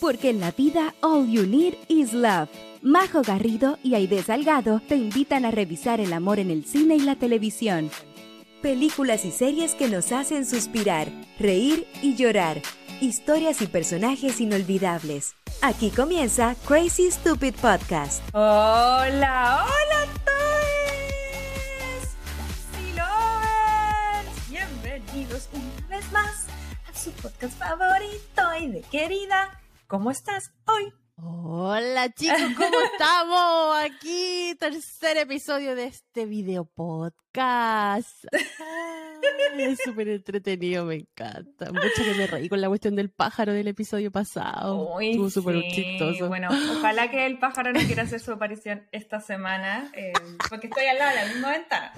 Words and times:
porque 0.00 0.30
en 0.30 0.40
la 0.40 0.50
vida 0.50 0.94
all 1.00 1.28
you 1.28 1.46
need 1.46 1.74
is 1.88 2.12
love. 2.12 2.48
Majo 2.82 3.22
Garrido 3.22 3.78
y 3.82 3.94
Aide 3.94 4.22
Salgado 4.22 4.80
te 4.88 4.96
invitan 4.96 5.44
a 5.44 5.50
revisar 5.50 6.00
el 6.00 6.12
amor 6.12 6.38
en 6.38 6.50
el 6.50 6.64
cine 6.64 6.96
y 6.96 7.00
la 7.00 7.16
televisión. 7.16 7.90
Películas 8.62 9.24
y 9.24 9.32
series 9.32 9.74
que 9.74 9.88
nos 9.88 10.12
hacen 10.12 10.46
suspirar, 10.46 11.08
reír 11.38 11.86
y 12.02 12.14
llorar. 12.14 12.62
Historias 13.00 13.60
y 13.62 13.66
personajes 13.66 14.40
inolvidables. 14.40 15.34
Aquí 15.62 15.90
comienza 15.90 16.54
Crazy 16.66 17.10
Stupid 17.10 17.54
Podcast. 17.54 18.22
Hola, 18.32 19.66
hola. 19.66 20.06
Lovers. 22.94 24.50
Bienvenidos 24.50 25.48
una 25.52 25.88
vez 25.88 26.12
más 26.12 26.46
a 26.88 26.98
su 26.98 27.10
podcast 27.12 27.58
favorito 27.58 28.42
y 28.60 28.68
de 28.68 28.80
querida. 28.82 29.60
¿Cómo 29.88 30.10
estás 30.10 30.52
hoy? 30.66 30.92
Hola 31.14 32.12
chicos, 32.12 32.40
¿cómo 32.56 32.76
estamos? 32.92 33.76
Aquí, 33.84 34.56
tercer 34.58 35.16
episodio 35.16 35.76
de 35.76 35.86
este 35.86 36.26
video 36.26 36.64
podcast. 36.64 37.25
Es 39.58 39.78
súper 39.84 40.08
entretenido, 40.08 40.84
me 40.84 40.96
encanta. 40.96 41.72
Mucho 41.72 42.04
que 42.04 42.14
me 42.14 42.26
reí 42.26 42.48
con 42.48 42.60
la 42.60 42.68
cuestión 42.68 42.94
del 42.94 43.10
pájaro 43.10 43.52
del 43.52 43.68
episodio 43.68 44.10
pasado. 44.10 44.94
Uy, 44.96 45.10
Estuvo 45.10 45.30
súper 45.30 45.62
sí. 45.62 45.68
chistoso. 45.72 46.28
Bueno, 46.28 46.48
ojalá 46.50 47.10
que 47.10 47.26
el 47.26 47.38
pájaro 47.38 47.72
no 47.72 47.80
quiera 47.80 48.02
hacer 48.02 48.20
su 48.20 48.32
aparición 48.32 48.86
esta 48.92 49.20
semana, 49.20 49.90
eh, 49.94 50.12
porque 50.50 50.66
estoy 50.66 50.86
al 50.86 50.98
lado 50.98 51.10
de 51.10 51.16
la 51.16 51.32
misma 51.32 51.50
ventana. 51.52 51.92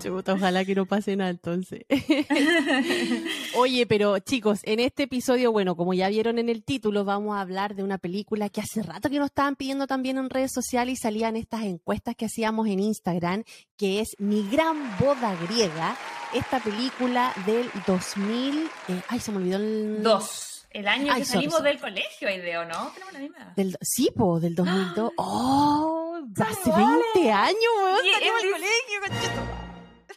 Chuta, 0.00 0.34
ojalá 0.34 0.64
que 0.64 0.74
no 0.74 0.86
pase 0.86 1.16
nada 1.16 1.30
entonces. 1.30 1.84
Oye, 3.56 3.86
pero 3.86 4.18
chicos, 4.18 4.60
en 4.64 4.80
este 4.80 5.04
episodio, 5.04 5.52
bueno, 5.52 5.76
como 5.76 5.94
ya 5.94 6.08
vieron 6.08 6.38
en 6.38 6.48
el 6.48 6.64
título, 6.64 7.04
vamos 7.04 7.36
a 7.36 7.40
hablar 7.40 7.74
de 7.74 7.82
una 7.82 7.98
película 7.98 8.48
que 8.48 8.60
hace 8.60 8.82
rato 8.82 9.10
que 9.10 9.18
nos 9.18 9.26
estaban 9.26 9.56
pidiendo 9.56 9.86
también 9.86 10.18
en 10.18 10.30
redes 10.30 10.52
sociales 10.52 10.94
y 10.94 10.96
salían 10.96 11.36
estas 11.36 11.62
encuestas 11.62 12.14
que 12.16 12.26
hacíamos 12.26 12.66
en 12.68 12.80
Instagram, 12.80 13.44
que 13.76 14.00
es 14.00 14.08
Mi 14.18 14.42
Gran 14.60 14.98
Boda 14.98 15.34
Griega, 15.46 15.96
esta 16.34 16.60
película 16.60 17.32
del 17.46 17.70
2000, 17.86 18.70
eh, 18.88 19.00
ay, 19.08 19.18
se 19.18 19.32
me 19.32 19.38
olvidó 19.38 19.56
el... 19.56 20.02
Dos. 20.02 20.68
El 20.68 20.86
año 20.86 21.10
Ay, 21.14 21.20
que 21.20 21.24
sorry, 21.24 21.36
salimos 21.36 21.54
sorry. 21.54 21.70
del 21.70 21.80
colegio, 21.80 22.30
Ideo, 22.30 22.66
¿no? 22.66 22.92
Tenemos 22.92 23.12
la 23.14 23.18
misma. 23.20 23.52
Del, 23.56 23.78
sí, 23.80 24.12
po, 24.14 24.38
del 24.38 24.54
2002. 24.54 25.12
¡Oh! 25.16 26.20
Hace 26.38 26.70
vale. 26.70 27.00
20 27.14 27.32
años, 27.32 27.58
weón. 27.82 27.96
Salimos 28.12 28.42
del 28.42 28.52
colegio. 28.52 29.42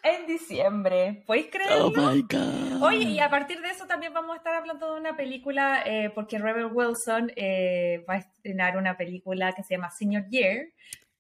En 0.04 0.28
diciembre. 0.28 1.24
¿Podéis 1.26 1.48
creerlo? 1.50 1.86
Oh 1.88 1.92
my 1.92 2.22
God. 2.24 2.84
Oye, 2.84 3.04
y 3.12 3.20
a 3.22 3.30
partir 3.30 3.62
de 3.62 3.70
eso 3.70 3.88
también 3.88 4.14
vamos 4.14 4.34
a 4.34 4.38
estar 4.40 4.56
hablando 4.56 4.94
de 4.94 5.00
una 5.00 5.16
película, 5.16 5.84
eh, 5.86 6.12
porque 6.14 6.38
Rebel 6.38 6.66
Wilson 6.66 7.32
eh, 7.38 8.04
va 8.10 8.16
a 8.16 8.18
estrenar 8.18 8.76
una 8.76 8.98
película 8.98 9.54
que 9.54 9.64
se 9.64 9.76
llama 9.76 9.90
Senior 9.90 10.28
Year, 10.28 10.68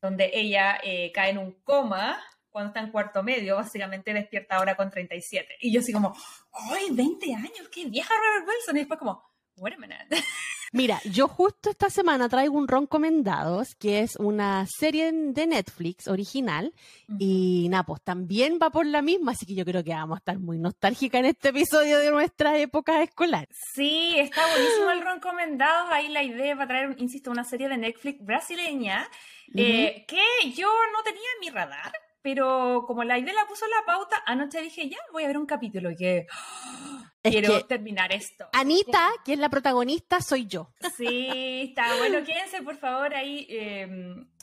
donde 0.01 0.29
ella 0.33 0.77
eh, 0.83 1.09
cae 1.13 1.29
en 1.29 1.37
un 1.37 1.53
coma 1.63 2.21
cuando 2.53 2.69
está 2.69 2.81
en 2.81 2.91
cuarto 2.91 3.23
medio, 3.23 3.55
básicamente 3.55 4.13
despierta 4.13 4.57
ahora 4.57 4.77
con 4.77 4.91
37. 4.91 5.55
Y 5.59 5.73
yo 5.73 5.81
así 5.81 5.91
como, 5.91 6.15
¡ay, 6.53 6.91
20 6.91 7.33
años! 7.33 7.67
¡Qué 7.71 7.85
vieja 7.85 8.13
Rebel 8.13 8.47
Wilson! 8.47 8.75
Y 8.75 8.79
después 8.79 8.99
como, 8.99 9.23
wait 9.57 9.75
a 9.75 9.79
minute. 9.79 10.07
Mira, 10.71 10.99
yo 11.05 11.27
justo 11.27 11.69
esta 11.69 11.89
semana 11.91 12.29
traigo 12.29 12.57
un 12.57 12.67
Roncomendados, 12.67 13.75
que 13.75 13.99
es 13.99 14.15
una 14.15 14.65
serie 14.67 15.11
de 15.11 15.45
Netflix 15.45 16.07
original, 16.07 16.73
y 17.19 17.67
nada, 17.69 17.83
pues 17.83 18.01
también 18.01 18.57
va 18.61 18.71
por 18.71 18.87
la 18.87 19.03
misma, 19.03 19.33
así 19.33 19.45
que 19.45 19.53
yo 19.53 19.65
creo 19.65 19.83
que 19.83 19.91
vamos 19.91 20.15
a 20.15 20.19
estar 20.19 20.39
muy 20.39 20.57
nostálgica 20.57 21.19
en 21.19 21.25
este 21.25 21.49
episodio 21.49 21.99
de 21.99 22.09
nuestra 22.09 22.57
época 22.57 23.03
escolar. 23.03 23.47
Sí, 23.75 24.15
está 24.17 24.41
buenísimo 24.47 24.89
el 24.89 25.01
recomendados. 25.01 25.91
Ahí 25.91 26.07
la 26.07 26.23
idea 26.23 26.55
va 26.55 26.63
a 26.63 26.67
traer, 26.67 26.95
insisto, 26.97 27.29
una 27.29 27.43
serie 27.43 27.69
de 27.69 27.77
Netflix 27.77 28.25
brasileña 28.25 29.07
eh, 29.55 30.05
que 30.07 30.51
yo 30.55 30.67
no 30.91 31.03
tenía 31.03 31.21
en 31.35 31.39
mi 31.39 31.49
radar, 31.51 31.91
pero 32.23 32.85
como 32.87 33.03
la 33.03 33.19
idea 33.19 33.33
la 33.33 33.45
puso 33.45 33.65
en 33.65 33.71
la 33.71 33.85
pauta, 33.85 34.23
anoche 34.25 34.61
dije, 34.61 34.89
ya, 34.89 34.97
voy 35.11 35.25
a 35.25 35.27
ver 35.27 35.37
un 35.37 35.45
capítulo 35.45 35.91
y 35.91 35.95
que 35.97 36.25
¡ah! 36.31 37.13
Es 37.21 37.31
quiero 37.31 37.57
que 37.57 37.63
terminar 37.65 38.11
esto. 38.11 38.47
Anita, 38.53 39.09
que 39.23 39.33
es 39.33 39.39
la 39.39 39.49
protagonista, 39.49 40.21
soy 40.21 40.47
yo. 40.47 40.71
Sí, 40.97 41.65
está 41.69 41.97
bueno. 41.97 42.23
Quédense, 42.25 42.61
por 42.63 42.77
favor, 42.77 43.13
ahí 43.13 43.45
eh, 43.49 43.87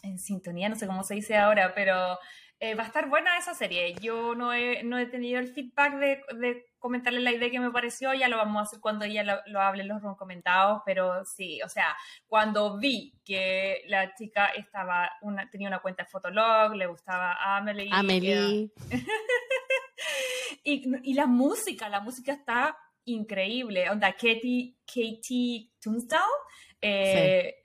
en 0.02 0.18
sintonía, 0.18 0.68
no 0.68 0.76
sé 0.76 0.86
cómo 0.86 1.02
se 1.02 1.14
dice 1.14 1.36
ahora, 1.36 1.72
pero 1.74 2.18
eh, 2.60 2.74
va 2.74 2.84
a 2.84 2.86
estar 2.86 3.08
buena 3.08 3.36
esa 3.38 3.54
serie. 3.54 3.94
Yo 4.00 4.34
no 4.34 4.52
he, 4.52 4.82
no 4.84 4.98
he 4.98 5.06
tenido 5.06 5.40
el 5.40 5.48
feedback 5.52 5.94
de, 5.94 6.22
de 6.38 6.66
comentarle 6.78 7.20
la 7.20 7.32
idea 7.32 7.50
que 7.50 7.60
me 7.60 7.70
pareció, 7.70 8.14
ya 8.14 8.28
lo 8.28 8.36
vamos 8.36 8.60
a 8.60 8.62
hacer 8.62 8.80
cuando 8.80 9.04
ella 9.04 9.22
lo, 9.22 9.40
lo 9.46 9.60
hable 9.60 9.82
en 9.82 9.88
los 9.88 10.00
comentados, 10.16 10.82
pero 10.86 11.24
sí, 11.24 11.60
o 11.62 11.68
sea, 11.68 11.94
cuando 12.26 12.78
vi 12.78 13.12
que 13.24 13.82
la 13.86 14.14
chica 14.14 14.46
estaba 14.46 15.10
una, 15.22 15.50
tenía 15.50 15.68
una 15.68 15.80
cuenta 15.80 16.04
de 16.04 16.08
Fotolog, 16.08 16.74
le 16.74 16.86
gustaba 16.86 17.56
Amelie. 17.56 17.90
Amelie. 17.92 18.70
Y, 20.64 21.10
y 21.10 21.14
la 21.14 21.26
música, 21.26 21.88
la 21.88 22.00
música 22.00 22.32
está 22.32 22.76
increíble. 23.04 23.88
Onda, 23.90 24.12
Katie, 24.12 24.76
Katie 24.86 25.70
Tunstall. 25.80 26.20
eh, 26.80 27.62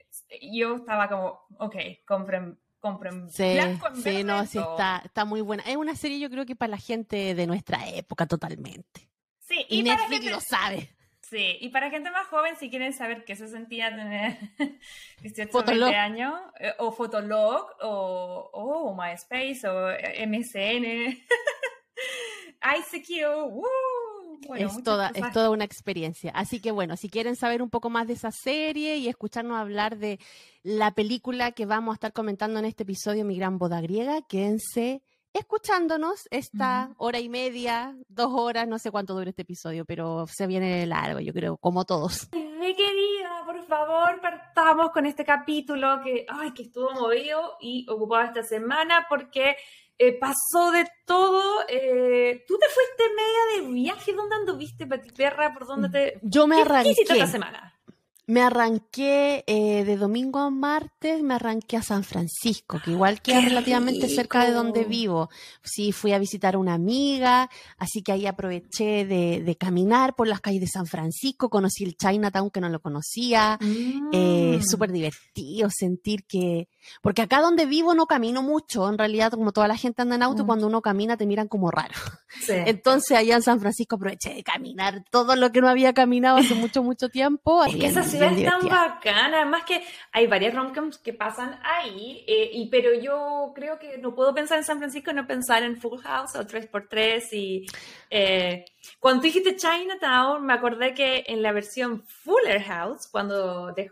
Yo 0.52 0.76
estaba 0.76 1.08
como, 1.08 1.46
ok, 1.58 1.76
compren, 2.06 2.58
compren 2.86 3.30
Sí, 3.30 3.54
blanco 3.54 3.88
en 3.88 3.96
sí, 4.02 4.24
no, 4.24 4.46
sí 4.46 4.58
está, 4.58 5.02
está 5.04 5.24
muy 5.24 5.40
buena. 5.40 5.62
Es 5.64 5.76
una 5.76 5.96
serie 5.96 6.18
yo 6.18 6.30
creo 6.30 6.46
que 6.46 6.56
para 6.56 6.70
la 6.70 6.78
gente 6.78 7.34
de 7.34 7.46
nuestra 7.46 7.88
época 7.88 8.26
totalmente. 8.26 9.08
Sí, 9.40 9.64
Y, 9.68 9.80
y, 9.80 9.82
para 9.84 9.96
Netflix 9.96 10.20
gente, 10.22 10.30
lo 10.34 10.40
sabe. 10.40 10.90
sí, 11.20 11.56
y 11.60 11.68
para 11.70 11.90
gente 11.90 12.10
más 12.10 12.26
joven, 12.28 12.56
si 12.56 12.70
quieren 12.70 12.92
saber 12.92 13.24
qué 13.24 13.34
se 13.36 13.48
sentía 13.48 13.90
tener 13.90 14.38
18 15.22 15.48
o 15.48 15.52
Fotolog. 15.52 15.90
20 15.90 15.96
años, 15.98 16.40
eh, 16.60 16.72
o 16.78 16.92
Fotolog, 16.92 17.66
o, 17.82 18.50
o 18.52 18.94
MySpace, 18.96 19.66
o 19.68 19.88
MSN, 20.26 21.18
ICQ, 22.78 23.08
¡woo! 23.50 23.64
Bueno, 24.46 24.68
es, 24.68 24.82
toda, 24.82 25.10
es 25.14 25.32
toda 25.32 25.50
una 25.50 25.64
experiencia. 25.64 26.30
Así 26.34 26.60
que 26.60 26.70
bueno, 26.70 26.96
si 26.96 27.08
quieren 27.08 27.36
saber 27.36 27.62
un 27.62 27.70
poco 27.70 27.90
más 27.90 28.06
de 28.06 28.14
esa 28.14 28.30
serie 28.30 28.96
y 28.96 29.08
escucharnos 29.08 29.58
hablar 29.58 29.98
de 29.98 30.18
la 30.62 30.92
película 30.92 31.52
que 31.52 31.66
vamos 31.66 31.92
a 31.92 31.94
estar 31.94 32.12
comentando 32.12 32.58
en 32.58 32.64
este 32.64 32.82
episodio, 32.82 33.24
Mi 33.24 33.36
Gran 33.36 33.58
Boda 33.58 33.80
Griega, 33.80 34.22
quédense 34.22 35.02
escuchándonos 35.36 36.26
esta 36.30 36.90
hora 36.96 37.20
y 37.20 37.28
media, 37.28 37.94
dos 38.08 38.32
horas, 38.32 38.66
no 38.66 38.78
sé 38.78 38.90
cuánto 38.90 39.14
dura 39.14 39.28
este 39.28 39.42
episodio, 39.42 39.84
pero 39.84 40.26
se 40.26 40.46
viene 40.46 40.86
largo, 40.86 41.20
yo 41.20 41.32
creo, 41.32 41.58
como 41.58 41.84
todos. 41.84 42.28
Mi 42.32 42.74
querida, 42.74 43.42
por 43.44 43.62
favor, 43.66 44.20
partamos 44.20 44.90
con 44.92 45.04
este 45.04 45.24
capítulo 45.24 46.00
que, 46.02 46.24
ay, 46.28 46.52
que 46.52 46.62
estuvo 46.62 46.90
movido 46.92 47.56
y 47.60 47.86
ocupado 47.88 48.24
esta 48.24 48.42
semana 48.42 49.06
porque 49.08 49.56
eh, 49.98 50.18
pasó 50.18 50.70
de 50.72 50.86
todo. 51.06 51.64
eh, 51.68 52.44
Tú 52.46 52.58
te 52.58 52.66
fuiste 52.68 53.04
media 53.14 53.66
de 53.66 53.72
viaje. 53.74 54.12
¿Dónde 54.12 54.36
anduviste, 54.36 54.86
Pati 54.86 55.10
Perra? 55.10 55.52
¿Por 55.54 55.66
dónde 55.66 55.88
te...? 55.88 56.18
Yo 56.22 56.46
me 56.46 56.56
¿Qué- 56.56 56.62
¿Qué 56.64 56.78
hiciste 56.90 57.02
arranqué. 57.12 57.24
esta 57.24 57.26
semana? 57.32 57.72
Me 58.28 58.42
arranqué 58.42 59.44
eh, 59.46 59.84
de 59.84 59.96
domingo 59.96 60.40
a 60.40 60.50
martes, 60.50 61.22
me 61.22 61.34
arranqué 61.34 61.76
a 61.76 61.82
San 61.82 62.02
Francisco, 62.02 62.80
que 62.84 62.90
igual 62.90 63.22
queda 63.22 63.40
¡Qué 63.40 63.48
relativamente 63.48 64.08
cerca 64.08 64.44
de 64.44 64.50
donde 64.50 64.84
vivo. 64.84 65.30
Sí, 65.62 65.92
fui 65.92 66.12
a 66.12 66.18
visitar 66.18 66.56
a 66.56 66.58
una 66.58 66.74
amiga, 66.74 67.48
así 67.78 68.02
que 68.02 68.10
ahí 68.10 68.26
aproveché 68.26 69.06
de, 69.06 69.42
de 69.44 69.56
caminar 69.56 70.14
por 70.16 70.26
las 70.26 70.40
calles 70.40 70.60
de 70.62 70.66
San 70.66 70.86
Francisco, 70.86 71.48
conocí 71.48 71.84
el 71.84 71.96
Chinatown 71.96 72.50
que 72.50 72.60
no 72.60 72.68
lo 72.68 72.80
conocía, 72.80 73.58
eh, 74.12 74.58
Mm. 74.58 74.62
súper 74.62 74.90
divertido 74.90 75.68
sentir 75.70 76.24
que, 76.26 76.68
porque 77.02 77.22
acá 77.22 77.40
donde 77.40 77.66
vivo 77.66 77.94
no 77.94 78.06
camino 78.06 78.42
mucho, 78.42 78.88
en 78.88 78.98
realidad 78.98 79.30
como 79.32 79.52
toda 79.52 79.68
la 79.68 79.76
gente 79.76 80.02
anda 80.02 80.16
en 80.16 80.22
auto, 80.24 80.42
Mm. 80.42 80.46
cuando 80.46 80.66
uno 80.66 80.82
camina 80.82 81.16
te 81.16 81.26
miran 81.26 81.46
como 81.48 81.70
raro. 81.70 81.94
Sí. 82.40 82.52
Entonces 82.66 83.16
allá 83.16 83.36
en 83.36 83.42
San 83.42 83.60
Francisco 83.60 83.96
aproveché 83.96 84.34
de 84.34 84.42
caminar 84.42 85.04
todo 85.10 85.36
lo 85.36 85.52
que 85.52 85.60
no 85.60 85.68
había 85.68 85.92
caminado 85.92 86.38
hace 86.38 86.54
mucho, 86.54 86.82
mucho 86.82 87.08
tiempo. 87.08 87.64
Es 87.64 87.76
que 87.76 87.86
esa 87.86 88.02
bien 88.18 88.38
es 88.38 88.44
tan 88.44 88.68
bacana, 88.68 89.38
además 89.42 89.64
que 89.64 89.82
hay 90.12 90.26
varias 90.26 90.54
romcoms 90.54 90.98
que 90.98 91.12
pasan 91.12 91.58
ahí, 91.62 92.24
eh, 92.26 92.50
y, 92.52 92.68
pero 92.68 92.94
yo 92.94 93.52
creo 93.54 93.78
que 93.78 93.98
no 93.98 94.14
puedo 94.14 94.34
pensar 94.34 94.58
en 94.58 94.64
San 94.64 94.78
Francisco 94.78 95.10
y 95.10 95.14
no 95.14 95.26
pensar 95.26 95.62
en 95.62 95.76
Full 95.80 96.00
House 96.00 96.34
o 96.36 96.46
3x3 96.46 97.32
y 97.32 97.66
eh, 98.10 98.64
cuando 99.00 99.22
dijiste 99.22 99.56
Chinatown 99.56 100.44
me 100.44 100.52
acordé 100.52 100.94
que 100.94 101.24
en 101.26 101.42
la 101.42 101.52
versión 101.52 102.02
Fuller 102.02 102.62
House, 102.62 103.08
cuando 103.10 103.72
DJ, 103.72 103.90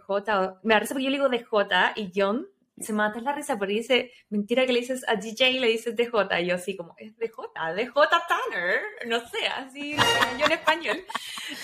me 0.63 0.79
risa 0.79 0.95
porque 0.95 1.05
yo 1.05 1.11
le 1.11 1.19
digo 1.19 1.29
DJ 1.29 1.93
y 1.97 2.13
John 2.15 2.47
se 2.79 2.93
mata 2.93 3.21
la 3.21 3.33
risa 3.33 3.57
porque 3.59 3.75
dice, 3.75 4.13
mentira 4.31 4.67
que 4.67 4.73
le 4.73 4.81
dices 4.81 5.05
a 5.09 5.15
DJ 5.17 5.51
y 5.53 5.59
le 5.61 5.69
dices 5.69 5.95
DJ, 5.95 6.43
y 6.43 6.47
yo 6.47 6.55
así 6.57 6.77
como, 6.77 6.95
es 6.99 7.17
DJ, 7.17 7.33
DJ 7.77 7.93
Tanner, 8.29 8.81
no 9.07 9.21
sé, 9.21 9.47
así 9.47 9.95
yo 10.39 10.47
en 10.47 10.53
español. 10.53 10.99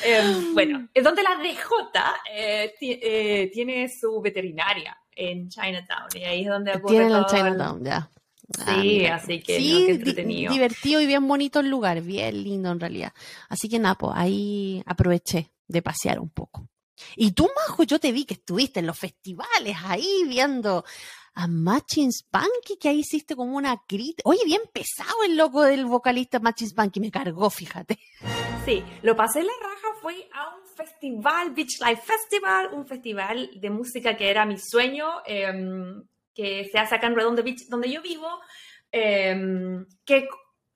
Eh, 0.04 0.22
bueno, 0.52 0.88
es 0.92 1.02
donde 1.02 1.22
la 1.22 1.36
DJ 1.36 1.58
eh, 2.32 2.74
eh, 2.80 3.50
tiene 3.52 3.88
su 3.88 4.20
veterinaria 4.20 4.96
en 5.16 5.48
Chinatown, 5.48 6.08
y 6.14 6.24
ahí 6.24 6.42
es 6.42 6.48
donde 6.48 6.72
ocurre 6.72 6.92
Tienen 6.96 7.08
todo 7.08 7.20
el- 7.22 7.26
Chinatown, 7.26 7.84
ya. 7.84 8.10
Ah, 8.66 8.74
Sí, 8.82 8.88
mira. 8.88 9.14
así 9.16 9.40
que, 9.40 9.56
sí, 9.58 9.72
no, 9.72 9.78
di- 9.78 9.90
entretenido. 9.92 10.52
divertido 10.52 11.00
y 11.00 11.06
bien 11.06 11.26
bonito 11.26 11.60
el 11.60 11.70
lugar, 11.70 12.00
bien 12.02 12.42
lindo 12.44 12.70
en 12.72 12.80
realidad. 12.80 13.12
Así 13.48 13.68
que 13.68 13.78
nada, 13.78 13.94
pues 13.94 14.12
ahí 14.16 14.82
aproveché 14.86 15.50
de 15.66 15.82
pasear 15.82 16.18
un 16.20 16.28
poco. 16.30 16.68
Y 17.16 17.32
tú, 17.32 17.48
Majo, 17.68 17.82
yo 17.84 17.98
te 17.98 18.12
vi 18.12 18.24
que 18.24 18.34
estuviste 18.34 18.80
en 18.80 18.86
los 18.86 18.98
festivales 18.98 19.76
ahí 19.84 20.24
viendo 20.26 20.84
a 21.34 21.46
Matching 21.46 22.12
Spunky, 22.12 22.76
que 22.80 22.88
ahí 22.88 23.00
hiciste 23.00 23.36
como 23.36 23.56
una 23.56 23.76
crítica. 23.86 24.22
Oye, 24.24 24.40
bien 24.44 24.62
pesado 24.72 25.22
el 25.24 25.36
loco 25.36 25.62
del 25.62 25.86
vocalista 25.86 26.40
Matching 26.40 26.68
Spunky, 26.68 27.00
me 27.00 27.10
cargó, 27.10 27.48
fíjate. 27.50 27.98
Sí, 28.64 28.82
lo 29.02 29.16
pasé 29.16 29.42
la 29.42 29.52
raja, 29.62 29.88
fue 30.02 30.28
a 30.34 30.56
un 30.56 30.66
festival, 30.76 31.50
Beach 31.52 31.80
Life 31.80 32.02
Festival, 32.04 32.70
un 32.72 32.86
festival 32.86 33.50
de 33.54 33.70
música 33.70 34.16
que 34.16 34.30
era 34.30 34.44
mi 34.44 34.58
sueño, 34.58 35.06
em, 35.26 36.02
que 36.34 36.68
se 36.70 36.78
hace 36.78 36.94
acá 36.94 37.06
en 37.06 37.16
Redondo 37.16 37.42
Beach, 37.42 37.66
donde 37.68 37.90
yo 37.90 38.02
vivo, 38.02 38.28
em, 38.92 39.86
que 40.04 40.28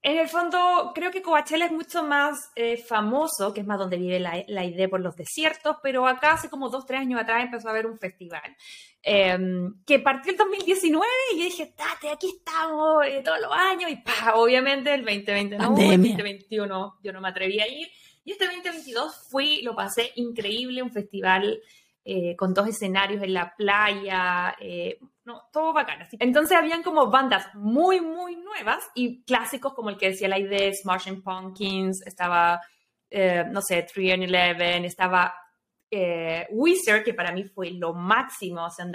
en 0.07 0.19
el 0.19 0.29
fondo, 0.29 0.93
creo 0.95 1.11
que 1.11 1.23
Coachella 1.23 1.65
es 1.65 1.73
mucho 1.73 2.03
más 2.03 2.51
eh, 2.57 2.77
famoso, 2.77 3.55
que 3.55 3.63
es 3.63 3.67
más 3.67 3.79
donde 3.79 3.97
vive 3.97 4.21
la, 4.21 4.65
idea 4.65 4.87
por 4.87 5.01
los 5.01 5.17
desiertos, 5.17 5.79
pero 5.83 6.07
acá 6.07 6.33
hace 6.33 6.51
como 6.51 6.69
dos, 6.69 6.85
tres 6.85 7.01
años 7.01 7.23
atrás 7.23 7.43
empezó 7.43 7.69
a 7.69 7.71
haber 7.71 7.87
un 7.87 7.99
festival 7.99 8.55
em, 9.03 9.75
que 9.87 10.01
partió 10.01 10.33
el 10.33 10.37
2019 10.37 11.07
y 11.33 11.39
yo 11.39 11.45
dije, 11.45 11.75
tate, 11.75 12.11
aquí 12.11 12.35
estamos 12.37 13.03
eh, 13.07 13.23
todos 13.25 13.41
los 13.41 13.51
años 13.51 13.91
y 13.91 13.97
pa, 13.97 14.35
obviamente 14.35 14.93
el 14.93 15.07
2020 15.07 15.57
no, 15.57 15.75
el 15.79 16.03
2021 16.03 16.99
yo 17.03 17.13
no 17.15 17.23
me 17.23 17.29
atreví 17.29 17.59
a 17.61 17.67
ir. 17.67 17.89
Y 18.27 18.33
este 18.33 18.45
2022 18.45 19.29
fui, 19.31 19.63
lo 19.63 19.75
pasé 19.75 20.13
increíble, 20.17 20.83
un 20.83 20.93
festival 20.93 21.63
eh, 22.05 22.37
con 22.37 22.53
dos 22.53 22.69
escenarios 22.69 23.23
en 23.23 23.33
la 23.33 23.57
playa, 23.57 24.55
no, 25.25 25.43
todo 25.53 25.73
bacán. 25.73 26.07
Entonces 26.19 26.57
habían 26.57 26.83
como 26.83 27.11
bandas 27.11 27.55
muy, 27.55 28.01
muy 28.01 28.37
nuevas 28.37 28.85
y 28.95 29.25
clásicos 29.25 29.75
como 29.75 29.91
el 29.91 29.97
que 29.97 30.11
decía 30.11 30.29
la 30.29 30.39
idea, 30.39 30.73
Smashing 30.73 31.23
Pumpkins, 31.23 32.07
estaba, 32.07 32.61
eh, 33.11 33.45
no 33.51 33.63
sé, 33.63 33.87
3 33.93 34.15
and 34.15 34.23
Eleven, 34.25 34.85
estaba 34.85 35.35
eh, 35.91 36.47
Wizard, 36.51 37.05
que 37.05 37.15
para 37.15 37.33
mí 37.33 37.45
fue 37.45 37.71
lo 37.71 37.95
máximo, 37.95 38.67
o 38.67 38.71
sea, 38.71 38.87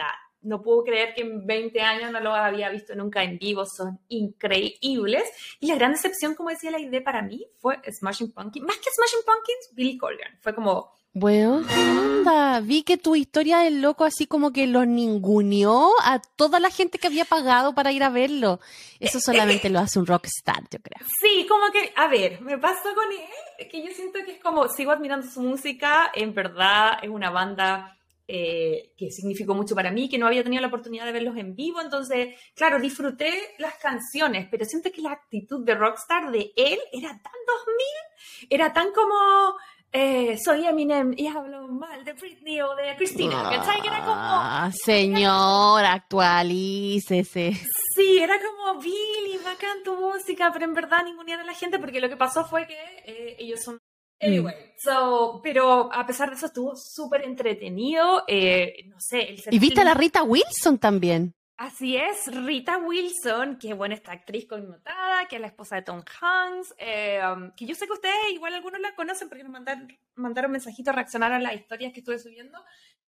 no 0.41 0.61
puedo 0.61 0.83
creer 0.83 1.13
que 1.13 1.21
en 1.21 1.45
20 1.45 1.81
años 1.81 2.11
no 2.11 2.19
lo 2.19 2.33
había 2.33 2.69
visto 2.69 2.95
nunca 2.95 3.23
en 3.23 3.37
vivo, 3.37 3.65
son 3.65 3.99
increíbles. 4.07 5.23
Y 5.59 5.67
la 5.67 5.75
gran 5.75 5.91
decepción, 5.91 6.35
como 6.35 6.49
decía 6.49 6.71
la 6.71 6.79
idea 6.79 7.03
para 7.03 7.21
mí, 7.21 7.45
fue 7.57 7.79
Smashing 7.91 8.31
Pumpkins. 8.31 8.65
Más 8.65 8.77
que 8.77 8.89
Smashing 8.91 9.25
Pumpkins, 9.25 9.69
Billy 9.73 9.97
Corgan. 9.97 10.37
Fue 10.39 10.55
como, 10.55 10.91
bueno, 11.13 11.57
onda? 11.57 12.59
Vi 12.61 12.83
que 12.83 12.97
tu 12.97 13.15
historia 13.15 13.59
del 13.59 13.81
loco 13.81 14.05
así 14.05 14.27
como 14.27 14.51
que 14.51 14.67
lo 14.67 14.85
ninguneó 14.85 15.91
a 16.03 16.19
toda 16.19 16.59
la 16.59 16.69
gente 16.69 16.99
que 16.99 17.07
había 17.07 17.25
pagado 17.25 17.73
para 17.73 17.91
ir 17.91 18.03
a 18.03 18.09
verlo. 18.09 18.59
Eso 18.99 19.19
solamente 19.19 19.69
lo 19.69 19.79
hace 19.79 19.99
un 19.99 20.05
rockstar, 20.05 20.63
yo 20.69 20.79
creo. 20.79 21.07
Sí, 21.21 21.45
como 21.47 21.71
que, 21.71 21.93
a 21.95 22.07
ver, 22.07 22.41
me 22.41 22.57
pasó 22.57 22.93
con 22.93 23.11
él, 23.11 23.67
que 23.69 23.85
yo 23.85 23.93
siento 23.93 24.19
que 24.25 24.33
es 24.33 24.41
como, 24.41 24.67
sigo 24.67 24.91
admirando 24.91 25.27
su 25.27 25.41
música, 25.41 26.11
en 26.13 26.33
verdad 26.33 26.99
es 27.01 27.09
una 27.09 27.29
banda 27.29 27.97
eh, 28.27 28.91
que 28.95 29.09
significó 29.09 29.55
mucho 29.55 29.73
para 29.73 29.91
mí, 29.91 30.07
que 30.07 30.19
no 30.19 30.27
había 30.27 30.43
tenido 30.43 30.61
la 30.61 30.67
oportunidad 30.67 31.05
de 31.05 31.13
verlos 31.13 31.35
en 31.37 31.55
vivo, 31.55 31.81
entonces, 31.81 32.35
claro, 32.53 32.79
disfruté 32.79 33.55
las 33.57 33.73
canciones, 33.77 34.47
pero 34.51 34.65
siento 34.65 34.91
que 34.91 35.01
la 35.01 35.13
actitud 35.13 35.65
de 35.65 35.73
rockstar 35.73 36.29
de 36.29 36.51
él 36.55 36.79
era 36.91 37.09
tan 37.09 37.33
2000, 37.47 38.47
era 38.51 38.71
tan 38.71 38.91
como 38.91 39.55
eh, 39.91 40.37
soy 40.43 40.65
Eminem 40.65 41.13
y 41.17 41.27
hablo 41.27 41.67
mal 41.67 42.05
de 42.05 42.13
Britney 42.13 42.61
o 42.61 42.75
de 42.75 42.95
Cristina. 42.95 43.43
¿Cachai? 43.49 43.79
era 43.83 44.01
como. 44.01 44.13
Ah, 44.17 44.71
señor, 44.71 45.83
actualícese. 45.83 47.53
Sí, 47.95 48.19
era 48.19 48.35
como 48.39 48.79
Billy, 48.79 49.39
bacán 49.43 49.83
tu 49.83 49.95
música, 49.95 50.51
pero 50.53 50.65
en 50.65 50.73
verdad 50.73 51.03
ninguna 51.03 51.37
de 51.37 51.43
la 51.43 51.53
gente, 51.53 51.79
porque 51.79 51.99
lo 51.99 52.07
que 52.07 52.17
pasó 52.17 52.45
fue 52.45 52.67
que 52.67 52.77
eh, 53.05 53.35
ellos 53.39 53.61
son. 53.63 53.75
Mm. 54.21 54.25
Anyway, 54.27 54.55
so, 54.77 55.39
pero 55.41 55.91
a 55.91 56.05
pesar 56.05 56.29
de 56.29 56.35
eso 56.35 56.45
estuvo 56.45 56.75
súper 56.75 57.23
entretenido. 57.23 58.23
Eh, 58.27 58.85
no 58.85 58.97
sé, 58.99 59.29
el 59.29 59.41
Y 59.49 59.59
viste 59.59 59.81
a 59.81 59.85
la 59.85 59.95
Rita 59.95 60.21
Wilson 60.23 60.77
también. 60.77 61.33
Así 61.59 61.97
es, 61.97 62.33
Rita 62.33 62.77
Wilson, 62.77 63.57
que 63.59 63.73
bueno, 63.73 63.93
esta 63.93 64.13
actriz 64.13 64.47
connotada, 64.47 65.27
que 65.27 65.35
es 65.35 65.41
la 65.41 65.47
esposa 65.47 65.75
de 65.75 65.81
Tom 65.81 66.01
Hanks, 66.21 66.73
eh, 66.77 67.19
um, 67.21 67.51
que 67.51 67.65
yo 67.65 67.75
sé 67.75 67.85
que 67.85 67.91
ustedes 67.91 68.15
igual 68.31 68.53
algunos 68.53 68.79
la 68.79 68.95
conocen 68.95 69.27
porque 69.27 69.43
nos 69.43 69.51
mandaron, 69.51 69.89
mandaron 70.15 70.51
mensajitos, 70.51 70.95
reaccionaron 70.95 71.35
a 71.35 71.41
las 71.41 71.55
historias 71.55 71.91
que 71.91 71.99
estuve 71.99 72.17
subiendo. 72.17 72.57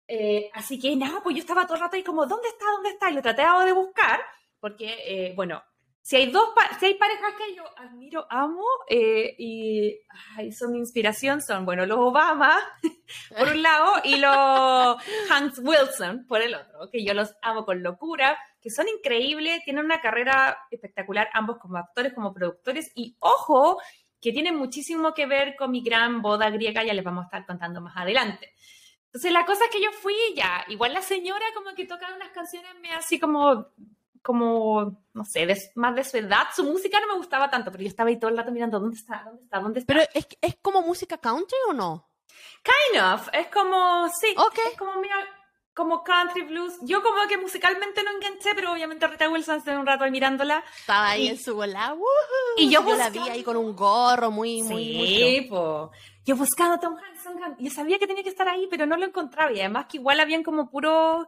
Eh, 0.07 0.49
así 0.55 0.79
que 0.79 0.95
nada, 0.95 1.21
pues 1.21 1.35
yo 1.35 1.41
estaba 1.41 1.67
todo 1.67 1.75
el 1.75 1.81
rato 1.81 1.97
ahí 1.97 2.03
como, 2.03 2.25
¿dónde 2.25 2.47
está? 2.47 2.65
¿Dónde 2.65 2.89
está? 2.89 3.11
Y 3.11 3.13
lo 3.13 3.21
traté 3.21 3.43
de 3.43 3.73
buscar, 3.73 4.19
porque, 4.59 4.87
eh, 5.05 5.33
bueno, 5.35 5.61
si 6.03 6.15
hay 6.15 6.31
dos, 6.31 6.49
si 6.79 6.87
hay 6.87 6.95
parejas 6.95 7.33
que 7.37 7.55
yo 7.55 7.63
admiro, 7.77 8.25
amo 8.29 8.65
eh, 8.89 9.35
y 9.37 9.99
son 10.51 10.75
inspiración, 10.75 11.41
son, 11.41 11.63
bueno, 11.63 11.85
los 11.85 11.99
Obama 11.99 12.57
por 13.37 13.49
un 13.49 13.61
lado 13.61 13.93
y 14.03 14.17
los 14.17 14.97
Hans 15.29 15.59
Wilson 15.59 16.25
por 16.27 16.41
el 16.41 16.55
otro, 16.55 16.89
que 16.91 17.05
yo 17.05 17.13
los 17.13 17.35
amo 17.43 17.65
con 17.65 17.83
locura, 17.83 18.37
que 18.59 18.71
son 18.71 18.87
increíbles, 18.87 19.63
tienen 19.63 19.85
una 19.85 20.01
carrera 20.01 20.57
espectacular, 20.71 21.29
ambos 21.33 21.57
como 21.59 21.77
actores, 21.77 22.13
como 22.13 22.33
productores 22.33 22.91
y 22.95 23.15
ojo, 23.19 23.79
que 24.19 24.31
tienen 24.31 24.55
muchísimo 24.55 25.13
que 25.13 25.27
ver 25.27 25.55
con 25.55 25.69
mi 25.69 25.83
gran 25.83 26.21
boda 26.23 26.49
griega, 26.49 26.83
ya 26.83 26.93
les 26.93 27.03
vamos 27.03 27.23
a 27.23 27.25
estar 27.25 27.45
contando 27.45 27.79
más 27.79 27.95
adelante. 27.95 28.53
Entonces 29.05 29.31
la 29.31 29.45
cosa 29.45 29.65
es 29.65 29.71
que 29.71 29.83
yo 29.83 29.91
fui 29.91 30.15
ya, 30.35 30.65
igual 30.69 30.93
la 30.93 31.01
señora 31.01 31.45
como 31.53 31.75
que 31.75 31.85
toca 31.85 32.13
unas 32.15 32.31
canciones 32.31 32.71
me 32.81 32.91
así 32.91 33.19
como 33.19 33.67
como, 34.21 35.03
no 35.13 35.25
sé, 35.25 35.47
más 35.75 35.95
de 35.95 36.03
su 36.03 36.17
edad. 36.17 36.47
Su 36.55 36.63
música 36.63 36.99
no 36.99 37.07
me 37.07 37.17
gustaba 37.17 37.49
tanto, 37.49 37.71
pero 37.71 37.83
yo 37.83 37.89
estaba 37.89 38.09
ahí 38.09 38.19
todo 38.19 38.29
el 38.29 38.37
rato 38.37 38.51
mirando, 38.51 38.79
¿dónde 38.79 38.97
está? 38.97 39.23
¿Dónde 39.25 39.43
está? 39.43 39.59
¿Dónde 39.59 39.79
está? 39.79 39.93
Pero 39.93 40.05
es, 40.13 40.27
es 40.41 40.55
como 40.61 40.81
música 40.81 41.17
country 41.17 41.57
o 41.69 41.73
no? 41.73 42.09
Kind 42.63 43.01
of. 43.01 43.27
Es 43.33 43.47
como, 43.47 44.07
sí. 44.09 44.35
Es 44.71 44.77
como, 44.77 44.95
mira, 45.01 45.15
como 45.73 46.03
country 46.03 46.43
blues. 46.43 46.73
Yo 46.81 47.01
como 47.01 47.27
que 47.27 47.37
musicalmente 47.37 48.03
no 48.03 48.11
enganché, 48.11 48.53
pero 48.55 48.73
obviamente 48.73 49.07
Rita 49.07 49.29
Wilson 49.29 49.57
estuve 49.57 49.77
un 49.77 49.85
rato 49.85 50.03
ahí 50.03 50.11
mirándola. 50.11 50.63
Estaba 50.79 51.09
ahí 51.09 51.27
en 51.27 51.39
su 51.39 51.55
bola. 51.55 51.95
Y 52.57 52.69
yo, 52.69 52.83
la 52.95 53.09
vi 53.09 53.19
ahí 53.19 53.43
con 53.43 53.57
un 53.57 53.75
gorro 53.75 54.31
muy, 54.31 54.61
muy, 54.63 54.83
sí, 54.83 55.47
po. 55.49 55.91
Yo 56.23 56.35
buscando 56.35 56.75
a 56.75 56.79
Tom 56.79 56.95
Hanks, 56.95 57.57
yo 57.57 57.71
sabía 57.71 57.97
que 57.97 58.05
tenía 58.05 58.23
que 58.23 58.29
estar 58.29 58.47
ahí, 58.47 58.67
pero 58.69 58.85
no 58.85 58.95
lo 58.97 59.05
encontraba. 59.05 59.51
Y 59.51 59.59
además 59.59 59.87
que 59.87 59.97
igual 59.97 60.19
habían 60.19 60.43
como 60.43 60.69
puro 60.69 61.27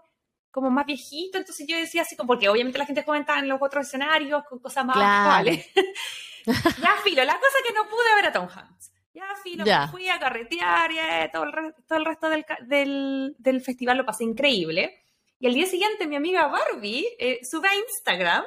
como 0.53 0.69
más 0.69 0.85
viejito, 0.85 1.39
entonces 1.39 1.65
yo 1.67 1.75
decía 1.75 2.03
así, 2.03 2.15
como, 2.15 2.27
porque 2.27 2.47
obviamente 2.47 2.77
la 2.77 2.85
gente 2.85 3.03
comentaba 3.03 3.39
en 3.39 3.49
los 3.49 3.59
otros 3.59 3.87
escenarios 3.87 4.43
con 4.47 4.59
cosas 4.59 4.85
más 4.85 4.95
actuales. 4.95 5.67
ya 6.45 6.95
filo, 7.03 7.23
la 7.23 7.33
cosa 7.33 7.57
que 7.67 7.73
no 7.73 7.89
pude 7.89 8.15
ver 8.15 8.25
a 8.27 8.31
Tom 8.31 8.47
Hanks. 8.47 8.91
Ya 9.15 9.25
filo, 9.43 9.65
me 9.65 9.87
fui 9.87 10.07
a 10.09 10.19
carretear, 10.19 10.91
y 10.91 11.31
todo, 11.31 11.45
el 11.45 11.73
todo 11.87 11.97
el 11.97 12.05
resto 12.05 12.29
del, 12.29 12.45
del, 12.67 13.35
del, 13.39 13.61
festival 13.61 13.97
lo 13.97 14.05
pasé 14.05 14.25
increíble. 14.25 15.03
Y 15.39 15.47
al 15.47 15.55
día 15.55 15.65
siguiente 15.65 16.05
mi 16.05 16.15
amiga 16.15 16.47
Barbie 16.47 17.07
eh, 17.17 17.39
sube 17.43 17.67
a 17.67 17.75
Instagram. 17.75 18.43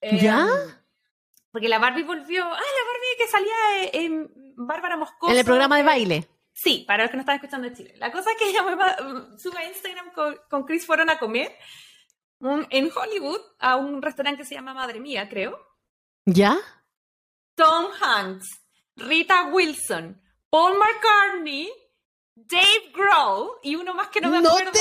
Eh, 0.00 0.18
¿Ya? 0.20 0.48
Porque 1.52 1.68
la 1.68 1.78
Barbie 1.78 2.02
volvió, 2.02 2.44
ah, 2.44 2.48
la 2.48 2.84
Barbie 2.92 3.16
que 3.18 3.28
salía 3.28 3.90
en 3.92 4.30
Bárbara 4.56 4.96
Moscoso. 4.96 5.32
En 5.32 5.38
el 5.38 5.44
programa 5.44 5.76
de 5.76 5.82
baile. 5.84 6.28
Sí, 6.56 6.84
para 6.88 7.02
los 7.02 7.10
que 7.10 7.18
no 7.18 7.20
están 7.20 7.36
escuchando 7.36 7.68
de 7.68 7.76
Chile. 7.76 7.94
La 7.98 8.10
cosa 8.10 8.30
es 8.30 8.38
que 8.38 8.48
ella 8.48 8.62
me 8.62 9.38
sube 9.38 9.58
a 9.58 9.68
Instagram 9.68 10.10
con, 10.48 10.64
Chris 10.64 10.86
fueron 10.86 11.10
a 11.10 11.18
comer 11.18 11.54
en 12.40 12.90
Hollywood 12.94 13.40
a 13.58 13.76
un 13.76 14.00
restaurante 14.00 14.42
que 14.42 14.48
se 14.48 14.54
llama 14.54 14.72
Madre 14.74 14.98
Mía, 14.98 15.28
creo. 15.28 15.58
¿Ya? 16.24 16.56
Tom 17.54 17.86
Hanks, 18.00 18.48
Rita 18.96 19.48
Wilson, 19.52 20.20
Paul 20.50 20.78
McCartney, 20.78 21.70
Dave 22.34 22.92
Grohl 22.92 23.58
y 23.62 23.76
uno 23.76 23.94
más 23.94 24.08
que 24.08 24.20
no 24.20 24.30
me 24.30 24.38
acuerdo. 24.38 24.80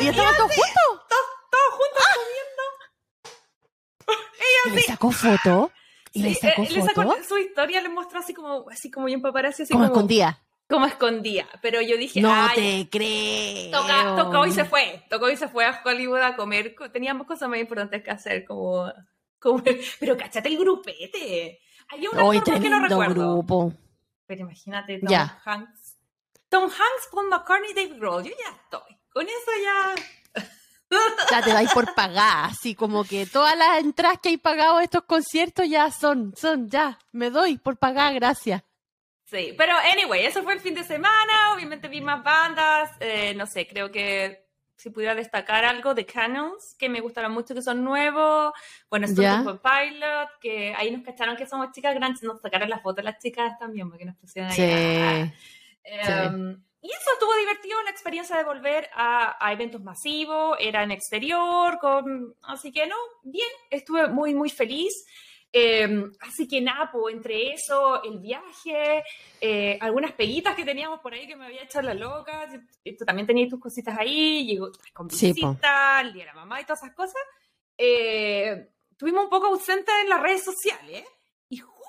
¿Y 0.00 0.06
estaban 0.06 0.36
todos 0.36 0.50
juntos? 0.50 1.06
Todos, 1.08 1.70
juntos 1.70 2.04
¡Ah! 2.08 2.14
comiendo. 2.16 2.62
Ella 4.38 4.74
¿Le 4.74 4.82
sacó 4.82 5.10
foto? 5.10 5.72
¿Y 6.12 6.22
le 6.22 6.34
sacó 6.34 6.64
foto? 6.64 6.74
Le 6.74 6.82
sacó 6.82 7.24
su 7.28 7.38
historia, 7.38 7.80
le 7.80 7.88
mostró 7.88 8.20
así 8.20 8.34
como, 8.34 8.68
así 8.70 8.90
como 8.90 9.06
bien 9.06 9.20
paparazzi. 9.20 9.64
Así 9.64 9.72
como, 9.72 9.84
como 9.84 9.94
escondía 9.94 10.42
como 10.72 10.86
escondía. 10.86 11.46
Pero 11.60 11.82
yo 11.82 11.98
dije, 11.98 12.22
no 12.22 12.48
te 12.54 12.88
creo. 12.90 14.16
tocó 14.16 14.46
y 14.46 14.52
se 14.52 14.64
fue. 14.64 15.04
Tocó 15.10 15.28
y 15.28 15.36
se 15.36 15.46
fue 15.46 15.66
a 15.66 15.82
Hollywood 15.84 16.22
a 16.22 16.34
comer. 16.34 16.74
Teníamos 16.92 17.26
cosas 17.26 17.50
más 17.50 17.58
importantes 17.58 18.02
que 18.02 18.10
hacer, 18.10 18.46
como 18.46 18.90
comer. 19.38 19.78
Pero 20.00 20.16
cachate 20.16 20.48
el 20.48 20.58
grupete. 20.58 21.60
Hay 21.90 22.06
una 22.10 22.24
Hoy 22.24 22.40
que 22.40 22.70
no 22.70 22.80
recuerdo. 22.80 23.34
grupo. 23.34 23.74
Pero 24.26 24.40
imagínate, 24.40 24.98
Tom 24.98 25.14
Hanks. 25.44 25.98
Tom 26.48 26.64
Hanks, 26.64 27.08
Paul 27.12 27.28
McCartney, 27.28 27.74
Dave 27.74 27.98
Grohl. 27.98 28.24
Yo 28.24 28.30
ya 28.30 28.56
estoy. 28.56 28.98
Con 29.12 29.26
eso 29.26 29.50
ya. 29.62 30.42
Ya 31.30 31.40
te 31.40 31.54
vais 31.54 31.72
por 31.72 31.94
pagar, 31.94 32.50
así 32.50 32.74
como 32.74 33.04
que 33.04 33.24
todas 33.24 33.56
las 33.56 33.78
entradas 33.78 34.18
que 34.22 34.28
hay 34.28 34.36
pagado 34.36 34.76
a 34.76 34.84
estos 34.84 35.04
conciertos 35.04 35.66
ya 35.66 35.90
son, 35.90 36.34
son, 36.36 36.68
ya, 36.68 36.98
me 37.12 37.30
doy 37.30 37.56
por 37.56 37.78
pagar, 37.78 38.12
gracias. 38.12 38.62
Sí, 39.32 39.54
pero 39.56 39.72
anyway, 39.90 40.26
eso 40.26 40.42
fue 40.42 40.52
el 40.52 40.60
fin 40.60 40.74
de 40.74 40.84
semana, 40.84 41.54
obviamente 41.54 41.88
vi 41.88 42.02
más 42.02 42.22
bandas, 42.22 42.90
eh, 43.00 43.32
no 43.34 43.46
sé, 43.46 43.66
creo 43.66 43.90
que 43.90 44.44
si 44.76 44.90
pudiera 44.90 45.14
destacar 45.14 45.64
algo 45.64 45.94
de 45.94 46.04
Canons, 46.04 46.76
que 46.78 46.90
me 46.90 47.00
gustaron 47.00 47.32
mucho, 47.32 47.54
que 47.54 47.62
son 47.62 47.82
nuevos, 47.82 48.52
bueno, 48.90 49.08
son 49.08 49.42
fue 49.42 49.58
Pilot, 49.58 50.28
que 50.38 50.74
ahí 50.76 50.90
nos 50.90 51.02
cacharon 51.02 51.34
que 51.34 51.46
somos 51.46 51.72
chicas 51.72 51.94
grandes, 51.94 52.22
nos 52.22 52.42
sacaron 52.42 52.68
las 52.68 52.82
fotos 52.82 53.02
las 53.02 53.18
chicas 53.20 53.58
también, 53.58 53.88
porque 53.88 54.04
nos 54.04 54.16
pusieron 54.16 54.50
ahí. 54.50 54.56
Sí. 54.56 55.32
Em, 55.84 56.62
y 56.82 56.88
eso 56.90 57.10
estuvo 57.14 57.34
divertido, 57.38 57.82
la 57.84 57.90
experiencia 57.90 58.36
de 58.36 58.44
volver 58.44 58.90
a, 58.92 59.50
eventos 59.50 59.80
masivos, 59.80 60.58
era 60.60 60.82
en 60.82 60.90
exterior, 60.90 61.78
con, 61.78 62.34
así 62.42 62.70
que 62.70 62.86
no, 62.86 62.96
bien, 63.22 63.48
estuve 63.70 64.08
muy, 64.08 64.34
muy 64.34 64.50
feliz. 64.50 65.06
Em, 65.54 66.10
así 66.20 66.48
que 66.48 66.62
Napo, 66.62 67.02
pues, 67.02 67.14
entre 67.14 67.52
eso, 67.52 68.02
el 68.02 68.18
viaje, 68.18 69.04
eh, 69.38 69.78
algunas 69.82 70.12
peguitas 70.12 70.56
que 70.56 70.64
teníamos 70.64 71.00
por 71.00 71.12
ahí 71.12 71.26
que 71.26 71.36
me 71.36 71.44
había 71.44 71.62
echado 71.62 71.86
la 71.86 71.94
loca, 71.94 72.48
tú 72.98 73.04
también 73.04 73.26
tenías 73.26 73.50
tus 73.50 73.60
cositas 73.60 73.98
ahí, 73.98 74.46
llegó 74.46 74.70
con 74.94 75.08
visita, 75.08 76.00
el 76.00 76.14
día 76.14 76.22
de 76.22 76.26
la 76.26 76.34
mamá 76.34 76.60
y 76.60 76.64
todas 76.64 76.82
esas 76.82 76.94
cosas. 76.94 77.20
Eh, 77.76 78.68
tuvimos 78.96 79.24
un 79.24 79.30
poco 79.30 79.48
ausentes 79.48 79.94
en 80.02 80.08
las 80.08 80.22
redes 80.22 80.42
sociales 80.42 81.04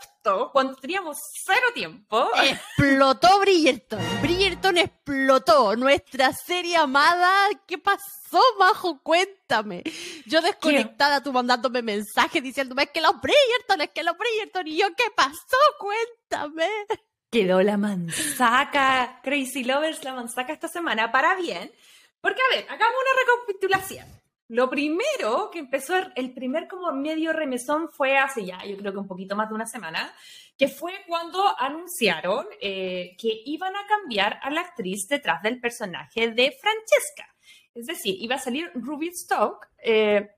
justo 0.03 0.49
cuando 0.51 0.75
teníamos 0.75 1.17
cero 1.45 1.67
tiempo. 1.73 2.29
Explotó 2.41 3.39
Bridgerton. 3.39 4.01
Bridgerton 4.21 4.77
explotó. 4.77 5.75
Nuestra 5.75 6.33
serie 6.33 6.77
amada. 6.77 7.49
¿Qué 7.67 7.77
pasó, 7.77 8.41
Majo? 8.59 9.01
Cuéntame. 9.01 9.83
Yo 10.25 10.41
desconectada, 10.41 11.21
tú 11.21 11.31
mandándome 11.31 11.81
mensajes 11.81 12.41
diciéndome 12.41 12.87
que 12.87 13.01
los 13.01 13.19
Bridgerton, 13.21 13.81
es 13.81 13.89
que 13.89 14.03
los 14.03 14.17
Bridgerton. 14.17 14.67
Y 14.67 14.77
yo, 14.77 14.87
¿qué 14.95 15.05
pasó? 15.15 15.57
Cuéntame. 15.79 16.69
Quedó 17.31 17.61
la 17.61 17.77
manzaca. 17.77 19.19
Crazy 19.23 19.63
Lovers, 19.63 20.03
la 20.03 20.13
manzaca 20.13 20.53
esta 20.53 20.67
semana. 20.67 21.11
Para 21.11 21.35
bien. 21.35 21.71
Porque, 22.21 22.41
a 22.41 22.55
ver, 22.55 22.65
hagamos 22.69 22.95
una 23.01 23.21
recapitulación. 23.21 24.22
Lo 24.49 24.69
primero 24.69 25.49
que 25.51 25.59
empezó, 25.59 25.95
el 26.15 26.33
primer 26.33 26.67
como 26.67 26.91
medio 26.91 27.31
remesón 27.31 27.89
fue 27.89 28.17
hace 28.17 28.45
ya, 28.45 28.63
yo 28.65 28.77
creo 28.77 28.91
que 28.91 28.99
un 28.99 29.07
poquito 29.07 29.35
más 29.35 29.49
de 29.49 29.55
una 29.55 29.65
semana, 29.65 30.13
que 30.57 30.67
fue 30.67 30.93
cuando 31.07 31.41
anunciaron 31.59 32.45
eh, 32.61 33.15
que 33.17 33.41
iban 33.45 33.75
a 33.75 33.87
cambiar 33.87 34.39
a 34.41 34.49
la 34.49 34.61
actriz 34.61 35.07
detrás 35.07 35.41
del 35.41 35.59
personaje 35.59 36.31
de 36.31 36.51
Francesca. 36.51 37.33
Es 37.73 37.87
decir, 37.87 38.15
iba 38.19 38.35
a 38.35 38.39
salir 38.39 38.69
Ruby 38.75 39.11
Stoke 39.13 39.67
eh, 39.77 40.29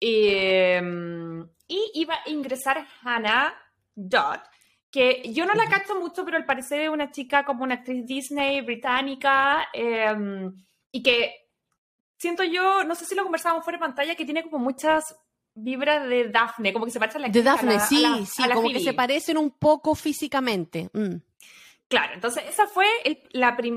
em, 0.00 1.48
y 1.68 1.90
iba 1.94 2.14
a 2.14 2.30
ingresar 2.30 2.84
Hannah 3.02 3.54
Dodd, 3.94 4.40
que 4.90 5.22
yo 5.32 5.44
no 5.44 5.54
la 5.54 5.68
cacho 5.68 6.00
mucho, 6.00 6.24
pero 6.24 6.36
al 6.36 6.46
parecer 6.46 6.80
es 6.80 6.88
una 6.88 7.10
chica 7.12 7.44
como 7.44 7.62
una 7.62 7.76
actriz 7.76 8.04
Disney 8.06 8.62
británica 8.62 9.68
em, 9.72 10.52
y 10.90 11.02
que 11.02 11.47
siento 12.18 12.44
yo, 12.44 12.84
no 12.84 12.94
sé 12.94 13.06
si 13.06 13.14
lo 13.14 13.22
conversábamos 13.22 13.64
fuera 13.64 13.78
de 13.78 13.84
pantalla, 13.84 14.14
que 14.14 14.24
tiene 14.24 14.42
como 14.42 14.58
muchas 14.58 15.16
vibras 15.54 16.06
de 16.08 16.28
Daphne, 16.28 16.72
como 16.72 16.84
que 16.84 16.90
se 16.90 16.98
parece 16.98 17.18
a 17.18 17.22
la 17.22 17.28
De 17.28 17.42
Daphne, 17.42 17.80
sí, 17.80 18.04
sí, 18.26 18.42
como 18.52 18.68
que 18.68 18.80
se 18.80 18.92
parecen 18.92 19.38
un 19.38 19.50
poco 19.50 19.94
físicamente. 19.94 20.90
Mm. 20.92 21.16
Claro, 21.88 22.14
entonces 22.14 22.44
ese 22.46 22.66
fue 22.66 22.86
el, 23.04 23.18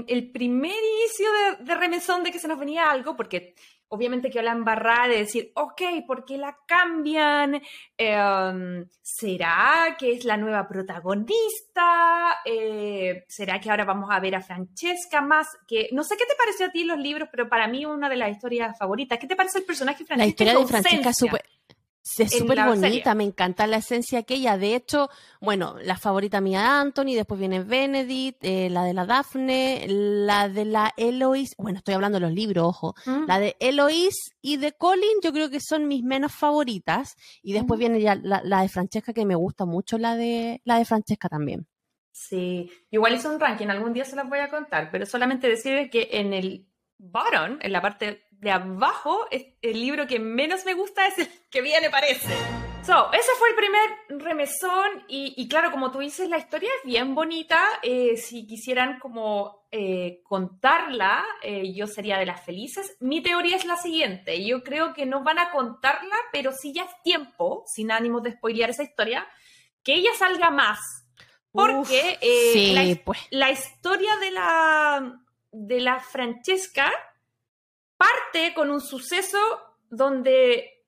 el 0.07 0.31
primer 0.31 0.71
inicio 0.71 1.27
de, 1.31 1.63
de, 1.63 1.75
remesón 1.75 2.23
de 2.23 2.31
que 2.31 2.39
se 2.39 2.47
nos 2.47 2.59
venía 2.59 2.91
algo, 2.91 3.15
porque 3.15 3.55
obviamente 3.91 4.29
que 4.29 4.41
la 4.41 4.53
embarrada 4.53 5.09
de 5.09 5.17
decir, 5.17 5.51
ok, 5.53 5.81
¿por 6.07 6.23
qué 6.23 6.37
la 6.37 6.57
cambian? 6.65 7.61
Em, 7.97 8.87
¿Será 9.01 9.95
que 9.99 10.13
es 10.13 10.23
la 10.23 10.37
nueva 10.37 10.67
protagonista? 10.67 12.37
Eh, 12.45 13.25
¿Será 13.27 13.59
que 13.59 13.69
ahora 13.69 13.83
vamos 13.83 14.09
a 14.11 14.19
ver 14.19 14.35
a 14.35 14.41
Francesca 14.41 15.21
más? 15.21 15.47
Que 15.67 15.89
no 15.91 16.03
sé 16.03 16.15
qué 16.17 16.25
te 16.25 16.35
pareció 16.37 16.67
a 16.67 16.71
ti 16.71 16.85
los 16.85 16.97
libros, 16.97 17.27
pero 17.31 17.49
para 17.49 17.67
mí 17.67 17.85
una 17.85 18.09
de 18.09 18.15
las 18.15 18.31
historias 18.31 18.77
favoritas. 18.77 19.19
¿Qué 19.19 19.27
te 19.27 19.35
parece 19.35 19.59
el 19.59 19.65
personaje 19.65 20.05
Francesca? 20.05 20.23
La 20.23 20.27
historia 20.27 20.57
de 20.57 20.65
Francesca 20.65 21.09
es 21.09 21.17
súper 21.17 21.41
es 22.03 22.31
súper 22.37 22.65
bonita, 22.65 23.13
me 23.13 23.23
encanta 23.23 23.67
la 23.67 23.77
esencia 23.77 24.19
aquella. 24.19 24.57
De 24.57 24.75
hecho, 24.75 25.09
bueno, 25.39 25.75
la 25.83 25.97
favorita 25.97 26.41
mía 26.41 26.79
Anthony, 26.79 27.13
después 27.13 27.39
viene 27.39 27.63
Benedict, 27.63 28.43
eh, 28.43 28.69
la 28.69 28.83
de 28.83 28.93
la 28.93 29.05
Daphne, 29.05 29.85
la 29.87 30.49
de 30.49 30.65
la 30.65 30.93
Eloise, 30.97 31.55
bueno, 31.57 31.77
estoy 31.77 31.93
hablando 31.93 32.17
de 32.17 32.25
los 32.25 32.33
libros, 32.33 32.65
ojo. 32.65 32.95
Mm. 33.05 33.25
La 33.27 33.39
de 33.39 33.55
Eloise 33.59 34.31
y 34.41 34.57
de 34.57 34.71
Colin, 34.73 35.21
yo 35.23 35.31
creo 35.31 35.49
que 35.49 35.59
son 35.59 35.87
mis 35.87 36.03
menos 36.03 36.33
favoritas. 36.33 37.15
Y 37.43 37.53
después 37.53 37.79
viene 37.79 38.01
ya 38.01 38.15
la, 38.15 38.61
de 38.61 38.69
Francesca, 38.69 39.13
que 39.13 39.25
me 39.25 39.35
gusta 39.35 39.65
mucho 39.65 39.97
la 39.97 40.15
de, 40.15 40.61
la 40.65 40.77
de 40.77 40.85
Francesca 40.85 41.29
también. 41.29 41.67
Sí, 42.11 42.69
igual 42.89 43.15
hice 43.15 43.29
un 43.29 43.39
ranking, 43.39 43.67
algún 43.67 43.93
día 43.93 44.05
se 44.05 44.15
las 44.15 44.27
voy 44.27 44.39
a 44.39 44.49
contar, 44.49 44.89
pero 44.91 45.05
solamente 45.05 45.47
decir 45.47 45.89
que 45.89 46.09
en 46.11 46.33
el 46.33 46.67
bottom, 46.97 47.57
en 47.61 47.71
la 47.71 47.81
parte 47.81 48.23
de 48.41 48.49
abajo, 48.49 49.27
el 49.29 49.79
libro 49.79 50.07
que 50.07 50.19
menos 50.19 50.65
me 50.65 50.73
gusta 50.73 51.07
es 51.07 51.19
el 51.19 51.29
que 51.51 51.61
viene, 51.61 51.89
parece. 51.91 52.33
So, 52.83 53.13
ese 53.13 53.31
fue 53.37 53.49
el 53.49 53.55
primer 53.55 54.23
remesón 54.25 55.05
y, 55.07 55.47
claro, 55.47 55.69
como 55.69 55.91
tú 55.91 55.99
dices, 55.99 56.27
la 56.27 56.39
historia 56.39 56.69
es 56.79 56.83
bien 56.83 57.13
bonita. 57.13 57.63
Eh, 57.83 58.17
si 58.17 58.47
quisieran 58.47 58.97
como 58.99 59.67
eh, 59.69 60.21
contarla, 60.23 61.23
eh, 61.43 61.71
yo 61.75 61.85
sería 61.85 62.17
de 62.17 62.25
las 62.25 62.43
felices. 62.43 62.97
Mi 62.99 63.21
teoría 63.21 63.55
es 63.55 63.65
la 63.65 63.77
siguiente. 63.77 64.43
Yo 64.43 64.63
creo 64.63 64.95
que 64.95 65.05
no 65.05 65.23
van 65.23 65.37
a 65.37 65.51
contarla, 65.51 66.15
pero 66.31 66.51
si 66.51 66.73
ya 66.73 66.85
es 66.85 67.03
tiempo, 67.03 67.63
sin 67.67 67.91
ánimo 67.91 68.21
de 68.21 68.31
spoilear 68.31 68.71
esa 68.71 68.83
historia, 68.83 69.27
que 69.83 69.93
ella 69.93 70.11
salga 70.17 70.49
más. 70.49 70.79
Porque 71.51 72.17
la, 72.73 73.03
pues. 73.03 73.19
la 73.29 73.51
historia 73.51 74.15
de 74.15 74.31
la, 74.31 75.21
de 75.51 75.81
la 75.81 75.99
Francesca 75.99 76.91
parte 78.01 78.53
con 78.55 78.71
un 78.71 78.81
suceso 78.81 79.37
donde 79.89 80.85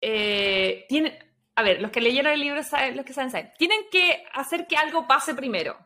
eh, 0.00 0.86
tienen, 0.88 1.12
a 1.54 1.62
ver, 1.62 1.82
los 1.82 1.90
que 1.90 2.00
leyeron 2.00 2.32
el 2.32 2.40
libro 2.40 2.62
saben, 2.62 2.96
los 2.96 3.04
que 3.04 3.12
saben, 3.12 3.30
saben, 3.30 3.52
tienen 3.58 3.80
que 3.90 4.24
hacer 4.32 4.66
que 4.66 4.76
algo 4.76 5.06
pase 5.06 5.34
primero. 5.34 5.76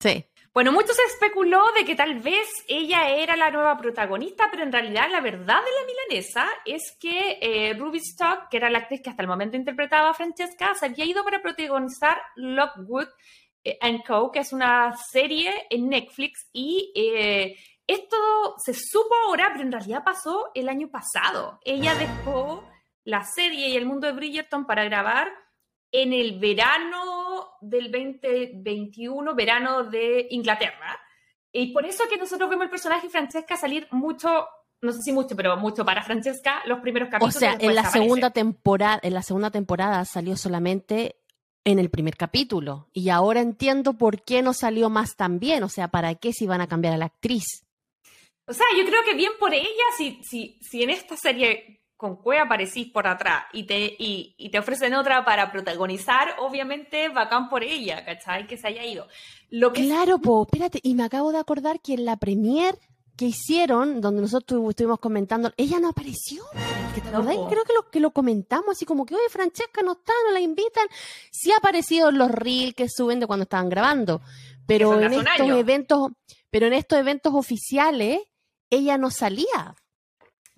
Sí. 0.00 0.24
Bueno, 0.52 0.72
mucho 0.72 0.92
se 0.92 1.02
especuló 1.02 1.62
de 1.76 1.84
que 1.84 1.94
tal 1.94 2.20
vez 2.20 2.48
ella 2.68 3.08
era 3.08 3.36
la 3.36 3.50
nueva 3.50 3.78
protagonista, 3.78 4.48
pero 4.50 4.62
en 4.62 4.72
realidad 4.72 5.08
la 5.10 5.20
verdad 5.20 5.60
de 5.64 5.70
la 5.70 5.86
milanesa 5.86 6.46
es 6.66 6.96
que 7.00 7.38
eh, 7.40 7.74
Ruby 7.74 7.98
Stock, 7.98 8.48
que 8.50 8.58
era 8.58 8.68
la 8.68 8.78
actriz 8.78 9.00
que 9.02 9.10
hasta 9.10 9.22
el 9.22 9.28
momento 9.28 9.56
interpretaba 9.56 10.10
a 10.10 10.14
Francesca, 10.14 10.74
se 10.74 10.86
había 10.86 11.04
ido 11.04 11.24
para 11.24 11.40
protagonizar 11.40 12.20
Lockwood 12.36 13.08
eh, 13.64 13.78
and 13.80 14.04
Co., 14.04 14.30
que 14.32 14.40
es 14.40 14.52
una 14.52 14.94
serie 14.96 15.66
en 15.70 15.88
Netflix 15.88 16.46
y 16.52 16.92
esto 17.88 18.16
se 18.58 18.74
supo 18.74 19.14
ahora, 19.26 19.48
pero 19.50 19.64
en 19.64 19.72
realidad 19.72 20.04
pasó 20.04 20.50
el 20.54 20.68
año 20.68 20.88
pasado. 20.88 21.58
Ella 21.64 21.94
dejó 21.94 22.62
la 23.04 23.24
serie 23.24 23.70
y 23.70 23.76
el 23.76 23.86
mundo 23.86 24.06
de 24.06 24.12
Bridgerton 24.12 24.66
para 24.66 24.84
grabar 24.84 25.32
en 25.90 26.12
el 26.12 26.38
verano 26.38 27.48
del 27.62 27.90
2021, 27.90 29.34
verano 29.34 29.84
de 29.84 30.28
Inglaterra. 30.30 31.00
Y 31.50 31.72
por 31.72 31.86
eso 31.86 32.04
que 32.10 32.18
nosotros 32.18 32.50
vemos 32.50 32.64
el 32.64 32.70
personaje 32.70 33.08
Francesca 33.08 33.56
salir 33.56 33.88
mucho, 33.90 34.46
no 34.82 34.92
sé 34.92 35.00
si 35.00 35.12
mucho, 35.12 35.34
pero 35.34 35.56
mucho 35.56 35.82
para 35.82 36.02
Francesca 36.02 36.60
los 36.66 36.80
primeros 36.80 37.08
capítulos. 37.08 37.36
O 37.36 37.38
sea, 37.38 37.56
en 37.58 37.74
la 37.74 37.90
segunda 37.90 38.30
temporada, 38.30 39.00
en 39.02 39.14
la 39.14 39.22
segunda 39.22 39.50
temporada 39.50 40.04
salió 40.04 40.36
solamente 40.36 41.16
en 41.64 41.78
el 41.78 41.88
primer 41.88 42.18
capítulo. 42.18 42.90
Y 42.92 43.08
ahora 43.08 43.40
entiendo 43.40 43.94
por 43.94 44.22
qué 44.22 44.42
no 44.42 44.52
salió 44.52 44.90
más 44.90 45.16
también. 45.16 45.62
O 45.62 45.70
sea, 45.70 45.88
¿para 45.88 46.14
qué 46.16 46.34
se 46.34 46.44
iban 46.44 46.60
a 46.60 46.66
cambiar 46.66 46.92
a 46.92 46.98
la 46.98 47.06
actriz? 47.06 47.64
O 48.48 48.52
sea, 48.52 48.66
yo 48.76 48.84
creo 48.84 49.02
que 49.04 49.14
bien 49.14 49.32
por 49.38 49.52
ella, 49.52 49.66
si, 49.96 50.20
si, 50.22 50.58
si 50.62 50.82
en 50.82 50.90
esta 50.90 51.16
serie 51.16 51.78
con 51.98 52.16
Cue 52.16 52.38
aparecís 52.38 52.90
por 52.92 53.08
atrás 53.08 53.46
y 53.52 53.64
te, 53.64 53.94
y, 53.98 54.48
te 54.50 54.58
ofrecen 54.58 54.94
otra 54.94 55.24
para 55.24 55.50
protagonizar, 55.50 56.36
obviamente 56.38 57.08
bacán 57.08 57.48
por 57.48 57.64
ella, 57.64 58.04
¿cachai? 58.04 58.46
Que 58.46 58.56
se 58.56 58.68
haya 58.68 58.84
ido. 58.84 59.08
Lo 59.50 59.72
que 59.72 59.82
claro, 59.82 60.20
po, 60.20 60.44
espérate, 60.44 60.78
y 60.82 60.94
me 60.94 61.02
acabo 61.02 61.32
de 61.32 61.38
acordar 61.38 61.80
que 61.80 61.94
en 61.94 62.04
la 62.04 62.16
premier 62.16 62.78
que 63.16 63.24
hicieron, 63.24 64.00
donde 64.00 64.22
nosotros 64.22 64.62
estuvimos 64.70 65.00
comentando, 65.00 65.52
ella 65.56 65.80
no 65.80 65.88
apareció. 65.88 66.44
¿Te 66.94 67.00
Creo 67.00 67.64
que 67.64 67.72
lo, 67.74 67.90
que 67.90 67.98
lo 67.98 68.12
comentamos, 68.12 68.76
así 68.76 68.84
como 68.84 69.04
que, 69.04 69.16
oye, 69.16 69.28
Francesca 69.28 69.82
no 69.82 69.92
está, 69.92 70.12
no 70.24 70.32
la 70.32 70.40
invitan. 70.40 70.86
Sí 71.32 71.50
ha 71.50 71.56
aparecido 71.56 72.10
en 72.10 72.18
los 72.18 72.30
reels 72.30 72.74
que 72.74 72.88
suben 72.88 73.18
de 73.18 73.26
cuando 73.26 73.42
estaban 73.42 73.68
grabando, 73.68 74.20
pero 74.66 75.00
en 75.00 75.12
estos 75.14 75.48
eventos, 75.48 76.12
pero 76.48 76.68
en 76.68 76.74
estos 76.74 76.96
eventos 76.96 77.34
oficiales, 77.34 78.20
ella 78.70 78.98
no 78.98 79.10
salía. 79.10 79.76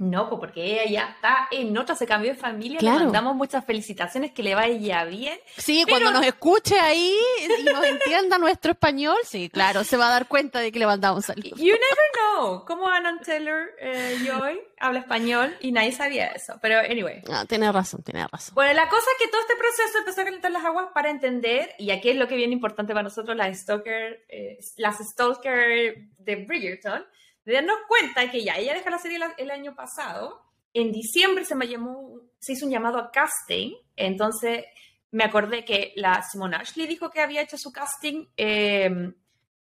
No, 0.01 0.31
pues 0.31 0.41
porque 0.41 0.65
ella 0.65 0.91
ya 0.91 1.11
está 1.11 1.49
en 1.51 1.77
otra, 1.77 1.95
se 1.95 2.07
cambió 2.07 2.33
de 2.33 2.39
familia, 2.39 2.81
le 2.81 2.91
mandamos 2.91 3.37
muchas 3.37 3.67
felicitaciones, 3.67 4.33
que 4.33 4.43
le 4.43 4.55
vaya 4.55 5.05
bien. 5.05 5.39
Sí, 5.59 5.85
cuando 5.87 6.11
nos 6.11 6.25
escuche 6.25 6.81
ahí 6.81 7.15
y 7.61 7.65
nos 7.65 7.85
entienda 7.85 8.39
nuestro 8.39 8.73
español, 8.73 9.19
sí, 9.25 9.51
claro, 9.51 9.85
se 9.85 9.99
va 9.99 10.07
a 10.07 10.11
dar 10.11 10.27
cuenta 10.27 10.61
de 10.61 10.73
que 10.73 10.79
le 10.79 10.87
mandamos 10.87 11.27
saludos. 11.27 11.59
You 11.59 11.75
never 11.75 12.09
know, 12.15 12.65
como 12.65 12.89
Anna 12.89 13.21
Taylor 13.23 13.73
eh, 13.79 14.17
Joy 14.25 14.59
habla 14.79 15.01
español 15.01 15.55
y 15.61 15.71
nadie 15.71 15.93
sabía 15.93 16.29
eso, 16.29 16.55
pero 16.63 16.79
anyway. 16.79 17.23
Ah, 17.31 17.45
tiene 17.47 17.71
razón, 17.71 18.03
tiene 18.03 18.27
razón. 18.27 18.55
Bueno, 18.55 18.73
la 18.73 18.89
cosa 18.89 19.05
es 19.19 19.27
que 19.27 19.31
todo 19.31 19.43
este 19.43 19.57
proceso 19.57 19.99
empezó 19.99 20.23
a 20.23 20.25
calentar 20.25 20.51
las 20.51 20.65
aguas 20.65 20.87
para 20.95 21.11
entender, 21.11 21.75
y 21.79 21.91
aquí 21.91 22.09
es 22.09 22.17
lo 22.17 22.27
que 22.27 22.37
viene 22.37 22.55
importante 22.55 22.95
para 22.95 23.03
nosotros, 23.03 23.37
las 23.37 23.55
stalker, 23.55 24.25
eh, 24.31 24.59
las 24.79 24.97
stalker 24.97 26.09
de 26.17 26.37
Bridgerton, 26.37 27.05
de 27.51 27.57
darnos 27.57 27.79
cuenta 27.89 28.31
que 28.31 28.45
ya 28.45 28.55
ella 28.55 28.75
dejó 28.75 28.91
la 28.91 28.99
serie 28.99 29.19
el, 29.37 29.51
año 29.51 29.75
pasado. 29.75 30.41
En 30.73 30.93
diciembre 30.93 31.45
se 31.45 31.57
me 31.57 31.67
llamó, 31.67 32.21
se 32.39 32.53
hizo 32.53 32.65
un 32.65 32.73
llamado 32.73 32.99
a 32.99 33.11
casting, 33.11 33.73
entonces 33.97 34.65
me 35.11 35.25
acordé 35.25 35.65
que 35.65 35.93
la 35.97 36.23
Simone 36.23 36.57
Ashley 36.57 36.87
dijo 36.87 37.11
que 37.11 37.21
había 37.21 37.43
hecho 37.43 37.59
su 37.59 37.73
casting 37.73 38.27
em, 38.37 39.13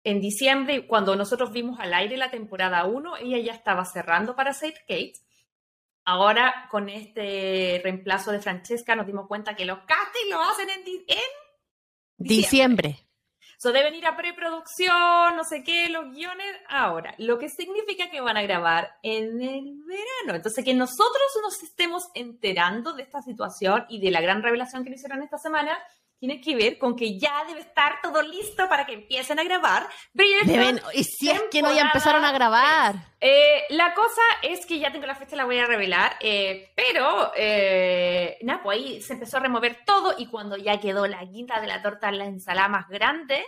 en 0.04 0.22
diciembre, 0.22 0.86
cuando 0.86 1.16
nosotros 1.16 1.52
vimos 1.52 1.80
al 1.80 1.94
aire 1.94 2.16
la 2.16 2.30
temporada 2.30 2.86
1, 2.86 3.18
ella 3.18 3.40
ya 3.40 3.54
estaba 3.54 3.84
cerrando 3.86 4.36
para 4.36 4.54
Saint 4.54 4.78
Kate. 4.88 5.14
Ahora, 6.06 6.68
con 6.70 6.90
este 6.90 7.82
reemplazo 7.84 8.32
de 8.32 8.40
Francesca, 8.40 8.96
nos 8.96 9.08
dimos 9.08 9.28
cuenta 9.28 9.56
que 9.56 9.66
los 9.66 9.80
castings 9.80 10.30
lo 10.30 10.42
hacen 10.42 10.70
en, 10.70 10.84
diciembre. 10.86 11.26
diciembre. 12.18 13.09
So, 13.62 13.74
deben 13.74 13.94
ir 13.94 14.06
a 14.06 14.16
preproducción, 14.16 15.36
no 15.36 15.44
sé 15.44 15.66
qué, 15.66 15.90
los 15.90 16.14
guiones 16.14 16.48
ahora. 16.70 17.14
Lo 17.18 17.38
que 17.38 17.50
significa 17.50 18.10
que 18.10 18.22
van 18.22 18.38
a 18.38 18.42
grabar 18.42 18.98
en 19.04 19.42
el 19.42 19.84
verano. 19.86 20.36
Entonces, 20.36 20.64
que 20.64 20.74
nosotros 20.74 21.28
nos 21.42 21.62
estemos 21.62 22.10
enterando 22.14 22.94
de 22.94 23.04
esta 23.04 23.22
situación 23.22 23.86
y 23.90 24.00
de 24.00 24.12
la 24.12 24.22
gran 24.22 24.42
revelación 24.44 24.86
que 24.86 24.92
hicieron 24.92 25.24
esta 25.24 25.38
semana, 25.38 25.78
tiene 26.20 26.42
que 26.42 26.56
ver 26.56 26.78
con 26.78 26.96
que 26.96 27.18
ya 27.18 27.46
debe 27.46 27.62
estar 27.62 28.02
todo 28.02 28.22
listo 28.22 28.68
para 28.68 28.86
que 28.86 28.94
empiecen 28.94 29.40
a 29.40 29.44
grabar. 29.44 29.88
Deben, 30.14 30.82
y 30.94 31.04
si 31.06 31.30
es 31.30 31.42
que 31.50 31.62
no 31.62 31.74
ya 31.74 31.84
empezaron 31.84 32.26
a 32.26 32.32
grabar. 32.34 32.96
Eh, 33.22 33.64
la 33.70 33.94
cosa 33.94 34.22
es 34.44 34.66
que 34.66 34.80
ya 34.80 34.92
tengo 34.92 35.06
la 35.06 35.16
fecha, 35.16 35.38
la 35.38 35.46
voy 35.46 35.60
a 35.60 35.66
revelar, 35.66 36.18
eh, 36.20 36.74
pero 36.76 37.32
eh, 37.36 38.38
nada, 38.42 38.62
pues 38.62 38.78
ahí 38.78 39.02
se 39.02 39.14
empezó 39.14 39.38
a 39.38 39.42
remover 39.42 39.84
todo 39.86 40.14
y 40.18 40.28
cuando 40.28 40.58
ya 40.58 40.80
quedó 40.80 41.08
la 41.08 41.24
guinda 41.24 41.62
de 41.62 41.68
la 41.68 41.82
torta, 41.82 42.12
la 42.12 42.26
ensalada 42.26 42.68
más 42.68 42.90
grande, 42.90 43.46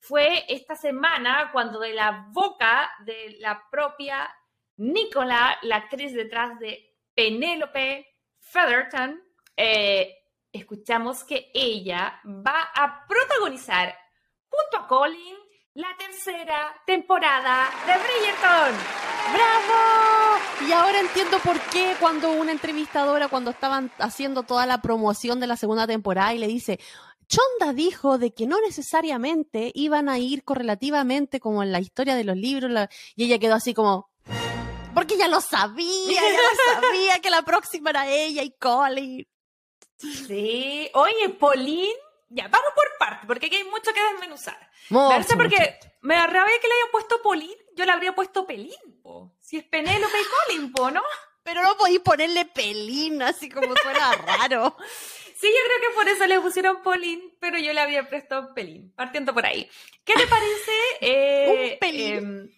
fue 0.00 0.44
esta 0.48 0.76
semana 0.76 1.50
cuando 1.52 1.78
de 1.80 1.92
la 1.92 2.26
boca 2.30 2.90
de 3.04 3.36
la 3.40 3.62
propia 3.70 4.34
Nicola, 4.76 5.58
la 5.62 5.76
actriz 5.76 6.12
detrás 6.12 6.58
de 6.58 6.94
Penélope 7.14 8.06
Featherton, 8.40 9.22
eh, 9.56 10.23
escuchamos 10.54 11.24
que 11.24 11.50
ella 11.52 12.20
va 12.24 12.70
a 12.74 13.06
protagonizar 13.06 13.94
junto 14.48 14.84
a 14.84 14.88
Colin 14.88 15.36
la 15.74 15.88
tercera 15.98 16.72
temporada 16.86 17.68
de 17.84 17.92
Bridgerton. 17.94 18.74
¡Bravo! 19.32 20.68
Y 20.68 20.72
ahora 20.72 21.00
entiendo 21.00 21.38
por 21.40 21.60
qué 21.72 21.96
cuando 21.98 22.30
una 22.32 22.52
entrevistadora, 22.52 23.26
cuando 23.26 23.50
estaban 23.50 23.90
haciendo 23.98 24.44
toda 24.44 24.66
la 24.66 24.80
promoción 24.80 25.40
de 25.40 25.48
la 25.48 25.56
segunda 25.56 25.88
temporada 25.88 26.32
y 26.32 26.38
le 26.38 26.46
dice, 26.46 26.78
Chonda 27.26 27.72
dijo 27.72 28.18
de 28.18 28.32
que 28.32 28.46
no 28.46 28.60
necesariamente 28.60 29.72
iban 29.74 30.08
a 30.08 30.18
ir 30.18 30.44
correlativamente 30.44 31.40
como 31.40 31.64
en 31.64 31.72
la 31.72 31.80
historia 31.80 32.14
de 32.14 32.24
los 32.24 32.36
libros, 32.36 32.70
y 33.16 33.24
ella 33.24 33.40
quedó 33.40 33.54
así 33.54 33.74
como, 33.74 34.10
porque 34.94 35.16
ya 35.18 35.26
lo 35.26 35.40
sabía, 35.40 36.20
ya 36.20 36.22
lo 36.22 36.80
sabía 36.82 37.20
que 37.20 37.30
la 37.30 37.42
próxima 37.42 37.90
era 37.90 38.08
ella 38.08 38.44
y 38.44 38.52
Colin. 38.52 39.26
Sí. 40.26 40.90
Oye, 40.94 41.28
Pauline, 41.30 41.94
ya, 42.28 42.48
vamos 42.48 42.70
por 42.74 42.98
parte, 42.98 43.26
porque 43.26 43.46
aquí 43.46 43.56
hay 43.56 43.64
mucho 43.64 43.92
que 43.92 44.02
desmenuzar. 44.12 44.70
Mucho, 44.90 45.36
porque 45.36 45.78
me 46.02 46.14
da 46.14 46.26
rabia 46.26 46.60
que 46.60 46.68
le 46.68 46.74
hayan 46.74 46.90
puesto 46.92 47.22
Pauline, 47.22 47.56
yo 47.74 47.84
le 47.84 47.92
habría 47.92 48.14
puesto 48.14 48.46
Pelín, 48.46 48.74
Si 49.40 49.56
es 49.56 49.64
Penélope 49.64 50.16
y 50.20 50.56
Colin, 50.72 50.94
¿no? 50.94 51.02
Pero 51.42 51.62
no 51.62 51.76
podéis 51.76 52.00
ponerle 52.00 52.46
Pelín, 52.46 53.22
así 53.22 53.48
como 53.48 53.74
suena 53.76 54.12
raro. 54.12 54.76
Sí, 55.36 55.48
yo 55.48 55.58
creo 55.66 55.90
que 55.90 55.96
por 55.96 56.08
eso 56.08 56.26
le 56.26 56.40
pusieron 56.40 56.82
Pauline, 56.82 57.34
pero 57.40 57.58
yo 57.58 57.72
le 57.72 57.80
había 57.80 58.08
puesto 58.08 58.54
Pelín, 58.54 58.92
partiendo 58.94 59.34
por 59.34 59.44
ahí. 59.44 59.68
¿Qué 60.04 60.14
te 60.14 60.26
parece? 60.28 60.72
Eh, 61.00 61.72
un 61.72 61.78
Pelín. 61.80 62.16
Em, 62.16 62.48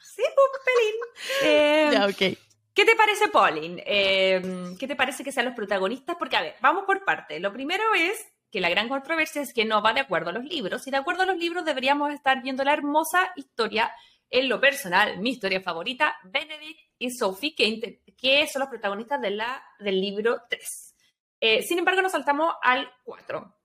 sí, 0.00 0.22
un 0.22 0.62
Pelín. 0.64 0.94
Em, 1.42 1.92
ya, 1.92 2.06
ok. 2.06 2.38
¿Qué 2.74 2.84
te 2.84 2.94
parece 2.96 3.28
Pauline? 3.28 3.82
Em, 3.86 4.76
¿Qué 4.78 4.86
te 4.86 4.96
parece 4.96 5.24
que 5.24 5.32
sean 5.32 5.46
los 5.46 5.54
protagonistas? 5.54 6.16
Porque, 6.18 6.36
a 6.36 6.42
ver, 6.42 6.56
vamos 6.60 6.84
por 6.84 7.04
parte. 7.04 7.40
Lo 7.40 7.52
primero 7.52 7.82
es 7.94 8.26
que 8.50 8.60
la 8.60 8.70
gran 8.70 8.88
controversia 8.88 9.42
es 9.42 9.52
que 9.52 9.64
no 9.64 9.82
va 9.82 9.92
de 9.92 10.00
acuerdo 10.00 10.30
a 10.30 10.32
los 10.32 10.44
libros. 10.44 10.86
Y 10.86 10.90
de 10.90 10.96
acuerdo 10.96 11.22
a 11.22 11.26
los 11.26 11.36
libros 11.36 11.64
deberíamos 11.64 12.12
estar 12.12 12.42
viendo 12.42 12.64
la 12.64 12.72
hermosa 12.72 13.32
historia, 13.36 13.92
en 14.30 14.48
lo 14.48 14.60
personal, 14.60 15.18
mi 15.18 15.30
historia 15.30 15.60
favorita, 15.60 16.16
Benedict 16.22 16.78
y 16.98 17.10
Sophie, 17.10 17.54
que, 17.54 18.00
que 18.16 18.46
son 18.46 18.60
los 18.60 18.68
protagonistas 18.68 19.20
del 19.20 20.00
libro 20.00 20.42
3. 20.48 20.94
Eh, 21.40 21.62
sin 21.62 21.78
embargo, 21.78 22.00
nos 22.00 22.12
saltamos 22.12 22.54
al 22.62 22.88
4. 23.04 23.56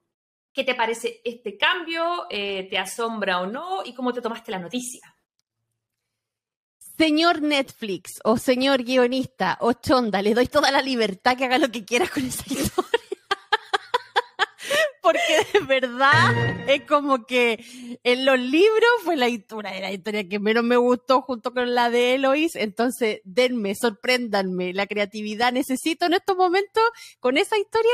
¿Qué 0.52 0.64
te 0.64 0.74
parece 0.74 1.22
este 1.24 1.58
cambio? 1.58 2.26
Eh, 2.30 2.68
¿Te 2.70 2.80
asombra 2.80 3.42
o 3.42 3.46
no? 3.46 3.84
¿Y 3.86 3.94
cómo 3.94 4.12
te 4.14 4.22
tomaste 4.22 4.52
la 4.52 4.60
noticia? 4.60 5.15
Señor 6.98 7.42
Netflix 7.42 8.20
o 8.24 8.38
señor 8.38 8.84
guionista 8.84 9.58
o 9.62 9.74
chonda, 9.74 10.22
le 10.22 10.34
doy 10.34 10.48
toda 10.48 10.72
la 10.72 10.82
libertad 10.82 11.38
que 11.38 11.46
haga 11.46 11.58
lo 11.58 11.72
que 11.72 11.86
quiera 11.86 12.08
con 12.08 12.26
esa 12.26 12.44
historia. 12.48 12.86
Porque 15.02 15.20
de 15.54 15.60
verdad 15.60 16.68
es 16.68 16.82
como 16.84 17.26
que 17.26 17.64
en 18.04 18.26
los 18.26 18.40
libros 18.40 18.90
fue 19.04 19.16
la 19.16 19.30
historia, 19.30 19.80
la 19.80 19.92
historia 19.92 20.28
que 20.28 20.40
menos 20.40 20.64
me 20.64 20.78
gustó 20.78 21.22
junto 21.22 21.54
con 21.54 21.76
la 21.76 21.92
de 21.92 22.16
Eloís. 22.16 22.56
Entonces, 22.56 23.22
denme, 23.24 23.76
sorpréndanme 23.76 24.74
la 24.74 24.88
creatividad. 24.88 25.54
Necesito 25.54 26.08
en 26.08 26.14
estos 26.14 26.36
momentos, 26.36 26.84
con 27.20 27.38
esa 27.38 27.56
historia, 27.56 27.94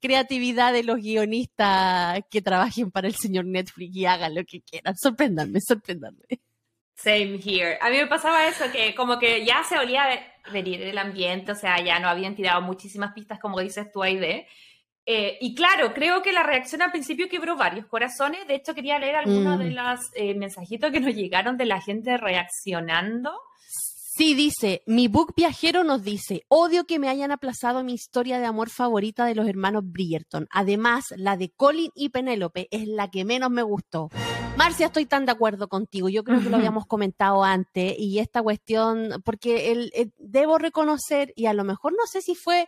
creatividad 0.00 0.72
de 0.72 0.84
los 0.84 0.98
guionistas 0.98 2.20
que 2.30 2.42
trabajen 2.42 2.92
para 2.92 3.08
el 3.08 3.16
señor 3.16 3.46
Netflix 3.46 3.96
y 3.96 4.06
hagan 4.06 4.36
lo 4.36 4.44
que 4.44 4.60
quieran. 4.60 4.94
Sorpréndanme, 4.96 5.60
sorpréndanme. 5.60 6.40
Same 7.02 7.40
here. 7.44 7.78
A 7.80 7.90
mí 7.90 7.96
me 7.96 8.06
pasaba 8.06 8.46
eso, 8.46 8.70
que 8.70 8.94
como 8.94 9.18
que 9.18 9.44
ya 9.44 9.64
se 9.64 9.76
olía 9.76 10.04
venir 10.52 10.82
el 10.82 10.96
ambiente, 10.98 11.50
o 11.50 11.54
sea, 11.56 11.80
ya 11.80 11.98
no 11.98 12.08
habían 12.08 12.36
tirado 12.36 12.62
muchísimas 12.62 13.12
pistas, 13.12 13.40
como 13.40 13.58
dices 13.60 13.90
tú 13.90 14.02
ahí 14.04 14.16
de. 14.16 14.46
Eh, 15.04 15.36
y 15.40 15.52
claro, 15.56 15.92
creo 15.94 16.22
que 16.22 16.32
la 16.32 16.44
reacción 16.44 16.80
al 16.80 16.92
principio 16.92 17.28
quebró 17.28 17.56
varios 17.56 17.86
corazones. 17.86 18.46
De 18.46 18.54
hecho, 18.54 18.72
quería 18.72 19.00
leer 19.00 19.16
algunos 19.16 19.58
de 19.58 19.70
mm. 19.70 19.74
los 19.74 20.00
eh, 20.14 20.34
mensajitos 20.34 20.92
que 20.92 21.00
nos 21.00 21.14
llegaron 21.14 21.56
de 21.56 21.66
la 21.66 21.80
gente 21.80 22.16
reaccionando. 22.16 23.32
Sí, 24.14 24.34
dice, 24.34 24.82
mi 24.84 25.08
book 25.08 25.32
viajero 25.34 25.84
nos 25.84 26.04
dice, 26.04 26.44
odio 26.48 26.84
que 26.84 26.98
me 26.98 27.08
hayan 27.08 27.30
aplazado 27.32 27.82
mi 27.82 27.94
historia 27.94 28.38
de 28.38 28.44
amor 28.44 28.68
favorita 28.68 29.24
de 29.24 29.34
los 29.34 29.48
hermanos 29.48 29.84
Bridgerton. 29.86 30.46
Además, 30.50 31.06
la 31.16 31.38
de 31.38 31.48
Colin 31.48 31.90
y 31.94 32.10
Penélope 32.10 32.68
es 32.70 32.86
la 32.86 33.10
que 33.10 33.24
menos 33.24 33.50
me 33.50 33.62
gustó. 33.62 34.10
Marcia, 34.58 34.88
estoy 34.88 35.06
tan 35.06 35.24
de 35.24 35.32
acuerdo 35.32 35.66
contigo. 35.68 36.10
Yo 36.10 36.24
creo 36.24 36.42
que 36.42 36.50
lo 36.50 36.58
habíamos 36.58 36.84
comentado 36.84 37.42
antes 37.42 37.94
y 37.98 38.18
esta 38.18 38.42
cuestión, 38.42 39.22
porque 39.24 39.72
el, 39.72 40.12
debo 40.18 40.58
reconocer, 40.58 41.32
y 41.34 41.46
a 41.46 41.54
lo 41.54 41.64
mejor 41.64 41.92
no 41.92 42.06
sé 42.06 42.20
si 42.20 42.34
fue 42.34 42.66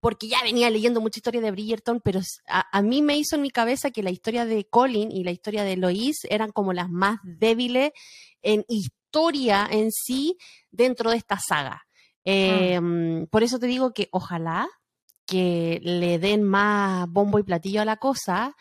porque 0.00 0.26
ya 0.26 0.42
venía 0.42 0.70
leyendo 0.70 1.02
mucha 1.02 1.18
historia 1.18 1.42
de 1.42 1.50
Bridgerton, 1.50 2.00
pero 2.02 2.20
a, 2.46 2.82
mí 2.82 3.02
me 3.02 3.18
hizo 3.18 3.36
en 3.36 3.42
mi 3.42 3.50
cabeza 3.50 3.90
que 3.90 4.02
la 4.02 4.10
historia 4.10 4.46
de 4.46 4.64
Colin 4.64 5.12
y 5.12 5.22
la 5.22 5.32
historia 5.32 5.64
de 5.64 5.76
Lois 5.76 6.20
eran 6.30 6.50
como 6.50 6.72
las 6.72 6.88
más 6.88 7.18
débiles 7.24 7.92
en 8.40 8.64
historia 8.68 9.01
en 9.70 9.90
sí 9.90 10.36
dentro 10.70 11.10
de 11.10 11.16
esta 11.16 11.38
saga. 11.38 11.82
Em, 12.24 13.26
por 13.26 13.42
eso 13.42 13.58
te 13.58 13.66
digo 13.66 13.92
que 13.92 14.08
ojalá 14.12 14.68
que 15.26 15.80
le 15.82 16.18
den 16.18 16.42
más 16.42 17.08
bombo 17.08 17.38
y 17.38 17.42
platillo 17.42 17.80
a 17.80 17.84
la 17.84 17.96
cosa 17.96 18.54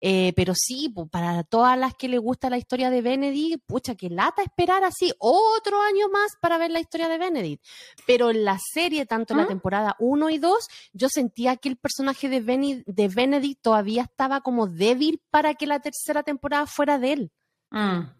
eh, 0.00 0.32
pero 0.36 0.52
sí, 0.54 0.94
para 1.10 1.42
todas 1.42 1.76
las 1.76 1.94
que 1.94 2.08
les 2.08 2.20
gusta 2.20 2.50
la 2.50 2.58
historia 2.58 2.90
de 2.90 3.02
Benedict, 3.02 3.64
pucha, 3.66 3.96
que 3.96 4.08
lata 4.08 4.42
esperar 4.42 4.84
así 4.84 5.12
otro 5.18 5.80
año 5.82 6.08
más 6.08 6.36
para 6.40 6.58
ver 6.58 6.70
la 6.70 6.80
historia 6.80 7.08
de 7.08 7.18
Benedict. 7.18 7.64
Pero 8.06 8.30
en 8.30 8.44
la 8.44 8.58
serie, 8.58 9.06
tanto 9.06 9.34
en 9.34 9.38
la 9.38 9.44
¿Ah? 9.44 9.48
temporada 9.48 9.96
1 9.98 10.30
y 10.30 10.38
2, 10.38 10.68
yo 10.92 11.08
sentía 11.08 11.56
que 11.56 11.68
el 11.68 11.76
personaje 11.76 12.28
de, 12.28 12.84
de 12.86 13.08
Benedict 13.08 13.60
todavía 13.60 14.02
estaba 14.02 14.40
como 14.40 14.68
débil 14.68 15.20
para 15.30 15.54
que 15.54 15.66
la 15.66 15.80
tercera 15.80 16.22
temporada 16.22 16.66
fuera 16.66 16.98
de 16.98 17.12
él. 17.12 17.32
Mm. 17.70 18.17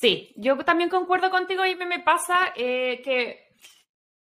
Sí, 0.00 0.32
yo 0.36 0.56
también 0.58 0.90
concuerdo 0.90 1.28
contigo 1.28 1.66
y 1.66 1.74
me 1.74 1.98
pasa 1.98 2.52
eh, 2.54 3.02
que 3.02 3.48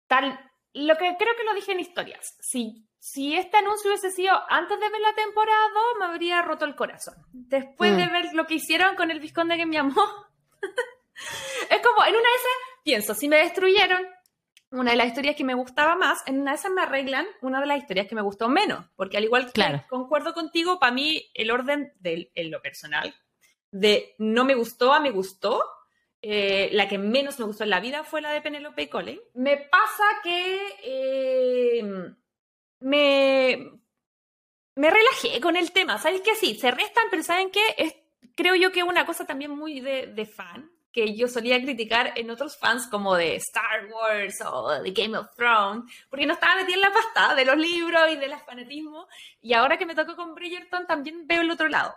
tal, 0.07 0.38
lo 0.74 0.94
que 0.96 1.16
creo 1.18 1.35
que 1.37 1.44
lo 1.44 1.55
dije 1.55 1.72
en 1.72 1.81
historias, 1.81 2.37
si 2.38 2.87
si 2.98 3.35
este 3.35 3.59
anuncio 3.59 3.90
hubiese 3.90 4.11
sido 4.11 4.33
antes 4.48 4.79
de 4.79 4.88
ver 4.88 5.00
la 5.00 5.14
temporada 5.14 5.61
2, 5.74 5.85
me 6.00 6.05
habría 6.07 6.42
roto 6.42 6.66
el 6.66 6.74
corazón. 6.74 7.14
Después 7.33 7.96
de 7.96 8.07
mm. 8.07 8.12
ver 8.12 8.35
lo 8.35 8.46
que 8.46 8.55
hicieron 8.55 8.94
con 8.94 9.11
el 9.11 9.20
Visconde 9.20 9.57
que 9.57 9.66
me 9.66 9.79
amó, 9.79 9.92
es 11.70 11.81
como, 11.83 12.05
en 12.05 12.14
una 12.14 12.29
de 12.29 12.37
esas, 12.37 12.83
pienso, 12.83 13.14
si 13.14 13.29
me 13.29 13.37
destruyeron 13.37 14.07
una 14.70 14.90
de 14.90 14.96
las 14.96 15.07
historias 15.07 15.37
que 15.37 15.44
me 15.44 15.55
gustaba 15.55 15.96
más, 15.96 16.22
en 16.27 16.40
una 16.40 16.53
de 16.53 16.57
esas 16.57 16.72
me 16.72 16.83
arreglan 16.83 17.27
una 17.40 17.61
de 17.61 17.66
las 17.66 17.79
historias 17.79 18.07
que 18.07 18.14
me 18.14 18.22
gustó 18.22 18.48
menos. 18.48 18.85
Porque 18.96 19.16
al 19.16 19.24
igual 19.24 19.50
que 19.53 19.83
concuerdo 19.88 20.35
contigo, 20.35 20.79
para 20.79 20.92
mí 20.92 21.31
el 21.35 21.50
orden 21.50 21.92
de 22.00 22.31
en 22.35 22.50
lo 22.50 22.61
personal, 22.61 23.14
de 23.74 24.14
no 24.18 24.44
me 24.44 24.54
gustó 24.54 24.92
a 24.92 25.00
me 25.00 25.10
gustó, 25.10 25.60
eh, 26.22 26.70
la 26.72 26.88
que 26.88 26.96
menos 26.96 27.40
me 27.40 27.44
gustó 27.44 27.64
en 27.64 27.70
la 27.70 27.80
vida 27.80 28.04
fue 28.04 28.20
la 28.20 28.30
de 28.30 28.40
Penelope 28.40 28.82
y 28.82 28.88
Colin. 28.88 29.20
Me 29.34 29.56
pasa 29.56 30.04
que... 30.22 30.60
Eh, 30.82 31.82
me, 32.78 33.72
me 34.76 34.90
relajé 34.90 35.40
con 35.40 35.56
el 35.56 35.72
tema. 35.72 35.98
¿Sabes 35.98 36.20
que 36.20 36.37
Sí, 36.37 36.54
se 36.54 36.70
restan, 36.70 37.04
pero 37.10 37.24
¿saben 37.24 37.50
qué? 37.50 37.74
Es, 37.76 37.96
creo 38.37 38.54
yo 38.54 38.70
que 38.70 38.80
es 38.80 38.87
una 38.87 39.06
cosa 39.06 39.26
también 39.26 39.50
muy 39.50 39.80
de, 39.80 40.06
de, 40.06 40.24
fan, 40.24 40.70
que 40.92 41.16
yo 41.16 41.26
solía 41.26 41.60
criticar 41.60 42.12
en 42.14 42.30
otros 42.30 42.56
fans 42.56 42.87
como 42.87 43.16
de 43.16 43.34
Star 43.37 43.87
Wars 43.87 44.40
o 44.46 44.82
de 44.82 44.92
Game 44.92 45.18
of 45.18 45.34
Thrones, 45.34 45.92
porque 46.08 46.26
no 46.26 46.34
estaba 46.34 46.56
metida 46.56 46.76
en 46.76 46.80
la 46.80 46.92
pasta 46.92 47.34
de 47.34 47.44
los 47.44 47.56
libros 47.56 48.12
y 48.12 48.16
del 48.16 48.34
fanatismo, 48.46 49.08
y 49.40 49.52
ahora 49.52 49.78
que 49.78 49.87
me 49.87 49.96
tocó 49.96 50.14
con 50.14 50.34
Bridgerton 50.34 50.87
también 50.87 51.26
veo 51.26 51.40
el 51.40 51.50
otro 51.50 51.68
lado. 51.68 51.92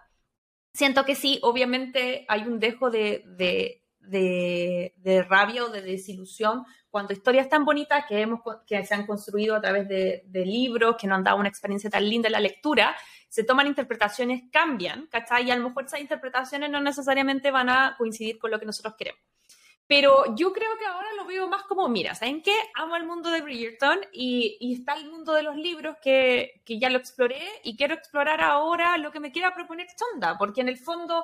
Siento 0.78 1.06
que 1.06 1.16
sí, 1.16 1.40
obviamente 1.42 2.24
hay 2.28 2.44
un 2.44 2.60
dejo 2.60 2.92
de, 2.92 3.24
de, 3.26 3.82
de, 4.00 5.24
rabia 5.24 5.66
o 5.66 5.70
de 5.70 5.82
desilusión 5.82 6.66
cuando 6.92 7.14
historias 7.14 7.50
tan 7.50 7.66
bonitas 7.66 8.06
que, 8.08 8.22
hemos, 8.22 8.42
que 8.68 8.86
se 8.86 8.94
han 8.94 9.08
construido 9.08 9.56
a 9.56 9.62
través 9.62 9.88
de, 9.88 10.46
libros, 10.46 10.96
que 10.96 11.08
nos 11.08 11.18
han 11.18 11.24
dado 11.24 11.40
una 11.40 11.50
experiencia 11.50 11.90
tan 11.90 12.08
linda 12.08 12.28
en 12.28 12.34
la 12.34 12.40
lectura, 12.40 12.96
se 13.28 13.44
toman 13.44 13.66
interpretaciones, 13.66 14.44
cambian, 14.52 15.08
¿cachai? 15.08 15.48
Y 15.48 15.52
a 15.52 15.56
lo 15.56 15.68
mejor 15.68 15.86
esas 15.86 16.00
interpretaciones 16.00 16.70
no 16.70 16.80
necesariamente 16.80 17.50
van 17.50 17.70
a 17.70 17.96
coincidir 17.98 18.38
con 18.38 18.52
lo 18.52 18.60
que 18.60 18.68
nosotros 18.68 18.94
queremos. 18.96 19.22
Pero 19.88 20.36
yo 20.36 20.52
creo 20.52 20.78
que 20.78 20.86
ahora 20.86 21.08
lo 21.16 21.26
veo 21.26 21.48
más 21.48 21.64
como, 21.64 21.88
mira, 21.88 22.14
¿saben 22.14 22.42
qué? 22.42 22.54
Amo 22.76 22.98
el 22.98 23.06
mundo 23.06 23.30
de 23.30 23.42
Bridgerton 23.42 24.00
y, 24.12 24.74
está 24.74 24.96
el 24.96 25.10
mundo 25.10 25.34
de 25.34 25.44
los 25.44 25.56
libros 25.56 25.96
que, 26.02 26.62
que, 26.66 26.78
ya 26.78 26.90
lo 26.90 26.98
exploré 26.98 27.42
y 27.64 27.78
quiero 27.78 27.94
explorar 27.94 28.42
ahora 28.42 28.98
lo 28.98 29.12
que 29.12 29.22
me 29.22 29.32
quiera 29.32 29.56
proponer 29.56 29.88
Chonda, 29.96 30.38
porque 30.38 30.60
en 30.60 30.68
el 30.68 30.78
fondo, 30.78 31.24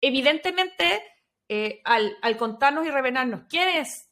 evidentemente, 0.00 1.02
eh, 1.48 1.80
al, 1.84 2.16
al, 2.22 2.36
contarnos 2.36 2.86
y 2.86 2.90
revelarnos 2.90 3.42
quién 3.48 3.68
es 3.68 4.08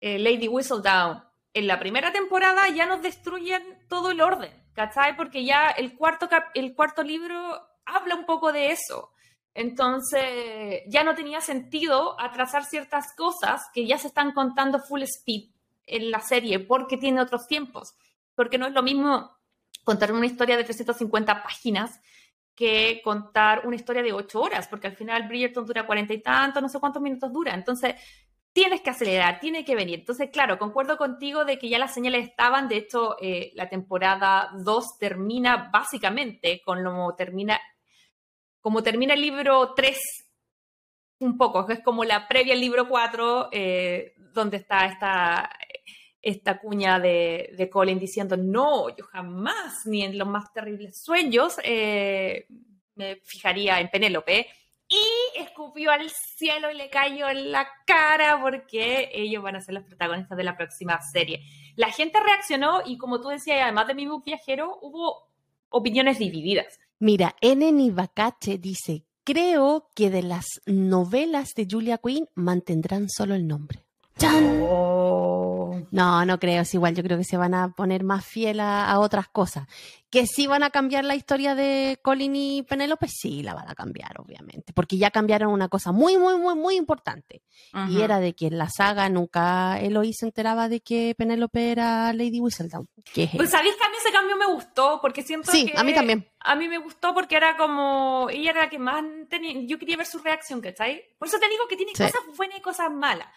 eh, 0.00 0.18
Lady 0.18 0.48
Whistledown 0.48 1.22
en 1.52 1.66
la 1.66 1.78
primera 1.78 2.10
temporada, 2.12 2.68
ya 2.68 2.86
nos 2.86 3.02
destruyen 3.02 3.62
todo 3.88 4.12
el 4.12 4.20
orden, 4.20 4.52
¿cachai? 4.72 5.14
Porque 5.16 5.44
ya 5.44 5.68
el 5.70 5.94
cuarto, 5.94 6.28
el 6.54 6.74
cuarto 6.74 7.02
libro 7.02 7.60
habla 7.84 8.14
un 8.14 8.24
poco 8.24 8.52
de 8.52 8.70
eso. 8.70 9.12
Entonces, 9.54 10.82
ya 10.86 11.02
no 11.04 11.14
tenía 11.14 11.40
sentido 11.40 12.20
atrasar 12.20 12.64
ciertas 12.64 13.14
cosas 13.16 13.62
que 13.74 13.86
ya 13.86 13.98
se 13.98 14.08
están 14.08 14.32
contando 14.32 14.78
full 14.78 15.02
speed 15.02 15.50
en 15.86 16.10
la 16.10 16.20
serie 16.20 16.60
porque 16.60 16.96
tiene 16.96 17.20
otros 17.20 17.46
tiempos. 17.46 17.94
Porque 18.34 18.58
no 18.58 18.66
es 18.66 18.72
lo 18.72 18.82
mismo 18.82 19.36
contar 19.84 20.12
una 20.12 20.26
historia 20.26 20.56
de 20.56 20.64
350 20.64 21.42
páginas 21.42 22.00
que 22.54 23.00
contar 23.04 23.66
una 23.66 23.76
historia 23.76 24.02
de 24.02 24.12
8 24.12 24.40
horas, 24.40 24.68
porque 24.68 24.88
al 24.88 24.96
final 24.96 25.28
Bridgerton 25.28 25.64
dura 25.64 25.86
cuarenta 25.86 26.12
y 26.12 26.20
tanto, 26.20 26.60
no 26.60 26.68
sé 26.68 26.80
cuántos 26.80 27.00
minutos 27.00 27.32
dura. 27.32 27.54
Entonces, 27.54 27.94
tienes 28.52 28.80
que 28.80 28.90
acelerar, 28.90 29.38
tiene 29.38 29.64
que 29.64 29.76
venir. 29.76 30.00
Entonces, 30.00 30.30
claro, 30.32 30.58
concuerdo 30.58 30.96
contigo 30.96 31.44
de 31.44 31.58
que 31.58 31.68
ya 31.68 31.78
las 31.78 31.94
señales 31.94 32.28
estaban. 32.28 32.68
De 32.68 32.76
hecho, 32.76 33.16
eh, 33.20 33.52
la 33.54 33.68
temporada 33.68 34.50
2 34.58 34.98
termina 34.98 35.70
básicamente 35.72 36.60
con 36.64 36.82
lo 36.82 37.14
termina 37.16 37.60
como 38.60 38.82
termina 38.82 39.14
el 39.14 39.20
libro 39.20 39.74
3, 39.74 39.98
un 41.20 41.36
poco, 41.36 41.68
es 41.68 41.80
como 41.80 42.04
la 42.04 42.28
previa 42.28 42.54
al 42.54 42.60
libro 42.60 42.88
4, 42.88 43.48
eh, 43.52 44.14
donde 44.32 44.58
está 44.58 44.86
esta, 44.86 45.50
esta 46.22 46.58
cuña 46.58 46.98
de, 46.98 47.68
Colin 47.72 47.98
diciendo, 47.98 48.36
no, 48.36 48.88
yo 48.96 49.04
jamás, 49.06 49.86
ni 49.86 50.04
en 50.04 50.18
los 50.18 50.28
más 50.28 50.52
terribles 50.52 51.02
sueños, 51.02 51.56
eh, 51.64 52.46
me 52.94 53.16
fijaría 53.24 53.80
en 53.80 53.88
Penélope. 53.88 54.46
Y 54.90 55.38
escupió 55.38 55.90
al 55.90 56.08
cielo 56.08 56.70
y 56.70 56.74
le 56.74 56.88
cayó 56.88 57.28
en 57.28 57.52
la 57.52 57.68
cara 57.86 58.40
porque 58.40 59.10
ellos 59.12 59.42
van 59.42 59.56
a 59.56 59.60
ser 59.60 59.74
los 59.74 59.84
protagonistas 59.84 60.38
de 60.38 60.44
la 60.44 60.56
próxima 60.56 60.98
serie. 61.02 61.42
La 61.76 61.90
gente 61.90 62.18
reaccionó 62.18 62.80
y 62.86 62.96
como 62.96 63.20
tú 63.20 63.28
decías, 63.28 63.62
además 63.62 63.86
de 63.86 63.94
mi 63.94 64.06
book 64.06 64.24
viajero, 64.24 64.78
hubo 64.80 65.28
opiniones 65.68 66.18
divididas. 66.18 66.78
Mira, 67.00 67.36
N. 67.40 67.70
Nivacache 67.70 68.58
dice, 68.58 69.04
creo 69.24 69.88
que 69.94 70.10
de 70.10 70.22
las 70.22 70.46
novelas 70.66 71.50
de 71.54 71.68
Julia 71.70 71.98
Quinn 71.98 72.28
mantendrán 72.34 73.08
solo 73.08 73.34
el 73.34 73.46
nombre. 73.46 73.87
¡Chan! 74.18 74.60
Oh. 74.62 75.08
No, 75.90 76.24
no 76.24 76.38
creo, 76.38 76.62
es 76.62 76.74
igual, 76.74 76.94
yo 76.94 77.02
creo 77.02 77.16
que 77.16 77.24
se 77.24 77.36
van 77.36 77.54
a 77.54 77.70
poner 77.70 78.04
más 78.04 78.24
fiel 78.24 78.60
a, 78.60 78.98
otras 79.00 79.28
cosas. 79.28 79.66
Que 80.10 80.26
sí 80.26 80.46
van 80.46 80.62
a 80.62 80.70
cambiar 80.70 81.04
la 81.04 81.14
historia 81.14 81.54
de 81.54 81.98
Colin 82.02 82.34
y 82.34 82.62
Penélope, 82.62 83.08
sí 83.08 83.42
la 83.42 83.54
van 83.54 83.68
a 83.68 83.74
cambiar, 83.74 84.18
obviamente, 84.20 84.72
porque 84.72 84.96
ya 84.96 85.10
cambiaron 85.10 85.52
una 85.52 85.68
cosa 85.68 85.92
muy, 85.92 86.16
muy, 86.16 86.38
muy, 86.38 86.54
muy 86.54 86.76
importante. 86.76 87.42
Y 87.88 88.00
era 88.00 88.18
de 88.18 88.34
que 88.34 88.46
en 88.46 88.58
la 88.58 88.70
saga 88.70 89.08
nunca 89.08 89.78
Eloy 89.80 90.12
se 90.14 90.26
enteraba 90.26 90.68
de 90.68 90.80
que 90.80 91.14
Penélope 91.16 91.70
era 91.72 92.12
Lady 92.12 92.40
Whistledown. 92.40 92.88
pues 93.14 93.50
sabéis 93.50 93.74
que 93.74 93.86
a 93.86 93.90
mí 93.90 93.96
ese 94.00 94.12
cambio 94.12 94.36
me 94.36 94.46
gustó, 94.46 94.98
porque 95.00 95.22
siento 95.22 95.50
sí, 95.52 95.70
a 95.76 95.84
mí 95.84 95.94
también. 95.94 96.26
A 96.40 96.54
mí 96.54 96.68
me 96.68 96.78
gustó 96.78 97.12
porque 97.12 97.36
era 97.36 97.56
como, 97.56 98.28
ella 98.30 98.50
era 98.50 98.62
la 98.62 98.70
que 98.70 98.78
más 98.78 99.04
tenía, 99.28 99.52
yo 99.66 99.78
quería 99.78 99.96
ver 99.96 100.06
su 100.06 100.18
reacción, 100.18 100.60
¿cachai? 100.60 101.02
Por 101.18 101.28
eso 101.28 101.38
te 101.38 101.48
digo 101.48 101.64
que 101.68 101.76
tiene 101.76 101.92
cosas 101.92 102.20
buenas 102.36 102.58
y 102.58 102.62
cosas 102.62 102.90
malas. 102.90 103.28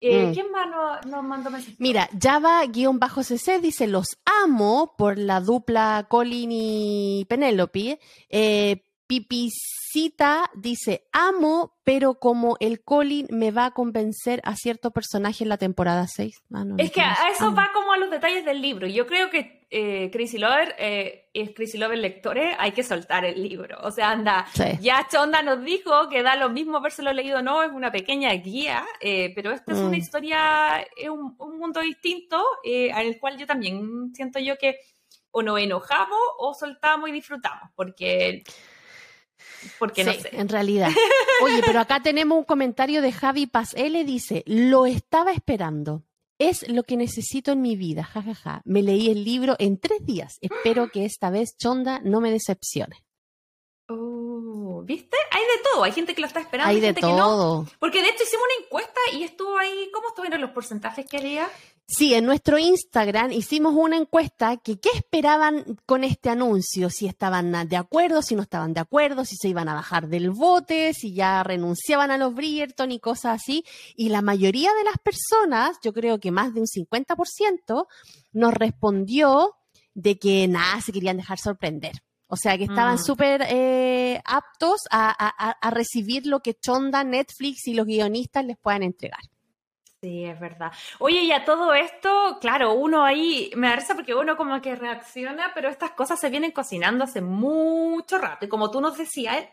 Eh, 0.00 0.26
mm. 0.26 0.32
¿Quién 0.32 0.50
más 0.50 1.04
nos, 1.06 1.22
mandó 1.22 1.50
mensajes? 1.50 1.78
Mira, 1.78 2.08
Java-CC 2.18 3.60
dice, 3.60 3.86
los 3.86 4.06
amo 4.42 4.94
por 4.96 5.18
la 5.18 5.40
dupla 5.40 6.06
Colin 6.08 6.50
y 6.52 7.26
Penélope. 7.28 8.00
Eh, 8.28 8.82
Pipicita 9.06 10.50
dice, 10.54 11.08
amo, 11.12 11.74
pero 11.82 12.14
como 12.14 12.56
el 12.60 12.82
Colin 12.82 13.26
me 13.30 13.50
va 13.50 13.66
a 13.66 13.70
convencer 13.72 14.40
a 14.44 14.54
cierto 14.54 14.92
personaje 14.92 15.42
en 15.42 15.48
la 15.48 15.58
temporada 15.58 16.06
6. 16.06 16.42
Ah, 16.54 16.64
es 16.78 16.92
que 16.92 17.00
a 17.00 17.16
eso 17.34 17.52
va 17.52 17.70
como 17.74 17.92
a 17.92 17.98
los 17.98 18.10
detalles 18.10 18.44
del 18.44 18.62
libro. 18.62 18.86
Yo 18.86 19.06
creo 19.06 19.28
que 19.28 19.59
eh, 19.70 20.10
Crazy 20.12 20.38
Lover 20.38 20.74
eh, 20.78 21.30
es 21.32 21.74
Lover 21.74 21.98
lectores, 21.98 22.56
hay 22.58 22.72
que 22.72 22.82
soltar 22.82 23.24
el 23.24 23.40
libro. 23.40 23.78
O 23.82 23.90
sea, 23.90 24.10
anda, 24.10 24.46
ya 24.80 25.06
Chonda 25.10 25.42
nos 25.42 25.64
dijo 25.64 26.08
que 26.08 26.22
da 26.22 26.34
lo 26.34 26.50
mismo 26.50 26.78
habérselo 26.78 27.12
leído 27.12 27.38
o 27.38 27.42
no, 27.42 27.62
es 27.62 27.70
una 27.70 27.92
pequeña 27.92 28.32
guía, 28.32 28.84
eh, 29.00 29.32
pero 29.34 29.52
esta 29.52 29.72
es 29.72 29.78
una 29.78 29.90
mm. 29.90 29.94
historia, 29.94 30.80
es 30.96 31.08
un, 31.08 31.36
mundo 31.38 31.80
distinto, 31.80 32.44
eh, 32.64 32.90
al 32.90 33.18
cual 33.18 33.38
yo 33.38 33.46
también 33.46 34.12
siento 34.12 34.40
yo 34.40 34.56
que 34.58 34.80
o 35.30 35.42
nos 35.42 35.60
enojamos 35.60 36.18
o 36.38 36.52
soltamos 36.52 37.08
y 37.08 37.12
disfrutamos, 37.12 37.70
porque 37.76 38.42
porque 39.78 40.02
no 40.04 40.12
sé. 40.12 40.30
En 40.32 40.48
realidad. 40.48 40.90
Oye, 41.42 41.62
pero 41.64 41.80
acá 41.80 42.00
tenemos 42.02 42.36
un 42.38 42.44
comentario 42.44 43.02
de 43.02 43.12
Javi 43.12 43.46
Paz. 43.46 43.74
Él 43.74 43.92
le 43.92 44.04
dice, 44.04 44.42
lo 44.46 44.86
estaba 44.86 45.32
esperando. 45.32 46.02
Es 46.40 46.66
lo 46.68 46.84
que 46.84 46.96
necesito 46.96 47.52
en 47.52 47.60
mi 47.60 47.76
vida. 47.76 48.02
Ja, 48.02 48.22
ja, 48.22 48.34
ja. 48.34 48.62
Me 48.64 48.82
leí 48.82 49.10
el 49.10 49.24
libro 49.24 49.56
en 49.58 49.78
tres 49.78 50.06
días. 50.06 50.38
Espero 50.40 50.90
que 50.90 51.04
esta 51.04 51.28
vez 51.28 51.54
Chonda 51.58 52.00
no 52.02 52.22
me 52.22 52.30
decepcione. 52.30 53.04
Oh, 53.90 54.82
¿Viste? 54.86 55.18
Hay 55.32 55.42
de 55.42 55.62
todo. 55.70 55.84
Hay 55.84 55.92
gente 55.92 56.14
que 56.14 56.22
lo 56.22 56.26
está 56.26 56.40
esperando. 56.40 56.70
Hay, 56.70 56.80
de 56.80 56.94
todo. 56.94 57.66
Porque 57.78 58.00
de 58.00 58.08
hecho 58.08 58.24
hicimos 58.24 58.46
una 58.46 58.64
encuesta 58.64 59.00
y 59.12 59.22
estuvo 59.24 59.58
ahí. 59.58 59.90
¿Cómo 59.92 60.08
estuvieron 60.08 60.40
los 60.40 60.52
porcentajes 60.52 61.04
que 61.04 61.18
había? 61.18 61.46
Sí, 61.92 62.14
en 62.14 62.24
nuestro 62.24 62.56
Instagram 62.56 63.32
hicimos 63.32 63.74
una 63.74 63.96
encuesta 63.96 64.56
que 64.58 64.78
qué 64.78 64.90
esperaban 64.94 65.76
con 65.86 66.04
este 66.04 66.30
anuncio, 66.30 66.88
si 66.88 67.08
estaban 67.08 67.68
de 67.68 67.76
acuerdo, 67.76 68.22
si 68.22 68.36
no 68.36 68.42
estaban 68.42 68.72
de 68.72 68.78
acuerdo, 68.78 69.24
si 69.24 69.34
se 69.34 69.48
iban 69.48 69.68
a 69.68 69.74
bajar 69.74 70.06
del 70.06 70.30
bote, 70.30 70.94
si 70.94 71.14
ya 71.14 71.42
renunciaban 71.42 72.12
a 72.12 72.16
los 72.16 72.32
Bridgerton 72.32 72.92
y 72.92 73.00
cosas 73.00 73.42
así. 73.42 73.64
Y 73.96 74.10
la 74.10 74.22
mayoría 74.22 74.70
de 74.72 74.84
las 74.84 74.98
personas, 74.98 75.78
yo 75.82 75.92
creo 75.92 76.20
que 76.20 76.30
más 76.30 76.54
de 76.54 76.60
un 76.60 76.68
50%, 76.68 77.86
nos 78.34 78.54
respondió 78.54 79.56
de 79.92 80.16
que 80.16 80.46
nada, 80.46 80.80
se 80.82 80.92
querían 80.92 81.16
dejar 81.16 81.40
sorprender. 81.40 82.04
O 82.28 82.36
sea, 82.36 82.56
que 82.56 82.64
estaban 82.64 82.94
mm. 82.94 83.04
súper 83.04 83.42
eh, 83.48 84.22
aptos 84.24 84.82
a, 84.92 85.10
a 85.10 85.70
recibir 85.70 86.24
lo 86.26 86.38
que 86.38 86.54
Chonda, 86.54 87.02
Netflix 87.02 87.66
y 87.66 87.74
los 87.74 87.86
guionistas 87.86 88.44
les 88.44 88.56
puedan 88.58 88.84
entregar. 88.84 89.22
Sí, 90.02 90.24
es 90.24 90.40
verdad. 90.40 90.72
Oye, 90.98 91.20
y 91.24 91.32
a 91.32 91.44
todo 91.44 91.74
esto, 91.74 92.38
claro, 92.40 92.72
uno 92.72 93.04
ahí 93.04 93.50
me 93.54 93.68
da 93.68 93.76
risa 93.76 93.94
porque 93.94 94.14
uno 94.14 94.34
como 94.34 94.58
que 94.62 94.74
reacciona, 94.74 95.52
pero 95.54 95.68
estas 95.68 95.90
cosas 95.90 96.18
se 96.18 96.30
vienen 96.30 96.52
cocinando 96.52 97.04
hace 97.04 97.20
mucho 97.20 98.16
rato. 98.16 98.46
Y 98.46 98.48
como 98.48 98.70
tú 98.70 98.80
nos 98.80 98.96
decías, 98.96 99.44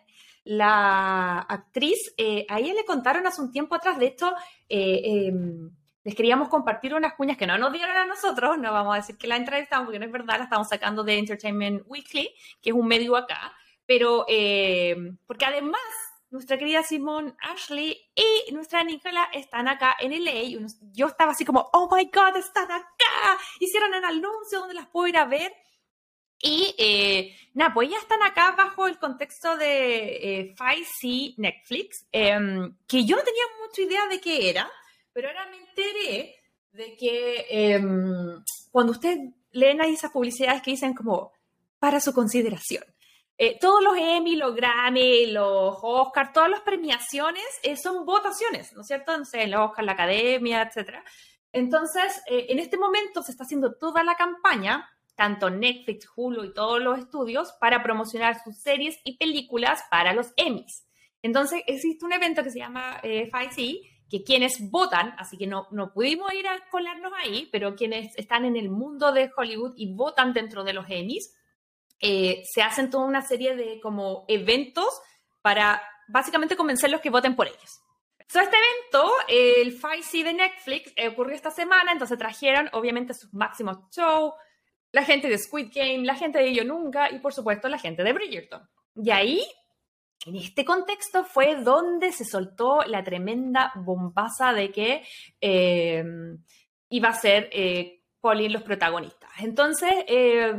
la 0.46 1.40
actriz, 1.40 2.14
eh, 2.16 2.46
a 2.48 2.60
ella 2.60 2.74
le 2.74 2.86
contaron 2.86 3.28
hace 3.28 3.42
un 3.42 3.52
tiempo 3.52 3.76
atrás, 3.76 4.00
de 4.00 4.06
esto, 4.06 4.34
eh, 4.70 5.28
em, 5.28 5.70
les 6.06 6.16
queríamos 6.16 6.48
compartir 6.48 6.94
unas 6.96 7.16
cuñas 7.16 7.36
que 7.36 7.46
no 7.46 7.58
nos 7.58 7.74
dieron 7.74 7.98
a 7.98 8.06
nosotros, 8.06 8.58
no 8.58 8.72
vamos 8.72 8.94
a 8.94 8.98
decir 9.00 9.18
que 9.18 9.28
la 9.28 9.36
entrevistamos, 9.36 9.88
porque 9.88 10.00
no 10.00 10.06
es 10.06 10.12
verdad, 10.14 10.38
la 10.38 10.46
estamos 10.46 10.70
sacando 10.70 11.04
de 11.04 11.18
Entertainment 11.20 11.84
Weekly, 11.88 12.34
que 12.62 12.70
es 12.70 12.76
un 12.76 12.88
medio 12.88 13.18
acá, 13.18 13.54
pero 13.86 14.24
eh, 14.30 14.96
porque 15.26 15.46
además 15.46 15.82
nuestra 16.38 16.60
querida 16.60 16.84
Simone 16.84 17.34
Ashley 17.42 17.98
y 18.14 18.52
nuestra 18.52 18.84
Nicola 18.84 19.28
están 19.34 19.68
acá 19.68 19.98
en 20.00 20.12
LA. 20.24 20.60
Yo 20.94 21.08
estaba 21.08 21.32
así 21.32 21.44
como, 21.44 21.68
oh 21.74 21.90
my 21.94 22.06
god, 22.14 22.38
están 22.38 22.72
acá. 22.72 23.40
Hicieron 23.60 23.90
un 23.94 24.06
anuncio 24.06 24.60
donde 24.60 24.76
las 24.76 24.88
puedo 24.88 25.08
ir 25.08 25.18
a 25.18 25.26
ver. 25.26 25.52
Y 26.40 26.76
eh, 26.78 27.36
nada, 27.56 27.74
pues 27.74 27.90
ya 27.90 27.98
están 27.98 28.22
acá 28.22 28.54
bajo 28.56 28.86
el 28.86 29.00
contexto 29.00 29.58
de 29.58 30.42
eh, 30.42 30.56
5C 30.56 31.34
Netflix, 31.38 32.06
em, 32.12 32.76
que 32.88 33.04
yo 33.04 33.16
no 33.16 33.24
tenía 33.24 33.44
mucha 33.60 33.82
idea 33.82 34.08
de 34.08 34.22
qué 34.22 34.52
era, 34.52 34.70
pero 35.12 35.30
ahora 35.30 35.50
me 35.50 35.58
enteré 35.58 36.36
de 36.72 36.96
que 36.96 37.48
em, 37.50 38.44
cuando 38.72 38.92
ustedes 38.92 39.18
leen 39.54 39.82
ahí 39.82 39.96
esas 39.96 40.12
publicidades 40.12 40.62
que 40.62 40.70
dicen 40.70 40.94
como 40.94 41.32
para 41.80 42.00
su 42.00 42.14
consideración, 42.14 42.84
eh, 43.38 43.58
todos 43.60 43.84
los 43.84 43.98
Emmy, 43.98 44.36
los 44.36 44.56
Grammy, 44.56 45.28
los 45.28 45.78
Oscar, 45.82 46.34
todas 46.34 46.50
las 46.50 46.62
premiaciones 46.62 47.46
eh, 47.64 47.78
son 47.78 48.06
votaciones, 48.06 48.74
¿no 48.74 48.82
es 48.82 48.88
cierto? 48.88 49.24
Sé, 49.26 49.48
los 49.48 49.70
Oscar, 49.70 49.86
la 49.86 49.92
Academia, 49.94 50.64
etc. 50.64 50.98
Entonces, 51.52 52.22
eh, 52.28 52.48
en 52.50 52.60
este 52.60 52.78
momento 52.78 53.22
se 53.22 53.32
está 53.32 53.44
haciendo 53.44 53.76
toda 53.76 54.04
la 54.04 54.16
campaña 54.16 54.90
tanto 55.18 55.50
Netflix, 55.50 56.08
Hulu 56.16 56.44
y 56.46 56.54
todos 56.54 56.80
los 56.80 57.00
estudios, 57.00 57.52
para 57.60 57.82
promocionar 57.82 58.38
sus 58.44 58.56
series 58.56 59.00
y 59.04 59.18
películas 59.18 59.84
para 59.90 60.14
los 60.14 60.32
Emmys. 60.38 60.86
Entonces, 61.24 61.64
existe 61.66 62.06
un 62.06 62.14
evento 62.14 62.44
que 62.44 62.52
se 62.52 62.60
llama 62.60 63.00
eh, 63.02 63.30
que 64.10 64.24
quienes 64.24 64.70
votan, 64.70 65.16
así 65.18 65.36
que 65.36 65.48
no, 65.48 65.68
no 65.72 65.92
pudimos 65.92 66.32
ir 66.34 66.48
a 66.48 66.70
colarnos 66.70 67.12
ahí, 67.18 67.50
pero 67.52 67.76
quienes 67.76 68.16
están 68.16 68.46
en 68.46 68.56
el 68.56 68.70
mundo 68.70 69.12
de 69.12 69.32
Hollywood 69.36 69.74
y 69.76 69.92
votan 69.92 70.34
dentro 70.34 70.64
de 70.64 70.74
los 70.74 70.86
Emmys, 70.88 71.36
eh, 72.00 72.44
se 72.52 72.62
hacen 72.62 72.90
toda 72.90 73.06
una 73.06 73.22
serie 73.22 73.56
de 73.56 73.80
como 73.82 74.26
eventos 74.28 75.02
para 75.42 75.82
básicamente 76.08 76.56
convencerlos 76.56 77.02
que 77.02 77.10
voten 77.10 77.36
por 77.36 77.48
ellos. 77.48 77.82
So, 78.30 78.42
este 78.42 78.58
evento, 78.58 79.10
el 79.30 79.82
5C 79.82 80.24
de 80.24 80.34
Netflix, 80.34 80.94
eh, 80.98 81.08
ocurrió 81.08 81.34
esta 81.34 81.52
semana, 81.52 81.94
entonces 81.94 82.18
trajeron 82.18 82.70
obviamente 82.74 83.14
sus 83.14 83.34
máximos 83.34 83.78
shows, 83.90 84.34
la 84.92 85.04
gente 85.04 85.30
de 85.30 85.38
Squid 85.38 85.72
Game, 85.74 86.06
la 86.06 86.16
gente 86.16 86.40
de 86.40 86.54
Yo 86.54 86.66
Nunca 86.66 87.10
y 87.10 87.20
por 87.20 87.34
supuesto 87.34 87.70
la 87.70 87.80
gente 87.80 88.04
de 88.04 88.14
Bridgerton. 88.14 88.68
Y 88.96 89.12
ahí, 89.12 89.42
en 90.26 90.36
este 90.36 90.66
contexto, 90.66 91.24
fue 91.24 91.56
donde 91.56 92.12
se 92.12 92.26
soltó 92.26 92.82
la 92.84 93.04
tremenda 93.04 93.72
bombaza 93.76 94.54
de 94.54 94.72
que 94.72 95.04
eh, 95.40 96.04
iba 96.90 97.10
a 97.10 97.14
ser 97.14 97.50
eh, 97.52 98.02
Pauline 98.20 98.54
los 98.54 98.64
protagonistas. 98.64 99.30
Entonces, 99.40 99.94
eh, 100.08 100.54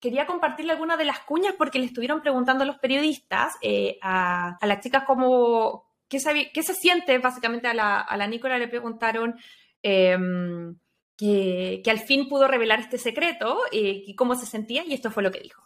quería 0.00 0.26
compartirle 0.26 0.72
algunas 0.72 0.98
de 0.98 1.04
las 1.04 1.20
cuñas 1.20 1.54
porque 1.56 1.78
le 1.78 1.86
estuvieron 1.86 2.20
preguntando 2.20 2.64
a 2.64 2.66
los 2.66 2.78
periodistas, 2.78 3.54
eh, 3.62 3.98
a, 4.02 4.56
a, 4.60 4.66
las 4.66 4.80
chicas 4.80 5.04
cómo, 5.06 5.86
qué, 6.08 6.18
qué, 6.52 6.62
se 6.62 6.74
siente, 6.74 7.18
básicamente 7.18 7.68
a 7.68 7.74
la, 7.74 8.00
a 8.00 8.16
la 8.16 8.26
Nicola 8.26 8.58
le 8.58 8.68
preguntaron 8.68 9.36
eh, 9.82 10.16
que, 11.16 11.80
que, 11.82 11.90
al 11.90 11.98
fin 11.98 12.28
pudo 12.28 12.46
revelar 12.46 12.80
este 12.80 12.98
secreto 12.98 13.58
eh, 13.72 14.04
y 14.06 14.14
cómo 14.14 14.36
se 14.36 14.46
sentía 14.46 14.84
y 14.84 14.94
esto 14.94 15.10
fue 15.10 15.22
lo 15.22 15.30
que 15.30 15.40
dijo. 15.40 15.62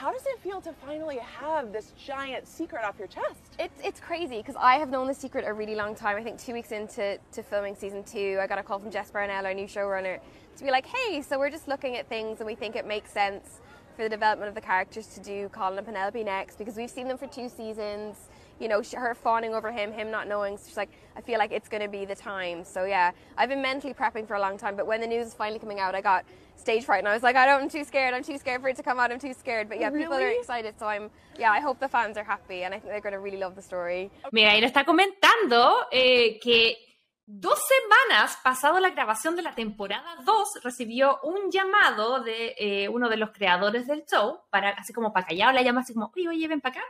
How 0.00 0.12
does 0.12 0.24
it 0.26 0.38
feel 0.40 0.60
to 0.62 0.72
finally 0.86 1.18
have 1.18 1.72
this 1.72 1.92
giant 1.96 2.46
secret 2.46 2.84
off 2.84 2.96
your 3.00 3.08
chest? 3.08 3.56
It's, 3.58 3.80
it's 3.84 4.00
crazy 4.00 4.36
because 4.36 4.54
I 4.56 4.78
have 4.78 4.90
known 4.90 5.08
the 5.08 5.14
secret 5.14 5.44
a 5.44 5.52
really 5.52 5.74
long 5.74 5.96
time. 5.96 6.16
I 6.16 6.22
think 6.22 6.38
two 6.38 6.52
weeks 6.52 6.70
into 6.70 7.18
to 7.32 7.42
filming 7.42 7.74
season 7.74 8.04
two, 8.04 8.38
I 8.40 8.46
got 8.46 8.60
a 8.60 8.62
call 8.62 8.78
from 8.78 8.92
Jess 8.92 9.10
Barnell, 9.10 9.44
our 9.44 9.52
new 9.52 9.66
showrunner, 9.66 10.20
to 10.58 10.64
be 10.64 10.70
like, 10.70 10.86
hey, 10.86 11.22
so 11.22 11.38
we're 11.38 11.50
just 11.50 11.68
looking 11.68 11.96
at 11.96 12.08
things 12.08 12.40
and 12.40 12.46
we 12.46 12.54
think 12.54 12.76
it 12.76 12.86
makes 12.86 13.10
sense 13.12 13.60
for 13.96 14.02
the 14.02 14.08
development 14.08 14.48
of 14.48 14.54
the 14.54 14.60
characters 14.60 15.06
to 15.08 15.20
do 15.20 15.48
Colin 15.48 15.78
and 15.78 15.86
Penelope 15.86 16.22
next 16.22 16.58
because 16.58 16.76
we've 16.76 16.90
seen 16.90 17.08
them 17.08 17.18
for 17.18 17.26
two 17.26 17.48
seasons. 17.48 18.28
You 18.60 18.66
know, 18.66 18.82
her 18.94 19.14
fawning 19.14 19.54
over 19.54 19.70
him, 19.70 19.92
him 19.92 20.10
not 20.10 20.26
knowing. 20.26 20.56
So 20.56 20.64
she's 20.66 20.76
like, 20.76 20.90
I 21.16 21.20
feel 21.20 21.38
like 21.38 21.52
it's 21.52 21.68
going 21.68 21.82
to 21.82 21.88
be 21.88 22.04
the 22.04 22.14
time. 22.14 22.64
So 22.64 22.84
yeah, 22.84 23.12
I've 23.36 23.48
been 23.48 23.62
mentally 23.62 23.94
prepping 23.94 24.26
for 24.26 24.34
a 24.34 24.40
long 24.40 24.58
time, 24.58 24.74
but 24.74 24.86
when 24.86 25.00
the 25.00 25.06
news 25.06 25.28
is 25.28 25.34
finally 25.34 25.60
coming 25.60 25.78
out, 25.78 25.94
I 25.94 26.00
got 26.00 26.24
stage 26.56 26.84
fright 26.84 26.98
and 26.98 27.08
I 27.08 27.14
was 27.14 27.22
like, 27.22 27.36
I 27.36 27.46
don't, 27.46 27.62
I'm 27.62 27.68
too 27.68 27.84
scared. 27.84 28.14
I'm 28.14 28.24
too 28.24 28.36
scared 28.36 28.60
for 28.60 28.68
it 28.68 28.76
to 28.76 28.82
come 28.82 28.98
out. 28.98 29.12
I'm 29.12 29.20
too 29.20 29.32
scared. 29.32 29.68
But 29.68 29.78
yeah, 29.78 29.88
really? 29.88 30.02
people 30.02 30.16
are 30.16 30.28
excited. 30.28 30.74
So 30.76 30.86
I'm, 30.86 31.08
yeah, 31.38 31.52
I 31.52 31.60
hope 31.60 31.78
the 31.78 31.88
fans 31.88 32.16
are 32.16 32.24
happy 32.24 32.64
and 32.64 32.74
I 32.74 32.78
think 32.80 32.90
they're 32.90 33.00
going 33.00 33.12
to 33.12 33.20
really 33.20 33.38
love 33.38 33.54
the 33.54 33.62
story. 33.62 34.10
Mira, 34.32 34.50
ahí 34.50 34.60
nos 34.60 34.72
está 34.72 34.84
comentando 34.84 35.86
eh, 35.92 36.38
que 36.40 36.87
Dos 37.30 37.58
semanas 37.68 38.38
pasado 38.42 38.80
la 38.80 38.88
grabación 38.88 39.36
de 39.36 39.42
la 39.42 39.54
temporada 39.54 40.16
2, 40.24 40.60
recibió 40.62 41.20
un 41.22 41.50
llamado 41.50 42.20
de 42.20 42.54
eh, 42.56 42.88
uno 42.88 43.10
de 43.10 43.18
los 43.18 43.32
creadores 43.32 43.86
del 43.86 44.06
show, 44.06 44.40
para, 44.48 44.70
así 44.70 44.94
como 44.94 45.12
para 45.12 45.26
callar, 45.26 45.54
la 45.54 45.60
llama 45.60 45.82
así 45.82 45.92
como, 45.92 46.10
oye, 46.16 46.26
oye, 46.26 46.48
ven 46.48 46.62
para 46.62 46.80
acá. 46.80 46.86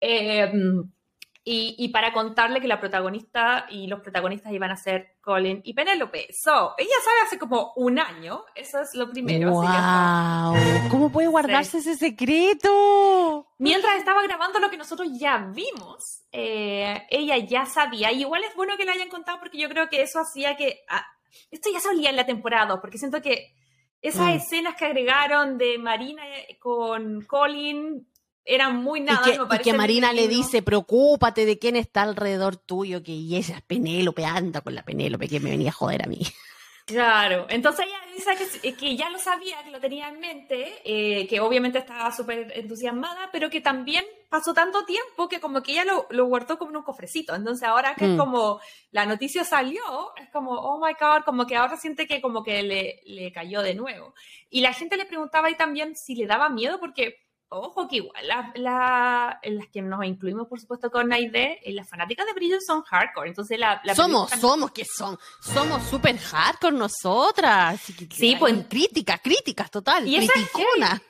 Eh, 0.00 0.52
y, 1.42 1.74
y, 1.76 1.88
para 1.88 2.12
contarle 2.12 2.60
que 2.60 2.68
la 2.68 2.78
protagonista 2.78 3.66
y 3.68 3.88
los 3.88 4.00
protagonistas 4.00 4.52
iban 4.52 4.70
a 4.70 4.76
ser 4.76 5.16
Colin 5.20 5.60
y 5.64 5.74
Penélope. 5.74 6.28
So, 6.32 6.74
ella 6.78 6.94
sabe 7.04 7.26
hace 7.26 7.38
como 7.40 7.72
un 7.74 7.98
año, 7.98 8.44
eso 8.54 8.78
es 8.78 8.94
lo 8.94 9.10
primero. 9.10 9.50
¡Wow! 9.50 9.64
Así 9.66 10.82
que, 10.82 10.88
¿Cómo 10.88 11.10
puede 11.10 11.26
guardarse 11.26 11.80
sí. 11.80 11.90
ese 11.90 11.98
secreto? 11.98 13.48
Mientras 13.58 13.96
estaba 13.96 14.22
grabando 14.22 14.60
lo 14.60 14.70
que 14.70 14.76
nosotros 14.76 15.08
ya 15.18 15.38
vimos, 15.38 16.19
eh, 16.32 17.06
ella 17.10 17.38
ya 17.38 17.66
sabía, 17.66 18.12
y 18.12 18.20
igual 18.20 18.44
es 18.44 18.54
bueno 18.54 18.76
que 18.76 18.84
lo 18.84 18.92
hayan 18.92 19.08
contado 19.08 19.38
porque 19.40 19.58
yo 19.58 19.68
creo 19.68 19.88
que 19.88 20.02
eso 20.02 20.20
hacía 20.20 20.56
que... 20.56 20.80
Ah, 20.88 21.06
esto 21.50 21.70
ya 21.72 21.80
se 21.80 21.88
olía 21.88 22.10
en 22.10 22.16
la 22.16 22.26
temporada 22.26 22.66
2, 22.66 22.80
porque 22.80 22.98
siento 22.98 23.22
que 23.22 23.54
esas 24.02 24.26
mm. 24.26 24.36
escenas 24.36 24.76
que 24.76 24.86
agregaron 24.86 25.58
de 25.58 25.78
Marina 25.78 26.22
con 26.58 27.22
Colin 27.22 28.06
eran 28.44 28.76
muy 28.82 29.00
nada. 29.00 29.22
Y 29.28 29.32
que, 29.32 29.56
y 29.56 29.58
que 29.58 29.72
Marina 29.72 30.12
le 30.12 30.26
dice, 30.26 30.62
preocúpate 30.62 31.44
de 31.44 31.58
quién 31.58 31.76
está 31.76 32.02
alrededor 32.02 32.56
tuyo, 32.56 33.02
que 33.02 33.12
y 33.12 33.36
ella 33.36 33.56
es 33.56 33.62
Penélope, 33.62 34.24
anda 34.24 34.60
con 34.60 34.74
la 34.74 34.82
Penélope, 34.82 35.28
que 35.28 35.40
me 35.40 35.50
venía 35.50 35.70
a 35.70 35.74
joder 35.74 36.04
a 36.04 36.08
mí. 36.08 36.22
Claro, 36.90 37.46
entonces 37.48 37.86
ella 37.86 37.98
dice 38.12 38.60
que, 38.60 38.74
que, 38.74 38.96
ya 38.96 39.10
lo 39.10 39.18
sabía, 39.20 39.62
que 39.62 39.70
lo 39.70 39.78
tenía 39.78 40.08
en 40.08 40.18
mente, 40.18 40.82
eh, 40.84 41.28
que 41.28 41.38
obviamente 41.38 41.78
estaba 41.78 42.10
súper 42.10 42.50
entusiasmada, 42.56 43.28
pero 43.30 43.48
que 43.48 43.60
también 43.60 44.04
pasó 44.28 44.52
tanto 44.54 44.84
tiempo 44.84 45.28
que 45.28 45.38
como 45.38 45.62
que 45.62 45.72
ella 45.72 45.84
lo, 45.84 46.08
lo 46.10 46.26
guardó 46.26 46.58
como 46.58 46.72
en 46.72 46.78
un 46.78 46.82
cofrecito. 46.82 47.32
Entonces 47.32 47.68
ahora 47.68 47.94
que 47.94 48.06
mm. 48.06 48.10
es 48.10 48.18
como 48.18 48.60
la 48.90 49.06
noticia 49.06 49.44
salió, 49.44 49.80
es 50.16 50.28
como, 50.30 50.50
oh 50.50 50.84
my 50.84 50.94
god, 51.00 51.22
como 51.24 51.46
que 51.46 51.54
ahora 51.54 51.76
siente 51.76 52.08
que 52.08 52.20
como 52.20 52.42
que 52.42 52.60
le, 52.64 53.00
le 53.06 53.30
cayó 53.30 53.62
de 53.62 53.74
nuevo. 53.74 54.12
Y 54.48 54.60
la 54.60 54.72
gente 54.72 54.96
le 54.96 55.06
preguntaba 55.06 55.46
ahí 55.46 55.54
también 55.54 55.94
si 55.94 56.16
le 56.16 56.26
daba 56.26 56.48
miedo 56.48 56.80
porque 56.80 57.29
ojo 57.50 57.88
que 57.88 57.96
igual 57.96 58.26
la, 58.26 58.52
la, 58.54 59.40
las 59.42 59.68
que 59.68 59.82
nos 59.82 60.04
incluimos, 60.04 60.46
por 60.46 60.60
supuesto, 60.60 60.90
con 60.90 61.08
Naide, 61.08 61.60
las 61.66 61.88
fanáticas 61.88 62.26
de 62.26 62.32
Bridget 62.32 62.60
son 62.60 62.82
hardcore. 62.82 63.28
Entonces 63.28 63.58
la, 63.58 63.80
la 63.84 63.94
somos, 63.94 64.30
somos, 64.30 64.70
que 64.70 64.84
son, 64.84 65.18
somos 65.40 65.82
súper 65.84 66.16
hardcore 66.16 66.76
nosotras. 66.76 67.80
Sí, 68.10 68.36
pues 68.38 68.66
críticas, 68.68 69.20
críticas 69.20 69.70
total, 69.70 70.06
y 70.06 70.16
criticona. 70.26 71.02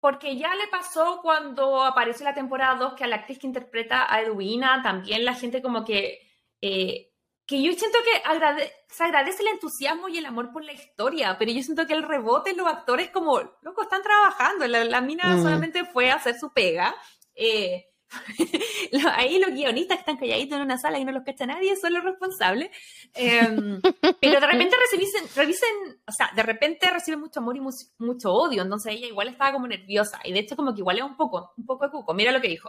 Porque 0.00 0.36
ya 0.36 0.54
le 0.54 0.68
pasó 0.68 1.18
cuando 1.20 1.84
apareció 1.84 2.24
la 2.24 2.34
temporada 2.34 2.76
2 2.76 2.94
que 2.94 3.04
a 3.04 3.08
la 3.08 3.16
actriz 3.16 3.38
que 3.38 3.48
interpreta 3.48 4.12
a 4.12 4.22
Edwina, 4.22 4.80
también 4.82 5.24
la 5.24 5.34
gente 5.34 5.60
como 5.60 5.84
que 5.84 6.20
eh, 6.60 7.10
que 7.48 7.62
yo 7.62 7.72
siento 7.72 7.98
que 8.04 8.28
agrade 8.28 8.70
se 8.90 9.04
agradece 9.04 9.42
el 9.42 9.48
entusiasmo 9.48 10.08
y 10.08 10.18
el 10.18 10.26
amor 10.26 10.52
por 10.52 10.62
la 10.64 10.72
historia, 10.72 11.36
pero 11.38 11.50
yo 11.50 11.62
siento 11.62 11.86
que 11.86 11.94
el 11.94 12.02
rebote, 12.02 12.54
los 12.54 12.66
actores 12.66 13.10
como, 13.10 13.40
loco, 13.62 13.82
están 13.82 14.02
trabajando, 14.02 14.66
la, 14.66 14.84
la 14.84 15.00
mina 15.00 15.34
mm. 15.34 15.42
solamente 15.42 15.84
fue 15.86 16.10
a 16.10 16.16
hacer 16.16 16.38
su 16.38 16.52
pega. 16.52 16.94
Eh, 17.34 17.86
ahí 19.14 19.38
los 19.38 19.50
guionistas 19.50 19.96
que 19.96 20.00
están 20.00 20.16
calladitos 20.16 20.56
en 20.56 20.62
una 20.62 20.78
sala 20.78 20.98
y 20.98 21.04
no 21.04 21.12
los 21.12 21.24
cacha 21.24 21.46
nadie 21.46 21.74
son 21.76 21.94
los 21.94 22.04
responsables. 22.04 22.70
Eh, 23.14 23.80
pero 24.20 24.40
de 24.40 24.46
repente 24.46 24.76
reciben, 24.90 25.24
revisen, 25.34 26.00
o 26.06 26.12
sea, 26.12 26.30
de 26.34 26.42
repente 26.42 26.90
reciben 26.90 27.20
mucho 27.20 27.40
amor 27.40 27.56
y 27.56 27.60
mucho, 27.60 27.86
mucho, 27.98 28.32
odio, 28.32 28.62
entonces 28.62 28.92
ella 28.92 29.06
igual 29.06 29.28
estaba 29.28 29.52
como 29.52 29.66
nerviosa 29.66 30.20
y 30.24 30.32
de 30.32 30.40
hecho 30.40 30.54
como 30.54 30.74
que 30.74 30.80
igual 30.80 30.98
es 30.98 31.04
un 31.04 31.16
poco, 31.16 31.52
un 31.56 31.64
poco 31.64 31.86
de 31.86 31.92
cuco. 31.92 32.12
Mira 32.12 32.30
lo 32.30 32.42
que 32.42 32.48
dijo. 32.48 32.68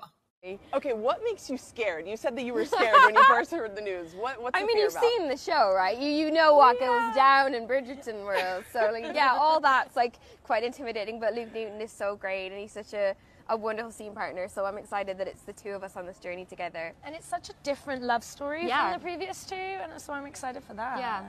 Okay, 0.74 0.94
what 0.94 1.22
makes 1.26 1.50
you 1.50 1.58
scared? 1.58 2.08
You 2.08 2.16
said 2.16 2.38
that 2.38 2.44
you 2.44 2.54
were 2.54 2.64
scared 2.74 2.96
when 3.06 3.14
you 3.14 3.24
first 3.26 3.52
heard 3.52 3.76
the 3.76 3.82
news. 3.82 4.14
What, 4.14 4.42
what's 4.42 4.58
I 4.58 4.66
mean, 4.66 4.78
you've 4.78 4.92
about? 4.92 5.04
seen 5.04 5.28
the 5.28 5.36
show, 5.36 5.74
right? 5.76 5.98
You 5.98 6.10
you 6.10 6.32
know 6.32 6.56
what 6.56 6.78
yeah. 6.80 6.88
goes 6.88 7.16
down 7.16 7.54
in 7.54 7.68
Bridgerton 7.68 8.24
world. 8.24 8.64
So 8.72 8.90
like, 8.92 9.04
yeah, 9.14 9.36
all 9.38 9.60
that's 9.60 9.98
like 9.98 10.16
quite 10.44 10.64
intimidating. 10.64 11.20
But 11.20 11.34
Luke 11.34 11.54
Newton 11.54 11.82
is 11.82 11.92
so 11.92 12.16
great, 12.16 12.52
and 12.52 12.60
he's 12.60 12.72
such 12.72 12.94
a 12.94 13.16
a 13.50 13.58
wonderful 13.58 13.92
scene 13.92 14.14
partner. 14.14 14.48
So 14.48 14.64
I'm 14.64 14.78
excited 14.78 15.18
that 15.18 15.28
it's 15.28 15.42
the 15.42 15.54
two 15.54 15.72
of 15.72 15.84
us 15.84 15.98
on 15.98 16.06
this 16.06 16.20
journey 16.20 16.46
together. 16.46 16.94
And 17.04 17.14
it's 17.16 17.28
such 17.28 17.50
a 17.50 17.54
different 17.64 18.04
love 18.04 18.24
story 18.24 18.66
yeah. 18.68 18.92
from 18.92 19.00
the 19.02 19.04
previous 19.04 19.44
two, 19.44 19.56
and 19.56 20.00
so 20.00 20.14
I'm 20.14 20.26
excited 20.26 20.64
for 20.64 20.74
that. 20.76 21.00
Yeah. 21.00 21.26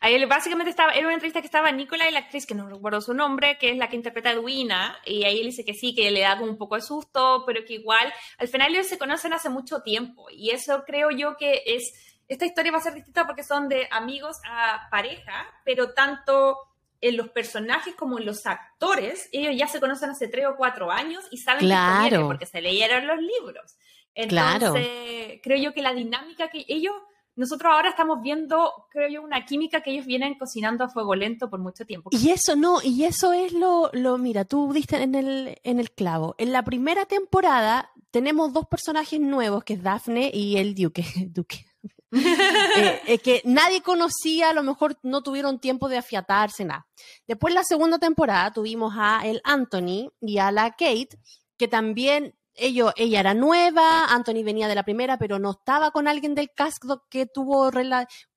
Ahí 0.00 0.24
básicamente 0.24 0.70
estaba, 0.70 0.92
era 0.92 1.06
una 1.06 1.14
entrevista 1.14 1.40
que 1.40 1.46
estaba 1.46 1.70
Nicola 1.72 2.08
y 2.08 2.12
la 2.12 2.20
actriz, 2.20 2.46
que 2.46 2.54
no 2.54 2.68
recuerdo 2.68 3.00
su 3.00 3.14
nombre, 3.14 3.58
que 3.58 3.70
es 3.70 3.76
la 3.76 3.88
que 3.88 3.96
interpreta 3.96 4.30
a 4.30 4.32
Edwina, 4.32 4.98
y 5.04 5.24
ahí 5.24 5.40
él 5.40 5.46
dice 5.46 5.64
que 5.64 5.74
sí, 5.74 5.94
que 5.94 6.10
le 6.10 6.20
da 6.20 6.38
como 6.38 6.50
un 6.50 6.58
poco 6.58 6.76
de 6.76 6.82
susto, 6.82 7.44
pero 7.46 7.64
que 7.64 7.74
igual, 7.74 8.12
al 8.38 8.48
final 8.48 8.72
ellos 8.72 8.86
se 8.86 8.98
conocen 8.98 9.32
hace 9.32 9.48
mucho 9.48 9.82
tiempo, 9.82 10.26
y 10.30 10.50
eso 10.50 10.84
creo 10.86 11.10
yo 11.10 11.36
que 11.36 11.62
es, 11.66 11.92
esta 12.28 12.46
historia 12.46 12.72
va 12.72 12.78
a 12.78 12.82
ser 12.82 12.94
distinta 12.94 13.26
porque 13.26 13.44
son 13.44 13.68
de 13.68 13.88
amigos 13.90 14.38
a 14.44 14.88
pareja, 14.90 15.46
pero 15.64 15.92
tanto 15.92 16.58
en 17.00 17.16
los 17.16 17.28
personajes 17.30 17.94
como 17.96 18.18
en 18.18 18.26
los 18.26 18.46
actores, 18.46 19.28
ellos 19.32 19.54
ya 19.56 19.66
se 19.66 19.80
conocen 19.80 20.10
hace 20.10 20.28
tres 20.28 20.46
o 20.46 20.56
cuatro 20.56 20.90
años 20.90 21.24
y 21.30 21.38
saben 21.38 21.66
claro. 21.66 22.18
que 22.20 22.24
porque 22.24 22.46
se 22.46 22.62
leyeron 22.62 23.08
los 23.08 23.18
libros. 23.18 23.76
Entonces, 24.14 24.28
claro. 24.28 25.40
creo 25.42 25.58
yo 25.58 25.74
que 25.74 25.82
la 25.82 25.94
dinámica 25.94 26.48
que 26.48 26.64
ellos 26.68 26.94
nosotros 27.34 27.72
ahora 27.72 27.88
estamos 27.88 28.20
viendo, 28.20 28.86
creo 28.90 29.08
yo, 29.08 29.22
una 29.22 29.44
química 29.46 29.82
que 29.82 29.92
ellos 29.92 30.06
vienen 30.06 30.38
cocinando 30.38 30.84
a 30.84 30.88
fuego 30.88 31.14
lento 31.14 31.48
por 31.48 31.60
mucho 31.60 31.86
tiempo. 31.86 32.10
Y 32.12 32.30
eso 32.30 32.56
no, 32.56 32.80
y 32.82 33.04
eso 33.04 33.32
es 33.32 33.52
lo, 33.52 33.90
lo 33.92 34.18
mira, 34.18 34.44
tú 34.44 34.72
diste 34.72 35.02
en 35.02 35.14
el, 35.14 35.58
en 35.64 35.80
el 35.80 35.90
clavo. 35.90 36.34
En 36.38 36.52
la 36.52 36.62
primera 36.62 37.06
temporada 37.06 37.90
tenemos 38.10 38.52
dos 38.52 38.66
personajes 38.66 39.18
nuevos, 39.18 39.64
que 39.64 39.74
es 39.74 39.82
Daphne 39.82 40.30
y 40.32 40.58
el 40.58 40.74
Duque. 40.74 41.04
Duque. 41.30 41.64
eh, 42.12 43.00
eh, 43.06 43.18
que 43.18 43.40
nadie 43.46 43.80
conocía, 43.80 44.50
a 44.50 44.52
lo 44.52 44.62
mejor 44.62 44.98
no 45.02 45.22
tuvieron 45.22 45.58
tiempo 45.58 45.88
de 45.88 45.96
afiatarse, 45.96 46.64
nada. 46.64 46.86
Después, 47.26 47.54
la 47.54 47.64
segunda 47.64 47.98
temporada, 47.98 48.52
tuvimos 48.52 48.92
a 48.96 49.22
el 49.24 49.40
Anthony 49.44 50.12
y 50.20 50.36
a 50.36 50.52
la 50.52 50.72
Kate, 50.72 51.18
que 51.56 51.68
también 51.68 52.34
ella 52.54 52.92
era 52.96 53.34
nueva, 53.34 54.06
Anthony 54.06 54.42
venía 54.44 54.68
de 54.68 54.74
la 54.74 54.84
primera, 54.84 55.18
pero 55.18 55.38
no 55.38 55.52
estaba 55.52 55.90
con 55.90 56.08
alguien 56.08 56.34
del 56.34 56.50
cast 56.54 56.82
que 57.08 57.26
tuvo 57.26 57.70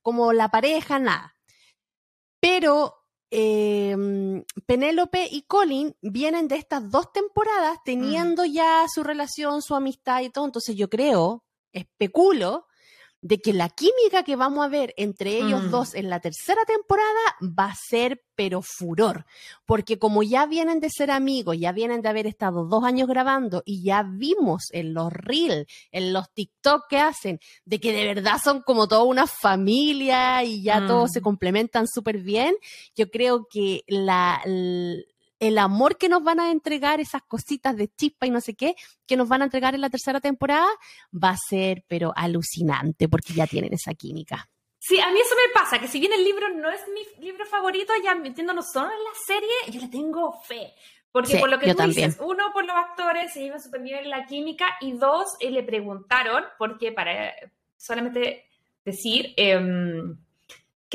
como 0.01 0.33
la 0.33 0.49
pareja, 0.49 0.99
nada. 0.99 1.35
Pero 2.39 3.05
eh, 3.31 3.95
Penélope 4.65 5.27
y 5.29 5.41
Colin 5.43 5.95
vienen 6.01 6.47
de 6.47 6.55
estas 6.55 6.89
dos 6.89 7.11
temporadas 7.11 7.79
teniendo 7.83 8.45
ya 8.45 8.85
su 8.93 9.03
relación, 9.03 9.61
su 9.61 9.75
amistad 9.75 10.21
y 10.21 10.29
todo. 10.29 10.45
Entonces 10.45 10.75
yo 10.75 10.89
creo, 10.89 11.43
especulo, 11.73 12.67
de 13.27 13.39
que 13.41 13.53
la 13.53 13.69
química 13.69 14.21
que 14.23 14.35
vamos 14.35 14.63
a 14.63 14.67
ver 14.69 14.93
entre 14.97 15.39
ellos 15.39 15.63
Mm. 15.63 15.71
dos 15.71 15.95
en 15.95 16.11
la 16.11 16.19
tercera 16.19 16.63
temporada 16.63 17.09
va 17.41 17.71
a 17.71 17.75
ser 17.75 18.21
pero 18.35 18.61
furor, 18.61 19.25
porque 19.65 19.97
como 19.97 20.21
ya 20.21 20.45
vienen 20.45 20.79
de 20.79 20.91
ser 20.91 21.09
amigos, 21.09 21.57
ya 21.57 21.71
vienen 21.71 22.03
de 22.03 22.09
haber 22.09 22.27
estado 22.27 22.65
dos 22.65 22.83
años 22.83 23.07
grabando 23.07 23.63
y 23.65 23.81
ya 23.81 24.03
vimos 24.03 24.65
en 24.71 24.93
los 24.93 25.11
reels, 25.11 25.65
en 25.91 26.13
los 26.13 26.31
TikTok 26.33 26.83
que 26.87 26.99
hacen, 26.99 27.39
de 27.65 27.79
que 27.79 27.93
de 27.93 28.05
verdad 28.13 28.37
son 28.43 28.61
como 28.61 28.87
toda 28.87 29.03
una 29.03 29.25
familia 29.25 30.43
y 30.43 30.61
ya 30.61 30.81
Mm. 30.81 30.87
todos 30.87 31.09
se 31.11 31.21
complementan 31.21 31.87
súper 31.87 32.19
bien, 32.19 32.55
yo 32.95 33.09
creo 33.09 33.47
que 33.49 33.81
la, 33.87 34.39
el 35.39 35.57
amor 35.57 35.97
que 35.97 36.09
nos 36.09 36.23
van 36.23 36.39
a 36.39 36.51
entregar, 36.51 36.99
esas 36.99 37.21
cositas 37.23 37.75
de 37.75 37.87
chispa 37.87 38.25
y 38.25 38.31
no 38.31 38.41
sé 38.41 38.55
qué, 38.55 38.75
que 39.05 39.17
nos 39.17 39.27
van 39.27 39.41
a 39.41 39.45
entregar 39.45 39.75
en 39.75 39.81
la 39.81 39.89
tercera 39.89 40.21
temporada, 40.21 40.67
va 41.11 41.29
a 41.29 41.37
ser 41.37 41.83
pero 41.87 42.13
alucinante, 42.15 43.07
porque 43.09 43.33
ya 43.33 43.47
tienen 43.47 43.73
esa 43.73 43.93
química. 43.93 44.49
Sí, 44.79 44.99
a 44.99 45.09
mí 45.11 45.19
eso 45.19 45.35
me 45.35 45.53
pasa, 45.53 45.79
que 45.79 45.87
si 45.87 45.99
bien 45.99 46.13
el 46.13 46.23
libro 46.23 46.47
no 46.49 46.69
es 46.69 46.81
mi 46.93 47.25
libro 47.25 47.45
favorito, 47.47 47.91
ya 48.03 48.13
metiéndonos 48.13 48.71
solo 48.71 48.91
en 48.91 49.03
la 49.03 49.15
serie, 49.25 49.49
yo 49.71 49.81
le 49.81 49.87
tengo 49.87 50.39
fe. 50.43 50.73
Porque 51.11 51.31
Sí, 51.31 51.37
por 51.37 51.49
lo 51.49 51.57
que 51.57 51.71
tú 51.71 51.77
también. 51.77 52.09
dices, 52.09 52.21
uno, 52.23 52.51
por 52.53 52.65
los 52.65 52.75
actores, 52.75 53.33
se 53.33 53.41
llevan 53.41 53.61
súper 53.61 53.81
bien 53.81 54.03
en 54.03 54.09
la 54.09 54.25
química, 54.25 54.75
y 54.81 54.91
dos, 54.91 55.35
eh, 55.39 55.49
le 55.49 55.63
preguntaron, 55.63 56.43
porque 56.59 56.91
para 56.91 57.33
solamente 57.77 58.45
decir 58.83 59.33
em, 59.37 60.17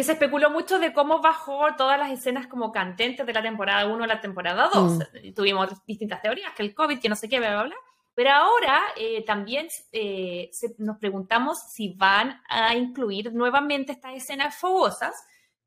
que 0.01 0.05
se 0.05 0.13
especuló 0.13 0.49
mucho 0.49 0.79
de 0.79 0.95
cómo 0.95 1.21
bajó 1.21 1.75
todas 1.77 1.99
las 1.99 2.11
escenas 2.11 2.47
como 2.47 2.73
candentes 2.73 3.27
de 3.27 3.33
la 3.35 3.43
temporada 3.43 3.85
1 3.87 4.05
a 4.05 4.07
la 4.07 4.19
temporada 4.23 4.71
2. 4.73 4.93
Mm. 4.95 5.35
Tuvimos 5.35 5.69
distintas 5.85 6.23
teorías, 6.23 6.55
que 6.55 6.63
el 6.63 6.75
COVID, 6.75 6.99
que 6.99 7.11
no 7.11 7.17
sé 7.17 7.29
qué, 7.29 7.39
bla, 7.39 7.51
bla, 7.51 7.63
bla. 7.65 7.77
Pero 8.15 8.31
ahora 8.31 8.81
eh, 8.97 9.23
también 9.27 9.69
eh, 9.93 10.49
se- 10.55 10.75
nos 10.79 10.97
preguntamos 10.97 11.61
si 11.71 11.93
van 11.99 12.41
a 12.49 12.75
incluir 12.75 13.35
nuevamente 13.35 13.93
estas 13.93 14.15
escenas 14.15 14.57
fogosas, 14.57 15.13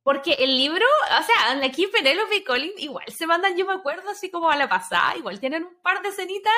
porque 0.03 0.33
el 0.33 0.57
libro, 0.57 0.85
o 1.19 1.23
sea, 1.23 1.65
aquí 1.65 1.87
Penélope 1.87 2.35
y 2.35 2.43
Colin 2.43 2.73
igual 2.77 3.05
se 3.15 3.25
mandan, 3.25 3.55
yo 3.57 3.65
me 3.65 3.73
acuerdo, 3.73 4.09
así 4.09 4.29
como 4.29 4.49
a 4.49 4.55
la 4.57 4.67
pasada, 4.69 5.15
igual 5.17 5.39
tienen 5.39 5.63
un 5.63 5.81
par 5.81 6.01
de 6.01 6.09
escenitas, 6.09 6.51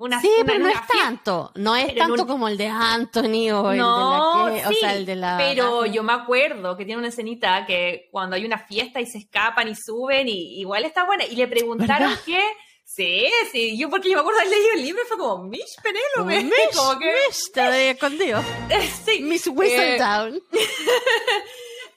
una 0.00 0.20
Sí, 0.20 0.30
una- 0.36 0.44
pero 0.46 0.58
no 0.60 0.68
es 0.68 0.74
fiesta. 0.80 0.94
tanto, 1.04 1.52
no 1.56 1.76
es 1.76 1.94
tanto 1.94 2.22
un- 2.22 2.28
como 2.28 2.48
el 2.48 2.56
de 2.56 2.66
Anthony 2.68 3.50
o 3.52 3.70
el 3.72 3.78
No, 3.78 4.46
de 4.46 4.52
la 4.52 4.60
que, 4.62 4.66
o 4.66 4.68
sí, 4.70 4.76
sea, 4.80 4.94
el 4.94 5.06
de 5.06 5.16
la 5.16 5.36
pero 5.38 5.86
yo 5.86 6.02
me 6.02 6.12
acuerdo 6.12 6.76
que 6.76 6.84
tiene 6.84 6.98
una 6.98 7.08
escenita 7.08 7.64
que 7.66 8.08
cuando 8.12 8.36
hay 8.36 8.44
una 8.44 8.58
fiesta 8.58 9.00
y 9.00 9.06
se 9.06 9.18
escapan 9.18 9.68
y 9.68 9.74
suben 9.74 10.28
y 10.28 10.60
igual 10.60 10.84
está 10.84 11.04
buena. 11.04 11.24
Y 11.24 11.34
le 11.36 11.46
preguntaron 11.48 12.08
¿Verdad? 12.10 12.22
qué. 12.26 12.42
Sí, 12.84 13.28
sí, 13.52 13.76
yo 13.78 13.90
porque 13.90 14.08
yo 14.08 14.14
me 14.14 14.20
acuerdo 14.20 14.40
haber 14.40 14.50
leído 14.52 14.68
el 14.76 14.82
libro 14.82 15.02
y 15.04 15.06
fue 15.06 15.18
como, 15.18 15.44
Mish 15.44 15.76
Penélope. 15.82 16.42
Mish, 16.44 16.74
como 16.76 16.98
que, 16.98 17.12
Mish, 17.28 17.52
te 17.52 17.90
escondido. 17.90 18.42
sí. 19.04 19.20
Miss 19.22 19.46
Eh, 19.46 19.50
Whistledown. 19.50 20.40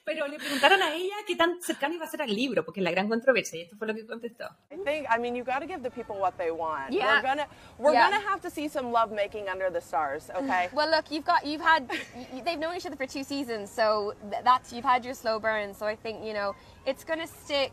pero 0.04 0.26
le 0.26 0.38
preguntaron 0.38 0.82
a 0.82 0.94
ella 0.94 1.14
qué 1.26 1.36
tan 1.36 1.60
cercano 1.62 1.94
iba 1.94 2.04
a 2.04 2.08
ser 2.08 2.22
al 2.22 2.34
libro, 2.34 2.64
porque 2.64 2.80
es 2.80 2.84
la 2.84 2.90
gran 2.90 3.08
controversia, 3.08 3.58
y 3.58 3.62
esto 3.62 3.76
fue 3.76 3.86
lo 3.86 3.94
que 3.94 4.04
contestó. 4.06 4.44
I 4.70 4.76
think, 4.84 5.06
I 5.08 5.18
mean, 5.18 5.34
you 5.36 5.44
got 5.44 5.60
to 5.60 5.66
give 5.66 5.82
the 5.82 5.90
people 5.90 6.16
what 6.18 6.36
they 6.38 6.50
want. 6.50 6.90
Yeah. 6.92 7.16
We're 7.16 7.22
gonna, 7.22 7.46
we're 7.78 7.92
Yeah. 7.92 8.10
gonna 8.10 8.20
have 8.28 8.40
to 8.42 8.50
see 8.50 8.68
some 8.68 8.90
love 8.90 9.12
making 9.12 9.48
under 9.48 9.70
the 9.70 9.80
stars, 9.80 10.28
mm. 10.34 10.42
okay? 10.42 10.68
Well, 10.72 10.90
look, 10.90 11.10
you've 11.10 11.24
got 11.24 11.46
you've 11.46 11.60
had 11.62 11.88
y- 11.88 12.26
y- 12.32 12.42
they've 12.44 12.58
known 12.58 12.74
each 12.76 12.86
other 12.86 12.96
for 12.96 13.06
two 13.06 13.22
seasons, 13.24 13.70
so 13.70 14.14
that's 14.44 14.72
you've 14.72 14.84
had 14.84 15.04
your 15.04 15.14
slow 15.14 15.38
burn. 15.38 15.72
So 15.74 15.86
I 15.86 15.94
think 15.96 16.24
you 16.24 16.32
know 16.34 16.54
it's 16.84 17.04
going 17.04 17.20
to 17.20 17.26
stick 17.28 17.72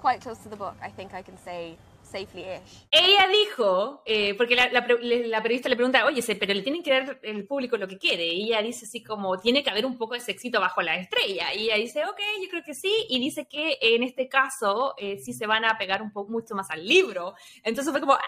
quite 0.00 0.20
close 0.20 0.38
to 0.44 0.48
the 0.48 0.56
book. 0.56 0.76
I 0.80 0.90
think 0.90 1.12
I 1.12 1.22
can 1.22 1.36
say 1.38 1.76
safely-ish. 2.10 2.88
Ella 2.90 3.28
dijo, 3.28 4.02
eh, 4.06 4.34
porque 4.34 4.56
la, 4.56 4.68
la, 4.70 4.80
la 4.80 5.42
periodista 5.42 5.68
le 5.68 5.76
pregunta, 5.76 6.04
oye, 6.04 6.22
pero 6.36 6.54
le 6.54 6.62
tienen 6.62 6.82
que 6.82 6.90
dar 6.90 7.20
el 7.22 7.46
público 7.46 7.76
lo 7.76 7.88
que 7.88 7.98
quiere. 7.98 8.26
Y 8.26 8.46
ella 8.48 8.62
dice 8.62 8.86
así 8.86 9.02
como, 9.02 9.38
tiene 9.38 9.62
que 9.62 9.70
haber 9.70 9.86
un 9.86 9.98
poco 9.98 10.14
de 10.14 10.20
sexito 10.20 10.60
bajo 10.60 10.82
la 10.82 10.96
estrella. 10.96 11.54
Y 11.54 11.64
ella 11.64 11.76
dice, 11.76 12.04
ok, 12.04 12.20
yo 12.42 12.48
creo 12.48 12.62
que 12.64 12.74
sí. 12.74 12.92
Y 13.08 13.20
dice 13.20 13.46
que 13.46 13.78
en 13.80 14.02
este 14.02 14.28
caso 14.28 14.94
eh, 14.96 15.18
sí 15.18 15.32
se 15.32 15.46
van 15.46 15.64
a 15.64 15.78
pegar 15.78 16.02
un 16.02 16.12
poco 16.12 16.30
mucho 16.30 16.54
más 16.54 16.70
al 16.70 16.86
libro. 16.86 17.34
Entonces 17.62 17.92
fue 17.92 18.00
como, 18.00 18.14
¡ah! 18.14 18.22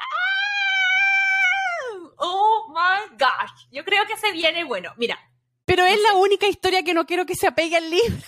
Oh 2.17 2.69
my 2.69 3.17
gosh. 3.17 3.67
Yo 3.71 3.85
creo 3.85 4.07
que 4.07 4.17
se 4.17 4.33
viene, 4.33 4.65
bueno, 4.65 4.93
mira, 4.97 5.19
Pero 5.65 5.85
es 5.85 6.01
la 6.03 6.15
única 6.15 6.47
historia 6.47 6.83
que 6.83 6.95
no 6.95 7.07
quiero 7.07 7.25
que 7.25 7.35
se 7.35 7.47
apegue 7.47 7.77
al 7.77 7.89
libro. 7.89 8.17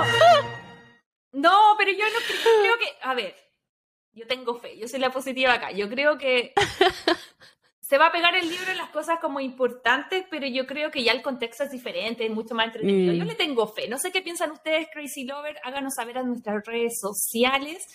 ¡No! 0.00 0.55
No, 1.36 1.74
pero 1.76 1.92
yo 1.92 2.04
no 2.06 2.18
creo, 2.26 2.78
que, 2.78 2.96
a 3.02 3.12
ver, 3.12 3.34
yo 4.12 4.26
tengo 4.26 4.58
fe, 4.58 4.78
yo 4.78 4.88
soy 4.88 5.00
la 5.00 5.10
positiva 5.10 5.52
acá. 5.52 5.70
Yo 5.70 5.88
creo 5.90 6.16
que 6.16 6.54
se 7.80 7.98
va 7.98 8.06
a 8.06 8.12
pegar 8.12 8.34
el 8.34 8.48
libro 8.48 8.70
en 8.70 8.78
las 8.78 8.88
cosas 8.88 9.18
como 9.20 9.38
importantes, 9.40 10.24
pero 10.30 10.46
yo 10.46 10.66
creo 10.66 10.90
que 10.90 11.04
ya 11.04 11.12
el 11.12 11.20
contexto 11.20 11.64
es 11.64 11.70
diferente, 11.70 12.24
es 12.24 12.32
mucho 12.32 12.54
más 12.54 12.66
entretenido. 12.66 13.12
Mm. 13.12 13.16
Yo 13.18 13.24
le 13.24 13.34
tengo 13.34 13.66
fe. 13.66 13.86
No 13.86 13.98
sé 13.98 14.12
qué 14.12 14.22
piensan 14.22 14.50
ustedes, 14.50 14.88
Crazy 14.90 15.24
Lover. 15.24 15.58
Háganos 15.62 15.96
saber 15.96 16.16
en 16.16 16.28
nuestras 16.28 16.64
redes 16.64 16.98
sociales 16.98 17.86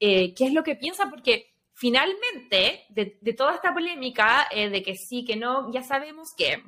eh, 0.00 0.32
qué 0.34 0.46
es 0.46 0.54
lo 0.54 0.62
que 0.62 0.76
piensan, 0.76 1.10
porque 1.10 1.52
finalmente, 1.74 2.86
de, 2.88 3.18
de 3.20 3.32
toda 3.34 3.54
esta 3.54 3.74
polémica, 3.74 4.48
eh, 4.50 4.70
de 4.70 4.82
que 4.82 4.94
sí, 4.94 5.22
que 5.22 5.36
no, 5.36 5.70
ya 5.70 5.82
sabemos 5.82 6.34
que 6.34 6.62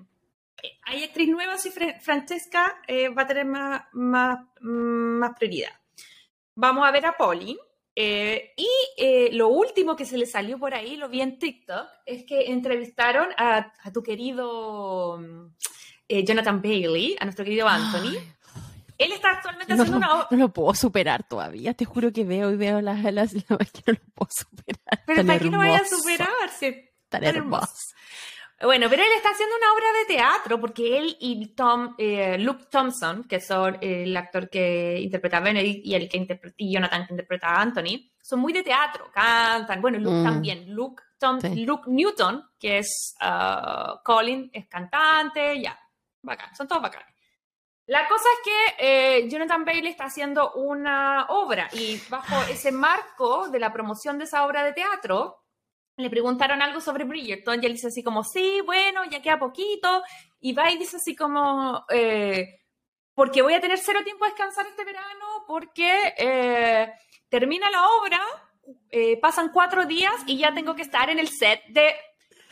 eh, 0.62 0.78
hay 0.82 1.04
actriz 1.04 1.28
nueva, 1.28 1.56
si 1.56 1.70
Francesca 1.70 2.82
eh, 2.86 3.08
va 3.08 3.22
a 3.22 3.26
tener 3.26 3.46
más, 3.46 3.82
más, 3.92 4.40
más 4.60 5.30
prioridad. 5.38 5.72
Vamos 6.60 6.86
a 6.86 6.90
ver 6.90 7.06
a 7.06 7.16
Pauline. 7.16 7.58
eh, 7.94 8.52
y 8.56 8.68
eh, 8.96 9.30
lo 9.32 9.46
último 9.48 9.94
que 9.96 10.04
se 10.04 10.18
le 10.18 10.26
salió 10.26 10.58
por 10.58 10.74
ahí, 10.74 10.96
lo 10.96 11.08
vi 11.08 11.20
en 11.20 11.38
TikTok, 11.38 11.86
es 12.06 12.24
que 12.24 12.50
entrevistaron 12.52 13.28
a, 13.36 13.72
a 13.82 13.92
tu 13.92 14.02
querido 14.02 15.18
mm, 15.20 15.46
eh, 16.08 16.24
Jonathan 16.24 16.60
Bailey, 16.62 17.16
a 17.20 17.24
nuestro 17.24 17.44
querido 17.44 17.68
Anthony. 17.68 18.18
Él 18.98 19.12
está 19.12 19.30
actualmente 19.30 19.74
No, 19.76 19.82
haciendo 19.84 19.98
una 20.06 20.26
no 20.30 20.36
lo 20.36 20.52
puedo 20.52 20.74
superar 20.74 21.22
todavía. 21.28 21.74
Te 21.74 21.84
juro 21.84 22.12
que 22.12 22.24
veo 22.24 22.50
y 22.50 22.56
veo 22.56 22.80
las 22.80 23.02
las 23.04 23.32
las 23.32 23.32
que 23.72 23.82
no 23.86 23.92
lo 23.92 24.00
puedo 24.14 24.30
superar. 24.32 25.02
Pero 25.06 25.24
¿para 25.24 25.38
qué 25.38 25.50
no 25.50 25.58
vaya 25.58 25.74
a 25.74 25.76
hermoso, 25.76 25.96
superar? 25.98 26.28
Si 26.58 26.66
es 26.66 26.74
Tan 27.08 27.22
tan 27.22 27.36
hermoso. 27.36 27.94
Bueno, 28.60 28.88
pero 28.90 29.04
él 29.04 29.12
está 29.16 29.30
haciendo 29.30 29.54
una 29.56 29.72
obra 29.72 29.86
de 30.00 30.04
teatro 30.16 30.60
porque 30.60 30.98
él 30.98 31.16
y 31.20 31.54
Tom, 31.54 31.94
eh, 31.96 32.36
Luke 32.38 32.64
Thompson, 32.70 33.22
que 33.24 33.40
son 33.40 33.78
el 33.80 34.16
actor 34.16 34.50
que 34.50 34.98
interpreta 35.00 35.36
a 35.36 35.40
Benedict 35.40 35.86
y 35.86 35.94
el 35.94 36.08
que 36.08 36.16
interpreta, 36.16 36.54
y 36.58 36.72
Jonathan 36.74 37.06
que 37.06 37.12
interpreta 37.12 37.48
a 37.48 37.60
Anthony, 37.62 38.10
son 38.20 38.40
muy 38.40 38.52
de 38.52 38.64
teatro, 38.64 39.10
cantan, 39.12 39.80
bueno, 39.80 39.98
Luke 39.98 40.16
Mm. 40.16 40.24
también, 40.24 40.74
Luke, 40.74 41.02
Tom, 41.18 41.40
Sí. 41.40 41.64
Luke 41.64 41.84
Newton, 41.86 42.50
que 42.58 42.78
es 42.78 43.14
ah, 43.20 44.00
Colin, 44.04 44.50
es 44.52 44.66
cantante, 44.66 45.60
ya, 45.62 45.78
bacán, 46.22 46.54
son 46.56 46.66
todos 46.66 46.82
bacanes. 46.82 47.14
La 47.86 48.06
cosa 48.08 48.24
es 48.34 48.40
que 48.44 48.86
eh, 49.20 49.28
Jonathan 49.30 49.64
Bailey 49.64 49.90
está 49.92 50.04
haciendo 50.06 50.52
una 50.54 51.26
obra 51.30 51.68
y 51.72 51.98
bajo 52.10 52.34
ese 52.50 52.70
marco 52.72 53.48
de 53.48 53.58
la 53.60 53.72
promoción 53.72 54.18
de 54.18 54.24
esa 54.24 54.44
obra 54.44 54.62
de 54.64 54.74
teatro, 54.74 55.38
le 55.98 56.10
preguntaron 56.10 56.62
algo 56.62 56.80
sobre 56.80 57.04
Bridgerton 57.04 57.60
y 57.60 57.66
él 57.66 57.72
dice 57.72 57.88
así 57.88 58.02
como, 58.04 58.22
sí, 58.22 58.60
bueno, 58.64 59.04
ya 59.10 59.20
queda 59.20 59.38
poquito. 59.38 60.02
Y 60.40 60.52
va 60.52 60.70
y 60.70 60.78
dice 60.78 60.96
así 60.96 61.16
como, 61.16 61.84
eh, 61.90 62.60
porque 63.14 63.42
voy 63.42 63.54
a 63.54 63.60
tener 63.60 63.78
cero 63.78 64.00
tiempo 64.04 64.24
de 64.24 64.30
descansar 64.30 64.66
este 64.66 64.84
verano 64.84 65.44
porque 65.48 66.14
eh, 66.16 66.92
termina 67.28 67.68
la 67.70 67.88
obra, 67.88 68.20
eh, 68.90 69.18
pasan 69.20 69.50
cuatro 69.52 69.86
días 69.86 70.14
y 70.26 70.38
ya 70.38 70.54
tengo 70.54 70.76
que 70.76 70.82
estar 70.82 71.10
en 71.10 71.18
el 71.18 71.28
set 71.28 71.62
de 71.68 71.96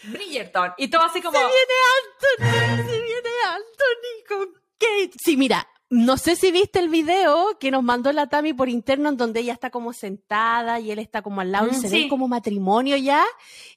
Bridgerton. 0.02 0.72
Y 0.76 0.88
todo 0.88 1.02
así 1.02 1.22
como... 1.22 1.38
Se 1.38 1.44
viene 1.44 2.52
Anthony, 2.58 2.90
se 2.90 3.00
viene 3.00 3.30
Anthony 3.48 4.26
con 4.28 4.62
Kate. 4.76 5.18
Sí, 5.22 5.36
mira, 5.36 5.68
no 5.88 6.16
sé 6.16 6.34
si 6.34 6.50
viste 6.50 6.80
el 6.80 6.88
video 6.88 7.56
que 7.60 7.70
nos 7.70 7.82
mandó 7.82 8.12
la 8.12 8.28
Tami 8.28 8.52
por 8.52 8.68
interno 8.68 9.08
en 9.08 9.16
donde 9.16 9.40
ella 9.40 9.52
está 9.52 9.70
como 9.70 9.92
sentada 9.92 10.80
y 10.80 10.90
él 10.90 10.98
está 10.98 11.22
como 11.22 11.40
al 11.40 11.52
lado 11.52 11.68
y 11.68 11.70
Mm, 11.76 11.80
se 11.80 11.88
sí. 11.88 12.00
ven 12.00 12.08
como 12.08 12.26
matrimonio 12.26 12.96
ya. 12.96 13.24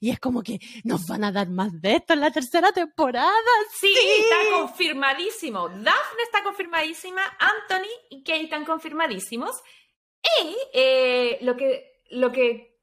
Y 0.00 0.10
es 0.10 0.18
como 0.18 0.42
que 0.42 0.58
nos 0.82 1.06
van 1.06 1.22
a 1.24 1.30
dar 1.30 1.48
más 1.48 1.80
de 1.80 1.96
esto 1.96 2.14
en 2.14 2.20
la 2.20 2.30
tercera 2.32 2.72
temporada. 2.72 3.30
Sí, 3.78 3.94
está 4.20 4.36
confirmadísimo. 4.58 5.68
Daphne 5.68 6.22
está 6.24 6.42
confirmadísima, 6.42 7.22
Anthony 7.38 7.88
y 8.10 8.22
Kate 8.24 8.42
están 8.44 8.64
confirmadísimos. 8.64 9.52
Y 10.42 10.56
eh, 10.74 11.38
lo 11.42 11.56
que 11.56 12.02
lo 12.10 12.32
que 12.32 12.76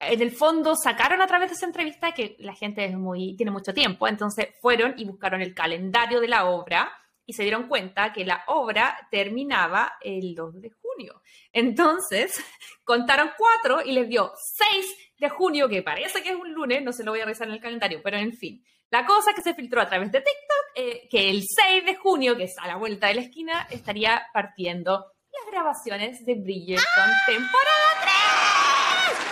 en 0.00 0.20
el 0.22 0.32
fondo 0.32 0.74
sacaron 0.76 1.20
a 1.20 1.26
través 1.26 1.50
de 1.50 1.54
esa 1.56 1.66
entrevista 1.66 2.12
que 2.12 2.36
la 2.40 2.54
gente 2.54 2.84
es 2.84 2.96
muy 2.96 3.36
tiene 3.36 3.52
mucho 3.52 3.74
tiempo, 3.74 4.08
entonces 4.08 4.48
fueron 4.60 4.94
y 4.96 5.04
buscaron 5.04 5.42
el 5.42 5.54
calendario 5.54 6.20
de 6.20 6.28
la 6.28 6.46
obra 6.46 6.90
y 7.26 7.32
se 7.32 7.42
dieron 7.42 7.68
cuenta 7.68 8.12
que 8.12 8.24
la 8.24 8.44
obra 8.48 9.08
terminaba 9.10 9.94
el 10.00 10.34
2 10.34 10.60
de 10.60 10.70
junio. 10.70 11.22
Entonces, 11.52 12.42
contaron 12.84 13.30
cuatro 13.36 13.84
y 13.84 13.92
les 13.92 14.08
dio 14.08 14.32
6 14.36 14.86
de 15.18 15.28
junio, 15.28 15.68
que 15.68 15.82
parece 15.82 16.22
que 16.22 16.30
es 16.30 16.36
un 16.36 16.52
lunes, 16.52 16.82
no 16.82 16.92
se 16.92 17.04
lo 17.04 17.12
voy 17.12 17.20
a 17.20 17.24
revisar 17.24 17.48
en 17.48 17.54
el 17.54 17.60
calendario, 17.60 18.00
pero 18.02 18.16
en 18.16 18.32
fin. 18.32 18.64
La 18.90 19.06
cosa 19.06 19.32
que 19.32 19.40
se 19.40 19.54
filtró 19.54 19.80
a 19.80 19.88
través 19.88 20.12
de 20.12 20.20
TikTok, 20.20 20.66
eh, 20.74 21.08
que 21.10 21.30
el 21.30 21.44
6 21.46 21.86
de 21.86 21.94
junio, 21.96 22.36
que 22.36 22.44
es 22.44 22.58
a 22.58 22.66
la 22.66 22.76
vuelta 22.76 23.06
de 23.06 23.14
la 23.14 23.22
esquina, 23.22 23.66
estaría 23.70 24.26
partiendo 24.34 25.12
las 25.32 25.50
grabaciones 25.50 26.26
de 26.26 26.34
Bridgerton 26.34 27.10
temporada 27.26 27.88
3. 28.02 28.12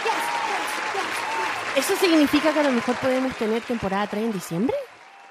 Yes, 0.04 0.14
yes, 0.46 0.94
yes, 0.94 1.76
yes. 1.76 1.84
¿Eso 1.84 1.96
significa 1.96 2.54
que 2.54 2.60
a 2.60 2.62
lo 2.62 2.72
mejor 2.72 2.96
podemos 2.96 3.36
tener 3.36 3.60
temporada 3.62 4.06
3 4.06 4.24
en 4.24 4.32
diciembre? 4.32 4.76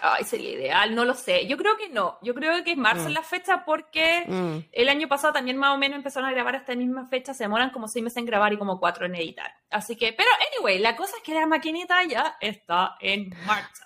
Ay, 0.01 0.23
sería 0.23 0.51
ideal, 0.51 0.95
no 0.95 1.03
lo 1.05 1.13
sé. 1.13 1.45
Yo 1.47 1.57
creo 1.57 1.75
que 1.77 1.89
no. 1.89 2.17
Yo 2.21 2.33
creo 2.33 2.63
que 2.63 2.71
es 2.71 2.77
marzo 2.77 3.09
Mm. 3.09 3.13
la 3.13 3.21
fecha 3.23 3.65
porque 3.65 4.23
Mm. 4.27 4.57
el 4.71 4.89
año 4.89 5.07
pasado 5.07 5.33
también 5.33 5.57
más 5.57 5.75
o 5.75 5.77
menos 5.77 5.97
empezaron 5.97 6.29
a 6.29 6.31
grabar 6.31 6.55
a 6.55 6.59
esta 6.59 6.75
misma 6.75 7.05
fecha. 7.07 7.33
Se 7.33 7.43
demoran 7.43 7.69
como 7.71 7.87
seis 7.87 8.03
meses 8.03 8.17
en 8.17 8.25
grabar 8.25 8.53
y 8.53 8.57
como 8.57 8.79
cuatro 8.79 9.05
en 9.05 9.15
editar. 9.15 9.51
Así 9.69 9.95
que, 9.95 10.13
pero 10.13 10.29
anyway, 10.55 10.79
la 10.79 10.95
cosa 10.95 11.13
es 11.17 11.23
que 11.23 11.33
la 11.33 11.45
maquinita 11.47 12.03
ya 12.05 12.37
está 12.39 12.95
en 13.01 13.29
marcha. 13.45 13.85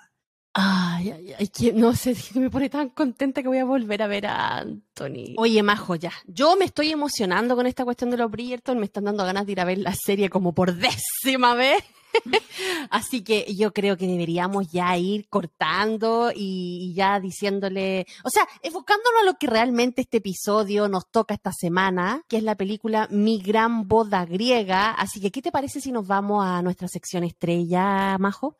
Ay, 0.56 1.10
ay, 1.10 1.34
ay, 1.40 1.48
que 1.48 1.74
no 1.74 1.96
sé 1.96 2.14
si 2.14 2.38
me 2.40 2.52
pone 2.52 2.70
tan 2.70 2.90
contenta 2.90 3.42
que 3.42 3.48
voy 3.48 3.58
a 3.58 3.66
volver 3.66 4.04
a 4.04 4.08
ver 4.08 4.28
a 4.28 4.60
Anthony. 4.60 5.34
Oye, 5.38 5.64
Majo, 5.64 5.96
ya. 5.96 6.12
Yo 6.28 6.56
me 6.56 6.66
estoy 6.66 6.92
emocionando 6.92 7.56
con 7.56 7.66
esta 7.66 7.84
cuestión 7.84 8.12
de 8.12 8.18
los 8.18 8.30
Bridgerton, 8.30 8.78
me 8.78 8.86
están 8.86 9.06
dando 9.06 9.26
ganas 9.26 9.48
de 9.48 9.52
ir 9.54 9.60
a 9.60 9.66
ver 9.66 9.80
la 9.80 9.96
serie 9.96 10.30
como 10.30 10.54
por 10.54 10.76
décima 10.76 11.56
vez. 11.56 11.84
Así 12.90 13.24
que 13.24 13.54
yo 13.56 13.74
creo 13.74 13.98
que 13.98 14.08
deberíamos 14.08 14.72
ya 14.72 14.96
ir 14.98 15.28
cortando 15.30 16.32
y, 16.34 16.90
y 16.90 16.94
ya 16.94 17.20
diciéndole, 17.20 18.06
o 18.24 18.30
sea, 18.30 18.48
enfocándonos 18.62 19.22
a 19.22 19.26
lo 19.26 19.38
que 19.38 19.48
realmente 19.48 20.02
este 20.02 20.18
episodio 20.18 20.88
nos 20.88 21.08
toca 21.10 21.34
esta 21.34 21.52
semana, 21.52 22.22
que 22.28 22.38
es 22.38 22.44
la 22.44 22.56
película 22.56 23.08
Mi 23.10 23.40
Gran 23.40 23.88
Boda 23.88 24.26
Griega. 24.26 24.92
Así 24.92 25.20
que, 25.20 25.32
¿qué 25.32 25.42
te 25.42 25.52
parece 25.52 25.82
si 25.82 25.92
nos 25.92 26.08
vamos 26.08 26.46
a 26.46 26.62
nuestra 26.62 26.88
sección 26.88 27.24
estrella, 27.24 28.18
Majo? 28.20 28.56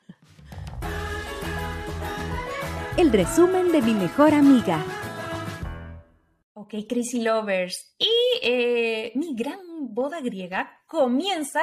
El 2.98 3.12
resumen 3.12 3.72
de 3.72 3.82
mi 3.82 3.96
mejor 3.96 4.34
amiga. 4.34 4.84
Ok, 6.54 6.76
Crazy 6.88 7.22
Lovers. 7.22 7.96
Y 7.98 8.10
eh, 8.44 9.12
mi 9.16 9.36
gran 9.36 9.60
boda 9.94 10.22
griega 10.22 10.83
comienza 10.94 11.62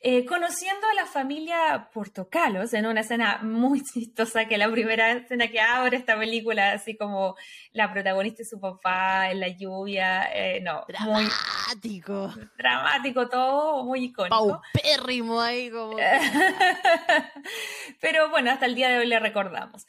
eh, 0.00 0.24
conociendo 0.26 0.86
a 0.88 0.94
la 0.94 1.06
familia 1.06 1.88
Portocalos 1.94 2.74
en 2.74 2.86
una 2.86 3.00
escena 3.02 3.38
muy 3.42 3.82
chistosa, 3.84 4.46
que 4.46 4.58
la 4.58 4.68
primera 4.70 5.12
escena 5.12 5.46
que 5.48 5.60
abre 5.60 5.96
esta 5.96 6.18
película, 6.18 6.72
así 6.72 6.96
como 6.96 7.36
la 7.72 7.92
protagonista 7.92 8.42
y 8.42 8.44
su 8.44 8.58
papá 8.60 9.30
en 9.30 9.38
la 9.40 9.48
lluvia. 9.48 10.28
eh, 10.34 10.60
no, 10.60 10.84
muy 11.04 11.24
Dramático. 11.28 12.32
dramático 12.58 13.28
todo, 13.28 13.84
muy 13.84 14.04
icónico. 14.06 14.60
Paupérrimo 14.72 15.40
ahí 15.40 15.70
como... 15.70 15.96
Pero 18.00 18.28
bueno, 18.30 18.50
hasta 18.50 18.66
el 18.66 18.74
día 18.74 18.88
de 18.88 18.98
hoy 18.98 19.06
le 19.06 19.20
recordamos. 19.20 19.86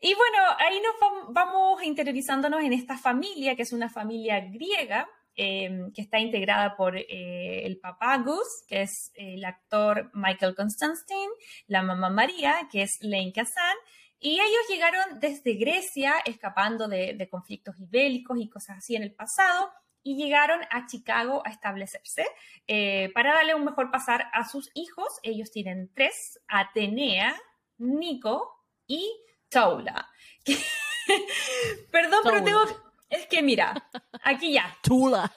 Y 0.00 0.12
bueno, 0.14 0.38
ahí 0.58 0.80
nos 0.82 0.94
vam- 1.00 1.26
vamos 1.30 1.82
interiorizándonos 1.82 2.62
en 2.62 2.74
esta 2.74 2.98
familia, 2.98 3.56
que 3.56 3.62
es 3.62 3.72
una 3.72 3.88
familia 3.88 4.40
griega, 4.40 5.08
eh, 5.36 5.90
que 5.94 6.02
está 6.02 6.18
integrada 6.18 6.76
por 6.76 6.96
eh, 6.96 7.66
el 7.66 7.78
papá 7.78 8.18
Gus, 8.18 8.64
que 8.68 8.82
es 8.82 9.12
el 9.14 9.44
actor 9.44 10.10
Michael 10.14 10.54
Constantine, 10.54 11.32
la 11.66 11.82
mamá 11.82 12.10
María, 12.10 12.68
que 12.70 12.82
es 12.82 12.98
Lane 13.00 13.32
Kazan, 13.32 13.76
y 14.18 14.34
ellos 14.34 14.68
llegaron 14.68 15.20
desde 15.20 15.54
Grecia, 15.54 16.14
escapando 16.24 16.88
de, 16.88 17.14
de 17.14 17.28
conflictos 17.28 17.74
bélicos 17.78 18.38
y 18.38 18.48
cosas 18.48 18.78
así 18.78 18.96
en 18.96 19.02
el 19.02 19.12
pasado, 19.12 19.70
y 20.04 20.16
llegaron 20.16 20.60
a 20.70 20.86
Chicago 20.86 21.42
a 21.44 21.50
establecerse 21.50 22.26
eh, 22.68 23.10
para 23.14 23.34
darle 23.34 23.54
un 23.54 23.64
mejor 23.64 23.90
pasar 23.90 24.26
a 24.34 24.46
sus 24.46 24.70
hijos. 24.74 25.08
Ellos 25.22 25.50
tienen 25.50 25.90
tres, 25.94 26.40
Atenea, 26.46 27.34
Nico 27.78 28.64
y 28.86 29.10
Taula. 29.48 30.08
Perdón, 31.90 32.20
pero 32.22 32.44
tengo... 32.44 32.83
Es 33.14 33.26
que 33.26 33.42
mira, 33.42 33.74
aquí 34.22 34.52
ya, 34.52 34.76
Tula. 34.82 35.32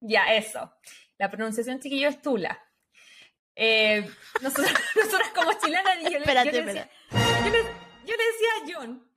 ya, 0.00 0.32
eso. 0.34 0.72
La 1.18 1.30
pronunciación 1.30 1.80
chiquillo 1.80 2.08
es 2.08 2.22
Tula. 2.22 2.58
Eh, 3.54 4.08
nosotros, 4.40 4.72
nosotros 4.96 5.28
como 5.34 5.52
chilenas, 5.54 5.96
yo, 5.98 6.04
le- 6.04 6.10
yo 6.12 6.18
Espérate, 6.18 6.52
le 6.52 6.62
decía, 6.64 6.90
yo, 7.44 7.50
le, 7.50 7.62
yo 7.62 8.16
le 8.16 8.24
decía 8.24 8.48
a 8.56 8.62
John, 8.80 9.12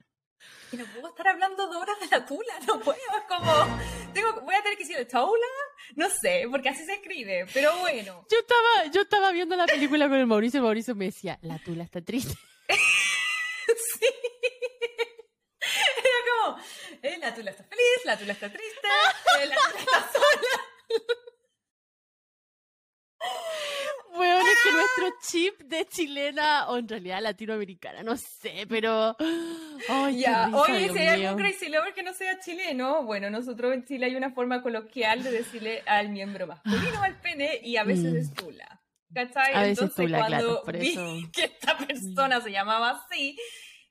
que 0.71 0.77
no 0.77 0.85
puedo 0.85 1.09
estar 1.09 1.27
hablando 1.27 1.67
dos 1.67 1.75
horas 1.75 1.99
de 1.99 2.07
la 2.07 2.25
Tula, 2.25 2.53
no 2.67 2.79
puedo, 2.79 2.97
es 2.97 3.23
como, 3.27 3.79
tengo, 4.13 4.41
voy 4.41 4.55
a 4.55 4.63
tener 4.63 4.77
que 4.77 4.85
decir 4.85 5.07
Taula, 5.07 5.45
no 5.95 6.09
sé, 6.09 6.45
porque 6.49 6.69
así 6.69 6.83
se 6.85 6.93
escribe, 6.95 7.45
pero 7.53 7.77
bueno. 7.79 8.25
Yo 8.31 8.39
estaba, 8.39 8.91
yo 8.91 9.01
estaba 9.01 9.31
viendo 9.31 9.55
la 9.55 9.67
película 9.67 10.09
con 10.09 10.17
el 10.17 10.25
Mauricio 10.27 10.59
y 10.59 10.63
Mauricio 10.63 10.95
me 10.95 11.05
decía, 11.05 11.37
la 11.43 11.59
tula 11.59 11.83
está 11.83 12.01
triste. 12.01 12.33
Sí. 13.99 14.07
Era 15.59 16.19
como, 16.31 16.57
eh, 17.03 17.10
la 17.21 17.33
tula 17.35 17.51
está 17.51 17.63
feliz, 17.63 18.05
la 18.05 18.17
tula 18.17 18.33
está 18.33 18.49
triste, 18.49 18.87
eh, 19.41 19.45
la 19.47 19.55
tula 19.55 19.79
está 19.79 20.11
sola. 20.11 20.63
Bueno, 24.13 24.39
es 24.39 24.57
que 24.63 24.71
nuestro 24.73 25.19
chip 25.25 25.59
de 25.69 25.85
chilena, 25.87 26.67
o 26.69 26.77
en 26.77 26.87
realidad 26.87 27.21
latinoamericana, 27.21 28.03
no 28.03 28.17
sé, 28.17 28.65
pero... 28.67 29.15
Ay, 29.87 30.19
Ya, 30.19 30.47
risa, 30.47 30.57
oye, 30.57 30.89
si 30.91 30.97
hay 30.99 31.25
algún 31.25 31.41
crazy 31.41 31.69
lover 31.69 31.93
que 31.93 32.03
no 32.03 32.13
sea 32.13 32.37
chileno, 32.39 33.03
bueno, 33.03 33.29
nosotros 33.29 33.73
en 33.73 33.85
Chile 33.85 34.07
hay 34.07 34.15
una 34.17 34.31
forma 34.31 34.61
coloquial 34.61 35.23
de 35.23 35.31
decirle 35.31 35.81
al 35.85 36.09
miembro 36.09 36.45
masculino 36.45 37.01
al 37.01 37.21
pene 37.21 37.61
y 37.63 37.77
a 37.77 37.83
veces 37.85 38.11
Mm. 38.13 38.17
es 38.17 38.33
tula. 38.33 38.81
¿Cachai? 39.13 39.53
A 39.53 39.59
veces 39.61 39.69
Entonces, 39.79 39.95
tula, 40.05 40.17
cuando 40.19 40.37
claro, 40.37 40.61
por 40.63 40.77
vi 40.77 40.91
eso- 40.91 41.17
que 41.33 41.43
esta 41.45 41.77
persona 41.77 42.41
se 42.41 42.51
llamaba 42.51 42.89
así, 42.91 43.37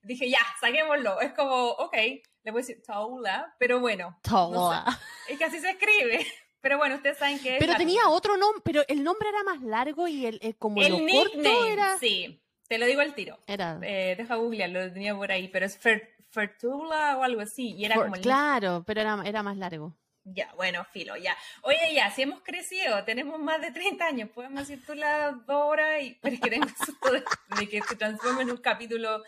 dije, 0.03 0.29
ya, 0.29 0.41
saquémoslo. 0.61 1.21
Es 1.23 1.33
como, 1.33 1.71
ok, 1.71 1.97
le 2.43 2.51
voy 2.51 2.61
a 2.61 2.63
decir 2.67 2.83
taula, 2.83 3.55
pero 3.59 3.81
bueno, 3.81 4.19
Tola. 4.23 4.85
es 5.29 5.39
que 5.39 5.45
así 5.45 5.59
se 5.61 5.71
escribe. 5.71 6.27
Pero 6.63 6.77
bueno, 6.77 6.97
ustedes 6.97 7.17
saben 7.17 7.39
que 7.39 7.57
Pero 7.59 7.75
tenía 7.77 8.07
otro 8.11 8.37
nombre, 8.37 8.61
pero 8.63 8.83
el 8.87 9.03
nombre 9.03 9.31
era 9.31 9.43
más 9.45 9.63
largo 9.63 10.07
y 10.07 10.27
el, 10.27 10.39
el- 10.43 10.57
como 10.59 10.83
El 10.83 10.91
lo 10.93 10.99
corto 10.99 11.39
nickname, 11.39 11.73
era... 11.73 11.97
sí, 11.97 12.45
te 12.69 12.77
lo 12.77 12.85
digo 12.85 13.01
al 13.01 13.15
tiro. 13.15 13.39
era 13.47 13.79
Eh, 13.83 14.15
deja 14.19 14.35
googlearlo, 14.35 14.85
lo 14.85 14.93
tenía 14.93 15.17
por 15.17 15.33
ahí, 15.33 15.49
pero 15.49 15.65
es 15.65 15.83
Fer- 15.83 16.11
Fertula 16.29 17.17
o 17.17 17.23
algo 17.23 17.41
así, 17.41 17.73
y 17.75 17.87
era 17.87 17.95
for- 17.95 18.05
como 18.05 18.17
el 18.17 18.21
claro, 18.21 18.85
pero 18.87 19.01
era, 19.01 19.23
era 19.25 19.43
más 19.43 19.57
largo. 19.57 19.97
Ya, 20.25 20.53
bueno, 20.55 20.85
filo, 20.93 21.17
ya. 21.17 21.35
Oye, 21.63 21.95
ya, 21.95 22.11
si 22.11 22.21
hemos 22.23 22.43
crecido, 22.43 23.05
tenemos 23.05 23.41
más 23.41 23.63
de 23.63 23.71
30 23.71 24.05
años, 24.07 24.29
podemos 24.29 24.61
decir 24.69 24.85
tú 24.85 24.93
las 24.95 25.33
dos 25.47 25.63
horas, 25.65 26.03
y... 26.03 26.13
pero 26.21 26.35
es 26.35 26.41
que 26.43 26.51
tengo 26.51 26.67
susto 26.85 27.11
de, 27.11 27.25
de 27.59 27.69
que 27.71 27.81
se 27.81 27.97
transforme 27.97 28.43
en 28.43 28.51
un 28.51 28.59
capítulo 28.59 29.23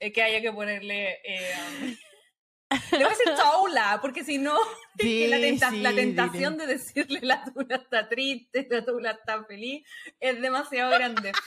eh, 0.00 0.10
que 0.10 0.22
haya 0.22 0.40
que 0.40 0.50
ponerle... 0.52 1.20
Eh, 1.22 1.52
um, 1.82 1.96
Le 2.70 2.98
voy 2.98 3.06
a 3.06 3.08
decir 3.08 3.34
taula, 3.36 3.98
porque 4.02 4.24
si 4.24 4.38
no, 4.38 4.56
que 4.98 5.28
la, 5.28 5.36
Sí, 5.36 5.42
tenta- 5.42 5.70
sí, 5.70 5.80
la 5.80 5.92
tentación 5.94 6.54
dile. 6.54 6.66
de 6.66 6.72
decirle 6.74 7.20
la 7.22 7.44
tula 7.44 7.76
está 7.76 8.08
triste, 8.08 8.66
la 8.70 8.84
tula 8.84 9.10
está 9.12 9.44
feliz, 9.44 9.86
es 10.20 10.40
demasiado 10.40 10.90
grande. 10.90 11.32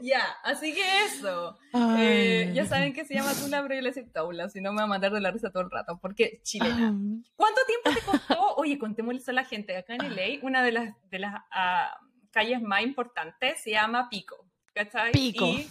ya, 0.00 0.22
así 0.44 0.74
que 0.74 1.04
eso. 1.04 1.58
Eh, 1.98 2.50
ya 2.54 2.66
saben 2.66 2.92
que 2.92 3.04
se 3.04 3.14
llama 3.14 3.32
Tula, 3.34 3.62
pero 3.62 3.74
yo 3.76 3.80
le 3.82 3.90
decía 3.90 4.04
Taula, 4.12 4.48
si 4.48 4.60
no 4.60 4.72
me 4.72 4.78
va 4.78 4.84
a 4.84 4.88
matar 4.88 5.12
de 5.12 5.20
la 5.20 5.30
risa 5.30 5.50
todo 5.50 5.62
el 5.64 5.70
rato, 5.70 5.98
porque 6.00 6.40
chilena. 6.42 6.88
Ah, 6.88 6.92
¿Cuánto 7.36 7.60
tiempo 7.66 8.00
te 8.00 8.06
costó? 8.06 8.54
Oye, 8.56 8.78
contémosle 8.78 9.20
eso 9.20 9.30
a 9.30 9.34
la 9.34 9.44
gente. 9.44 9.76
Acá 9.76 9.94
en 9.94 10.14
LA, 10.14 10.40
una 10.42 10.62
de 10.62 10.72
las, 10.72 10.94
de 11.10 11.18
las 11.18 11.34
ah, 11.50 11.98
calles 12.30 12.60
más 12.62 12.82
importantes 12.82 13.60
se 13.62 13.70
llama 13.70 14.08
Pico. 14.10 14.36
¿Cachai? 14.74 15.12
Pico. 15.12 15.46
Y, 15.46 15.68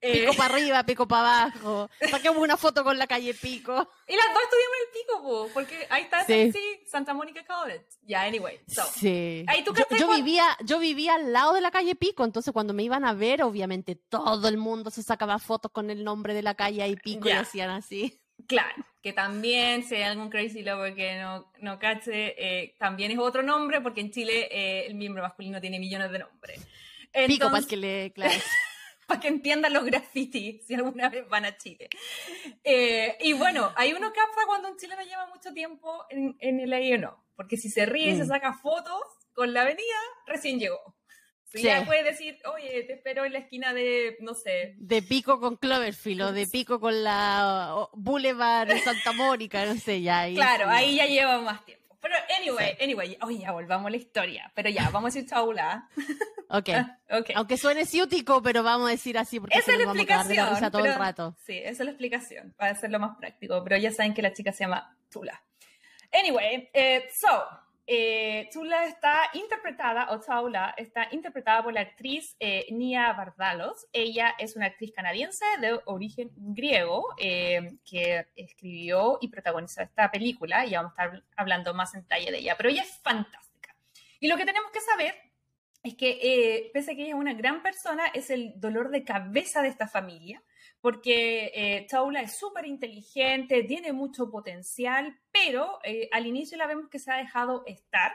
eh, 0.00 0.20
Pico 0.20 0.34
para 0.34 0.54
arriba, 0.54 0.82
pico 0.84 1.08
para 1.08 1.42
abajo. 1.44 1.90
Saquemos 2.10 2.38
una 2.42 2.56
foto 2.56 2.84
con 2.84 2.98
la 2.98 3.06
calle 3.06 3.34
Pico. 3.34 3.72
y 4.08 4.14
las 4.16 4.26
dos 4.32 4.42
estudiamos 4.42 4.76
en 4.76 4.86
el 4.86 4.92
Pico, 5.00 5.22
po, 5.22 5.50
porque 5.54 5.86
ahí 5.90 6.02
está 6.02 6.24
Sí. 6.24 6.32
SMC, 6.52 6.88
Santa 6.88 7.14
Mónica 7.14 7.44
College. 7.46 7.84
Ya, 8.02 8.22
anyway. 8.22 8.60
So, 8.68 8.82
Sí. 8.94 9.44
Ahí 9.48 9.64
tú 9.64 9.72
yo, 9.74 9.84
yo 9.98 10.14
vivía, 10.14 10.56
yo 10.64 10.78
vivía 10.78 11.14
al 11.14 11.32
lado 11.32 11.52
de 11.54 11.60
la 11.60 11.70
calle 11.70 11.94
Pico, 11.94 12.24
entonces 12.24 12.52
cuando 12.52 12.72
me 12.74 12.82
iban 12.82 13.04
a 13.04 13.12
ver, 13.14 13.42
obviamente 13.42 13.94
todo 13.94 14.48
el 14.48 14.56
mundo 14.58 14.90
se 14.90 15.02
sacaba 15.02 15.38
fotos 15.38 15.70
con 15.72 15.90
el 15.90 16.04
nombre 16.04 16.34
de 16.34 16.42
la 16.42 16.54
calle 16.54 16.82
ahí 16.82 16.96
Pico 16.96 17.28
y 17.28 17.32
Ya. 17.32 17.40
hacían 17.40 17.70
así. 17.70 18.20
Claro, 18.46 18.84
que 19.02 19.14
también, 19.14 19.82
si 19.82 19.94
hay 19.94 20.02
algún 20.02 20.28
crazy 20.28 20.62
lover 20.62 20.94
que 20.94 21.18
no, 21.18 21.50
no 21.60 21.78
cache, 21.78 22.34
eh, 22.36 22.74
también 22.78 23.10
es 23.10 23.18
otro 23.18 23.42
nombre, 23.42 23.80
porque 23.80 24.02
en 24.02 24.10
Chile 24.12 24.46
eh, 24.50 24.86
el 24.86 24.94
miembro 24.94 25.22
masculino 25.22 25.58
tiene 25.60 25.78
millones 25.80 26.10
de 26.12 26.18
nombres. 26.18 26.60
Pico 27.26 27.50
para 27.50 27.66
que 27.66 27.76
le, 27.78 28.12
claro. 28.12 28.30
para 29.06 29.20
que 29.20 29.28
entiendan 29.28 29.72
los 29.72 29.84
grafitis 29.84 30.62
si 30.66 30.74
alguna 30.74 31.08
vez 31.08 31.28
van 31.28 31.44
a 31.44 31.56
Chile. 31.56 31.88
Eh, 32.64 33.16
y 33.20 33.32
bueno, 33.32 33.72
hay 33.76 33.92
uno 33.92 34.12
capta 34.12 34.42
cuando 34.46 34.68
un 34.70 34.76
chileno 34.76 35.02
lleva 35.02 35.26
mucho 35.26 35.52
tiempo 35.52 36.04
en, 36.10 36.36
en 36.40 36.60
el 36.60 36.72
o 36.94 36.98
no, 36.98 37.24
porque 37.36 37.56
si 37.56 37.70
se 37.70 37.86
ríe 37.86 38.10
y 38.10 38.16
se 38.16 38.24
Mm. 38.24 38.28
saca 38.28 38.52
fotos 38.54 39.00
con 39.32 39.52
la 39.52 39.62
avenida, 39.62 39.96
recién 40.26 40.58
llegó. 40.58 40.94
Sí. 41.52 41.62
ya 41.62 41.86
puede 41.86 42.02
decir, 42.02 42.36
oye, 42.52 42.82
te 42.82 42.94
espero 42.94 43.24
en 43.24 43.32
la 43.32 43.38
esquina 43.38 43.72
de, 43.72 44.16
no 44.20 44.34
sé, 44.34 44.74
De 44.78 45.00
Pico 45.00 45.38
con 45.40 45.56
Cloverfield 45.56 46.22
o 46.22 46.32
de 46.32 46.46
Pico 46.48 46.80
con 46.80 47.02
la 47.04 47.88
Boulevard 47.94 48.68
de 48.68 48.80
Santa 48.80 49.12
Mónica, 49.12 49.64
no 49.64 49.76
sé, 49.76 50.02
ya 50.02 50.20
ahí. 50.22 50.34
claro, 50.34 50.64
sí. 50.66 50.70
ahí 50.74 50.96
ya 50.96 51.06
lleva 51.06 51.40
más 51.40 51.64
tiempo. 51.64 51.85
Pero 52.08 52.14
anyway, 52.38 52.76
anyway, 52.80 53.18
oye, 53.22 53.38
ya 53.40 53.50
volvamos 53.52 53.86
a 53.88 53.90
la 53.90 53.96
historia. 53.96 54.52
Pero 54.54 54.70
ya, 54.70 54.90
vamos 54.90 55.14
a 55.14 55.18
ir 55.18 55.26
chaula. 55.26 55.88
Ok. 56.48 56.68
Ah, 56.68 56.96
ok. 57.10 57.30
Aunque 57.34 57.56
suene 57.56 57.84
ciútico, 57.86 58.40
pero 58.40 58.62
vamos 58.62 58.86
a 58.86 58.90
decir 58.92 59.18
así 59.18 59.40
porque 59.40 59.58
Esa 59.58 59.72
es 59.72 59.78
la 59.78 59.84
nos 59.86 59.96
vamos 59.96 60.08
a 60.08 60.14
la 60.14 60.20
explicación. 60.20 60.70
todo 60.70 60.84
el 60.84 60.88
pero- 60.92 60.98
rato. 61.04 61.36
Sí, 61.44 61.58
esa 61.58 61.70
es 61.70 61.80
la 61.80 61.90
explicación, 61.90 62.54
para 62.56 62.70
hacerlo 62.70 63.00
más 63.00 63.16
práctico. 63.18 63.64
Pero 63.64 63.76
ya 63.78 63.90
saben 63.90 64.14
que 64.14 64.22
la 64.22 64.32
chica 64.32 64.52
se 64.52 64.62
llama 64.62 64.96
Tula. 65.10 65.42
Anyway, 66.12 66.70
eh, 66.72 67.08
so, 67.20 67.44
eh, 67.86 68.48
Tula 68.52 68.86
está 68.86 69.30
interpretada, 69.34 70.08
o 70.10 70.20
Taula, 70.20 70.74
está 70.76 71.08
interpretada 71.12 71.62
por 71.62 71.72
la 71.72 71.82
actriz 71.82 72.36
eh, 72.40 72.66
Nia 72.70 73.12
Bardalos. 73.12 73.86
Ella 73.92 74.34
es 74.38 74.56
una 74.56 74.66
actriz 74.66 74.92
canadiense 74.92 75.44
de 75.60 75.80
origen 75.84 76.30
griego 76.34 77.14
eh, 77.18 77.76
que 77.88 78.26
escribió 78.34 79.18
y 79.20 79.28
protagonizó 79.28 79.82
esta 79.82 80.10
película. 80.10 80.66
Y 80.66 80.74
vamos 80.74 80.92
a 80.96 81.04
estar 81.04 81.22
hablando 81.36 81.74
más 81.74 81.94
en 81.94 82.02
detalle 82.02 82.32
de 82.32 82.38
ella. 82.38 82.56
Pero 82.56 82.70
ella 82.70 82.82
es 82.82 82.98
fantástica. 83.02 83.76
Y 84.18 84.28
lo 84.28 84.36
que 84.36 84.44
tenemos 84.44 84.72
que 84.72 84.80
saber 84.80 85.14
es 85.86 85.94
que 85.94 86.18
eh, 86.20 86.70
pese 86.72 86.92
a 86.92 86.94
que 86.96 87.02
ella 87.02 87.14
es 87.14 87.20
una 87.20 87.34
gran 87.34 87.62
persona, 87.62 88.06
es 88.08 88.30
el 88.30 88.54
dolor 88.56 88.90
de 88.90 89.04
cabeza 89.04 89.62
de 89.62 89.68
esta 89.68 89.86
familia, 89.86 90.42
porque 90.86 91.50
eh, 91.52 91.84
Taula 91.90 92.20
es 92.20 92.38
súper 92.38 92.64
inteligente, 92.64 93.64
tiene 93.64 93.92
mucho 93.92 94.30
potencial, 94.30 95.18
pero 95.32 95.80
eh, 95.82 96.08
al 96.12 96.26
inicio 96.26 96.56
la 96.56 96.68
vemos 96.68 96.88
que 96.88 97.00
se 97.00 97.10
ha 97.10 97.16
dejado 97.16 97.64
estar, 97.66 98.12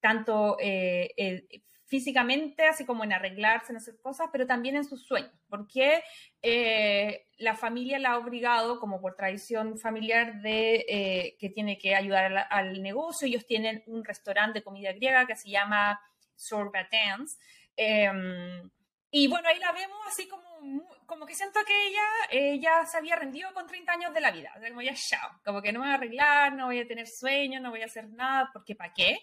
tanto 0.00 0.56
eh, 0.58 1.46
físicamente, 1.84 2.64
así 2.64 2.86
como 2.86 3.04
en 3.04 3.12
arreglarse, 3.12 3.72
en 3.72 3.76
hacer 3.76 4.00
cosas, 4.00 4.28
pero 4.32 4.46
también 4.46 4.74
en 4.76 4.84
sus 4.84 5.06
sueños, 5.06 5.30
porque 5.48 6.02
eh, 6.40 7.26
la 7.36 7.54
familia 7.54 7.98
la 7.98 8.12
ha 8.12 8.18
obligado, 8.18 8.80
como 8.80 9.00
por 9.00 9.14
tradición 9.14 9.78
familiar, 9.78 10.40
de 10.40 10.86
eh, 10.88 11.36
que 11.38 11.50
tiene 11.50 11.78
que 11.78 11.94
ayudar 11.94 12.48
al, 12.50 12.82
negocio. 12.82 13.28
Ellos 13.28 13.46
tienen 13.46 13.82
un 13.86 14.02
restaurante 14.02 14.60
de 14.60 14.64
comida 14.64 14.92
griega 14.92 15.26
que 15.26 15.36
se 15.36 15.50
llama 15.50 16.00
Sorba 16.34 16.88
Dance. 16.90 17.36
Em, 17.76 18.70
y 19.10 19.28
bueno, 19.28 19.48
ahí 19.48 19.58
la 19.60 19.72
vemos 19.72 19.98
así 20.08 20.26
como, 20.26 20.53
mu- 20.64 20.84
como 21.06 21.26
que 21.26 21.34
siento 21.34 21.60
que 21.66 21.86
ella, 21.88 22.02
ella 22.30 22.86
se 22.86 22.96
había 22.98 23.16
rendido 23.16 23.52
con 23.54 23.66
30 23.66 23.92
años 23.92 24.14
de 24.14 24.20
la 24.20 24.30
vida. 24.30 24.52
O 24.56 24.60
sea, 24.60 24.68
como 24.68 24.82
ya, 24.82 24.94
chao. 24.94 25.30
Como 25.44 25.62
que 25.62 25.72
no 25.72 25.80
me 25.80 25.86
voy 25.86 25.92
a 25.92 25.96
arreglar, 25.96 26.52
no 26.54 26.66
voy 26.66 26.80
a 26.80 26.86
tener 26.88 27.06
sueños, 27.06 27.62
no 27.62 27.70
voy 27.70 27.82
a 27.82 27.86
hacer 27.86 28.08
nada, 28.08 28.50
porque 28.52 28.74
¿para 28.74 28.92
qué? 28.92 29.18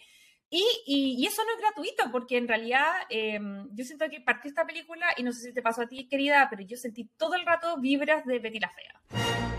Y, 0.50 0.64
y, 0.86 1.16
y 1.18 1.26
eso 1.28 1.44
no 1.46 1.52
es 1.54 1.60
gratuito, 1.60 2.12
porque 2.12 2.38
en 2.38 2.48
realidad 2.48 2.92
em, 3.10 3.68
yo 3.74 3.86
siento 3.86 4.10
que 4.10 4.20
partió 4.20 4.50
esta 4.50 4.66
película, 4.66 5.08
y 5.18 5.24
no 5.24 5.32
sé 5.32 5.40
si 5.42 5.54
te 5.54 5.62
pasó 5.62 5.82
a 5.84 5.88
ti, 5.88 6.08
querida, 6.10 6.48
pero 6.50 6.62
yo 6.64 6.76
sentí 6.78 7.06
todo 7.18 7.36
el 7.36 7.46
rato 7.46 7.78
vibras 7.78 8.26
de 8.26 8.40
Betty 8.40 8.60
la 8.60 8.70
Fea. 8.70 9.02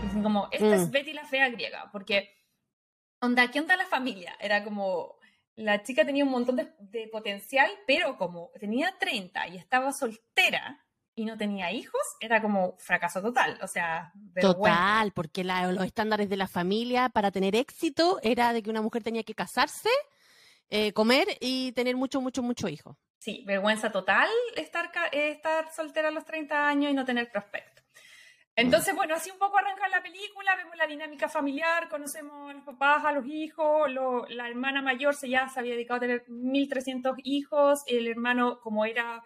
Así 0.07 0.21
como, 0.21 0.47
esta 0.51 0.75
es 0.75 0.87
Mm. 0.87 0.91
Betty 0.91 1.13
la 1.13 1.25
Fea 1.25 1.49
griega, 1.49 1.89
porque, 1.91 2.29
onda, 3.21 3.49
¿qué 3.49 3.59
onda 3.59 3.75
la 3.75 3.87
familia? 3.87 4.35
Era 4.39 4.63
como, 4.63 5.15
la 5.55 5.81
chica 5.81 6.05
tenía 6.05 6.23
un 6.25 6.29
montón 6.31 6.57
de, 6.57 6.71
de 6.79 7.07
potencial, 7.07 7.71
pero 7.87 8.15
como 8.17 8.51
tenía 8.59 8.95
30 8.99 9.47
y 9.47 9.57
estaba 9.57 9.91
soltera 9.93 10.79
y 11.15 11.25
no 11.25 11.37
tenía 11.37 11.71
hijos, 11.71 12.01
era 12.19 12.41
como 12.41 12.75
fracaso 12.79 13.21
total. 13.21 13.59
O 13.61 13.67
sea, 13.67 14.11
vergüenza. 14.15 14.53
Total, 14.79 15.11
porque 15.11 15.43
la- 15.43 15.71
los 15.71 15.85
estándares 15.85 16.29
de 16.29 16.37
la 16.37 16.47
familia 16.47 17.09
para 17.09 17.31
tener 17.31 17.55
éxito 17.55 18.19
era 18.23 18.51
de 18.53 18.63
que 18.63 18.69
una 18.69 18.81
mujer 18.81 19.03
tenía 19.03 19.23
que 19.23 19.35
casarse, 19.35 19.89
eh, 20.69 20.91
comer 20.93 21.27
y 21.39 21.71
tener 21.73 21.95
mucho, 21.95 22.19
mucho, 22.21 22.41
mucho 22.41 22.67
hijo. 22.67 22.97
Sí, 23.19 23.43
vergüenza 23.45 23.91
total 23.91 24.27
estar, 24.55 24.91
eh, 25.11 25.29
estar 25.31 25.71
soltera 25.71 26.09
a 26.09 26.11
los 26.11 26.25
30 26.25 26.67
años 26.67 26.91
y 26.91 26.93
no 26.95 27.05
tener 27.05 27.31
prospecto. 27.31 27.83
Entonces, 28.55 28.95
bueno, 28.95 29.15
así 29.15 29.31
un 29.31 29.39
poco 29.39 29.57
arranca 29.57 29.87
la 29.87 30.03
película, 30.03 30.55
vemos 30.55 30.75
la 30.77 30.85
dinámica 30.85 31.27
familiar, 31.27 31.89
conocemos 31.89 32.51
a 32.51 32.53
los 32.53 32.63
papás, 32.63 33.03
a 33.03 33.11
los 33.11 33.25
hijos, 33.25 33.91
lo- 33.91 34.27
la 34.27 34.47
hermana 34.47 34.81
mayor 34.81 35.15
se 35.15 35.27
ya 35.29 35.47
se 35.49 35.59
había 35.59 35.73
dedicado 35.73 35.97
a 35.97 36.01
tener 36.01 36.23
1.300 36.27 37.15
hijos, 37.23 37.81
el 37.87 38.07
hermano 38.07 38.59
como 38.61 38.85
era 38.85 39.23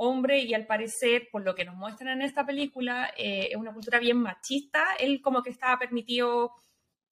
hombre 0.00 0.38
y 0.38 0.54
al 0.54 0.66
parecer, 0.66 1.28
por 1.30 1.42
lo 1.42 1.54
que 1.54 1.66
nos 1.66 1.76
muestran 1.76 2.08
en 2.08 2.22
esta 2.22 2.46
película, 2.46 3.12
eh, 3.18 3.48
es 3.50 3.56
una 3.56 3.72
cultura 3.72 3.98
bien 3.98 4.16
machista, 4.16 4.94
él 4.98 5.20
como 5.20 5.42
que 5.42 5.50
estaba 5.50 5.78
permitido 5.78 6.54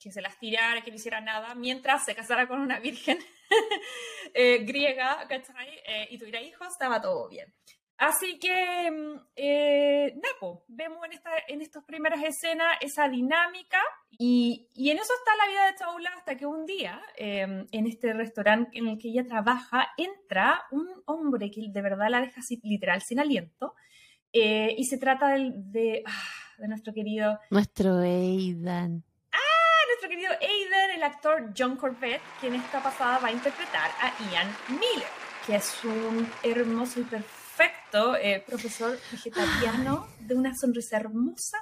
que 0.00 0.10
se 0.10 0.22
las 0.22 0.38
tirara, 0.38 0.82
que 0.82 0.90
no 0.90 0.96
hiciera 0.96 1.20
nada, 1.20 1.54
mientras 1.54 2.06
se 2.06 2.14
casara 2.14 2.48
con 2.48 2.60
una 2.60 2.78
virgen 2.80 3.18
eh, 4.34 4.64
griega, 4.64 5.26
¿cachai? 5.28 5.68
Eh, 5.86 6.08
y 6.10 6.18
tuviera 6.18 6.40
hijos, 6.40 6.68
estaba 6.68 7.00
todo 7.02 7.28
bien. 7.28 7.52
Así 7.98 8.38
que, 8.38 8.90
mm, 8.90 9.20
eh, 9.34 10.14
Napo, 10.22 10.64
vemos 10.68 11.04
en, 11.04 11.12
esta, 11.12 11.30
en 11.48 11.60
estas 11.60 11.82
primeras 11.82 12.22
escenas 12.22 12.76
esa 12.80 13.08
dinámica 13.08 13.80
y, 14.12 14.68
y 14.72 14.90
en 14.90 14.98
eso 14.98 15.12
está 15.18 15.36
la 15.36 15.50
vida 15.50 15.66
de 15.66 15.74
Chaula 15.74 16.10
hasta 16.16 16.36
que 16.36 16.46
un 16.46 16.64
día, 16.64 17.02
eh, 17.16 17.66
en 17.70 17.86
este 17.88 18.12
restaurante 18.12 18.78
en 18.78 18.86
el 18.86 18.98
que 18.98 19.08
ella 19.08 19.26
trabaja, 19.26 19.88
entra 19.96 20.62
un 20.70 20.86
hombre 21.06 21.50
que 21.50 21.60
de 21.68 21.82
verdad 21.82 22.08
la 22.08 22.20
deja 22.20 22.40
literal 22.62 23.02
sin 23.02 23.18
aliento 23.18 23.74
eh, 24.32 24.76
y 24.78 24.84
se 24.84 24.98
trata 24.98 25.34
de, 25.36 26.04
ah, 26.06 26.22
de 26.58 26.68
nuestro 26.68 26.94
querido 26.94 27.40
Nuestro 27.50 27.98
Aidan. 27.98 29.02
nuestro 29.88 30.08
querido 30.08 30.30
Aiden, 30.40 30.96
el 30.96 31.02
actor 31.02 31.52
John 31.56 31.76
Corbett, 31.76 32.20
quien 32.40 32.54
esta 32.54 32.80
pasada 32.80 33.18
va 33.18 33.28
a 33.28 33.32
interpretar 33.32 33.90
a 34.00 34.12
Ian 34.30 34.48
Miller, 34.68 35.08
que 35.44 35.56
es 35.56 35.82
un 35.82 36.30
hermoso 36.44 37.00
y 37.00 37.02
perfecto 37.02 37.37
eh, 38.20 38.44
profesor 38.46 38.98
vegetariano, 39.10 40.06
de 40.20 40.34
una 40.34 40.52
sonrisa 40.54 40.96
hermosa, 40.96 41.58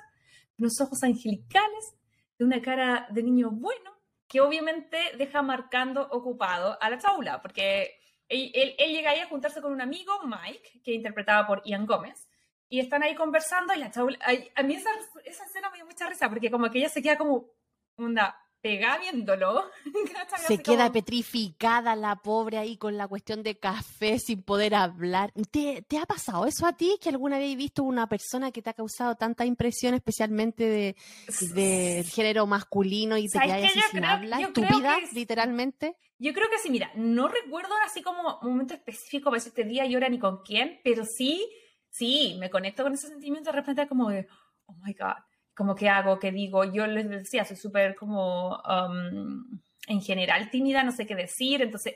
unos 0.58 0.80
ojos 0.80 1.02
angelicales, 1.02 1.94
de 2.38 2.44
una 2.44 2.60
cara 2.60 3.06
de 3.10 3.22
niño 3.22 3.50
bueno, 3.50 3.92
que 4.28 4.40
obviamente 4.40 4.98
deja 5.16 5.42
marcando 5.42 6.06
ocupado 6.10 6.76
a 6.80 6.90
la 6.90 6.98
chaula, 6.98 7.40
porque 7.40 7.98
él, 8.28 8.76
llega 8.76 9.10
ahí 9.10 9.20
a 9.20 9.28
juntarse 9.28 9.62
con 9.62 9.72
un 9.72 9.80
amigo, 9.80 10.12
Mike, 10.24 10.82
que 10.84 10.92
interpretaba 10.92 11.46
por 11.46 11.62
Ian 11.64 11.86
Gómez, 11.86 12.28
y 12.68 12.80
están 12.80 13.02
ahí 13.02 13.14
conversando 13.14 13.72
y 13.72 13.78
la 13.78 13.90
chaula, 13.90 14.18
a 14.54 14.62
mí 14.62 14.74
esa, 14.74 14.90
esa 15.24 15.44
escena 15.44 15.70
me 15.70 15.76
dio 15.76 15.86
mucha 15.86 16.08
risa, 16.08 16.28
porque 16.28 16.50
como 16.50 16.70
que 16.70 16.78
ella 16.78 16.88
se 16.88 17.02
queda 17.02 17.16
como 17.16 17.50
onda 17.96 18.36
pegada 18.66 18.98
viéndolo. 18.98 19.64
Se 20.46 20.58
queda 20.58 20.84
como- 20.84 20.92
petrificada 20.92 21.94
la 21.96 22.16
pobre 22.16 22.58
ahí 22.58 22.76
con 22.76 22.96
la 22.96 23.06
cuestión 23.08 23.42
de 23.42 23.58
café 23.58 24.18
sin 24.18 24.42
poder 24.42 24.74
hablar. 24.74 25.32
¿Te, 25.50 25.82
te 25.82 25.98
ha 25.98 26.06
pasado 26.06 26.46
eso 26.46 26.66
a 26.66 26.72
ti? 26.76 26.98
¿Que 27.00 27.08
alguna 27.10 27.38
vez 27.38 27.50
has 27.52 27.56
visto 27.56 27.82
una 27.84 28.08
persona 28.08 28.50
que 28.50 28.62
te 28.62 28.70
ha 28.70 28.74
causado 28.74 29.14
tanta 29.16 29.44
impresión, 29.44 29.94
especialmente 29.94 30.64
de, 30.64 32.04
género 32.08 32.46
masculino 32.46 33.16
y 33.16 33.24
te 33.28 33.38
¿Sabes 33.38 33.56
quedas 33.56 33.74
Yo 33.74 33.80
sin 33.90 34.04
hablar? 34.04 34.40
yo 34.40 34.52
¿Tu 34.52 34.62
creo 34.62 34.78
vida, 34.78 34.96
que 34.98 35.04
es- 35.04 35.12
literalmente? 35.12 35.96
Yo 36.18 36.32
creo 36.32 36.48
que 36.48 36.58
sí, 36.58 36.70
mira, 36.70 36.90
no 36.94 37.28
recuerdo 37.28 37.74
así 37.84 38.00
como 38.02 38.38
un 38.42 38.50
momento 38.52 38.72
específico 38.72 39.28
para 39.30 39.36
este 39.38 39.64
día 39.64 39.84
y 39.84 39.94
hora 39.96 40.08
ni 40.08 40.18
con 40.18 40.42
quién, 40.42 40.80
pero 40.82 41.04
sí, 41.04 41.46
sí, 41.90 42.36
me 42.40 42.48
conecto 42.48 42.82
con 42.84 42.94
ese 42.94 43.08
sentimiento 43.08 43.50
de 43.52 43.56
repente 43.56 43.86
como 43.86 44.08
de, 44.08 44.26
oh 44.64 44.74
my 44.82 44.94
God, 44.94 45.16
como 45.56 45.74
que 45.74 45.88
hago, 45.88 46.18
que 46.18 46.30
digo, 46.32 46.64
yo 46.64 46.86
les 46.86 47.08
decía, 47.08 47.44
soy 47.44 47.56
súper 47.56 47.94
como, 47.96 48.56
um, 48.58 49.60
en 49.88 50.00
general, 50.02 50.50
tímida, 50.50 50.82
no 50.82 50.92
sé 50.92 51.06
qué 51.06 51.14
decir, 51.14 51.62
entonces, 51.62 51.94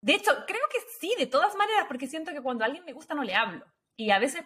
de 0.00 0.14
hecho, 0.14 0.30
creo 0.46 0.60
que 0.70 0.78
sí, 1.00 1.14
de 1.18 1.26
todas 1.26 1.54
maneras, 1.56 1.86
porque 1.88 2.06
siento 2.06 2.32
que 2.32 2.42
cuando 2.42 2.64
a 2.64 2.66
alguien 2.66 2.84
me 2.84 2.92
gusta 2.92 3.14
no 3.14 3.22
le 3.24 3.34
hablo, 3.34 3.64
y 3.96 4.10
a 4.10 4.18
veces 4.18 4.44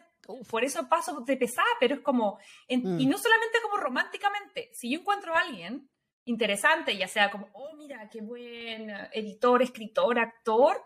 por 0.48 0.62
eso 0.64 0.88
paso 0.88 1.20
de 1.22 1.36
pesada, 1.36 1.66
pero 1.80 1.96
es 1.96 2.00
como, 2.00 2.38
en- 2.68 2.96
Mm. 2.96 3.00
y 3.00 3.06
no 3.06 3.18
solamente 3.18 3.58
como 3.62 3.76
románticamente, 3.78 4.70
si 4.72 4.90
yo 4.92 5.00
encuentro 5.00 5.34
a 5.34 5.40
alguien 5.40 5.88
interesante, 6.24 6.96
ya 6.96 7.08
sea 7.08 7.30
como, 7.32 7.48
oh, 7.54 7.74
mira, 7.76 8.08
qué 8.08 8.20
buen 8.20 8.88
editor, 9.12 9.60
escritor, 9.62 10.18
actor, 10.20 10.80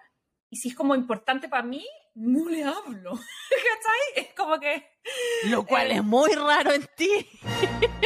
y 0.49 0.57
si 0.57 0.71
es 0.71 0.75
como 0.75 0.95
importante 0.95 1.49
para 1.49 1.63
mí, 1.63 1.87
no 2.17 2.49
le 2.49 2.65
hablo, 2.65 3.13
¿cachai? 3.51 4.25
Es 4.27 4.35
como 4.35 4.59
que, 4.59 4.85
Lo 5.45 5.65
cual 5.65 5.91
Eh, 5.93 5.97
es 5.97 6.05
muy 6.05 6.33
raro 6.33 6.73
en 6.73 6.87
ti. 6.97 7.09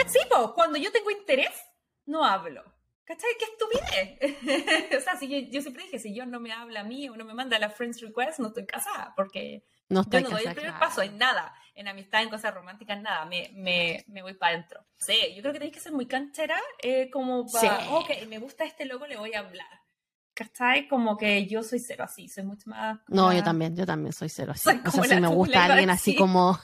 sí, 0.07 0.19
po, 0.29 0.53
cuando 0.55 0.79
yo 0.79 0.93
tengo 0.93 1.11
interés, 1.11 1.51
no 2.07 2.25
hablo. 2.25 2.63
¿Cachai? 3.05 3.31
¡Qué 3.39 3.45
estupidez! 3.45 4.93
o 4.99 5.01
sea, 5.01 5.17
si 5.17 5.27
yo, 5.29 5.51
yo 5.51 5.61
siempre 5.63 5.83
dije, 5.83 5.99
si 5.99 6.15
yo 6.15 6.27
no 6.27 6.39
me 6.39 6.53
habla 6.53 6.81
a 6.81 6.85
mí 6.85 7.09
o 7.09 7.17
no 7.17 7.25
me 7.25 7.35
manda 7.35 7.59
la 7.59 7.69
friends 7.71 8.01
request, 8.01 8.39
no 8.39 8.49
estoy 8.49 8.67
casada, 8.67 9.15
porque 9.17 9.65
No 9.89 10.03
yo 10.03 10.19
estoy 10.19 10.23
no 10.23 10.31
doy 10.31 10.47
el 10.47 10.55
primer 10.55 10.79
paso 10.79 11.03
en 11.03 11.19
nada, 11.19 11.53
en 11.75 11.89
amistad, 11.89 12.23
en 12.23 12.31
cosas 12.31 12.55
románticas, 12.55 13.01
nada, 13.01 13.25
me, 13.25 13.51
me, 13.55 14.05
me 14.07 14.23
voy 14.23 14.35
para 14.35 14.55
adentro. 14.55 14.85
Sí, 14.99 15.35
yo 15.35 15.41
creo 15.43 15.53
que 15.53 15.59
tenéis 15.59 15.75
que 15.75 15.81
ser 15.81 15.91
muy 15.93 16.07
canchera, 16.07 16.61
eh, 16.83 17.11
como 17.11 17.51
para, 17.51 17.81
Sí. 17.81 17.87
ok, 17.91 18.11
me 18.29 18.39
gusta 18.39 18.65
este 18.65 18.85
logo, 18.85 19.07
le 19.09 19.17
voy 19.17 19.35
a 19.35 19.41
hablar. 19.41 19.81
¿Cachai? 20.41 20.89
Como 20.89 21.19
que 21.19 21.47
yo 21.47 21.63
soy 21.63 21.79
cero 21.81 22.05
así, 22.05 22.27
soy 22.27 22.45
mucho 22.45 22.71
más... 22.71 22.99
No, 23.09 23.31
yo 23.31 23.37
más- 23.41 23.45
también, 23.45 23.77
yo 23.77 23.85
también 23.85 24.15
soy 24.15 24.31
cero 24.31 24.53
así. 24.53 24.63
Soy 24.65 24.81
O 24.87 24.91
sea, 24.91 25.05
si 25.05 25.21
me 25.21 25.29
gusta 25.29 25.65
alguien 25.67 25.91
así 25.91 26.17
como... 26.17 26.59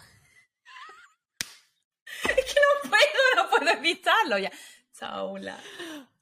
Es 2.25 2.35
que 2.35 2.55
no 2.55 2.91
puedo, 2.91 3.45
no 3.45 3.51
puedo 3.51 3.71
evitarlo 3.73 4.39
ya. 4.39 4.51
Saula. 4.91 5.59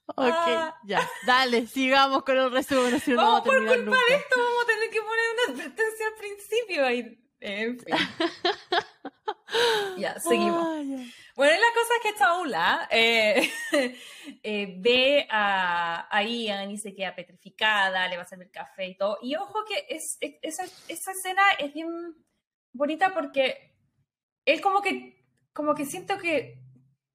Ok, 0.06 0.18
Ah. 0.32 0.74
ya, 0.84 1.08
dale, 1.26 1.66
sigamos 1.68 2.24
con 2.24 2.36
el 2.36 2.50
resumen, 2.50 2.98
si 3.00 3.12
no, 3.12 3.20
Oh, 3.22 3.24
vamos 3.24 3.40
a 3.40 3.44
por 3.44 3.58
culpa 3.58 3.76
nunca. 3.76 3.98
de 4.08 4.14
esto 4.16 4.36
vamos 4.36 4.64
a 4.64 4.66
tener 4.66 4.90
que 4.90 5.00
poner 5.00 5.24
una 5.32 5.54
advertencia 5.54 6.06
al 6.08 6.14
principio. 6.18 6.90
Y, 6.90 7.23
En 7.46 7.78
fin. 7.78 7.94
ya, 9.98 10.18
seguimos. 10.18 10.66
Ay, 10.66 10.94
ay. 10.98 11.12
Bueno, 11.36 11.52
y 11.52 11.56
la 11.60 11.74
cosa 11.74 11.94
es 11.96 12.02
que 12.12 12.18
Taula 12.18 12.88
eh, 12.90 13.50
eh, 14.42 14.74
ve 14.78 15.26
a, 15.30 16.08
a 16.16 16.22
Ian 16.22 16.70
y 16.70 16.78
se 16.78 16.94
queda 16.94 17.14
petrificada, 17.14 18.08
le 18.08 18.16
va 18.16 18.22
a 18.22 18.26
servir 18.26 18.50
café 18.50 18.86
y 18.86 18.96
todo. 18.96 19.18
Y 19.22 19.34
ojo 19.36 19.64
que 19.66 19.86
es, 19.88 20.16
es- 20.20 20.36
esa, 20.42 20.64
esa 20.88 21.12
escena 21.12 21.42
es 21.58 21.74
bien 21.74 21.88
bonita 22.72 23.12
porque 23.12 23.72
él 24.46 24.60
como 24.60 24.80
que, 24.80 25.24
como 25.52 25.74
que 25.74 25.84
siento 25.86 26.18
que 26.18 26.58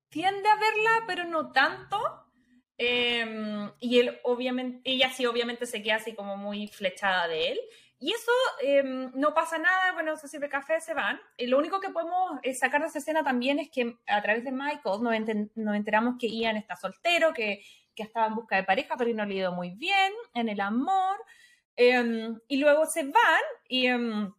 tiende 0.09 0.47
a 0.49 0.55
verla, 0.55 1.03
pero 1.07 1.23
no 1.25 1.51
tanto. 1.51 1.97
Eh, 2.77 3.69
y 3.79 3.99
él 3.99 4.19
obviamente, 4.23 4.81
ella 4.89 5.11
sí 5.11 5.25
obviamente 5.25 5.65
se 5.65 5.81
queda 5.81 5.95
así 5.95 6.13
como 6.13 6.37
muy 6.37 6.67
flechada 6.67 7.27
de 7.27 7.53
él. 7.53 7.59
Y 8.01 8.13
eso 8.13 8.31
eh, 8.63 8.81
no 9.13 9.33
pasa 9.33 9.57
nada, 9.57 9.91
bueno, 9.91 10.15
se 10.15 10.29
sirve 10.29 10.47
café, 10.47 10.79
se 10.79 10.93
van. 10.93 11.19
Y 11.37 11.47
lo 11.47 11.57
único 11.57 11.81
que 11.81 11.89
podemos 11.89 12.39
eh, 12.43 12.53
sacar 12.53 12.81
de 12.81 12.87
esa 12.87 12.99
escena 12.99 13.23
también 13.23 13.59
es 13.59 13.69
que 13.69 13.97
a 14.07 14.21
través 14.21 14.45
de 14.45 14.53
Michael 14.53 15.03
nos, 15.03 15.13
nos 15.55 15.75
enteramos 15.75 16.15
que 16.17 16.29
Ian 16.29 16.55
está 16.55 16.77
soltero, 16.77 17.33
que, 17.33 17.61
que 17.93 18.03
estaba 18.03 18.27
en 18.27 18.35
busca 18.35 18.55
de 18.55 18.63
pareja, 18.63 18.95
pero 18.97 19.13
no 19.13 19.25
le 19.25 19.33
ha 19.33 19.37
ido 19.37 19.51
muy 19.51 19.71
bien 19.71 20.13
en 20.33 20.47
el 20.47 20.61
amor. 20.61 21.17
Eh, 21.75 22.29
y 22.47 22.57
luego 22.57 22.85
se 22.85 23.03
van 23.03 23.43
y, 23.67 23.87
em, 23.87 24.33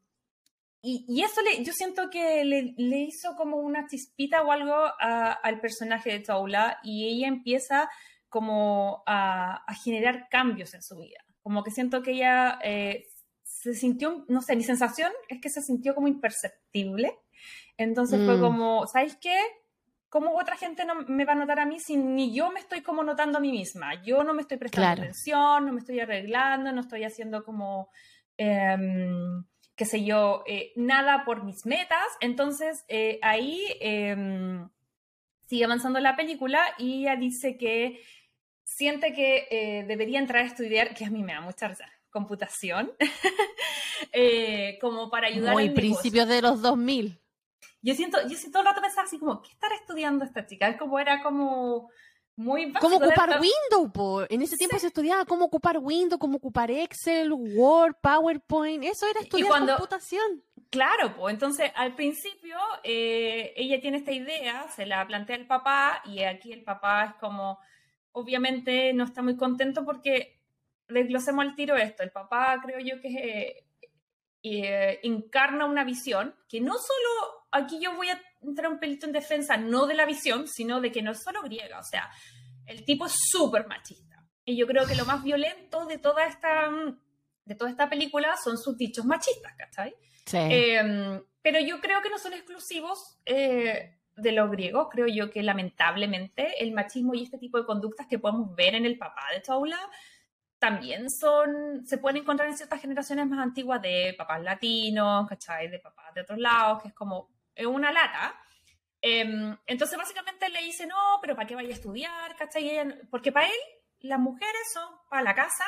y, 0.82 1.22
eso 1.22 1.40
yo 1.60 1.72
siento 1.72 2.08
que 2.10 2.44
le, 2.44 2.74
le 2.76 2.98
hizo 3.00 3.36
como 3.36 3.58
una 3.58 3.86
chispita 3.86 4.42
o 4.42 4.52
algo 4.52 4.74
al 4.98 5.60
personaje 5.60 6.10
de 6.12 6.20
Taula 6.20 6.78
y 6.82 7.08
ella 7.08 7.28
empieza 7.28 7.90
como 8.30 9.02
a, 9.06 9.64
a 9.66 9.74
generar 9.74 10.28
cambios 10.30 10.72
en 10.72 10.82
su 10.82 10.98
vida. 10.98 11.24
Como 11.42 11.62
que 11.62 11.70
siento 11.70 12.02
que 12.02 12.12
ella 12.12 12.58
eh, 12.62 13.06
se 13.62 13.74
sintió, 13.74 14.24
no 14.28 14.40
sé, 14.40 14.56
mi 14.56 14.62
sensación 14.64 15.12
es 15.28 15.40
que 15.40 15.50
se 15.50 15.60
sintió 15.60 15.94
como 15.94 16.08
imperceptible. 16.08 17.18
Entonces 17.76 18.22
fue 18.24 18.36
Mm. 18.36 18.40
como, 18.40 18.86
¿sabes 18.86 19.16
qué? 19.20 19.36
¿Cómo 20.08 20.34
otra 20.36 20.56
gente 20.56 20.84
no 20.84 20.94
me 21.06 21.24
va 21.24 21.32
a 21.32 21.36
notar 21.36 21.60
a 21.60 21.66
mí 21.66 21.78
si 21.78 21.96
ni 21.96 22.34
yo 22.34 22.50
me 22.50 22.60
estoy 22.60 22.80
como 22.80 23.02
notando 23.04 23.38
a 23.38 23.40
mí 23.40 23.50
misma? 23.52 24.02
Yo 24.02 24.24
no 24.24 24.32
me 24.34 24.42
estoy 24.42 24.56
prestando 24.56 24.86
Claro. 24.86 25.02
atención, 25.02 25.66
no 25.66 25.72
me 25.72 25.80
estoy 25.80 26.00
arreglando, 26.00 26.72
no 26.72 26.80
estoy 26.80 27.04
haciendo 27.04 27.44
como, 27.44 27.90
em, 28.38 29.44
qué 29.76 29.84
sé 29.84 30.04
yo, 30.04 30.42
eh, 30.46 30.72
nada 30.76 31.24
por 31.24 31.44
mis 31.44 31.64
metas. 31.66 32.06
Entonces 32.20 32.84
eh, 32.88 33.18
ahí 33.22 33.62
em, 33.80 34.68
sigue 35.46 35.64
avanzando 35.64 36.00
la 36.00 36.16
película 36.16 36.60
y 36.78 37.02
ella 37.02 37.16
dice 37.16 37.56
que 37.58 38.00
siente 38.64 39.12
que 39.12 39.46
eh, 39.50 39.84
debería 39.86 40.18
entrar 40.18 40.44
a 40.44 40.46
estudiar, 40.46 40.94
que 40.94 41.04
a 41.04 41.10
mí 41.10 41.22
me 41.22 41.34
da 41.34 41.40
mucha 41.40 41.68
risa, 41.68 41.86
computación, 42.10 42.92
eh, 44.12 44.78
como 44.80 45.10
para 45.10 45.28
ayudar 45.28 45.52
Muy 45.54 45.64
negocio. 45.68 45.80
principios 45.80 46.28
de 46.28 46.42
los 46.42 46.62
2000. 46.62 47.20
Yo 47.82 47.94
siento, 47.94 48.20
yo 48.22 48.36
siento 48.36 48.58
todo 48.58 48.62
el 48.62 48.68
rato 48.68 48.82
pensaba 48.82 49.06
así 49.06 49.18
como, 49.18 49.40
¿qué 49.40 49.50
estará 49.50 49.74
estudiando 49.74 50.24
esta 50.24 50.44
chica? 50.46 50.68
Es 50.68 50.76
como 50.76 50.98
era 50.98 51.22
como 51.22 51.90
muy 52.36 52.66
básico. 52.66 52.80
¿Cómo 52.80 52.96
ocupar 52.96 53.40
Windows? 53.40 53.92
po? 53.92 54.22
En 54.28 54.42
ese 54.42 54.56
tiempo 54.56 54.78
se 54.78 54.88
estudiaba 54.88 55.24
cómo 55.24 55.46
ocupar 55.46 55.78
Windows, 55.78 56.18
cómo 56.20 56.36
ocupar 56.36 56.70
Excel, 56.70 57.32
Word, 57.32 57.94
PowerPoint. 58.02 58.84
Eso 58.84 59.06
era 59.08 59.20
estudiar 59.20 59.48
cuando- 59.48 59.76
computación. 59.76 60.42
Claro, 60.70 61.16
pues 61.16 61.34
entonces 61.34 61.72
al 61.74 61.96
principio 61.96 62.56
eh, 62.84 63.52
ella 63.56 63.80
tiene 63.80 63.96
esta 63.98 64.12
idea, 64.12 64.68
se 64.68 64.86
la 64.86 65.04
plantea 65.06 65.34
el 65.36 65.46
papá 65.48 66.00
y 66.04 66.22
aquí 66.22 66.52
el 66.52 66.62
papá 66.62 67.06
es 67.06 67.14
como, 67.14 67.58
obviamente 68.12 68.92
no 68.92 69.02
está 69.04 69.20
muy 69.20 69.36
contento 69.36 69.84
porque 69.84 70.39
desglosemos 70.90 71.44
al 71.44 71.54
tiro 71.54 71.76
esto. 71.76 72.02
El 72.02 72.10
papá 72.10 72.60
creo 72.64 72.78
yo 72.78 73.00
que 73.00 73.08
eh, 73.08 73.66
eh, 74.42 75.00
encarna 75.02 75.66
una 75.66 75.84
visión 75.84 76.34
que 76.48 76.60
no 76.60 76.74
solo, 76.74 77.46
aquí 77.52 77.80
yo 77.80 77.94
voy 77.96 78.08
a 78.08 78.20
entrar 78.42 78.70
un 78.70 78.78
pelito 78.78 79.06
en 79.06 79.12
defensa, 79.12 79.56
no 79.56 79.86
de 79.86 79.94
la 79.94 80.06
visión, 80.06 80.48
sino 80.48 80.80
de 80.80 80.92
que 80.92 81.02
no 81.02 81.12
es 81.12 81.22
solo 81.22 81.42
griega, 81.42 81.78
o 81.78 81.84
sea, 81.84 82.10
el 82.66 82.84
tipo 82.84 83.06
es 83.06 83.14
súper 83.30 83.66
machista. 83.66 84.24
Y 84.44 84.56
yo 84.56 84.66
creo 84.66 84.86
que 84.86 84.94
lo 84.94 85.04
más 85.04 85.22
violento 85.22 85.86
de 85.86 85.98
toda 85.98 86.26
esta, 86.26 86.70
de 87.44 87.54
toda 87.54 87.70
esta 87.70 87.88
película 87.88 88.36
son 88.42 88.58
sus 88.58 88.76
dichos 88.76 89.04
machistas, 89.04 89.52
¿cachai? 89.56 89.94
Sí. 90.24 90.38
Eh, 90.38 91.20
pero 91.42 91.58
yo 91.60 91.80
creo 91.80 92.00
que 92.02 92.10
no 92.10 92.18
son 92.18 92.34
exclusivos 92.34 93.18
eh, 93.24 93.98
de 94.16 94.32
los 94.32 94.50
griegos. 94.50 94.88
Creo 94.90 95.06
yo 95.06 95.30
que 95.30 95.42
lamentablemente 95.42 96.62
el 96.62 96.72
machismo 96.72 97.14
y 97.14 97.22
este 97.22 97.38
tipo 97.38 97.58
de 97.58 97.64
conductas 97.64 98.06
que 98.08 98.18
podemos 98.18 98.54
ver 98.54 98.74
en 98.74 98.84
el 98.84 98.98
papá 98.98 99.22
de 99.32 99.40
Taula 99.40 99.78
también 100.60 101.10
son, 101.10 101.84
se 101.86 101.98
pueden 101.98 102.18
encontrar 102.22 102.48
en 102.48 102.56
ciertas 102.56 102.80
generaciones 102.80 103.26
más 103.26 103.40
antiguas 103.40 103.82
de 103.82 104.14
papás 104.16 104.40
latinos, 104.42 105.26
¿cachai? 105.28 105.68
De 105.68 105.80
papás 105.80 106.14
de 106.14 106.20
otros 106.20 106.38
lados, 106.38 106.82
que 106.82 106.88
es 106.88 106.94
como 106.94 107.30
una 107.66 107.90
lata. 107.90 108.36
Eh, 109.02 109.56
entonces 109.66 109.96
básicamente 109.98 110.48
le 110.50 110.60
dice, 110.62 110.86
no, 110.86 111.18
pero 111.22 111.34
¿para 111.34 111.46
qué 111.48 111.54
vaya 111.56 111.70
a 111.70 111.72
estudiar? 111.72 112.36
¿cachai? 112.36 112.64
Y 112.66 112.70
ella- 112.70 112.94
porque 113.10 113.32
para 113.32 113.46
él 113.46 113.52
las 114.00 114.18
mujeres 114.20 114.60
son 114.72 114.84
para 115.08 115.22
la 115.22 115.34
casa, 115.34 115.64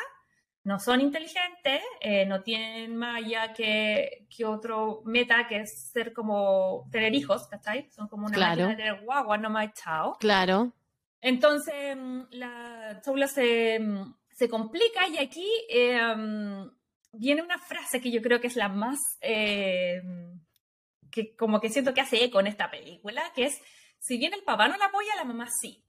no 0.65 0.79
son 0.79 1.01
inteligentes, 1.01 1.83
eh, 2.01 2.25
no 2.27 2.43
tienen 2.43 2.95
más 2.97 3.17
allá 3.17 3.53
que, 3.53 4.27
que 4.35 4.45
otro 4.45 5.01
meta 5.07 5.47
que 5.49 5.57
es 5.63 5.91
ser 5.91 6.13
como 6.13 6.87
tener 6.93 7.15
hijos, 7.15 7.49
¿cachai? 7.49 7.91
Son 7.91 8.07
como 8.09 8.27
una 8.27 8.37
Claro. 8.37 8.69
de 8.69 8.77
tener 8.77 9.01
guagua, 9.03 9.39
no 9.39 9.51
más 9.51 9.73
chao. 9.75 10.17
Claro. 10.21 10.73
Entonces, 11.21 11.97
mm, 11.97 12.23
la 12.33 13.01
Taula 13.05 13.27
se, 13.29 13.79
mm, 13.81 14.15
se 14.43 14.49
complica 14.49 15.07
y 15.07 15.19
aquí 15.19 15.47
eh, 15.69 16.01
mm, 16.17 16.69
viene 17.13 17.43
una 17.43 17.59
frase 17.59 18.01
que 18.01 18.11
yo 18.11 18.21
creo 18.21 18.41
que 18.41 18.49
es 18.49 18.57
la 18.57 18.69
más, 18.69 18.99
eh, 19.21 20.03
que 21.13 21.37
como 21.37 21.61
que 21.61 21.69
siento 21.69 21.95
que 21.95 22.01
hace 22.01 22.25
eco 22.25 22.41
en 22.41 22.49
esta 22.49 22.69
película, 22.69 23.23
que 23.37 23.45
es, 23.45 23.61
si 24.01 24.19
bien 24.19 24.35
el 24.35 24.43
papá 24.43 24.67
no 24.67 24.77
la 24.77 24.87
apoya, 24.87 25.15
la 25.15 25.23
mamá 25.25 25.47
sí. 25.61 25.85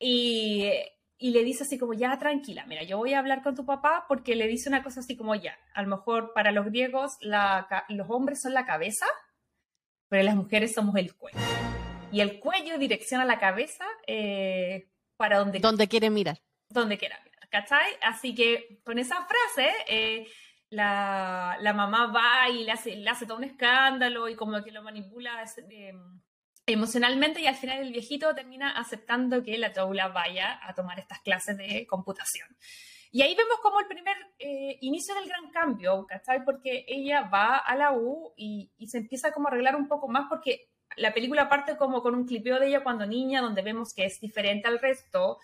Y, 0.00 0.68
y 1.16 1.30
le 1.30 1.44
dice 1.44 1.62
así 1.62 1.78
como, 1.78 1.94
ya, 1.94 2.18
tranquila, 2.18 2.66
mira, 2.66 2.82
yo 2.82 2.98
voy 2.98 3.14
a 3.14 3.20
hablar 3.20 3.44
con 3.44 3.54
tu 3.54 3.64
papá 3.64 4.04
porque 4.08 4.34
le 4.34 4.48
dice 4.48 4.68
una 4.68 4.82
cosa 4.82 4.98
así 4.98 5.16
como, 5.16 5.36
ya, 5.36 5.56
a 5.72 5.82
lo 5.82 5.88
mejor 5.88 6.32
para 6.34 6.50
los 6.50 6.66
griegos 6.66 7.12
la 7.20 7.68
los 7.88 8.10
hombres 8.10 8.40
son 8.42 8.52
la 8.52 8.66
cabeza, 8.66 9.06
pero 10.08 10.24
las 10.24 10.34
mujeres 10.34 10.74
somos 10.74 10.96
el 10.96 11.14
cuello. 11.14 11.38
Y 12.10 12.20
el 12.20 12.40
cuello 12.40 12.78
direcciona 12.78 13.24
la 13.24 13.38
cabeza 13.38 13.84
eh, 14.08 14.88
para 15.16 15.38
donde, 15.38 15.60
Donde 15.60 15.86
quieren 15.86 16.12
mirar. 16.12 16.38
donde 16.68 16.98
quiera 16.98 17.16
mirar, 17.22 17.31
¿cachai? 17.52 17.92
Así 18.00 18.34
que 18.34 18.80
con 18.82 18.98
esa 18.98 19.16
frase, 19.26 19.70
eh, 19.86 20.26
la, 20.70 21.58
la 21.60 21.74
mamá 21.74 22.06
va 22.06 22.48
y 22.48 22.64
le 22.64 22.72
hace, 22.72 22.96
le 22.96 23.10
hace 23.10 23.26
todo 23.26 23.36
un 23.36 23.44
escándalo 23.44 24.28
y 24.28 24.34
como 24.34 24.64
que 24.64 24.72
lo 24.72 24.82
manipula 24.82 25.44
eh, 25.70 25.92
emocionalmente 26.66 27.42
y 27.42 27.46
al 27.46 27.54
final 27.54 27.80
el 27.80 27.92
viejito 27.92 28.34
termina 28.34 28.70
aceptando 28.70 29.42
que 29.42 29.58
la 29.58 29.74
Taula 29.74 30.08
vaya 30.08 30.58
a 30.66 30.74
tomar 30.74 30.98
estas 30.98 31.20
clases 31.20 31.58
de 31.58 31.86
computación. 31.86 32.48
Y 33.10 33.20
ahí 33.20 33.34
vemos 33.34 33.58
como 33.62 33.80
el 33.80 33.86
primer 33.86 34.16
eh, 34.38 34.78
inicio 34.80 35.14
del 35.14 35.28
gran 35.28 35.50
cambio, 35.50 36.06
¿cachai? 36.06 36.42
Porque 36.46 36.86
ella 36.88 37.28
va 37.28 37.58
a 37.58 37.76
la 37.76 37.92
U 37.92 38.32
y, 38.34 38.72
y 38.78 38.88
se 38.88 38.96
empieza 38.96 39.30
como 39.30 39.48
a 39.48 39.50
arreglar 39.50 39.76
un 39.76 39.88
poco 39.88 40.08
más 40.08 40.24
porque 40.30 40.70
la 40.96 41.12
película 41.12 41.50
parte 41.50 41.76
como 41.76 42.00
con 42.00 42.14
un 42.14 42.26
clipeo 42.26 42.58
de 42.58 42.68
ella 42.68 42.82
cuando 42.82 43.06
niña, 43.06 43.42
donde 43.42 43.60
vemos 43.60 43.92
que 43.92 44.06
es 44.06 44.20
diferente 44.20 44.68
al 44.68 44.78
resto, 44.78 45.38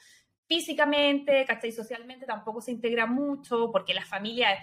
físicamente, 0.48 1.44
¿cachai? 1.44 1.70
Socialmente 1.70 2.26
tampoco 2.26 2.60
se 2.60 2.72
integra 2.72 3.06
mucho, 3.06 3.70
porque 3.70 3.94
la 3.94 4.04
familia 4.04 4.58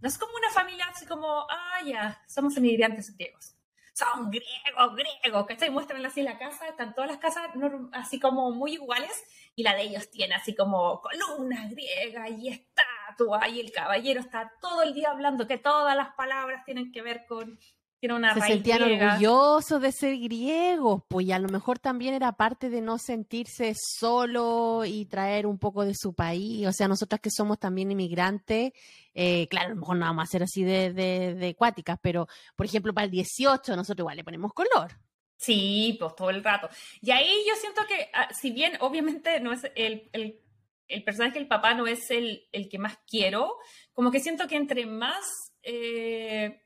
no 0.00 0.08
es 0.08 0.18
como 0.18 0.32
una 0.36 0.50
familia 0.50 0.86
así 0.86 1.06
como, 1.06 1.46
ah, 1.50 1.80
ya, 1.84 2.22
somos 2.28 2.56
inmigrantes 2.56 3.16
griegos. 3.16 3.56
Son 3.94 4.30
griegos, 4.30 4.94
griegos, 4.94 5.46
¿cachai? 5.46 5.70
Muestran 5.70 6.04
así 6.06 6.22
la 6.22 6.38
casa, 6.38 6.68
están 6.68 6.94
todas 6.94 7.10
las 7.10 7.18
casas 7.18 7.44
así 7.92 8.20
como 8.20 8.50
muy 8.52 8.74
iguales, 8.74 9.12
y 9.54 9.62
la 9.62 9.74
de 9.74 9.82
ellos 9.82 10.10
tiene 10.10 10.34
así 10.34 10.54
como 10.54 11.00
columnas 11.00 11.70
griegas 11.70 12.30
y 12.38 12.48
estatuas, 12.48 13.48
y 13.48 13.60
el 13.60 13.72
caballero 13.72 14.20
está 14.20 14.52
todo 14.60 14.82
el 14.82 14.94
día 14.94 15.10
hablando 15.10 15.46
que 15.46 15.58
todas 15.58 15.96
las 15.96 16.14
palabras 16.14 16.64
tienen 16.64 16.92
que 16.92 17.02
ver 17.02 17.26
con, 17.26 17.58
tiene 18.00 18.14
una 18.16 18.34
Se 18.34 18.40
raíz 18.40 18.54
sentían 18.54 18.80
griega. 18.80 19.14
orgullosos 19.14 19.80
de 19.80 19.92
ser 19.92 20.18
griegos, 20.18 21.02
pues 21.08 21.26
y 21.26 21.32
a 21.32 21.38
lo 21.38 21.48
mejor 21.48 21.78
también 21.78 22.14
era 22.14 22.32
parte 22.32 22.70
de 22.70 22.80
no 22.80 22.98
sentirse 22.98 23.74
solo 23.76 24.84
y 24.86 25.04
traer 25.06 25.46
un 25.46 25.58
poco 25.58 25.84
de 25.84 25.94
su 25.94 26.14
país. 26.14 26.66
O 26.66 26.72
sea, 26.72 26.88
nosotras 26.88 27.20
que 27.20 27.30
somos 27.30 27.58
también 27.58 27.90
inmigrantes, 27.92 28.72
eh, 29.14 29.46
claro, 29.48 29.68
a 29.68 29.74
lo 29.74 29.80
mejor 29.80 29.96
no 29.98 30.06
vamos 30.06 30.24
a 30.24 30.26
ser 30.26 30.42
así 30.42 30.64
de, 30.64 30.92
de, 30.92 31.34
de 31.34 31.54
cuáticas, 31.54 31.98
pero 32.02 32.26
por 32.56 32.66
ejemplo 32.66 32.94
para 32.94 33.04
el 33.04 33.10
18 33.10 33.76
nosotros 33.76 34.00
igual 34.04 34.16
le 34.16 34.24
ponemos 34.24 34.52
color. 34.54 34.92
Sí, 35.36 35.96
pues 35.98 36.14
todo 36.16 36.30
el 36.30 36.44
rato. 36.44 36.68
Y 37.00 37.10
ahí 37.12 37.34
yo 37.48 37.54
siento 37.56 37.82
que, 37.88 38.10
ah, 38.12 38.28
si 38.32 38.50
bien 38.50 38.72
obviamente 38.80 39.40
no 39.40 39.52
es 39.52 39.62
el, 39.74 40.08
el, 40.12 40.38
el 40.86 41.02
personaje 41.04 41.38
del 41.38 41.48
papá 41.48 41.72
no 41.74 41.86
es 41.86 42.10
el, 42.10 42.46
el 42.52 42.68
que 42.68 42.78
más 42.78 42.98
quiero, 43.06 43.56
como 43.94 44.10
que 44.10 44.20
siento 44.20 44.46
que 44.48 44.56
entre 44.56 44.84
más 44.86 45.24
eh, 45.62 46.62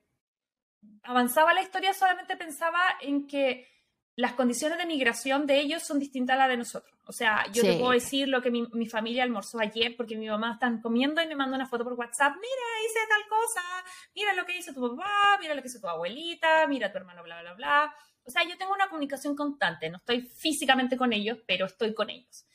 avanzaba 1.02 1.52
la 1.54 1.62
historia, 1.62 1.92
solamente 1.94 2.36
pensaba 2.36 2.80
en 3.00 3.26
que 3.26 3.68
las 4.16 4.34
condiciones 4.34 4.78
de 4.78 4.86
migración 4.86 5.44
de 5.46 5.58
ellos 5.60 5.82
son 5.82 5.98
distintas 5.98 6.34
a 6.34 6.38
las 6.38 6.48
de 6.48 6.56
nosotros. 6.56 6.96
O 7.06 7.12
sea, 7.12 7.44
yo 7.52 7.62
te 7.62 7.72
Sí. 7.72 7.78
puedo 7.78 7.90
decir 7.90 8.28
lo 8.28 8.40
que 8.40 8.50
mi, 8.50 8.62
mi 8.72 8.86
familia 8.86 9.24
almorzó 9.24 9.58
ayer 9.60 9.96
porque 9.96 10.16
mi 10.16 10.28
mamá 10.28 10.52
está 10.52 10.70
comiendo 10.80 11.20
y 11.20 11.26
me 11.26 11.34
manda 11.34 11.56
una 11.56 11.66
foto 11.66 11.82
por 11.84 11.94
WhatsApp. 11.94 12.32
Mira, 12.34 12.86
hice 12.86 13.00
tal 13.08 13.28
cosa. 13.28 13.60
Mira 14.14 14.32
lo 14.34 14.46
que 14.46 14.56
hizo 14.56 14.72
tu 14.72 14.80
papá. 14.96 15.36
Mira 15.40 15.54
lo 15.54 15.60
que 15.62 15.68
hizo 15.68 15.80
tu 15.80 15.88
abuelita. 15.88 16.66
Mira 16.68 16.92
tu 16.92 16.98
hermano, 16.98 17.22
bla, 17.24 17.42
bla, 17.42 17.54
bla. 17.54 17.94
O 18.24 18.30
sea, 18.30 18.44
yo 18.44 18.56
tengo 18.56 18.72
una 18.72 18.88
comunicación 18.88 19.34
constante. 19.36 19.90
No 19.90 19.98
estoy 19.98 20.22
físicamente 20.22 20.96
con 20.96 21.12
ellos, 21.12 21.38
pero 21.46 21.66
estoy 21.66 21.92
con 21.92 22.08
ellos. 22.08 22.46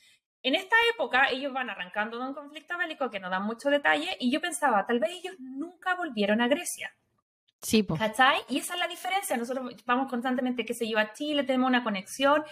En 0.42 0.54
esta 0.54 0.74
época, 0.94 1.28
ellos 1.30 1.52
van 1.52 1.68
arrancando 1.68 2.18
de 2.18 2.24
un 2.26 2.34
conflicto 2.34 2.76
bélico 2.78 3.10
que 3.10 3.20
no 3.20 3.28
da 3.28 3.38
mucho 3.38 3.68
detalle 3.68 4.16
y 4.18 4.32
yo 4.32 4.40
pensaba, 4.40 4.86
tal 4.86 4.98
vez 4.98 5.10
ellos 5.10 5.36
nunca 5.38 5.94
volvieron 5.94 6.40
a 6.40 6.48
Grecia. 6.48 6.90
Sí, 7.62 7.82
po. 7.82 7.96
¿Cachai? 7.96 8.38
Y 8.48 8.58
esa 8.58 8.74
es 8.74 8.80
la 8.80 8.88
diferencia. 8.88 9.36
Nosotros 9.36 9.74
vamos 9.84 10.08
constantemente, 10.08 10.64
que 10.64 10.74
se 10.74 10.86
lleva 10.86 11.02
a 11.02 11.12
Chile, 11.12 11.44
tenemos 11.44 11.68
una 11.68 11.84
conexión. 11.84 12.42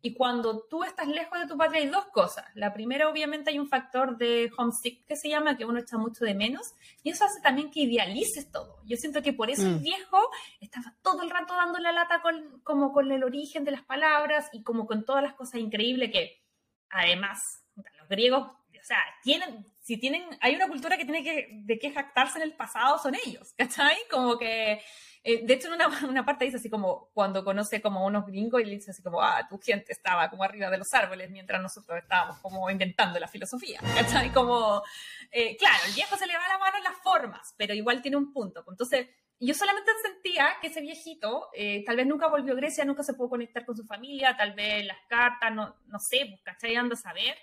Y 0.00 0.14
cuando 0.14 0.62
tú 0.70 0.84
estás 0.84 1.08
lejos 1.08 1.40
de 1.40 1.48
tu 1.48 1.56
patria 1.58 1.80
hay 1.82 1.88
dos 1.88 2.04
cosas. 2.12 2.44
La 2.54 2.72
primera, 2.72 3.08
obviamente, 3.08 3.50
hay 3.50 3.58
un 3.58 3.66
factor 3.68 4.16
de 4.16 4.48
homesick 4.56 5.04
que 5.06 5.16
se 5.16 5.28
llama, 5.28 5.56
que 5.56 5.64
uno 5.64 5.80
echa 5.80 5.98
mucho 5.98 6.24
de 6.24 6.34
menos. 6.34 6.72
Y 7.02 7.10
eso 7.10 7.24
hace 7.24 7.40
también 7.40 7.70
que 7.72 7.80
idealices 7.80 8.52
todo. 8.52 8.76
Yo 8.84 8.96
siento 8.96 9.22
que 9.22 9.32
por 9.32 9.50
eso 9.50 9.62
el 9.62 9.76
Mm. 9.76 9.82
viejo 9.82 10.18
estaba 10.60 10.94
todo 11.02 11.22
el 11.22 11.30
rato 11.30 11.54
dando 11.54 11.80
la 11.80 11.90
lata 11.90 12.22
con, 12.22 12.60
como 12.62 12.92
con 12.92 13.10
el 13.10 13.24
origen 13.24 13.64
de 13.64 13.72
las 13.72 13.82
palabras 13.82 14.48
y 14.52 14.62
como 14.62 14.86
con 14.86 15.04
todas 15.04 15.22
las 15.24 15.34
cosas 15.34 15.60
increíbles 15.60 16.12
que, 16.12 16.44
además, 16.90 17.64
los 17.74 18.08
griegos, 18.08 18.42
o 18.46 18.84
sea, 18.84 18.98
tienen, 19.24 19.66
si 19.88 19.96
tienen, 19.96 20.22
hay 20.42 20.54
una 20.54 20.68
cultura 20.68 20.98
que 20.98 21.06
tiene 21.06 21.24
que, 21.24 21.48
de 21.50 21.78
que 21.78 21.90
jactarse 21.90 22.36
en 22.36 22.42
el 22.42 22.54
pasado 22.54 22.98
son 22.98 23.14
ellos, 23.14 23.54
¿cachai? 23.56 23.96
Como 24.10 24.36
que, 24.36 24.82
eh, 25.24 25.46
de 25.46 25.54
hecho, 25.54 25.68
en 25.68 25.74
una, 25.80 25.88
una 26.06 26.26
parte 26.26 26.44
dice 26.44 26.58
así 26.58 26.68
como, 26.68 27.08
cuando 27.14 27.42
conoce 27.42 27.80
como 27.80 28.00
a 28.00 28.04
unos 28.04 28.26
gringos 28.26 28.60
y 28.60 28.66
le 28.66 28.72
dice 28.72 28.90
así 28.90 29.02
como, 29.02 29.22
ah, 29.22 29.46
tu 29.48 29.58
gente 29.58 29.94
estaba 29.94 30.28
como 30.28 30.44
arriba 30.44 30.68
de 30.68 30.76
los 30.76 30.92
árboles 30.92 31.30
mientras 31.30 31.62
nosotros 31.62 31.98
estábamos 32.02 32.38
como 32.40 32.68
inventando 32.68 33.18
la 33.18 33.28
filosofía, 33.28 33.80
¿cachai? 33.94 34.30
Como, 34.30 34.82
eh, 35.30 35.56
claro, 35.56 35.78
el 35.86 35.94
viejo 35.94 36.18
se 36.18 36.26
le 36.26 36.36
va 36.36 36.46
la 36.48 36.58
mano 36.58 36.76
en 36.76 36.84
las 36.84 36.98
formas, 37.02 37.54
pero 37.56 37.72
igual 37.72 38.02
tiene 38.02 38.18
un 38.18 38.30
punto. 38.30 38.62
Entonces, 38.68 39.08
yo 39.40 39.54
solamente 39.54 39.90
sentía 40.02 40.50
que 40.60 40.66
ese 40.66 40.82
viejito 40.82 41.48
eh, 41.54 41.82
tal 41.86 41.96
vez 41.96 42.06
nunca 42.06 42.26
volvió 42.26 42.52
a 42.52 42.56
Grecia, 42.56 42.84
nunca 42.84 43.02
se 43.02 43.14
pudo 43.14 43.30
conectar 43.30 43.64
con 43.64 43.74
su 43.74 43.86
familia, 43.86 44.36
tal 44.36 44.52
vez 44.52 44.84
las 44.84 44.98
cartas, 45.08 45.50
no, 45.54 45.76
no 45.86 45.98
sé, 45.98 46.26
pues, 46.28 46.42
¿cachai? 46.42 46.76
Anda 46.76 46.92
a 46.92 46.98
saber. 46.98 47.38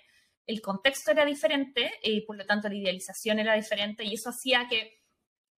El 0.46 0.60
contexto 0.60 1.10
era 1.10 1.24
diferente 1.24 1.92
y 2.02 2.20
por 2.22 2.36
lo 2.36 2.46
tanto 2.46 2.68
la 2.68 2.74
idealización 2.76 3.38
era 3.38 3.54
diferente 3.54 4.04
y 4.04 4.14
eso 4.14 4.30
hacía 4.30 4.66
que 4.68 5.02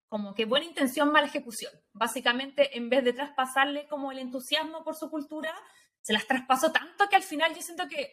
como 0.07 0.33
que 0.33 0.45
buena 0.45 0.65
intención, 0.65 1.11
mala 1.11 1.27
ejecución. 1.27 1.73
Básicamente, 1.91 2.77
en 2.77 2.89
vez 2.89 3.03
de 3.03 3.11
traspasarle 3.11 3.87
como 3.87 4.11
el 4.13 4.19
entusiasmo 4.19 4.83
por 4.85 4.95
su 4.95 5.09
cultura, 5.09 5.53
se 6.01 6.13
las 6.13 6.25
traspasó 6.25 6.71
tanto 6.71 7.09
que 7.09 7.17
al 7.17 7.23
final 7.23 7.53
yo 7.53 7.61
siento 7.61 7.89
que, 7.89 8.09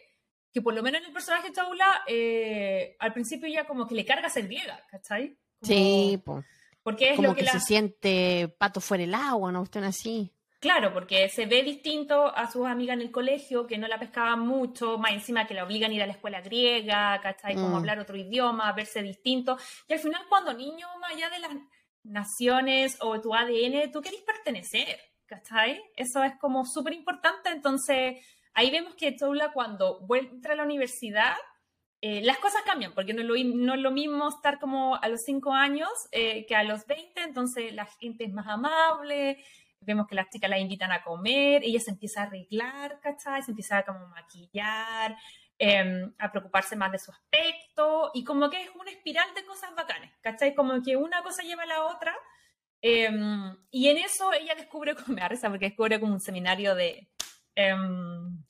que 0.51 0.61
por 0.61 0.73
lo 0.73 0.83
menos 0.83 0.99
en 0.99 1.07
el 1.07 1.13
personaje 1.13 1.53
Chaula, 1.53 2.03
eh, 2.07 2.97
al 2.99 3.13
principio 3.13 3.47
ya 3.47 3.65
como 3.65 3.87
que 3.87 3.95
le 3.95 4.03
carga 4.05 4.29
ser 4.29 4.43
griega, 4.45 4.77
¿cachai? 4.91 5.37
Como- 5.61 5.67
Sí, 5.73 6.21
po. 6.25 6.43
Porque 6.83 7.11
es 7.11 7.15
Como 7.15 7.29
lo 7.29 7.33
que, 7.33 7.39
que, 7.39 7.45
la... 7.45 7.51
se 7.53 7.59
siente 7.61 8.47
pato 8.59 8.79
fuera 8.81 9.05
el 9.05 9.15
agua, 9.15 9.51
¿no? 9.51 9.61
Usted 9.61 9.81
así. 9.85 10.34
Claro, 10.59 10.93
porque 10.93 11.29
se 11.29 11.45
ve 11.45 11.61
distinto 11.63 12.35
a 12.35 12.49
sus 12.49 12.65
amigas 12.65 12.95
en 12.95 13.01
el 13.01 13.11
colegio, 13.11 13.67
que 13.67 13.77
no 13.77 13.87
la 13.87 13.99
pescaban 13.99 14.39
mucho, 14.39 14.97
más 14.97 15.11
encima 15.11 15.45
que 15.45 15.53
la 15.53 15.63
obligan 15.63 15.91
a 15.91 15.93
ir 15.93 16.01
a 16.01 16.07
la 16.07 16.13
escuela 16.13 16.41
griega, 16.41 17.19
¿cachai? 17.21 17.55
Como 17.55 17.69
Mm. 17.69 17.75
hablar 17.75 17.99
otro 17.99 18.17
idioma, 18.17 18.71
verse 18.73 19.03
distinto. 19.03 19.57
Y 19.87 19.93
al 19.93 19.99
final, 19.99 20.23
cuando 20.29 20.53
niño, 20.53 20.87
más 20.99 21.13
allá 21.13 21.29
de 21.29 21.39
las 21.39 21.51
naciones 22.03 22.97
o 23.01 23.19
tu 23.21 23.33
ADN, 23.35 23.91
tú 23.91 24.01
querés 24.01 24.21
pertenecer, 24.21 24.99
¿cachai? 25.25 25.81
Eso 25.95 26.23
es 26.23 26.33
como 26.39 26.65
súper 26.65 26.93
importante. 26.93 27.49
Entonces, 27.49 28.25
ahí 28.53 28.71
vemos 28.71 28.95
que 28.95 29.15
Choula, 29.15 29.51
cuando 29.51 29.99
entra 30.15 30.53
a 30.53 30.55
la 30.55 30.63
universidad, 30.63 31.35
eh, 32.01 32.21
las 32.23 32.37
cosas 32.37 32.61
cambian, 32.63 32.93
porque 32.93 33.13
no 33.13 33.21
es, 33.21 33.27
lo, 33.27 33.35
no 33.65 33.73
es 33.73 33.79
lo 33.81 33.91
mismo 33.91 34.29
estar 34.29 34.59
como 34.59 34.95
a 34.95 35.07
los 35.09 35.21
5 35.23 35.53
años 35.53 35.89
eh, 36.11 36.45
que 36.45 36.55
a 36.55 36.63
los 36.63 36.85
20, 36.85 37.21
entonces 37.23 37.73
la 37.73 37.85
gente 37.85 38.25
es 38.25 38.31
más 38.33 38.47
amable, 38.47 39.43
vemos 39.85 40.07
que 40.07 40.15
las 40.15 40.29
chicas 40.29 40.49
la 40.49 40.59
invitan 40.59 40.91
a 40.91 41.03
comer, 41.03 41.63
ella 41.63 41.79
se 41.79 41.91
empieza 41.91 42.21
a 42.21 42.25
arreglar, 42.25 42.99
¿cachai? 43.01 43.41
Se 43.43 43.51
empieza 43.51 43.77
a 43.77 43.85
como 43.85 44.07
maquillar, 44.07 45.15
eh, 45.57 46.11
a 46.19 46.31
preocuparse 46.31 46.75
más 46.75 46.91
de 46.91 46.99
su 46.99 47.11
aspecto, 47.11 48.11
y 48.13 48.23
como 48.23 48.49
que 48.49 48.61
es 48.61 48.69
una 48.75 48.91
espiral 48.91 49.33
de 49.33 49.45
cosas 49.45 49.73
bacanas, 49.75 50.11
¿cachai? 50.21 50.53
Como 50.53 50.81
que 50.81 50.95
una 50.95 51.23
cosa 51.23 51.43
lleva 51.43 51.63
a 51.63 51.67
la 51.67 51.85
otra, 51.85 52.15
eh, 52.81 53.09
y 53.71 53.87
en 53.87 53.97
eso 53.97 54.31
ella 54.33 54.53
descubre, 54.55 54.95
me 55.07 55.21
da 55.21 55.27
risa 55.27 55.49
porque 55.49 55.67
descubre 55.69 55.99
como 55.99 56.13
un 56.13 56.21
seminario 56.21 56.75
de 56.75 57.09
em, 57.55 58.43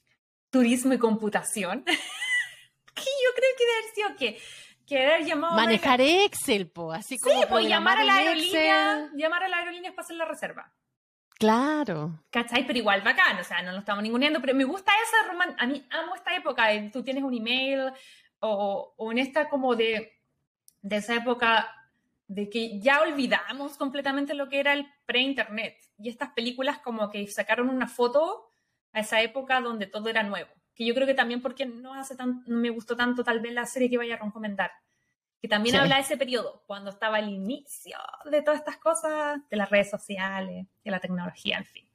turismo 0.50 0.94
y 0.94 0.98
computación, 0.98 1.84
que 1.86 3.04
yo 3.04 3.30
creo 3.36 3.50
que 3.58 3.66
debe 3.66 3.78
haber 3.78 3.94
sido 3.94 4.16
que, 4.18 4.42
que 4.86 5.06
haber 5.06 5.26
llamado... 5.26 5.56
Manejar 5.56 6.02
Excel, 6.02 6.70
po. 6.70 6.92
Así 6.92 7.18
como 7.18 7.42
Sí, 7.42 7.48
pues 7.50 7.68
llamar 7.68 8.00
a 8.00 8.04
la 8.04 8.16
aerolínea, 8.16 9.04
Excel. 9.04 9.18
llamar 9.18 9.44
a 9.44 9.48
la 9.48 9.58
aerolínea 9.58 9.92
para 9.92 10.04
hacer 10.04 10.18
la 10.18 10.26
reserva. 10.26 10.74
Claro. 11.38 12.24
¿Cachai? 12.30 12.66
Pero 12.66 12.80
igual 12.80 13.02
bacán, 13.02 13.38
o 13.40 13.44
sea, 13.44 13.62
no 13.62 13.74
lo 13.74 13.80
estamos 13.80 14.04
ninguneando, 14.04 14.40
pero 14.40 14.56
me 14.56 14.64
gusta 14.64 14.92
esa 15.04 15.32
roman 15.32 15.56
a 15.58 15.68
mí 15.68 15.86
amo 15.92 16.16
esta 16.16 16.36
época, 16.36 16.68
de 16.68 16.90
tú 16.90 17.04
tienes 17.04 17.24
un 17.24 17.34
email 17.34 17.92
o, 18.40 18.94
o 18.96 19.12
en 19.12 19.18
esta 19.18 19.50
como 19.50 19.76
de, 19.76 20.14
de 20.82 20.96
esa 20.96 21.16
época 21.16 21.70
de 22.28 22.50
que 22.50 22.80
ya 22.80 23.02
olvidamos 23.02 23.78
completamente 23.78 24.34
lo 24.34 24.50
que 24.50 24.60
era 24.60 24.74
el 24.74 24.88
pre-internet 25.06 25.78
y 25.98 26.10
estas 26.10 26.30
películas 26.32 26.80
como 26.80 27.10
que 27.10 27.28
sacaron 27.28 27.70
una 27.70 27.88
foto 27.88 28.48
a 28.94 29.02
esa 29.02 29.22
época 29.22 29.62
donde 29.62 29.88
todo 29.88 30.10
era 30.10 30.24
nuevo, 30.24 30.50
que 30.74 30.86
yo 30.86 30.96
creo 30.96 31.06
que 31.06 31.14
también 31.14 31.42
porque 31.42 31.66
no 31.66 31.94
hace 31.94 32.16
tan, 32.16 32.44
no 32.48 32.58
me 32.58 32.70
gustó 32.70 32.96
tanto 32.96 33.24
tal 33.24 33.42
vez 33.42 33.54
la 33.54 33.66
serie 33.66 33.90
que 33.90 33.98
vaya 33.98 34.16
a 34.16 34.26
recomendar, 34.26 34.72
que 35.46 35.50
también 35.50 35.76
Sí. 35.76 35.80
habla 35.80 35.98
de 35.98 36.02
ese 36.02 36.18
periodo, 36.18 36.64
cuando 36.66 36.90
estaba 36.90 37.20
el 37.20 37.30
inicio 37.30 38.00
de 38.32 38.42
todas 38.42 38.62
estas 38.62 38.78
cosas, 38.78 39.48
de 39.48 39.58
las 39.58 39.70
redes 39.70 39.92
sociales, 39.92 40.66
de 40.84 40.90
la 40.92 41.00
tecnología, 41.00 41.58
en 41.60 41.66
fin. 41.66 41.88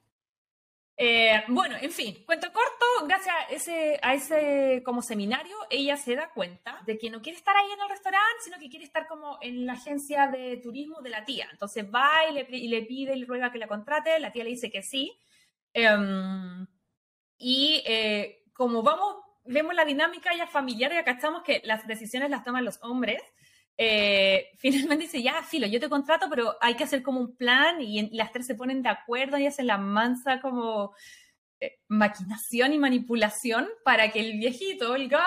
Eh, 0.95 1.43
bueno, 1.49 1.75
en 1.81 1.91
fin, 1.91 2.23
cuento 2.25 2.47
corto, 2.53 2.85
gracias 3.07 3.35
a 3.35 3.43
ese, 3.53 3.99
a 4.01 4.13
ese 4.13 4.81
como 4.85 5.01
seminario, 5.01 5.53
ella 5.69 5.97
se 5.97 6.15
da 6.15 6.29
cuenta 6.29 6.81
de 6.85 6.97
que 6.97 7.09
no 7.09 7.21
quiere 7.21 7.37
estar 7.37 7.53
ahí 7.57 7.69
en 7.73 7.81
el 7.81 7.89
restaurante, 7.89 8.41
sino 8.41 8.57
que 8.57 8.69
quiere 8.69 8.85
estar 8.85 9.05
como 9.05 9.37
en 9.41 9.65
la 9.65 9.73
agencia 9.73 10.27
de 10.27 10.55
turismo 10.63 11.01
de 11.01 11.09
la 11.09 11.25
tía. 11.25 11.49
Entonces 11.51 11.83
va 11.93 12.09
y 12.29 12.33
le, 12.33 12.47
y 12.51 12.69
le 12.69 12.83
pide 12.83 13.15
y 13.15 13.19
le 13.19 13.25
ruega 13.25 13.51
que 13.51 13.57
la 13.57 13.67
contrate, 13.67 14.17
la 14.21 14.31
tía 14.31 14.45
le 14.45 14.51
dice 14.51 14.71
que 14.71 14.81
sí. 14.81 15.11
Em, 15.73 16.65
y 17.37 17.83
eh, 17.85 18.45
como 18.53 18.81
vamos, 18.81 19.17
vemos 19.43 19.73
la 19.75 19.83
dinámica 19.83 20.33
ya 20.37 20.47
familiar, 20.47 20.93
ya 20.93 21.03
cachamos 21.03 21.43
que 21.43 21.61
las 21.65 21.85
decisiones 21.85 22.29
las 22.29 22.45
toman 22.45 22.63
los 22.63 22.81
hombres. 22.81 23.21
Eh, 23.77 24.49
finalmente 24.57 25.05
dice, 25.05 25.21
ya, 25.21 25.41
filo, 25.43 25.67
yo 25.67 25.79
te 25.79 25.89
contrato, 25.89 26.27
pero 26.29 26.55
hay 26.61 26.75
que 26.75 26.83
hacer 26.83 27.01
como 27.03 27.19
un 27.19 27.35
plan 27.35 27.81
y, 27.81 27.99
en- 27.99 28.09
las 28.13 28.31
tres 28.31 28.45
se 28.47 28.55
ponen 28.55 28.81
de 28.81 28.89
acuerdo 28.89 29.37
y 29.37 29.47
hacen 29.47 29.67
la 29.67 29.77
mansa 29.77 30.39
como 30.41 30.93
eh, 31.59 31.79
maquinación 31.87 32.73
y 32.73 32.79
manipulación 32.79 33.67
para 33.83 34.11
que 34.11 34.19
el 34.19 34.37
viejito, 34.37 34.95
el 34.95 35.09
Gus, 35.09 35.19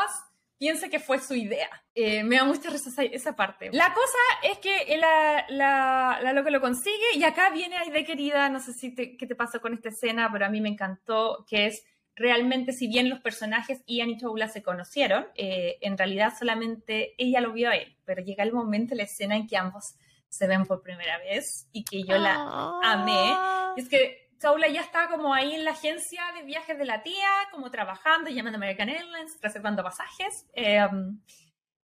piense 0.58 0.88
que 0.88 0.98
fue 1.00 1.18
su 1.18 1.34
idea. 1.34 1.68
Eh, 1.94 2.24
me 2.24 2.36
da 2.36 2.44
mucha 2.44 2.70
risa 2.70 3.02
esa, 3.02 3.36
parte. 3.36 3.70
La 3.72 3.92
cosa 3.92 4.18
es 4.42 4.58
que 4.58 4.96
la, 4.96 5.44
la, 5.48 6.20
la 6.22 6.32
loca 6.32 6.50
lo 6.50 6.60
consigue 6.60 7.14
y 7.14 7.22
acá 7.24 7.50
viene 7.50 7.76
Aide 7.76 8.04
querida, 8.04 8.48
no 8.48 8.60
sé 8.60 8.72
si 8.72 8.94
te, 8.94 9.16
qué 9.16 9.26
te 9.26 9.34
pasó 9.34 9.60
con 9.60 9.74
esta 9.74 9.90
escena, 9.90 10.30
pero 10.32 10.46
a 10.46 10.48
mí 10.48 10.60
me 10.60 10.68
encantó, 10.70 11.44
que 11.48 11.66
es 11.66 11.84
realmente, 12.16 12.72
si 12.72 12.86
bien 12.86 13.10
los 13.10 13.20
personajes 13.20 13.82
Ian 13.86 14.10
y 14.10 14.18
Choula 14.18 14.48
se 14.48 14.62
conocieron, 14.62 15.26
eh, 15.34 15.78
en 15.80 15.98
realidad 15.98 16.32
solamente 16.38 17.14
ella 17.18 17.40
lo 17.40 17.52
vio 17.52 17.70
a 17.70 17.76
él, 17.76 17.96
pero 18.04 18.22
llega 18.22 18.44
el 18.44 18.52
momento, 18.52 18.94
la 18.94 19.04
escena 19.04 19.36
en 19.36 19.46
que 19.46 19.56
ambos 19.56 19.96
se 20.28 20.46
ven 20.46 20.64
por 20.66 20.82
primera 20.82 21.18
vez 21.18 21.68
y 21.72 21.84
que 21.84 22.02
yo 22.02 22.18
la 22.18 22.80
amé. 22.82 23.34
Y 23.76 23.80
es 23.80 23.88
que 23.88 24.30
Saula 24.38 24.68
ya 24.68 24.80
está 24.80 25.08
como 25.08 25.32
ahí 25.32 25.54
en 25.54 25.64
la 25.64 25.70
agencia 25.72 26.22
de 26.36 26.42
viajes 26.42 26.76
de 26.76 26.84
la 26.84 27.02
tía, 27.02 27.28
como 27.52 27.70
trabajando, 27.70 28.30
llamando 28.30 28.56
a 28.56 28.60
American 28.60 28.88
Airlines, 28.88 29.38
reservando 29.40 29.82
pasajes. 29.82 30.46
eh, 30.54 30.86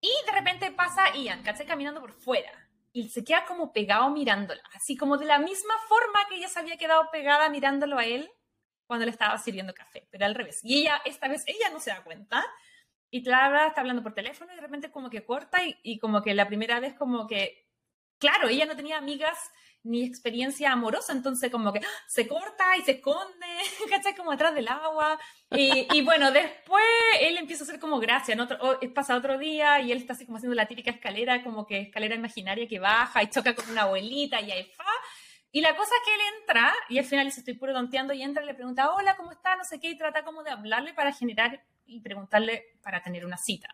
y 0.00 0.10
de 0.26 0.32
repente 0.32 0.70
pasa 0.70 1.12
Ian, 1.16 1.42
¿cachai? 1.42 1.66
Caminando 1.66 2.00
por 2.00 2.12
fuera. 2.12 2.50
Y 2.92 3.08
se 3.10 3.24
queda 3.24 3.44
como 3.44 3.72
pegado 3.72 4.10
mirándola. 4.10 4.62
Así 4.74 4.96
como 4.96 5.16
de 5.16 5.26
la 5.26 5.38
misma 5.38 5.74
forma 5.88 6.20
que 6.28 6.36
ella 6.36 6.48
se 6.48 6.60
había 6.60 6.76
quedado 6.76 7.10
pegada 7.10 7.48
mirándolo 7.50 7.98
a 7.98 8.04
él 8.04 8.30
cuando 8.88 9.04
le 9.06 9.12
estaba 9.12 9.38
sirviendo 9.38 9.72
café. 9.72 10.08
Pero 10.10 10.26
al 10.26 10.34
revés. 10.34 10.58
Y 10.64 10.80
ella, 10.80 11.00
esta 11.04 11.28
vez, 11.28 11.44
ella 11.46 11.70
no 11.70 11.78
se 11.78 11.90
da 11.90 12.02
cuenta. 12.02 12.44
Y 13.10 13.22
Clara 13.22 13.68
está 13.68 13.82
hablando 13.82 14.02
por 14.02 14.14
teléfono 14.14 14.52
y 14.52 14.56
de 14.56 14.60
repente 14.60 14.90
como 14.90 15.08
que 15.08 15.24
corta 15.24 15.58
y, 15.82 15.98
como 16.00 16.20
que 16.22 16.34
la 16.34 16.46
primera 16.48 16.80
vez 16.80 16.94
como 16.94 17.26
que 17.28 17.66
claro, 18.18 18.48
ella 18.48 18.66
no 18.66 18.74
tenía 18.76 18.98
amigas 18.98 19.38
ni 19.84 20.04
experiencia 20.04 20.72
amorosa, 20.72 21.12
entonces 21.12 21.50
como 21.50 21.72
que 21.72 21.78
¡ah! 21.78 22.02
se 22.08 22.26
corta 22.26 22.76
y 22.76 22.82
se 22.82 22.92
esconde, 22.92 23.46
¿cachai? 23.90 24.14
Como 24.16 24.32
atrás 24.32 24.54
del 24.54 24.68
agua. 24.68 25.18
Y, 25.50 26.02
bueno, 26.02 26.30
después 26.32 26.84
él 27.20 27.38
empieza 27.38 27.62
a 27.62 27.66
hacer 27.68 27.80
como 27.80 27.98
gracia, 28.00 28.34
¿no? 28.34 28.42
Otro- 28.44 28.58
o- 28.60 28.80
pasa 28.92 29.16
otro 29.16 29.38
día 29.38 29.80
y 29.80 29.92
él 29.92 29.98
está 29.98 30.12
así 30.14 30.26
como 30.26 30.36
haciendo 30.36 30.56
la 30.56 30.66
típica 30.66 30.90
escalera, 30.90 31.42
como 31.44 31.64
que 31.66 31.78
escalera 31.80 32.14
imaginaria 32.16 32.66
que 32.68 32.78
baja 32.80 33.22
y 33.22 33.28
choca 33.30 33.54
con 33.54 33.70
una 33.70 33.82
abuelita 33.82 34.40
y 34.40 34.50
ahí 34.50 34.64
fa. 34.64 34.84
Y 35.58 35.60
la 35.60 35.74
cosa 35.74 35.90
es 35.92 36.04
que 36.08 36.14
él 36.14 36.20
entra 36.40 36.72
y 36.88 36.98
al 36.98 37.04
final 37.04 37.26
dice, 37.26 37.40
estoy 37.40 37.54
puro 37.54 37.72
tonteando 37.72 38.12
y 38.14 38.22
entra 38.22 38.44
y 38.44 38.46
le 38.46 38.54
pregunta, 38.54 38.92
hola, 38.94 39.16
¿cómo 39.16 39.32
está? 39.32 39.56
No 39.56 39.64
sé 39.64 39.80
qué, 39.80 39.90
y 39.90 39.98
trata 39.98 40.24
como 40.24 40.44
de 40.44 40.50
hablarle 40.52 40.94
para 40.94 41.12
generar 41.12 41.64
y 41.84 42.00
preguntarle 42.00 42.78
para 42.80 43.02
tener 43.02 43.26
una 43.26 43.36
cita. 43.36 43.68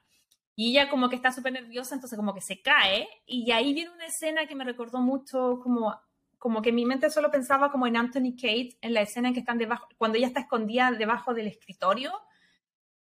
Y 0.57 0.71
ella 0.71 0.89
como 0.89 1.11
que 1.11 1.17
está 1.17 1.31
súper 1.31 1.53
nerviosa, 1.53 1.95
entonces 1.95 2.17
como 2.17 2.33
que 2.33 2.41
se 2.41 2.63
cae 2.63 3.07
y 3.27 3.51
ahí 3.53 3.75
viene 3.75 3.91
una 3.91 4.07
escena 4.07 4.47
que 4.47 4.55
me 4.55 4.65
recordó 4.65 4.99
mucho 5.01 5.61
como 5.63 5.95
como 6.39 6.63
que 6.63 6.73
mi 6.73 6.87
mente 6.87 7.11
solo 7.11 7.31
pensaba 7.31 7.71
como 7.71 7.87
en 7.87 7.97
Anthony 7.99 8.33
Kate, 8.35 8.79
en 8.81 8.95
la 8.95 9.03
escena 9.03 9.29
en 9.29 9.35
que 9.35 9.41
están 9.41 9.59
debajo, 9.59 9.87
cuando 9.99 10.17
ella 10.17 10.27
está 10.29 10.41
escondida 10.41 10.91
debajo 10.91 11.35
del 11.35 11.49
escritorio 11.49 12.13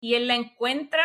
y 0.00 0.14
él 0.16 0.26
la 0.26 0.34
encuentra 0.34 1.04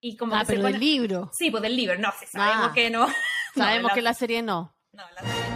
y 0.00 0.16
como 0.16 0.36
Ah, 0.36 0.40
que 0.40 0.46
se 0.46 0.52
pero 0.54 0.64
del 0.66 0.72
pone- 0.74 0.84
libro. 0.84 1.30
Sí, 1.32 1.50
pues 1.50 1.62
del 1.64 1.74
libro, 1.76 1.98
no, 1.98 2.12
sí, 2.18 2.26
sabemos 2.26 2.68
Ah. 2.70 2.72
que 2.72 2.90
no. 2.90 3.06
Sabemos 3.56 3.90
la- 3.90 3.94
que 3.94 4.02
la 4.02 4.14
serie 4.14 4.40
no. 4.42 4.72
no, 4.92 5.04
la 5.10 5.20
serie 5.22 5.50
no. 5.50 5.51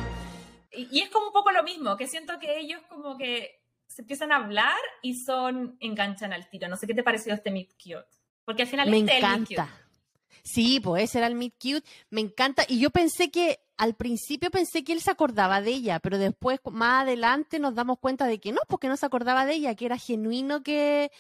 Y, 0.77 0.89
y 0.91 1.01
es 1.01 1.11
como 1.11 1.29
un 1.29 1.33
poco 1.33 1.51
lo 1.51 1.63
mismo, 1.63 1.97
que 1.97 2.07
siento 2.07 2.39
que 2.39 2.59
ellos 2.59 2.81
como 2.89 3.17
que 3.17 3.61
se 3.87 4.03
empiezan 4.03 4.33
a 4.33 4.37
hablar 4.37 4.77
y 5.03 5.15
son, 5.15 5.77
enganchan 5.81 6.33
al 6.33 6.49
tiro. 6.49 6.69
No 6.69 6.77
sé 6.77 6.87
qué 6.87 6.95
te 6.95 7.03
pareció 7.03 7.35
este 7.35 7.51
Meet 7.51 7.73
Cute. 7.83 8.07
Porque 8.45 8.63
al 8.63 8.69
final 8.69 8.91
Me 8.91 8.99
este 8.99 9.19
es 9.19 9.25
el 9.25 9.31
Meet 9.31 9.51
encanta. 9.51 9.73
Cute. 9.73 9.87
Sí, 10.43 10.81
pues 10.81 11.05
ese 11.05 11.19
era 11.19 11.27
el 11.27 11.35
Meet 11.35 11.55
Cute. 11.61 11.89
Me 12.11 12.21
encanta. 12.21 12.65
Y 12.69 12.79
yo 12.79 12.91
pensé 12.91 13.31
que, 13.31 13.59
al 13.77 13.95
principio 13.95 14.51
pensé 14.51 14.85
que 14.85 14.93
él 14.93 15.01
se 15.01 15.11
acordaba 15.11 15.61
de 15.61 15.71
ella, 15.71 15.99
pero 15.99 16.19
después, 16.19 16.61
más 16.71 17.03
adelante, 17.03 17.59
nos 17.59 17.75
damos 17.75 17.99
cuenta 17.99 18.27
de 18.27 18.39
que 18.39 18.53
no, 18.53 18.61
porque 18.69 18.89
no 18.89 18.97
se 18.97 19.07
acordaba 19.07 19.45
de 19.45 19.55
ella, 19.55 19.75
que 19.75 19.87
era 19.87 19.99
genuino 19.99 20.63
que, 20.63 21.11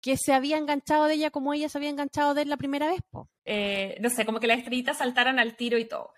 que 0.00 0.16
se 0.16 0.32
había 0.32 0.58
enganchado 0.58 1.06
de 1.06 1.14
ella 1.14 1.30
como 1.30 1.54
ella 1.54 1.68
se 1.68 1.78
había 1.78 1.90
enganchado 1.90 2.34
de 2.34 2.42
él 2.42 2.48
la 2.48 2.56
primera 2.56 2.88
vez. 2.88 3.00
po. 3.10 3.28
Eh, 3.44 3.96
no 4.00 4.10
sé, 4.10 4.24
como 4.24 4.40
que 4.40 4.46
las 4.46 4.58
estrellitas 4.58 4.98
saltaran 4.98 5.38
al 5.38 5.56
tiro 5.56 5.78
y 5.78 5.84
todo. 5.84 6.12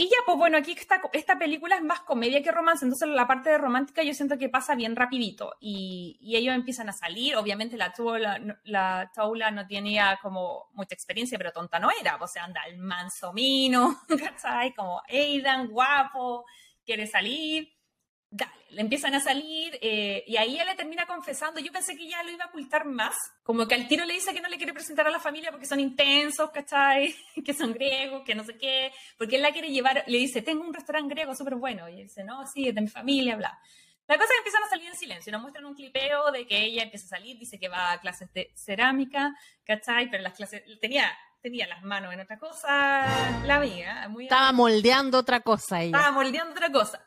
Y 0.00 0.04
ya, 0.08 0.16
pues 0.24 0.38
bueno, 0.38 0.56
aquí 0.56 0.72
esta, 0.72 1.02
esta 1.12 1.38
película 1.38 1.76
es 1.76 1.82
más 1.82 2.00
comedia 2.00 2.42
que 2.42 2.50
romance, 2.50 2.86
entonces 2.86 3.06
la 3.06 3.26
parte 3.26 3.50
de 3.50 3.58
romántica 3.58 4.02
yo 4.02 4.14
siento 4.14 4.38
que 4.38 4.48
pasa 4.48 4.74
bien 4.74 4.96
rapidito 4.96 5.56
y, 5.60 6.16
y 6.22 6.36
ellos 6.36 6.54
empiezan 6.54 6.88
a 6.88 6.94
salir, 6.94 7.36
obviamente 7.36 7.76
la 7.76 7.92
Toula, 7.92 8.40
la 8.64 9.12
Toula 9.14 9.50
no 9.50 9.66
tenía 9.66 10.18
como 10.22 10.70
mucha 10.72 10.94
experiencia, 10.94 11.36
pero 11.36 11.52
tonta 11.52 11.78
no 11.78 11.90
era, 12.00 12.16
o 12.16 12.26
sea, 12.26 12.44
anda 12.44 12.62
el 12.62 12.78
manso 12.78 13.34
mino, 13.34 14.00
¿cachai? 14.08 14.72
Como 14.72 15.02
Aidan, 15.06 15.68
guapo, 15.68 16.46
quiere 16.82 17.06
salir, 17.06 17.68
dale, 18.30 18.52
le 18.70 18.80
empiezan 18.80 19.14
a 19.14 19.20
salir 19.20 19.76
eh, 19.82 20.22
y 20.26 20.36
ahí 20.36 20.58
él 20.58 20.66
le 20.66 20.76
termina 20.76 21.06
confesando, 21.06 21.60
yo 21.60 21.72
pensé 21.72 21.96
que 21.96 22.08
ya 22.08 22.22
lo 22.22 22.30
iba 22.30 22.44
a 22.44 22.48
ocultar 22.48 22.84
más, 22.84 23.14
como 23.42 23.66
que 23.66 23.74
al 23.74 23.88
tiro 23.88 24.04
le 24.04 24.14
dice 24.14 24.32
que 24.32 24.40
no 24.40 24.48
le 24.48 24.56
quiere 24.56 24.72
presentar 24.72 25.06
a 25.06 25.10
la 25.10 25.18
familia 25.18 25.50
porque 25.50 25.66
son 25.66 25.80
intensos, 25.80 26.50
¿cachai? 26.50 27.14
que 27.44 27.52
son 27.52 27.72
griegos, 27.72 28.22
que 28.24 28.34
no 28.34 28.44
sé 28.44 28.56
qué, 28.56 28.92
porque 29.18 29.36
él 29.36 29.42
la 29.42 29.52
quiere 29.52 29.70
llevar, 29.70 30.04
le 30.06 30.18
dice, 30.18 30.42
tengo 30.42 30.64
un 30.64 30.72
restaurante 30.72 31.12
griego 31.14 31.34
súper 31.34 31.56
bueno, 31.56 31.88
y 31.88 32.00
él 32.00 32.06
dice, 32.06 32.22
no, 32.22 32.46
sí, 32.46 32.68
es 32.68 32.74
de 32.74 32.80
mi 32.80 32.88
familia, 32.88 33.36
bla. 33.36 33.58
La 34.06 34.16
cosa 34.16 34.26
es 34.26 34.30
que 34.30 34.38
empiezan 34.38 34.62
a 34.64 34.68
salir 34.68 34.88
en 34.88 34.96
silencio, 34.96 35.32
nos 35.32 35.42
muestran 35.42 35.64
un 35.66 35.74
clipeo 35.74 36.32
de 36.32 36.44
que 36.46 36.64
ella 36.64 36.82
empieza 36.82 37.06
a 37.06 37.18
salir, 37.18 37.38
dice 37.38 37.58
que 37.60 37.68
va 37.68 37.92
a 37.92 38.00
clases 38.00 38.32
de 38.32 38.50
cerámica, 38.56 39.36
¿cachai? 39.64 40.10
Pero 40.10 40.22
las 40.22 40.34
clases, 40.34 40.62
tenía, 40.80 41.16
tenía 41.40 41.68
las 41.68 41.82
manos 41.82 42.12
en 42.12 42.20
otra 42.20 42.38
cosa, 42.38 43.06
la 43.44 43.56
amiga, 43.56 44.08
muy 44.08 44.24
Estaba 44.24 44.52
moldeando 44.52 45.18
otra 45.18 45.40
cosa 45.40 45.82
ella. 45.82 45.96
estaba 45.96 46.12
moldeando 46.12 46.52
otra 46.52 46.72
cosa. 46.72 47.06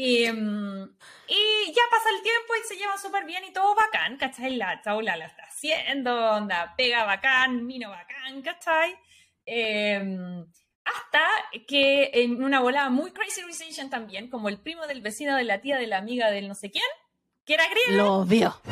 Y, 0.00 0.30
mm, 0.30 0.96
y 1.26 1.72
ya 1.72 1.82
pasa 1.90 2.08
el 2.14 2.22
tiempo 2.22 2.54
y 2.54 2.68
se 2.68 2.76
llevan 2.76 3.00
súper 3.00 3.24
bien 3.24 3.42
y 3.42 3.52
todo 3.52 3.74
bacán, 3.74 4.16
¿cachai? 4.16 4.54
La 4.54 4.80
chaula 4.80 5.16
la 5.16 5.26
está 5.26 5.42
haciendo, 5.42 6.14
onda, 6.34 6.72
pega 6.76 7.02
bacán, 7.02 7.66
mino 7.66 7.90
bacán, 7.90 8.40
¿cachai? 8.42 8.96
Eh, 9.44 10.44
hasta 10.84 11.28
que 11.66 12.12
en 12.14 12.44
una 12.44 12.60
volada 12.60 12.90
muy 12.90 13.10
crazy 13.10 13.42
rich 13.42 13.90
también, 13.90 14.30
como 14.30 14.48
el 14.48 14.60
primo 14.60 14.86
del 14.86 15.00
vecino 15.00 15.34
de 15.34 15.42
la 15.42 15.60
tía 15.60 15.76
de 15.78 15.88
la 15.88 15.98
amiga 15.98 16.30
del 16.30 16.46
no 16.46 16.54
sé 16.54 16.70
quién, 16.70 16.84
que 17.44 17.54
era 17.54 17.64
griego, 17.68 17.96
Lo 18.04 18.24
vio. 18.24 18.62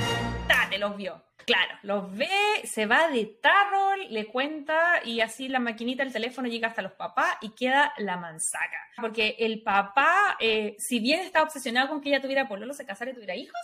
tate, 0.46 0.78
los 0.78 0.96
vio. 0.96 1.24
Claro, 1.46 1.78
los 1.82 2.16
ve, 2.16 2.28
se 2.64 2.86
va 2.86 3.08
de 3.08 3.24
tarro, 3.40 3.94
le 4.10 4.26
cuenta 4.26 5.00
y 5.04 5.20
así 5.20 5.46
la 5.46 5.60
maquinita 5.60 6.02
del 6.02 6.12
teléfono 6.12 6.48
llega 6.48 6.66
hasta 6.66 6.82
los 6.82 6.92
papás 6.92 7.36
y 7.40 7.50
queda 7.50 7.92
la 7.98 8.16
mansaca. 8.16 8.78
Porque 9.00 9.36
el 9.38 9.62
papá, 9.62 10.36
eh, 10.40 10.74
si 10.78 10.98
bien 10.98 11.20
estaba 11.20 11.44
obsesionado 11.44 11.88
con 11.88 12.00
que 12.00 12.08
ella 12.08 12.20
tuviera 12.20 12.48
pololo, 12.48 12.74
se 12.74 12.84
casara 12.84 13.12
y 13.12 13.14
tuviera 13.14 13.36
hijos, 13.36 13.60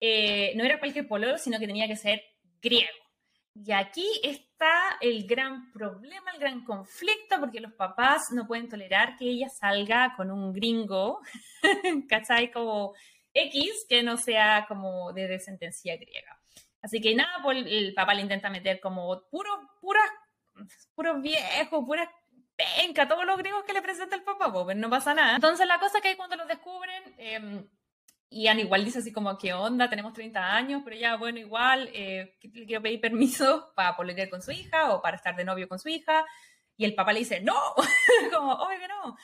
eh, 0.00 0.52
no 0.56 0.64
era 0.64 0.78
cualquier 0.78 1.08
pololo, 1.08 1.38
sino 1.38 1.58
que 1.58 1.66
tenía 1.66 1.88
que 1.88 1.96
ser 1.96 2.22
griego. 2.60 2.92
Y 3.54 3.72
aquí 3.72 4.06
está 4.22 4.98
el 5.00 5.26
gran 5.26 5.72
problema, 5.72 6.30
el 6.32 6.40
gran 6.40 6.62
conflicto, 6.62 7.40
porque 7.40 7.60
los 7.60 7.72
papás 7.72 8.32
no 8.32 8.46
pueden 8.46 8.68
tolerar 8.68 9.16
que 9.16 9.30
ella 9.30 9.48
salga 9.48 10.12
con 10.14 10.30
un 10.30 10.52
gringo, 10.52 11.20
¿cachai? 12.08 12.50
Como 12.50 12.92
X, 13.32 13.86
que 13.88 14.02
no 14.02 14.18
sea 14.18 14.66
como 14.68 15.12
de 15.14 15.26
descendencia 15.26 15.96
griega. 15.96 16.33
Así 16.84 17.00
que 17.00 17.14
nada, 17.14 17.40
pues 17.42 17.64
el, 17.66 17.94
papá 17.94 18.12
le 18.12 18.20
intenta 18.20 18.50
meter 18.50 18.78
como 18.78 19.26
puro, 19.30 19.50
puras, 19.80 20.10
puros 20.94 21.22
viejos, 21.22 21.82
puras 21.86 22.10
penca, 22.54 23.08
todos 23.08 23.24
los 23.24 23.38
griegos 23.38 23.64
que 23.64 23.72
le 23.72 23.80
presenta 23.80 24.16
el 24.16 24.22
papá, 24.22 24.52
pues 24.52 24.76
no 24.76 24.90
pasa 24.90 25.14
nada. 25.14 25.34
Entonces 25.34 25.66
la 25.66 25.80
cosa 25.80 26.02
que 26.02 26.08
hay 26.08 26.16
cuando 26.16 26.36
los 26.36 26.46
descubren, 26.46 27.02
eh, 27.16 27.64
Ian 28.28 28.60
igual 28.60 28.84
dice 28.84 28.98
así 28.98 29.14
como, 29.14 29.38
¿qué 29.38 29.54
onda? 29.54 29.88
Tenemos 29.88 30.12
30 30.12 30.54
años, 30.54 30.82
pero 30.84 30.94
ya, 30.94 31.16
bueno, 31.16 31.38
igual, 31.38 31.88
eh, 31.94 32.36
le 32.42 32.66
quiero 32.66 32.82
pedir 32.82 33.00
permiso 33.00 33.72
para 33.74 33.96
pololear 33.96 34.28
con 34.28 34.42
su 34.42 34.50
hija 34.50 34.92
o 34.92 35.00
para 35.00 35.16
estar 35.16 35.34
de 35.34 35.44
novio 35.44 35.66
con 35.66 35.78
su 35.78 35.88
hija. 35.88 36.26
Y 36.76 36.84
el 36.84 36.94
papá 36.94 37.14
le 37.14 37.20
dice, 37.20 37.40
no, 37.40 37.54
como, 38.30 38.52
obvio 38.52 38.78
que 38.78 38.88
no. 38.88 39.16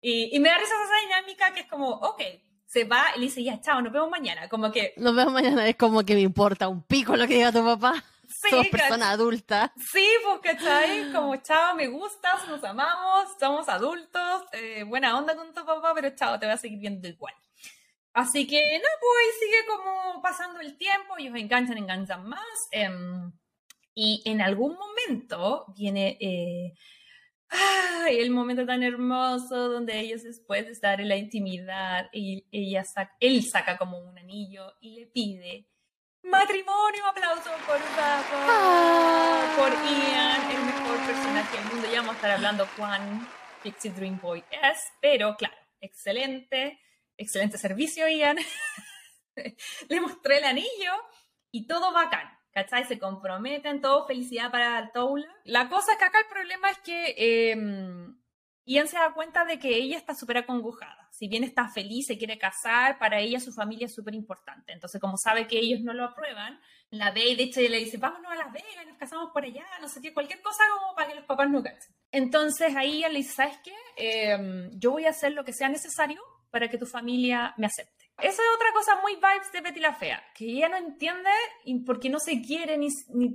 Y, 0.00 0.36
y 0.36 0.38
me 0.38 0.48
da 0.48 0.58
risa 0.58 0.74
esa 0.84 1.06
dinámica 1.08 1.52
que 1.52 1.60
es 1.62 1.66
como, 1.66 1.88
ok, 1.88 2.22
se 2.70 2.84
va 2.84 3.06
y 3.16 3.18
le 3.18 3.24
dice, 3.26 3.42
ya, 3.42 3.60
chao, 3.60 3.82
nos 3.82 3.92
vemos 3.92 4.10
mañana. 4.10 4.48
Como 4.48 4.70
que, 4.70 4.94
Nos 4.96 5.14
vemos 5.16 5.32
mañana. 5.32 5.66
Es 5.66 5.74
como 5.76 6.04
que 6.04 6.14
me 6.14 6.20
importa 6.20 6.68
un 6.68 6.84
pico 6.84 7.16
lo 7.16 7.26
que 7.26 7.34
diga 7.34 7.50
tu 7.50 7.64
papá. 7.64 7.94
sí, 8.28 8.48
Somos 8.50 8.66
¿cachai? 8.66 8.70
personas 8.70 9.08
adultas. 9.08 9.70
Sí, 9.92 10.06
pues, 10.24 10.38
¿cachai? 10.56 11.12
Como, 11.12 11.34
chao, 11.38 11.74
me 11.74 11.88
gustas, 11.88 12.46
nos 12.48 12.62
amamos, 12.62 13.28
somos 13.40 13.68
adultos, 13.68 14.44
eh, 14.52 14.84
buena 14.84 15.18
onda 15.18 15.34
con 15.34 15.52
tu 15.52 15.64
papá, 15.66 15.92
pero 15.96 16.10
chao, 16.14 16.38
te 16.38 16.46
voy 16.46 16.54
a 16.54 16.58
seguir 16.58 16.78
viendo 16.78 17.08
igual. 17.08 17.34
Así 18.12 18.46
que, 18.46 18.60
no, 18.78 18.88
pues 19.00 19.38
sigue 19.40 19.66
como 19.66 20.22
pasando 20.22 20.60
el 20.60 20.76
tiempo, 20.76 21.14
ellos 21.18 21.34
enganchan, 21.36 21.76
enganchan 21.78 22.24
más. 22.28 22.40
em, 22.70 23.32
y 23.94 24.22
en 24.24 24.40
algún 24.40 24.76
momento 24.76 25.66
viene 25.76 26.16
eh, 26.20 26.72
ay, 27.50 28.20
el 28.20 28.30
momento 28.30 28.64
tan 28.66 28.82
hermoso 28.82 29.68
donde 29.68 29.98
ellos 30.00 30.22
después 30.22 30.66
de 30.66 30.72
estar 30.72 31.00
en 31.00 31.08
la 31.08 31.16
intimidad, 31.16 32.08
y 32.12 32.44
ella 32.52 32.84
saca, 32.84 33.14
él 33.20 33.44
saca 33.44 33.76
como 33.76 33.98
un 33.98 34.18
anillo 34.18 34.74
y 34.80 34.94
le 35.00 35.06
pide 35.06 35.66
matrimonio, 36.22 37.06
aplauso 37.06 37.50
por 37.66 37.78
favor, 37.78 38.44
Ah. 38.48 39.54
por 39.56 39.70
Ian, 39.72 40.50
el 40.50 40.64
mejor 40.64 40.98
personaje 41.06 41.56
del 41.56 41.66
mundo. 41.66 41.88
Ya 41.90 42.00
vamos 42.00 42.12
a 42.12 42.16
estar 42.16 42.30
hablando 42.32 42.68
cuán 42.76 43.26
Pixie 43.62 43.90
Dream 43.90 44.20
Boy 44.20 44.44
es, 44.50 44.78
pero 45.00 45.34
claro, 45.36 45.56
excelente, 45.80 46.78
excelente 47.16 47.58
servicio, 47.58 48.06
Ian. 48.08 48.36
Le 49.88 50.00
mostré 50.00 50.38
el 50.38 50.44
anillo 50.44 50.92
y 51.50 51.66
todo 51.66 51.92
bacán. 51.92 52.28
¿Cachai? 52.52 52.84
Se 52.84 52.98
comprometen, 52.98 53.80
todo 53.80 54.06
felicidad 54.06 54.50
para 54.50 54.90
Toula. 54.92 55.28
La 55.44 55.68
cosa 55.68 55.92
es 55.92 55.98
que 55.98 56.04
acá 56.04 56.18
el 56.20 56.26
problema 56.26 56.70
es 56.70 56.78
que 56.78 57.14
eh, 57.16 57.56
Ian 58.64 58.88
se 58.88 58.98
da 58.98 59.12
cuenta 59.12 59.44
de 59.44 59.58
que 59.58 59.68
ella 59.76 59.96
está 59.96 60.14
súper 60.14 60.38
acongojada. 60.38 61.08
Si 61.10 61.28
bien 61.28 61.44
está 61.44 61.68
feliz, 61.68 62.06
se 62.06 62.18
quiere 62.18 62.38
casar, 62.38 62.98
para 62.98 63.18
ella 63.18 63.40
su 63.40 63.52
familia 63.52 63.86
es 63.86 63.94
súper 63.94 64.14
importante. 64.14 64.72
Entonces, 64.72 65.00
como 65.00 65.16
sabe 65.16 65.46
que 65.46 65.58
ellos 65.58 65.80
no 65.80 65.92
lo 65.92 66.04
aprueban, 66.04 66.60
la 66.90 67.10
ve 67.10 67.30
y 67.30 67.36
de 67.36 67.44
hecho 67.44 67.60
ella 67.60 67.70
le 67.70 67.78
dice, 67.78 67.98
vámonos 67.98 68.30
a 68.30 68.36
Las 68.36 68.52
Vegas, 68.52 68.86
nos 68.86 68.96
casamos 68.96 69.30
por 69.32 69.44
allá, 69.44 69.64
no 69.80 69.88
sé 69.88 70.00
qué, 70.00 70.14
cualquier 70.14 70.40
cosa 70.40 70.62
como 70.78 70.94
para 70.94 71.08
que 71.08 71.14
los 71.16 71.24
papás 71.24 71.50
no 71.50 71.62
cachen. 71.62 71.94
Entonces 72.12 72.74
ahí 72.76 72.98
ella 72.98 73.08
le 73.08 73.18
dice, 73.18 73.34
¿sabes 73.34 73.58
qué? 73.62 73.74
Eh, 73.96 74.70
yo 74.74 74.92
voy 74.92 75.04
a 75.04 75.10
hacer 75.10 75.32
lo 75.32 75.44
que 75.44 75.52
sea 75.52 75.68
necesario 75.68 76.20
para 76.50 76.68
que 76.68 76.78
tu 76.78 76.86
familia 76.86 77.54
me 77.56 77.66
acepte. 77.66 77.99
Esa 78.22 78.42
es 78.42 78.48
otra 78.54 78.72
cosa 78.72 79.00
muy 79.00 79.14
vibes 79.14 79.52
de 79.52 79.60
Betty 79.60 79.80
la 79.80 79.94
Fea, 79.94 80.22
que 80.34 80.44
ella 80.44 80.68
no 80.68 80.76
entiende 80.76 81.30
porque 81.86 82.08
no 82.08 82.18
se 82.18 82.42
quiere 82.42 82.76
ni, 82.76 82.88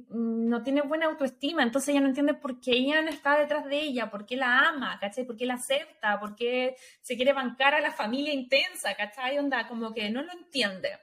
no 0.10 0.64
tiene 0.64 0.82
buena 0.82 1.08
autoestima, 1.08 1.64
entonces 1.64 1.90
ella 1.90 2.02
no 2.02 2.08
entiende 2.08 2.34
por 2.34 2.60
qué 2.60 2.80
no 3.02 3.10
está 3.10 3.38
detrás 3.38 3.66
de 3.66 3.80
ella, 3.80 4.10
por 4.10 4.26
qué 4.26 4.36
la 4.36 4.68
ama, 4.68 4.98
¿cachai? 5.00 5.26
¿Por 5.26 5.38
qué 5.38 5.46
la 5.46 5.56
acepta? 5.56 6.20
¿Por 6.20 6.36
qué 6.36 6.76
se 7.02 7.16
quiere 7.16 7.34
bancar 7.34 7.74
a 7.74 7.82
la 7.82 7.92
familia 7.92 8.34
intensa, 8.34 8.96
¿cachai? 8.96 9.38
Onda, 9.40 9.68
como 9.68 9.94
que 9.94 10.10
no 10.10 10.22
lo 10.22 10.32
entiende. 10.32 11.00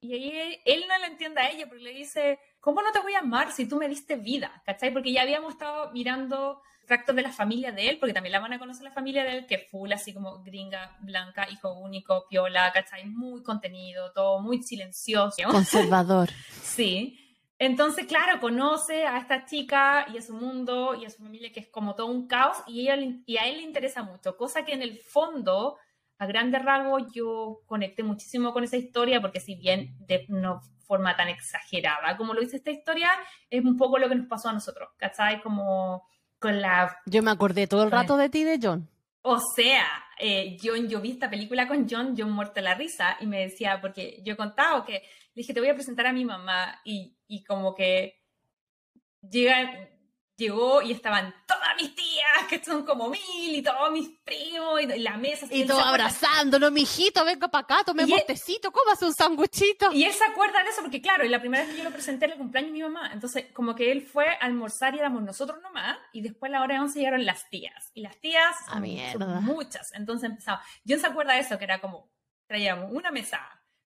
Y 0.00 0.12
ahí 0.14 0.60
él 0.64 0.84
no 0.88 0.98
le 0.98 1.06
entiende 1.06 1.40
a 1.40 1.50
ella 1.50 1.66
porque 1.68 1.84
le 1.84 1.92
dice, 1.92 2.38
¿cómo 2.60 2.82
no 2.82 2.92
te 2.92 3.00
voy 3.00 3.14
a 3.14 3.18
amar 3.18 3.52
si 3.52 3.68
tú 3.68 3.76
me 3.76 3.88
diste 3.88 4.16
vida? 4.16 4.62
¿Cachai? 4.64 4.92
Porque 4.92 5.12
ya 5.12 5.22
habíamos 5.22 5.52
estado 5.52 5.90
mirando 5.92 6.62
tractos 6.88 7.14
de 7.14 7.22
la 7.22 7.30
familia 7.30 7.70
de 7.70 7.88
él, 7.88 7.98
porque 8.00 8.12
también 8.12 8.32
la 8.32 8.40
van 8.40 8.54
a 8.54 8.58
conocer 8.58 8.82
la 8.82 8.90
familia 8.90 9.22
de 9.22 9.38
él, 9.38 9.46
que 9.46 9.54
es 9.54 9.70
full, 9.70 9.92
así 9.92 10.12
como 10.12 10.42
gringa, 10.42 10.96
blanca, 11.00 11.48
hijo 11.48 11.74
único, 11.74 12.26
piola, 12.28 12.72
¿cachai? 12.72 13.04
Muy 13.04 13.44
contenido, 13.44 14.10
todo 14.12 14.40
muy 14.40 14.62
silencioso. 14.62 15.42
Conservador. 15.50 16.30
Sí. 16.62 17.18
Entonces, 17.60 18.06
claro, 18.06 18.40
conoce 18.40 19.04
a 19.04 19.18
esta 19.18 19.44
chica 19.44 20.06
y 20.12 20.18
a 20.18 20.22
su 20.22 20.32
mundo 20.32 20.94
y 20.94 21.04
a 21.04 21.10
su 21.10 21.18
familia, 21.22 21.52
que 21.52 21.60
es 21.60 21.68
como 21.68 21.96
todo 21.96 22.06
un 22.06 22.28
caos, 22.28 22.56
y, 22.68 22.82
ella, 22.82 22.96
y 23.26 23.36
a 23.36 23.46
él 23.46 23.56
le 23.56 23.62
interesa 23.64 24.04
mucho, 24.04 24.36
cosa 24.36 24.64
que 24.64 24.74
en 24.74 24.82
el 24.82 24.98
fondo 24.98 25.76
a 26.18 26.26
grandes 26.26 26.64
rasgos 26.64 27.04
yo 27.12 27.62
conecté 27.66 28.02
muchísimo 28.02 28.52
con 28.52 28.64
esa 28.64 28.76
historia 28.76 29.20
porque 29.20 29.40
si 29.40 29.54
bien 29.54 29.96
de 30.00 30.24
no 30.28 30.60
forma 30.84 31.16
tan 31.16 31.28
exagerada 31.28 32.16
como 32.16 32.34
lo 32.34 32.40
dice 32.40 32.56
esta 32.56 32.70
historia, 32.70 33.10
es 33.50 33.64
un 33.64 33.76
poco 33.76 33.98
lo 33.98 34.08
que 34.08 34.16
nos 34.16 34.26
pasó 34.26 34.48
a 34.48 34.52
nosotros, 34.52 34.88
¿cachai? 34.96 35.40
Como 35.42 36.02
con 36.38 36.60
la... 36.60 36.96
Yo 37.06 37.22
me 37.22 37.30
acordé 37.30 37.66
todo 37.66 37.82
el 37.84 37.90
rato 37.90 38.16
de 38.16 38.28
ti, 38.28 38.44
de 38.44 38.58
John. 38.62 38.88
O 39.22 39.38
sea, 39.54 39.86
eh, 40.18 40.56
John, 40.62 40.88
yo 40.88 41.00
vi 41.00 41.12
esta 41.12 41.30
película 41.30 41.68
con 41.68 41.86
John, 41.88 42.14
John 42.16 42.30
muerto 42.30 42.60
la 42.60 42.74
risa, 42.74 43.16
y 43.20 43.26
me 43.26 43.40
decía, 43.40 43.80
porque 43.80 44.20
yo 44.24 44.34
he 44.34 44.36
contado 44.36 44.84
que 44.84 45.02
dije, 45.34 45.52
te 45.52 45.60
voy 45.60 45.68
a 45.68 45.74
presentar 45.74 46.06
a 46.06 46.12
mi 46.12 46.24
mamá, 46.24 46.80
y, 46.84 47.16
y 47.26 47.44
como 47.44 47.74
que 47.74 48.20
llega, 49.28 49.90
llegó 50.38 50.80
y 50.80 50.92
estaban 50.92 51.34
todas 51.46 51.68
mis 51.80 51.94
tías, 51.94 52.46
que 52.48 52.64
son 52.64 52.84
como 52.86 53.10
mil, 53.10 53.54
y 53.56 53.60
todos 53.62 53.90
mis 53.90 54.08
primos, 54.24 54.80
y 54.80 54.86
la 54.86 55.16
mesa. 55.16 55.46
Y 55.50 55.66
todo 55.66 55.80
abrazándolo, 55.80 56.70
mijito, 56.70 57.24
venga 57.24 57.48
para 57.48 57.64
acá, 57.64 57.84
tome 57.84 58.04
Y 58.06 58.12
él- 58.14 58.24
tecito, 58.26 58.70
cómase 58.72 59.04
un 59.04 59.12
sanguchito. 59.14 59.92
Y 59.92 60.04
él 60.04 60.12
se 60.12 60.24
acuerda 60.24 60.62
de 60.62 60.70
eso 60.70 60.80
porque, 60.80 61.02
claro, 61.02 61.24
y 61.24 61.28
la 61.28 61.40
primera 61.40 61.64
vez 61.64 61.72
que 61.72 61.78
yo 61.78 61.84
lo 61.84 61.90
presenté 61.90 62.26
era 62.26 62.34
el 62.34 62.38
cumpleaños 62.40 62.70
de 62.72 62.78
mi 62.78 62.82
mamá. 62.82 63.10
Entonces, 63.12 63.46
como 63.52 63.74
que 63.74 63.90
él 63.92 64.02
fue 64.06 64.28
a 64.28 64.34
almorzar 64.34 64.94
y 64.94 65.00
éramos 65.00 65.22
nosotros 65.22 65.60
nomás. 65.60 65.98
Y 66.12 66.22
después 66.22 66.50
a 66.50 66.52
la 66.54 66.62
hora 66.62 66.74
de 66.76 66.80
once 66.80 66.98
llegaron 67.00 67.26
las 67.26 67.48
tías. 67.50 67.90
Y 67.94 68.02
las 68.02 68.16
tías 68.20 68.54
Ah, 68.68 68.80
son, 69.12 69.20
son 69.20 69.44
muchas. 69.44 69.92
Entonces 69.94 70.30
empezaba. 70.30 70.62
Yo 70.84 70.98
se 70.98 71.06
acuerda 71.06 71.34
de 71.34 71.40
eso, 71.40 71.58
que 71.58 71.64
era 71.64 71.80
como, 71.80 72.10
traíamos 72.46 72.92
una 72.92 73.10
mesa 73.10 73.40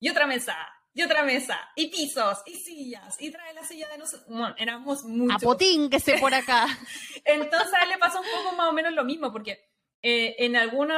y 0.01 0.09
otra 0.09 0.27
mesa 0.27 0.57
y 0.99 1.03
otra 1.05 1.23
mesa 1.23 1.57
y 1.77 1.87
pisos 1.87 2.43
y 2.45 2.55
sillas 2.55 3.17
y 3.21 3.31
trae 3.31 3.55
la 3.55 3.63
silla 3.63 3.89
de 3.89 3.99
nosotros. 3.99 4.27
Bueno, 4.29 4.53
éramos 4.59 5.05
muchos. 5.05 5.41
Apotínquese 5.41 6.19
por 6.19 6.35
acá. 6.35 6.67
Entonces 7.25 7.73
a 7.73 7.85
él 7.85 7.91
le 7.91 7.99
pasó 7.99 8.21
un 8.21 8.27
poco 8.27 8.57
más 8.57 8.69
o 8.69 8.73
menos 8.73 8.93
lo 8.93 9.05
mismo, 9.05 9.31
porque 9.33 9.65
eh, 10.03 10.35
en 10.41 10.57
algún 10.57 10.91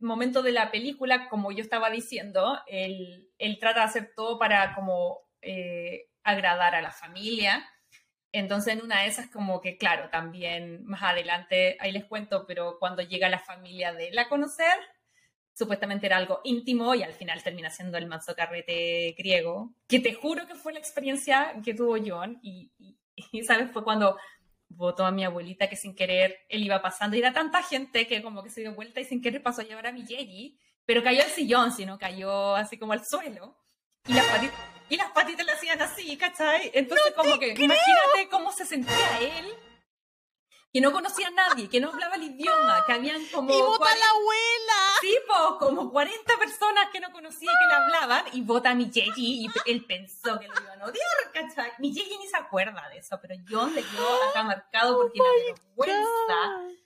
momento 0.00 0.40
de 0.40 0.52
la 0.52 0.70
película, 0.70 1.28
como 1.28 1.52
yo 1.52 1.62
estaba 1.62 1.90
diciendo, 1.90 2.58
él, 2.66 3.30
él 3.36 3.58
trata 3.60 3.80
de 3.80 3.86
hacer 3.86 4.12
todo 4.16 4.38
para 4.38 4.74
como 4.74 5.18
eh, 5.42 6.08
agradar 6.24 6.74
a 6.74 6.80
la 6.80 6.90
familia. 6.90 7.68
Entonces 8.32 8.72
en 8.72 8.82
una 8.82 9.02
de 9.02 9.08
esas 9.08 9.28
como 9.28 9.60
que, 9.60 9.76
claro, 9.76 10.08
también 10.08 10.86
más 10.86 11.02
adelante, 11.02 11.76
ahí 11.80 11.92
les 11.92 12.06
cuento, 12.06 12.46
pero 12.46 12.78
cuando 12.78 13.02
llega 13.02 13.28
la 13.28 13.40
familia 13.40 13.92
de 13.92 14.08
él 14.08 14.18
a 14.18 14.30
conocer, 14.30 14.78
supuestamente 15.56 16.04
era 16.06 16.18
algo 16.18 16.40
íntimo 16.44 16.94
y 16.94 17.02
al 17.02 17.14
final 17.14 17.42
termina 17.42 17.70
siendo 17.70 17.96
el 17.96 18.06
manso 18.06 18.34
carrete 18.34 19.14
griego, 19.16 19.72
que 19.88 20.00
te 20.00 20.12
juro 20.12 20.46
que 20.46 20.54
fue 20.54 20.74
la 20.74 20.78
experiencia 20.78 21.54
que 21.64 21.72
tuvo 21.72 21.96
John 22.04 22.38
y, 22.42 22.70
y, 22.78 22.98
y, 23.32 23.42
¿sabes? 23.42 23.70
Fue 23.72 23.82
cuando 23.82 24.18
votó 24.68 25.06
a 25.06 25.10
mi 25.10 25.24
abuelita 25.24 25.68
que 25.68 25.76
sin 25.76 25.94
querer 25.94 26.40
él 26.50 26.62
iba 26.62 26.82
pasando 26.82 27.16
y 27.16 27.20
era 27.20 27.32
tanta 27.32 27.62
gente 27.62 28.06
que 28.06 28.22
como 28.22 28.42
que 28.42 28.50
se 28.50 28.60
dio 28.60 28.74
vuelta 28.74 29.00
y 29.00 29.04
sin 29.04 29.22
querer 29.22 29.42
pasó 29.42 29.62
a 29.62 29.64
llevar 29.64 29.86
a 29.86 29.92
mi 29.92 30.04
Yeji, 30.04 30.58
pero 30.84 31.02
cayó 31.02 31.22
al 31.22 31.30
sillón, 31.30 31.72
sino 31.72 31.98
cayó 31.98 32.54
así 32.54 32.76
como 32.78 32.92
al 32.92 33.06
suelo 33.06 33.56
y 34.06 34.12
las 34.12 34.26
patitas, 34.26 34.60
y 34.90 34.96
las 34.96 35.10
patitas 35.12 35.46
le 35.46 35.52
hacían 35.52 35.80
así, 35.80 36.16
¿cachai? 36.18 36.70
Entonces 36.74 37.14
como 37.16 37.38
que 37.38 37.48
imagínate 37.48 38.28
cómo 38.30 38.52
se 38.52 38.66
sentía 38.66 39.20
él 39.20 39.54
que 40.76 40.82
no 40.82 40.92
conocía 40.92 41.28
a 41.28 41.30
nadie, 41.30 41.70
que 41.70 41.80
no 41.80 41.88
hablaba 41.88 42.16
el 42.16 42.24
idioma, 42.24 42.84
que 42.86 42.92
habían 42.92 43.24
como... 43.32 43.50
¡Y 43.50 43.62
vota 43.62 43.76
a 43.76 43.78
40 43.78 43.98
la 43.98 44.10
abuela! 44.10 44.74
Sí, 45.00 45.16
po, 45.26 45.58
como 45.58 45.90
40 45.90 46.36
personas 46.38 46.88
que 46.92 47.00
no 47.00 47.10
conocía 47.12 47.50
que 47.50 47.66
le 47.66 47.74
hablaban 47.74 48.24
y 48.34 48.42
vota 48.42 48.70
a 48.70 48.74
mi 48.74 48.90
Yeji 48.90 49.46
y 49.46 49.70
él 49.70 49.86
pensó 49.86 50.38
que 50.38 50.48
lo 50.48 50.54
iban 50.60 50.82
a 50.82 50.84
odiar, 50.84 51.32
¿cachai? 51.32 51.72
Mi 51.78 51.94
Yeji 51.94 52.18
ni 52.18 52.26
se 52.26 52.36
acuerda 52.36 52.86
de 52.90 52.98
eso, 52.98 53.18
pero 53.22 53.34
John 53.48 53.74
le 53.74 53.82
quedó 53.82 54.22
acá 54.28 54.42
marcado 54.42 54.98
porque 54.98 55.18
la 55.18 55.54
vergüenza. 55.54 56.76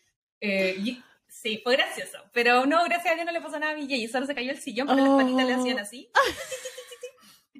eh, 0.40 0.76
y- 0.78 1.02
sí, 1.26 1.60
fue 1.64 1.74
gracioso, 1.74 2.18
pero 2.32 2.66
no, 2.66 2.84
gracias 2.84 3.12
a 3.12 3.14
Dios 3.16 3.26
no 3.26 3.32
le 3.32 3.40
pasó 3.40 3.58
nada 3.58 3.72
a 3.72 3.76
mi 3.76 3.88
Yeji, 3.88 4.06
solo 4.06 4.24
se 4.26 4.36
cayó 4.36 4.52
el 4.52 4.60
sillón 4.60 4.86
porque 4.86 5.02
las 5.02 5.16
patitas 5.16 5.46
le 5.46 5.54
hacían 5.54 5.78
así. 5.80 6.10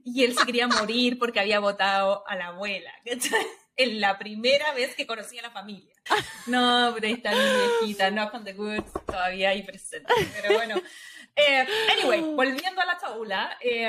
Y 0.03 0.25
él 0.25 0.37
se 0.37 0.45
quería 0.47 0.67
morir 0.67 1.19
porque 1.19 1.41
había 1.41 1.61
votado 1.61 2.25
a 2.27 2.35
la 2.35 2.47
abuela, 2.49 2.91
¿cachai? 3.05 3.47
En 3.77 4.01
la 4.01 4.19
primera 4.19 4.73
vez 4.75 4.95
que 4.95 5.07
conocía 5.07 5.41
a 5.41 5.45
la 5.45 5.51
familia. 5.51 5.95
No, 6.47 6.91
pero 6.95 7.07
ahí 7.07 7.15
está 7.15 7.31
mi 7.31 7.39
viejita, 7.39 8.11
no 8.11 8.31
con 8.31 8.45
the 8.45 8.53
goods, 8.53 8.93
todavía 9.07 9.51
ahí 9.51 9.63
presente. 9.63 10.13
Pero 10.35 10.55
bueno. 10.55 10.81
Eh, 11.37 11.67
anyway, 11.93 12.21
volviendo 12.35 12.81
a 12.83 12.85
la 12.87 12.99
chaula, 12.99 13.57
eh, 13.63 13.87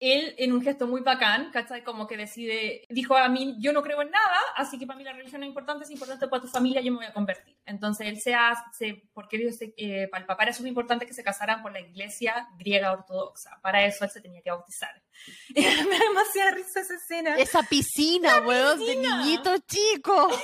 él 0.00 0.34
en 0.36 0.52
un 0.52 0.60
gesto 0.62 0.86
muy 0.86 1.00
bacán, 1.00 1.50
¿cachai? 1.50 1.82
Como 1.84 2.06
que 2.06 2.16
decide, 2.18 2.84
dijo 2.90 3.16
a 3.16 3.28
mí, 3.28 3.56
yo 3.60 3.72
no 3.72 3.82
creo 3.82 4.02
en 4.02 4.10
nada, 4.10 4.36
así 4.56 4.78
que 4.78 4.86
para 4.86 4.98
mí 4.98 5.04
la 5.04 5.12
religión 5.12 5.40
no 5.40 5.46
es 5.46 5.48
importante, 5.48 5.84
es 5.84 5.90
importante 5.90 6.28
para 6.28 6.42
tu 6.42 6.48
familia, 6.48 6.80
yo 6.82 6.92
me 6.92 6.98
voy 6.98 7.06
a 7.06 7.12
convertir. 7.14 7.56
Entonces 7.64 8.08
él 8.08 8.20
se 8.20 8.34
hace, 8.34 9.04
porque 9.14 9.52
se- 9.52 9.72
eh, 9.76 10.08
para 10.10 10.20
el 10.22 10.26
papá 10.26 10.42
era 10.42 10.52
súper 10.52 10.68
importante 10.68 11.06
que 11.06 11.14
se 11.14 11.24
casaran 11.24 11.62
con 11.62 11.72
la 11.72 11.80
iglesia 11.80 12.48
griega 12.58 12.92
ortodoxa. 12.92 13.58
Para 13.62 13.84
eso 13.86 14.04
él 14.04 14.10
se 14.10 14.20
tenía 14.20 14.42
que 14.42 14.50
bautizar. 14.50 15.02
me 15.54 15.62
da 15.62 15.98
demasiada 16.08 16.50
risa 16.50 16.80
esa 16.80 16.94
escena. 16.94 17.36
Esa 17.38 17.62
piscina, 17.62 18.38
weón, 18.40 18.78
de 18.78 18.96
niñito 18.96 19.56
chico. 19.66 20.28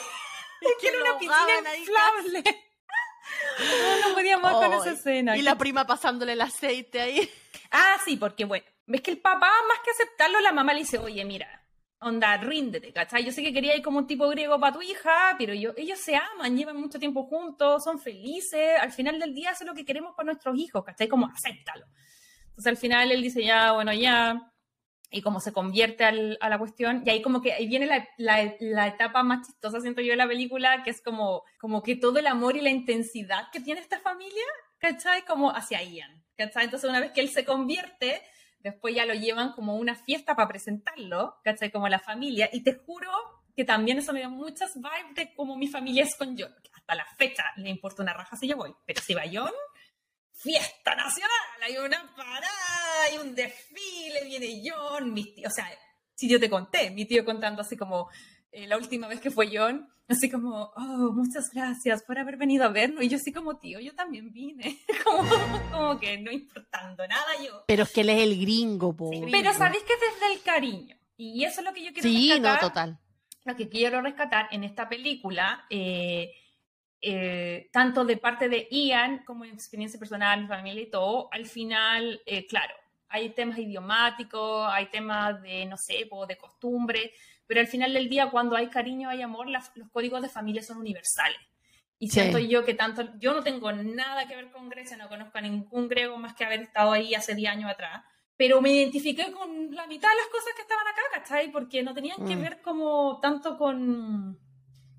Es 0.60 0.72
que 0.80 0.88
era 0.88 0.98
una 1.02 1.18
piscina 1.20 1.76
inflable. 1.76 2.67
No, 3.58 4.08
no 4.08 4.14
podíamos 4.14 4.52
con 4.52 4.72
esa 4.72 4.90
escena. 4.90 5.36
Y 5.36 5.42
la 5.42 5.56
prima 5.56 5.86
pasándole 5.86 6.32
el 6.32 6.40
aceite 6.40 7.00
ahí. 7.00 7.30
Ah, 7.70 7.96
sí, 8.04 8.16
porque 8.16 8.44
bueno, 8.44 8.64
ves 8.86 9.02
que 9.02 9.10
el 9.10 9.18
papá, 9.18 9.50
más 9.68 9.78
que 9.84 9.90
aceptarlo, 9.90 10.40
la 10.40 10.52
mamá 10.52 10.72
le 10.72 10.80
dice, 10.80 10.98
oye, 10.98 11.24
mira, 11.24 11.46
onda, 12.00 12.36
ríndete, 12.36 12.92
¿cachai? 12.92 13.24
Yo 13.24 13.32
sé 13.32 13.42
que 13.42 13.52
quería 13.52 13.76
ir 13.76 13.82
como 13.82 13.98
un 13.98 14.06
tipo 14.06 14.28
griego 14.28 14.58
para 14.58 14.72
tu 14.72 14.82
hija, 14.82 15.34
pero 15.38 15.52
yo, 15.54 15.72
ellos 15.76 15.98
se 15.98 16.16
aman, 16.16 16.56
llevan 16.56 16.76
mucho 16.76 16.98
tiempo 16.98 17.24
juntos, 17.24 17.84
son 17.84 17.98
felices, 17.98 18.78
al 18.80 18.92
final 18.92 19.18
del 19.18 19.34
día 19.34 19.50
eso 19.50 19.64
es 19.64 19.68
lo 19.68 19.74
que 19.74 19.84
queremos 19.84 20.14
para 20.14 20.26
nuestros 20.26 20.56
hijos, 20.56 20.84
¿cachai? 20.84 21.08
Como 21.08 21.26
acéptalo. 21.26 21.86
Entonces 22.48 22.66
al 22.66 22.76
final 22.76 23.10
él 23.10 23.22
dice, 23.22 23.44
ya, 23.44 23.72
bueno, 23.72 23.92
ya, 23.92 24.52
y 25.10 25.22
como 25.22 25.40
se 25.40 25.52
convierte 25.52 26.04
al- 26.04 26.36
a 26.40 26.48
la 26.48 26.58
cuestión, 26.58 27.02
y 27.06 27.10
ahí 27.10 27.22
como 27.22 27.40
que 27.40 27.52
ahí 27.52 27.66
viene 27.66 27.86
la, 27.86 28.06
la- 28.18 28.54
la 28.60 28.86
etapa 28.88 29.22
más 29.22 29.46
chistosa, 29.46 29.80
siento 29.80 30.00
yo, 30.02 30.10
de 30.10 30.16
la 30.16 30.28
película, 30.28 30.82
que 30.82 30.90
es 30.90 31.00
como, 31.02 31.44
como 31.58 31.82
que 31.82 31.96
todo 31.96 32.18
el 32.18 32.26
amor 32.26 32.56
y 32.56 32.60
la 32.60 32.70
intensidad 32.70 33.48
que 33.52 33.60
tiene 33.60 33.80
esta 33.80 33.98
familia, 34.00 34.44
¿cachai? 34.78 35.22
Como 35.24 35.50
hacia 35.50 35.82
Ian, 35.82 36.24
¿cachai? 36.36 36.64
Entonces 36.64 36.88
una 36.90 37.00
vez 37.00 37.12
que 37.12 37.20
él 37.22 37.30
se 37.30 37.44
convierte, 37.44 38.22
después 38.60 38.94
ya 38.94 39.06
lo 39.06 39.14
llevan 39.14 39.52
como 39.52 39.76
una 39.76 39.94
fiesta 39.94 40.34
para 40.36 40.48
presentarlo, 40.48 41.36
¿cachai? 41.42 41.70
Como 41.70 41.88
la 41.88 41.98
familia, 42.00 42.50
y 42.52 42.62
te 42.62 42.74
juro 42.74 43.10
que 43.56 43.64
también 43.64 43.98
eso 43.98 44.12
me 44.12 44.20
dio 44.20 44.30
muchas 44.30 44.74
vibes 44.76 45.14
de 45.16 45.34
como 45.34 45.56
mi 45.56 45.66
familia 45.68 46.04
es 46.04 46.14
con 46.16 46.36
John, 46.38 46.54
hasta 46.74 46.94
la 46.94 47.04
fecha 47.16 47.44
le 47.56 47.70
importa 47.70 48.02
una 48.02 48.12
raja 48.12 48.36
si 48.36 48.46
yo 48.46 48.56
voy, 48.56 48.72
pero 48.86 49.00
si 49.00 49.14
va 49.14 49.22
John, 49.32 49.50
fiesta 50.40 50.94
nacional, 50.94 51.30
hay 51.62 51.76
una 51.78 52.14
parada, 52.14 53.02
hay 53.10 53.18
un 53.18 53.34
desfile, 53.34 54.24
viene 54.24 54.62
John, 54.64 55.12
mis 55.12 55.34
tíos, 55.34 55.52
o 55.52 55.54
sea, 55.54 55.68
si 56.14 56.28
yo 56.28 56.38
te 56.38 56.48
conté, 56.48 56.90
mi 56.90 57.04
tío 57.06 57.24
contando 57.24 57.62
así 57.62 57.76
como 57.76 58.08
eh, 58.52 58.66
la 58.66 58.76
última 58.76 59.08
vez 59.08 59.20
que 59.20 59.30
fue 59.30 59.48
John, 59.52 59.88
así 60.08 60.30
como, 60.30 60.72
oh, 60.76 61.12
muchas 61.12 61.50
gracias 61.52 62.02
por 62.04 62.18
haber 62.18 62.36
venido 62.36 62.64
a 62.64 62.68
vernos, 62.68 63.02
y 63.02 63.08
yo 63.08 63.16
así 63.16 63.32
como, 63.32 63.58
tío, 63.58 63.80
yo 63.80 63.94
también 63.94 64.32
vine, 64.32 64.78
como, 65.04 65.28
como 65.72 65.98
que 66.00 66.18
no 66.18 66.30
importando 66.30 67.06
nada 67.06 67.32
yo. 67.44 67.64
Pero 67.66 67.82
es 67.82 67.92
que 67.92 68.02
él 68.02 68.10
es 68.10 68.22
el 68.22 68.40
gringo, 68.40 68.96
po. 68.96 69.10
Pero 69.10 69.52
sabéis 69.54 69.82
que 69.82 69.92
es 69.94 70.00
desde 70.00 70.34
el 70.34 70.42
cariño, 70.42 70.96
y 71.16 71.44
eso 71.44 71.60
es 71.60 71.66
lo 71.66 71.72
que 71.72 71.84
yo 71.84 71.92
quiero 71.92 72.08
Sí, 72.08 72.28
no, 72.28 72.34
rescatar 72.36 72.60
total. 72.60 72.98
lo 73.44 73.56
que 73.56 73.68
quiero 73.68 74.00
rescatar 74.02 74.48
en 74.52 74.62
esta 74.64 74.88
película, 74.88 75.66
eh, 75.68 76.32
eh, 77.00 77.68
tanto 77.72 78.04
de 78.04 78.16
parte 78.16 78.48
de 78.48 78.66
Ian 78.70 79.24
como 79.24 79.44
en 79.44 79.52
experiencia 79.54 79.98
personal, 79.98 80.42
mi 80.42 80.48
familia 80.48 80.82
y 80.82 80.90
todo, 80.90 81.28
al 81.32 81.46
final, 81.46 82.20
eh, 82.26 82.46
claro, 82.46 82.74
hay 83.08 83.30
temas 83.30 83.58
idiomáticos, 83.58 84.68
hay 84.70 84.86
temas 84.86 85.40
de, 85.42 85.64
no 85.66 85.76
sé, 85.76 86.08
de 86.28 86.36
costumbre, 86.38 87.12
pero 87.46 87.60
al 87.60 87.66
final 87.66 87.92
del 87.94 88.08
día, 88.08 88.30
cuando 88.30 88.56
hay 88.56 88.68
cariño, 88.68 89.08
hay 89.08 89.22
amor, 89.22 89.48
las- 89.48 89.72
los 89.76 89.88
códigos 89.90 90.20
de 90.22 90.28
familia 90.28 90.62
son 90.62 90.78
universales. 90.78 91.38
Y 92.00 92.08
Sí. 92.10 92.20
siento 92.20 92.38
yo 92.38 92.64
que 92.64 92.74
tanto, 92.74 93.18
yo 93.18 93.32
no 93.32 93.42
tengo 93.42 93.72
nada 93.72 94.28
que 94.28 94.36
ver 94.36 94.50
con 94.50 94.68
Grecia, 94.68 94.96
no 94.96 95.08
conozco 95.08 95.38
a 95.38 95.40
ningún 95.40 95.88
griego 95.88 96.16
más 96.18 96.34
que 96.34 96.44
haber 96.44 96.60
estado 96.60 96.92
ahí 96.92 97.14
hace 97.14 97.34
10 97.34 97.50
años 97.50 97.70
atrás, 97.70 98.04
pero 98.36 98.60
me 98.60 98.70
identifiqué 98.70 99.32
con 99.32 99.74
la 99.74 99.86
mitad 99.86 100.08
de 100.10 100.16
las 100.16 100.26
cosas 100.28 100.52
que 100.54 100.62
estaban 100.62 100.86
acá, 100.86 101.00
¿cachai? 101.14 101.50
Porque 101.50 101.82
no 101.82 101.94
tenían 101.94 102.24
que 102.24 102.36
Mm. 102.36 102.40
ver 102.40 102.60
como 102.60 103.18
tanto 103.20 103.56
con, 103.58 104.38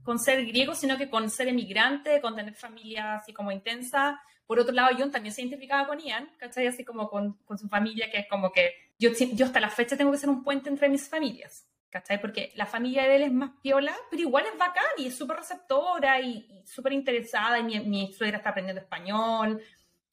con 0.03 0.19
ser 0.19 0.45
griego, 0.45 0.75
sino 0.75 0.97
que 0.97 1.09
con 1.09 1.29
ser 1.29 1.47
emigrante, 1.47 2.21
con 2.21 2.35
tener 2.35 2.53
familia 2.53 3.15
así 3.15 3.33
como 3.33 3.51
intensa. 3.51 4.21
Por 4.47 4.59
otro 4.59 4.73
lado, 4.73 4.95
John 4.97 5.11
también 5.11 5.33
se 5.33 5.41
identificaba 5.41 5.87
con 5.87 5.99
Ian, 5.99 6.29
¿cachai? 6.37 6.67
Así 6.67 6.83
como 6.83 7.09
con, 7.09 7.33
con 7.45 7.57
su 7.57 7.67
familia, 7.67 8.09
que 8.09 8.19
es 8.19 8.27
como 8.27 8.51
que 8.51 8.73
yo, 8.97 9.11
yo 9.11 9.45
hasta 9.45 9.59
la 9.59 9.69
fecha 9.69 9.95
tengo 9.95 10.11
que 10.11 10.17
ser 10.17 10.29
un 10.29 10.43
puente 10.43 10.69
entre 10.69 10.89
mis 10.89 11.07
familias, 11.07 11.67
¿cachai? 11.89 12.19
Porque 12.19 12.51
la 12.55 12.65
familia 12.65 13.03
de 13.03 13.17
él 13.17 13.23
es 13.23 13.31
más 13.31 13.51
piola, 13.61 13.95
pero 14.09 14.23
igual 14.23 14.45
es 14.51 14.57
bacán 14.57 14.83
y 14.97 15.07
es 15.07 15.15
súper 15.15 15.37
receptora 15.37 16.19
y, 16.19 16.47
y 16.49 16.67
súper 16.67 16.93
interesada. 16.93 17.59
Y 17.59 17.63
mi, 17.63 17.79
mi 17.81 18.13
suegra 18.13 18.37
está 18.37 18.49
aprendiendo 18.49 18.81
español. 18.81 19.61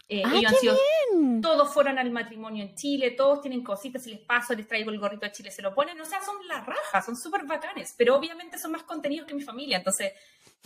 Eh, 0.09 0.22
¡Ah, 0.24 0.32
ellos 0.36 0.52
han 0.52 0.59
sido 0.59 0.76
bien! 1.11 1.40
todos 1.40 1.72
fueron 1.72 1.98
al 1.98 2.11
matrimonio 2.11 2.62
en 2.62 2.76
Chile, 2.76 3.11
todos 3.11 3.40
tienen 3.40 3.64
cositas, 3.64 4.04
si 4.04 4.11
les 4.11 4.20
paso, 4.20 4.54
les 4.54 4.68
traigo 4.68 4.90
el 4.90 5.00
gorrito 5.00 5.26
a 5.26 5.32
Chile, 5.32 5.50
se 5.50 5.62
lo 5.62 5.74
ponen, 5.74 6.00
o 6.00 6.04
sea, 6.04 6.22
son 6.22 6.36
la 6.46 6.61
raja, 6.61 7.02
son 7.02 7.16
súper 7.16 7.44
bacanes, 7.44 7.94
pero 7.98 8.14
obviamente 8.14 8.57
son 8.59 8.72
más 8.72 8.84
contenidos 8.84 9.26
que 9.26 9.34
mi 9.34 9.42
familia, 9.42 9.78
entonces 9.78 10.12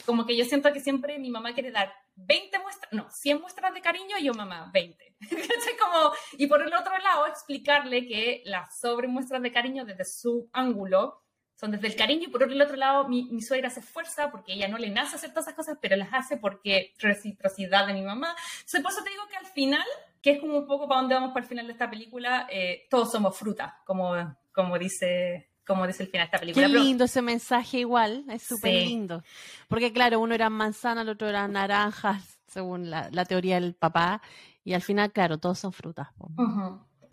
como 0.04 0.26
que 0.26 0.36
yo 0.36 0.44
siento 0.44 0.72
que 0.72 0.80
siempre 0.80 1.18
mi 1.18 1.30
mamá 1.30 1.54
quiere 1.54 1.70
dar 1.70 1.92
20 2.16 2.58
muestras, 2.58 2.92
no, 2.92 3.08
100 3.10 3.40
muestras 3.40 3.72
de 3.72 3.80
cariño 3.80 4.18
y 4.18 4.24
yo 4.24 4.34
mamá, 4.34 4.70
20. 4.74 5.16
como, 5.80 6.12
y 6.32 6.46
por 6.46 6.60
el 6.60 6.72
otro 6.72 6.96
lado, 6.98 7.26
explicarle 7.26 8.06
que 8.06 8.42
las 8.44 8.78
sobremuestras 8.78 9.40
de 9.42 9.52
cariño 9.52 9.84
desde 9.84 10.04
su 10.04 10.50
ángulo 10.52 11.22
son 11.60 11.72
desde 11.72 11.88
el 11.88 11.96
cariño 11.96 12.24
y 12.26 12.30
por 12.30 12.42
el 12.42 12.62
otro 12.62 12.76
lado 12.76 13.06
mi, 13.06 13.24
mi, 13.24 13.42
suegra 13.42 13.68
se 13.68 13.80
esfuerza 13.80 14.30
porque 14.30 14.54
ella 14.54 14.66
no 14.66 14.78
le 14.78 14.88
nace 14.88 15.16
hacer 15.16 15.28
todas 15.30 15.44
esas 15.44 15.56
cosas, 15.56 15.76
pero 15.78 15.94
las 15.94 16.08
hace 16.10 16.38
porque 16.38 16.94
reciprocidad 16.98 17.86
de 17.86 17.92
mi 17.92 18.00
mamá. 18.00 18.34
Entonces, 18.54 18.80
por 18.80 18.90
eso 18.90 19.04
te 19.04 19.10
digo 19.10 19.24
que 19.28 19.36
al 19.36 19.44
final, 19.44 19.84
que 20.22 20.30
es 20.30 20.40
como 20.40 20.56
un 20.56 20.66
poco 20.66 20.88
para 20.88 21.02
donde 21.02 21.16
vamos 21.16 21.32
para 21.32 21.42
el 21.42 21.48
final 21.48 21.66
de 21.66 21.74
esta 21.74 21.90
película, 21.90 22.48
eh, 22.50 22.86
todos 22.88 23.12
somos 23.12 23.36
fruta, 23.36 23.78
como, 23.84 24.14
como 24.52 24.78
dice 24.78 25.48
como 25.66 25.86
dice 25.86 26.02
el 26.02 26.08
final 26.08 26.24
de 26.24 26.26
esta 26.26 26.38
película. 26.38 26.66
Qué 26.66 26.72
lindo 26.72 27.04
ese 27.04 27.22
mensaje 27.22 27.78
igual, 27.78 28.24
es 28.28 28.42
súper 28.42 28.72
lindo. 28.72 29.22
Porque 29.68 29.92
claro, 29.92 30.18
uno 30.18 30.34
era 30.34 30.50
manzana, 30.50 31.02
el 31.02 31.10
otro 31.10 31.28
era 31.28 31.46
naranjas, 31.46 32.40
según 32.48 32.90
la, 32.90 33.08
la, 33.12 33.24
teoría 33.24 33.60
del 33.60 33.74
papá, 33.74 34.20
y 34.64 34.72
al 34.72 34.82
final, 34.82 35.12
claro, 35.12 35.38
todos 35.38 35.60
son 35.60 35.72
frutas. 35.72 36.08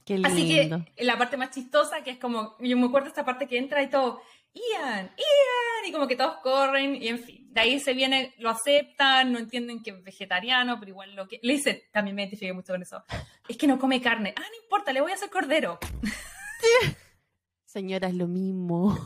Qué 0.08 0.14
lindo. 0.14 0.30
Así 0.30 0.48
que 0.48 1.04
la 1.04 1.18
parte 1.18 1.36
más 1.36 1.52
chistosa, 1.52 2.02
que 2.02 2.12
es 2.12 2.18
como, 2.18 2.56
yo 2.60 2.78
me 2.78 2.88
acuerdo 2.88 3.10
esta 3.10 3.26
parte 3.26 3.45
que 3.45 3.58
entra 3.58 3.84
y 3.84 3.89
todo, 3.89 4.22
Ian, 4.58 5.12
Ian, 5.18 5.86
y 5.86 5.91
como 5.91 6.08
que 6.08 6.16
todos 6.16 6.38
corren, 6.38 6.95
y 7.01 7.08
en 7.08 7.20
fin, 7.20 7.47
de 7.53 7.62
ahí 7.62 7.80
se 7.80 7.93
viene, 7.93 8.34
lo 8.38 8.49
aceptan, 8.49 9.32
no 9.32 9.39
entienden 9.39 9.82
que 9.84 9.91
es 9.91 10.03
vegetariano, 10.03 10.80
pero 10.80 10.91
igual 10.91 11.16
lo 11.16 11.28
que, 11.28 11.39
le 11.41 11.53
dice, 11.53 11.89
también 11.91 12.16
me 12.16 12.24
identifiqué 12.24 12.53
mucho 12.53 12.74
con 12.74 12.82
eso, 12.82 13.03
es 13.47 13.58
que 13.58 13.68
no 13.68 13.80
come 13.80 14.01
carne, 14.01 14.34
ah, 14.36 14.41
no 14.41 14.64
importa, 14.64 14.93
le 14.93 15.01
voy 15.01 15.12
a 15.12 15.16
hacer 15.16 15.30
cordero. 15.30 15.80
Señora, 17.66 18.08
es 18.08 18.16
lo 18.16 18.28
mismo. 18.28 18.97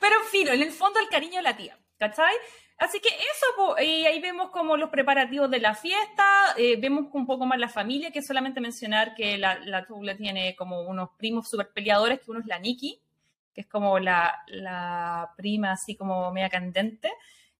pero 0.00 0.16
en 0.22 0.28
fin, 0.30 0.48
en 0.48 0.62
el 0.62 0.70
fondo 0.70 1.00
el 1.00 1.08
cariño 1.08 1.36
de 1.36 1.42
la 1.42 1.56
tía, 1.56 1.78
¿cachai? 1.98 2.34
Así 2.78 2.98
que 3.00 3.08
eso, 3.08 3.78
y 3.78 4.06
ahí 4.06 4.20
vemos 4.20 4.50
como 4.50 4.78
los 4.78 4.88
preparativos 4.88 5.50
de 5.50 5.60
la 5.60 5.74
fiesta, 5.74 6.24
eh, 6.56 6.76
vemos 6.80 7.06
un 7.12 7.26
poco 7.26 7.44
más 7.44 7.58
la 7.58 7.68
familia, 7.68 8.10
que 8.10 8.22
solamente 8.22 8.60
mencionar 8.60 9.14
que 9.14 9.36
la, 9.36 9.58
la 9.58 9.84
Tula 9.84 10.16
tiene 10.16 10.56
como 10.56 10.80
unos 10.82 11.10
primos 11.18 11.50
super 11.50 11.70
peleadores, 11.72 12.20
que 12.20 12.30
uno 12.30 12.40
es 12.40 12.46
la 12.46 12.58
Nikki, 12.58 13.02
que 13.52 13.62
es 13.62 13.66
como 13.66 13.98
la, 13.98 14.42
la 14.48 15.32
prima 15.36 15.72
así 15.72 15.96
como 15.96 16.32
media 16.32 16.48
candente, 16.48 17.10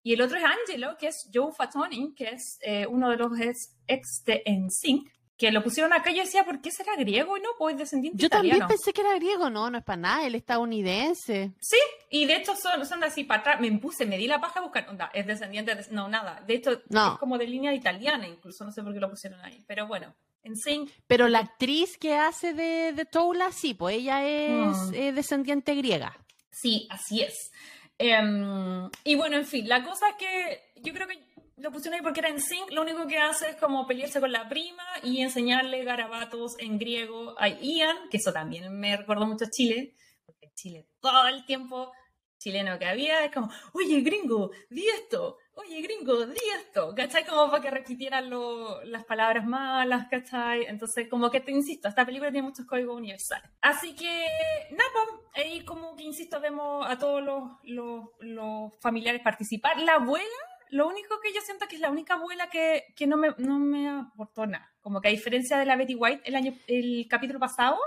y 0.03 0.13
el 0.13 0.21
otro 0.21 0.37
es 0.37 0.43
Angelo, 0.43 0.97
que 0.97 1.07
es 1.07 1.29
Joe 1.31 1.51
Fatoni, 1.55 2.13
que 2.15 2.29
es 2.29 2.57
eh, 2.61 2.87
uno 2.87 3.09
de 3.09 3.17
los 3.17 3.39
ex, 3.39 3.77
ex 3.87 4.23
de 4.25 4.41
NSYNC, 4.45 5.07
que 5.37 5.51
lo 5.51 5.63
pusieron 5.63 5.91
acá 5.91 6.11
y 6.11 6.17
yo 6.17 6.23
decía, 6.23 6.43
¿por 6.43 6.61
qué 6.61 6.69
será 6.69 6.95
griego 6.95 7.35
y 7.35 7.41
no? 7.41 7.49
Pues 7.57 7.75
descendiente 7.75 8.19
Yo 8.19 8.27
italiano. 8.27 8.59
también 8.59 8.77
pensé 8.77 8.93
que 8.93 9.01
era 9.01 9.15
griego, 9.15 9.49
no, 9.49 9.71
no 9.71 9.79
es 9.79 9.83
para 9.83 9.97
nada, 9.97 10.27
él 10.27 10.35
estadounidense. 10.35 11.53
Sí, 11.59 11.77
y 12.11 12.25
de 12.25 12.35
hecho 12.35 12.55
son, 12.55 12.85
son 12.85 13.03
así 13.03 13.23
para 13.23 13.41
atrás, 13.41 13.59
me 13.59 13.71
puse, 13.79 14.05
me 14.05 14.17
di 14.17 14.27
la 14.27 14.39
paja 14.39 14.59
a 14.59 14.63
buscar, 14.63 14.87
onda, 14.87 15.09
es 15.13 15.25
descendiente, 15.25 15.73
de, 15.73 15.85
no, 15.91 16.07
nada, 16.07 16.41
de 16.45 16.53
hecho 16.53 16.83
no. 16.89 17.13
es 17.13 17.19
como 17.19 17.39
de 17.39 17.47
línea 17.47 17.73
italiana, 17.73 18.27
incluso 18.27 18.63
no 18.63 18.71
sé 18.71 18.83
por 18.83 18.93
qué 18.93 18.99
lo 18.99 19.09
pusieron 19.09 19.39
ahí, 19.41 19.63
pero 19.67 19.87
bueno. 19.87 20.13
En 20.43 20.55
sync. 20.55 20.89
Pero 21.07 21.27
la 21.27 21.39
actriz 21.39 21.97
que 21.97 22.15
hace 22.15 22.53
de, 22.53 22.93
de 22.93 23.05
Toula, 23.05 23.51
sí, 23.51 23.73
pues 23.73 23.97
ella 23.97 24.25
es 24.25 24.77
Mm. 24.89 24.93
eh, 24.95 25.11
descendiente 25.13 25.75
griega. 25.75 26.17
Sí, 26.51 26.87
así 26.89 27.21
es. 27.21 27.51
Em, 27.97 28.89
y 29.03 29.15
bueno, 29.15 29.37
en 29.37 29.45
fin, 29.45 29.67
la 29.69 29.83
cosa 29.83 30.09
es 30.09 30.15
que 30.15 30.61
yo 30.81 30.93
creo 30.93 31.07
que 31.07 31.19
lo 31.57 31.71
pusieron 31.71 31.95
ahí 31.99 32.03
porque 32.03 32.21
era 32.21 32.29
en 32.29 32.41
sync, 32.41 32.71
lo 32.71 32.81
único 32.81 33.05
que 33.05 33.19
hace 33.19 33.51
es 33.51 33.55
como 33.57 33.85
pelearse 33.85 34.19
con 34.19 34.31
la 34.31 34.49
prima 34.49 34.83
y 35.03 35.21
enseñarle 35.21 35.83
garabatos 35.83 36.55
en 36.57 36.79
griego 36.79 37.35
a 37.37 37.47
Ian, 37.49 38.09
que 38.09 38.17
eso 38.17 38.33
también 38.33 38.75
me 38.79 38.97
recordó 38.97 39.27
mucho 39.27 39.45
a 39.45 39.49
Chile, 39.51 39.93
porque 40.25 40.49
Chile 40.55 40.87
todo 40.99 41.27
el 41.27 41.45
tiempo 41.45 41.91
chileno 42.39 42.79
que 42.79 42.85
había 42.87 43.23
es 43.25 43.31
como, 43.31 43.51
oye 43.73 44.01
gringo, 44.01 44.49
di 44.71 44.87
esto, 44.87 45.37
oye 45.53 45.81
gringo, 45.81 46.25
di 46.25 46.39
esto, 46.57 46.93
¿cachai? 46.95 47.25
Como 47.25 47.49
para 47.51 47.61
que 47.61 47.69
repitieran 47.69 48.29
lo- 48.29 48.83
las 48.85 49.05
palabras 49.05 49.45
malas, 49.45 50.07
¿cachai? 50.09 50.63
Entonces, 50.65 51.07
como 51.09 51.29
que 51.29 51.39
te 51.41 51.51
insisto, 51.51 51.87
esta 51.87 52.05
película 52.05 52.31
tiene 52.31 52.47
muchos 52.47 52.65
códigos 52.65 52.97
universales. 52.97 53.49
Así 53.61 53.95
que, 53.95 54.25
nada, 54.71 55.21
ahí 55.35 55.63
como 55.65 55.95
que 55.95 56.03
insisto, 56.03 56.39
vemos 56.39 56.85
a 56.89 56.97
todos 56.97 57.21
los, 57.21 57.43
los, 57.63 58.05
los 58.19 58.73
familiares 58.79 59.21
participar. 59.21 59.77
La 59.79 59.95
abuela, 59.95 60.25
lo 60.69 60.87
único 60.87 61.19
que 61.21 61.33
yo 61.33 61.41
siento 61.41 61.67
que 61.67 61.75
es 61.75 61.81
la 61.81 61.91
única 61.91 62.13
abuela 62.15 62.49
que, 62.49 62.85
que 62.95 63.05
no, 63.05 63.17
me, 63.17 63.35
no 63.37 63.59
me 63.59 63.89
aportó 63.89 64.45
nada. 64.47 64.73
Como 64.81 65.01
que 65.01 65.09
a 65.09 65.11
diferencia 65.11 65.57
de 65.59 65.65
la 65.65 65.75
Betty 65.75 65.95
White 65.95 66.21
el, 66.25 66.35
año, 66.35 66.53
el 66.67 67.07
capítulo 67.09 67.39
pasado, 67.39 67.77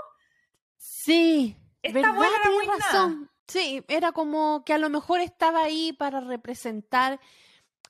Sí, 0.77 1.55
Esta 1.81 1.99
¿verdad? 1.99 2.11
abuela 2.11 2.35
era 2.41 2.51
muy 2.51 2.65
razón. 2.65 3.31
Sí, 3.47 3.83
era 3.87 4.11
como 4.11 4.63
que 4.65 4.73
a 4.73 4.77
lo 4.77 4.89
mejor 4.89 5.19
estaba 5.19 5.63
ahí 5.63 5.93
para 5.93 6.19
representar 6.19 7.19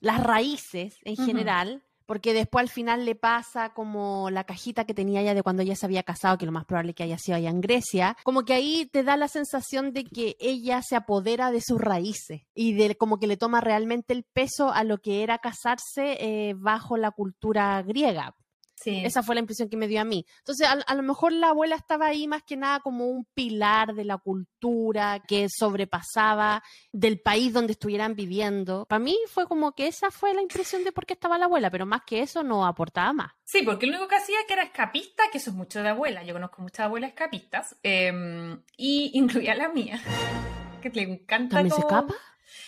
las 0.01 0.21
raíces 0.23 0.97
en 1.03 1.15
general, 1.15 1.83
porque 2.05 2.33
después 2.33 2.63
al 2.63 2.69
final 2.69 3.05
le 3.05 3.15
pasa 3.15 3.73
como 3.73 4.29
la 4.29 4.43
cajita 4.43 4.85
que 4.85 4.93
tenía 4.93 5.21
ella 5.21 5.33
de 5.33 5.43
cuando 5.43 5.63
ella 5.63 5.75
se 5.75 5.85
había 5.85 6.03
casado, 6.03 6.37
que 6.37 6.45
lo 6.45 6.51
más 6.51 6.65
probable 6.65 6.93
que 6.93 7.03
haya 7.03 7.17
sido 7.17 7.37
allá 7.37 7.49
en 7.49 7.61
Grecia, 7.61 8.15
como 8.23 8.43
que 8.43 8.53
ahí 8.53 8.87
te 8.91 9.03
da 9.03 9.17
la 9.17 9.27
sensación 9.27 9.91
de 9.93 10.03
que 10.03 10.35
ella 10.39 10.81
se 10.81 10.95
apodera 10.95 11.51
de 11.51 11.61
sus 11.61 11.81
raíces 11.81 12.43
y 12.53 12.73
de 12.73 12.95
como 12.95 13.19
que 13.19 13.27
le 13.27 13.37
toma 13.37 13.61
realmente 13.61 14.13
el 14.13 14.23
peso 14.23 14.71
a 14.71 14.83
lo 14.83 14.99
que 14.99 15.23
era 15.23 15.39
casarse 15.39 16.17
eh, 16.19 16.53
bajo 16.55 16.97
la 16.97 17.11
cultura 17.11 17.81
griega. 17.81 18.35
Sí. 18.75 19.01
Esa 19.05 19.23
fue 19.23 19.35
la 19.35 19.41
impresión 19.41 19.69
que 19.69 19.77
me 19.77 19.87
dio 19.87 20.01
a 20.01 20.03
mí. 20.03 20.25
Entonces, 20.39 20.67
a, 20.67 20.73
a 20.73 20.95
lo 20.95 21.03
mejor 21.03 21.31
la 21.33 21.49
abuela 21.49 21.75
estaba 21.75 22.07
ahí 22.07 22.27
más 22.27 22.43
que 22.43 22.55
nada 22.57 22.79
como 22.81 23.07
un 23.07 23.25
pilar 23.33 23.93
de 23.95 24.03
la 24.05 24.17
cultura 24.17 25.21
que 25.27 25.47
sobrepasaba 25.49 26.63
del 26.91 27.19
país 27.19 27.53
donde 27.53 27.73
estuvieran 27.73 28.15
viviendo. 28.15 28.85
Para 28.85 28.99
mí 28.99 29.17
fue 29.27 29.47
como 29.47 29.73
que 29.73 29.87
esa 29.87 30.11
fue 30.11 30.33
la 30.33 30.41
impresión 30.41 30.83
de 30.83 30.91
por 30.91 31.05
qué 31.05 31.13
estaba 31.13 31.37
la 31.37 31.45
abuela, 31.45 31.69
pero 31.71 31.85
más 31.85 32.01
que 32.05 32.21
eso 32.21 32.43
no 32.43 32.65
aportaba 32.65 33.13
más. 33.13 33.31
Sí, 33.43 33.61
porque 33.63 33.85
lo 33.85 33.93
único 33.93 34.07
que 34.07 34.15
hacía 34.15 34.37
que 34.47 34.53
era 34.53 34.63
escapista, 34.63 35.23
que 35.31 35.37
eso 35.37 35.49
es 35.51 35.55
mucho 35.55 35.81
de 35.81 35.89
abuela. 35.89 36.23
Yo 36.23 36.33
conozco 36.33 36.61
muchas 36.61 36.81
abuelas 36.85 37.09
escapistas, 37.11 37.75
eh, 37.83 38.57
y 38.77 39.11
incluía 39.13 39.53
a 39.53 39.55
la 39.55 39.69
mía, 39.69 39.99
que 40.81 40.89
le 40.89 41.03
encanta. 41.03 41.55
¿También 41.57 41.75
se 41.75 41.81
como- 41.81 41.97
escapa? 41.99 42.15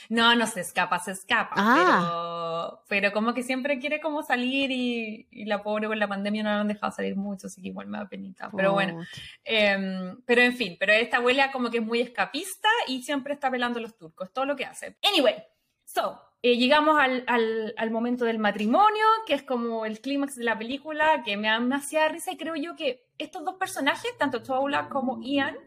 No, 0.10 0.36
no 0.36 0.48
se 0.48 0.62
escapa, 0.62 1.00
se 1.00 1.12
escapa. 1.12 1.56
Ah. 1.58 2.82
Pero, 2.84 2.84
pero 2.88 3.12
como 3.14 3.34
que 3.34 3.44
siempre 3.44 3.80
quiere 3.80 4.00
como 4.00 4.24
salir 4.24 4.72
y, 4.72 5.28
y 5.32 5.46
la 5.46 5.64
pobre 5.64 5.88
con 5.88 6.00
la 6.00 6.08
pandemia 6.08 6.44
no 6.44 6.50
la 6.50 6.62
han 6.62 6.68
dejado 6.68 6.92
salir 6.92 7.16
mucho, 7.16 7.48
así 7.48 7.62
que 7.62 7.70
igual 7.70 7.88
me 7.88 7.98
da 7.98 8.08
penita. 8.08 8.50
Pero 8.56 8.74
bueno, 8.74 9.04
eh, 9.44 10.16
pero 10.26 10.42
en 10.42 10.54
fin, 10.54 10.78
pero 10.80 10.94
esta 10.94 11.18
abuela 11.18 11.52
como 11.52 11.70
que 11.70 11.78
es 11.78 11.86
muy 11.86 12.02
escapista 12.02 12.70
y 12.88 13.04
siempre 13.04 13.34
está 13.34 13.52
pelando 13.52 13.80
a 13.80 13.82
los 13.82 13.98
turcos, 13.98 14.32
todo 14.32 14.46
lo 14.46 14.56
que 14.56 14.66
hace. 14.66 14.98
Anyway, 15.04 15.36
so, 15.84 16.22
eh, 16.42 16.58
llegamos 16.58 17.00
al, 17.00 17.24
al, 17.28 17.74
al 17.78 17.92
momento 17.92 18.26
del 18.26 18.40
matrimonio, 18.40 19.06
que 19.26 19.34
es 19.34 19.44
como 19.44 19.86
el 19.86 20.00
clímax 20.00 20.36
de 20.36 20.44
la 20.44 20.58
película, 20.58 21.24
que 21.24 21.36
me, 21.36 21.60
me 21.60 21.76
hacía 21.76 22.08
risa 22.10 22.32
y 22.32 22.38
creo 22.38 22.56
yo 22.56 22.76
que 22.76 23.08
estos 23.18 23.44
dos 23.44 23.56
personajes, 23.56 24.16
tanto 24.18 24.44
Toula 24.44 24.90
como 24.90 25.20
Ian, 25.22 25.58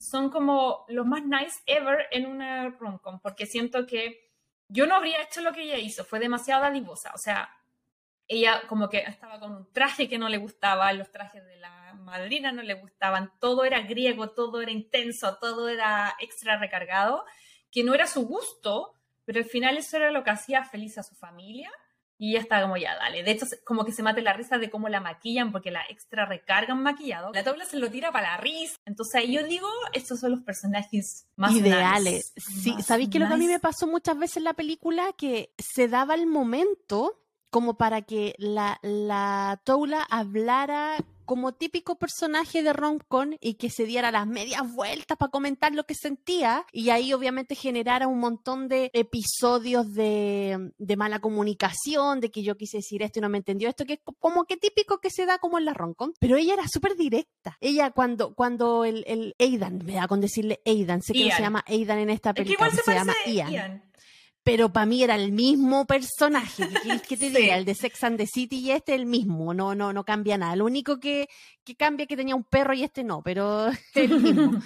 son 0.00 0.30
como 0.30 0.86
los 0.88 1.06
más 1.06 1.22
nice 1.24 1.60
ever 1.66 2.06
en 2.10 2.26
una 2.26 2.70
rom-com, 2.70 3.20
porque 3.20 3.44
siento 3.44 3.86
que 3.86 4.30
yo 4.66 4.86
no 4.86 4.94
habría 4.94 5.22
hecho 5.22 5.42
lo 5.42 5.52
que 5.52 5.62
ella 5.62 5.76
hizo, 5.76 6.04
fue 6.04 6.18
demasiado 6.18 6.62
dadivosa, 6.62 7.12
o 7.14 7.18
sea, 7.18 7.50
ella 8.26 8.62
como 8.66 8.88
que 8.88 8.98
estaba 8.98 9.38
con 9.38 9.52
un 9.52 9.72
traje 9.72 10.08
que 10.08 10.18
no 10.18 10.28
le 10.28 10.38
gustaba, 10.38 10.92
los 10.94 11.10
trajes 11.10 11.44
de 11.44 11.56
la 11.56 11.92
madrina 11.94 12.50
no 12.50 12.62
le 12.62 12.74
gustaban, 12.74 13.32
todo 13.40 13.64
era 13.64 13.80
griego, 13.80 14.30
todo 14.30 14.62
era 14.62 14.70
intenso, 14.70 15.36
todo 15.38 15.68
era 15.68 16.16
extra 16.18 16.56
recargado, 16.56 17.26
que 17.70 17.84
no 17.84 17.92
era 17.92 18.06
su 18.06 18.26
gusto, 18.26 18.94
pero 19.26 19.40
al 19.40 19.44
final 19.44 19.76
eso 19.76 19.98
era 19.98 20.10
lo 20.10 20.24
que 20.24 20.30
hacía 20.30 20.64
feliz 20.64 20.96
a 20.96 21.02
su 21.02 21.14
familia. 21.14 21.70
Y 22.22 22.32
ella 22.32 22.40
estaba 22.40 22.62
como, 22.62 22.76
ya, 22.76 22.94
dale. 22.96 23.22
De 23.22 23.30
hecho, 23.30 23.46
como 23.64 23.86
que 23.86 23.92
se 23.92 24.02
mate 24.02 24.20
la 24.20 24.34
risa 24.34 24.58
de 24.58 24.68
cómo 24.68 24.90
la 24.90 25.00
maquillan, 25.00 25.52
porque 25.52 25.70
la 25.70 25.80
extra 25.88 26.26
recargan 26.26 26.82
maquillado. 26.82 27.32
La 27.32 27.42
tabla 27.42 27.64
se 27.64 27.78
lo 27.78 27.90
tira 27.90 28.12
para 28.12 28.32
la 28.32 28.36
risa. 28.36 28.76
Entonces 28.84 29.14
ahí 29.14 29.32
yo 29.32 29.42
digo, 29.42 29.66
estos 29.94 30.20
son 30.20 30.32
los 30.32 30.40
personajes 30.42 31.26
más 31.36 31.52
ideales. 31.52 32.34
nice, 32.36 32.60
Sí, 32.62 32.72
más 32.74 32.84
¿sabéis 32.84 33.08
qué 33.08 33.16
es 33.16 33.22
lo 33.22 33.28
que 33.28 33.34
a 33.34 33.38
mí 33.38 33.46
me 33.46 33.58
pasó 33.58 33.86
muchas 33.86 34.18
veces 34.18 34.36
en 34.36 34.44
la 34.44 34.52
película? 34.52 35.14
Que 35.16 35.54
se 35.56 35.88
daba 35.88 36.14
el 36.14 36.26
momento 36.26 37.18
como 37.50 37.74
para 37.74 38.02
que 38.02 38.34
la, 38.38 38.78
la 38.82 39.60
Toula 39.64 40.02
hablara 40.08 40.96
como 41.26 41.52
típico 41.52 41.96
personaje 41.96 42.64
de 42.64 42.72
rom-com 42.72 43.36
y 43.40 43.54
que 43.54 43.70
se 43.70 43.84
diera 43.84 44.10
las 44.10 44.26
medias 44.26 44.62
vueltas 44.74 45.16
para 45.16 45.30
comentar 45.30 45.72
lo 45.72 45.84
que 45.84 45.94
sentía 45.94 46.64
y 46.72 46.90
ahí 46.90 47.12
obviamente 47.12 47.54
generara 47.54 48.08
un 48.08 48.18
montón 48.18 48.66
de 48.66 48.90
episodios 48.94 49.92
de, 49.92 50.72
de 50.76 50.96
mala 50.96 51.20
comunicación, 51.20 52.18
de 52.20 52.32
que 52.32 52.42
yo 52.42 52.56
quise 52.56 52.78
decir 52.78 53.02
esto 53.02 53.20
y 53.20 53.22
no 53.22 53.28
me 53.28 53.38
entendió 53.38 53.68
esto, 53.68 53.84
que 53.84 53.92
es 53.94 54.00
co- 54.02 54.16
como 54.18 54.44
que 54.44 54.56
típico 54.56 54.98
que 54.98 55.10
se 55.10 55.24
da 55.24 55.38
como 55.38 55.58
en 55.58 55.66
la 55.66 55.72
rom-com, 55.74 56.12
pero 56.18 56.36
ella 56.36 56.54
era 56.54 56.66
súper 56.66 56.96
directa. 56.96 57.56
Ella 57.60 57.90
cuando, 57.92 58.34
cuando 58.34 58.84
el, 58.84 59.04
el 59.06 59.36
Aidan, 59.38 59.82
me 59.84 59.94
da 59.94 60.08
con 60.08 60.20
decirle 60.20 60.60
Aidan, 60.66 61.00
sé 61.00 61.12
que 61.12 61.20
no 61.28 61.36
se 61.36 61.42
llama 61.42 61.64
Aidan 61.68 61.98
en 62.00 62.10
esta 62.10 62.30
Es 62.30 62.34
que 62.36 62.42
película, 62.42 62.68
igual 62.70 62.76
se, 62.84 62.90
se, 62.90 62.94
llama 62.94 63.12
Ian. 63.26 63.89
Pero 64.50 64.72
para 64.72 64.84
mí 64.84 65.00
era 65.04 65.14
el 65.14 65.30
mismo 65.30 65.86
personaje. 65.86 66.68
¿Qué 67.08 67.16
te 67.16 67.28
Sí. 67.30 67.36
diga? 67.36 67.56
El 67.56 67.64
de 67.64 67.76
Sex 67.76 68.02
and 68.02 68.16
the 68.18 68.26
City 68.26 68.58
y 68.58 68.72
este 68.72 68.96
el 68.96 69.06
mismo. 69.06 69.54
No, 69.54 69.76
no, 69.76 69.92
no 69.92 70.02
cambia 70.04 70.36
nada. 70.38 70.56
Lo 70.56 70.64
único 70.64 70.98
que, 70.98 71.28
que 71.62 71.76
cambia 71.76 72.02
es 72.02 72.08
que 72.08 72.16
tenía 72.16 72.34
un 72.34 72.42
perro 72.42 72.74
y 72.74 72.82
este 72.82 73.04
no, 73.04 73.22
pero 73.22 73.68
el 73.94 74.20
mismo. 74.20 74.60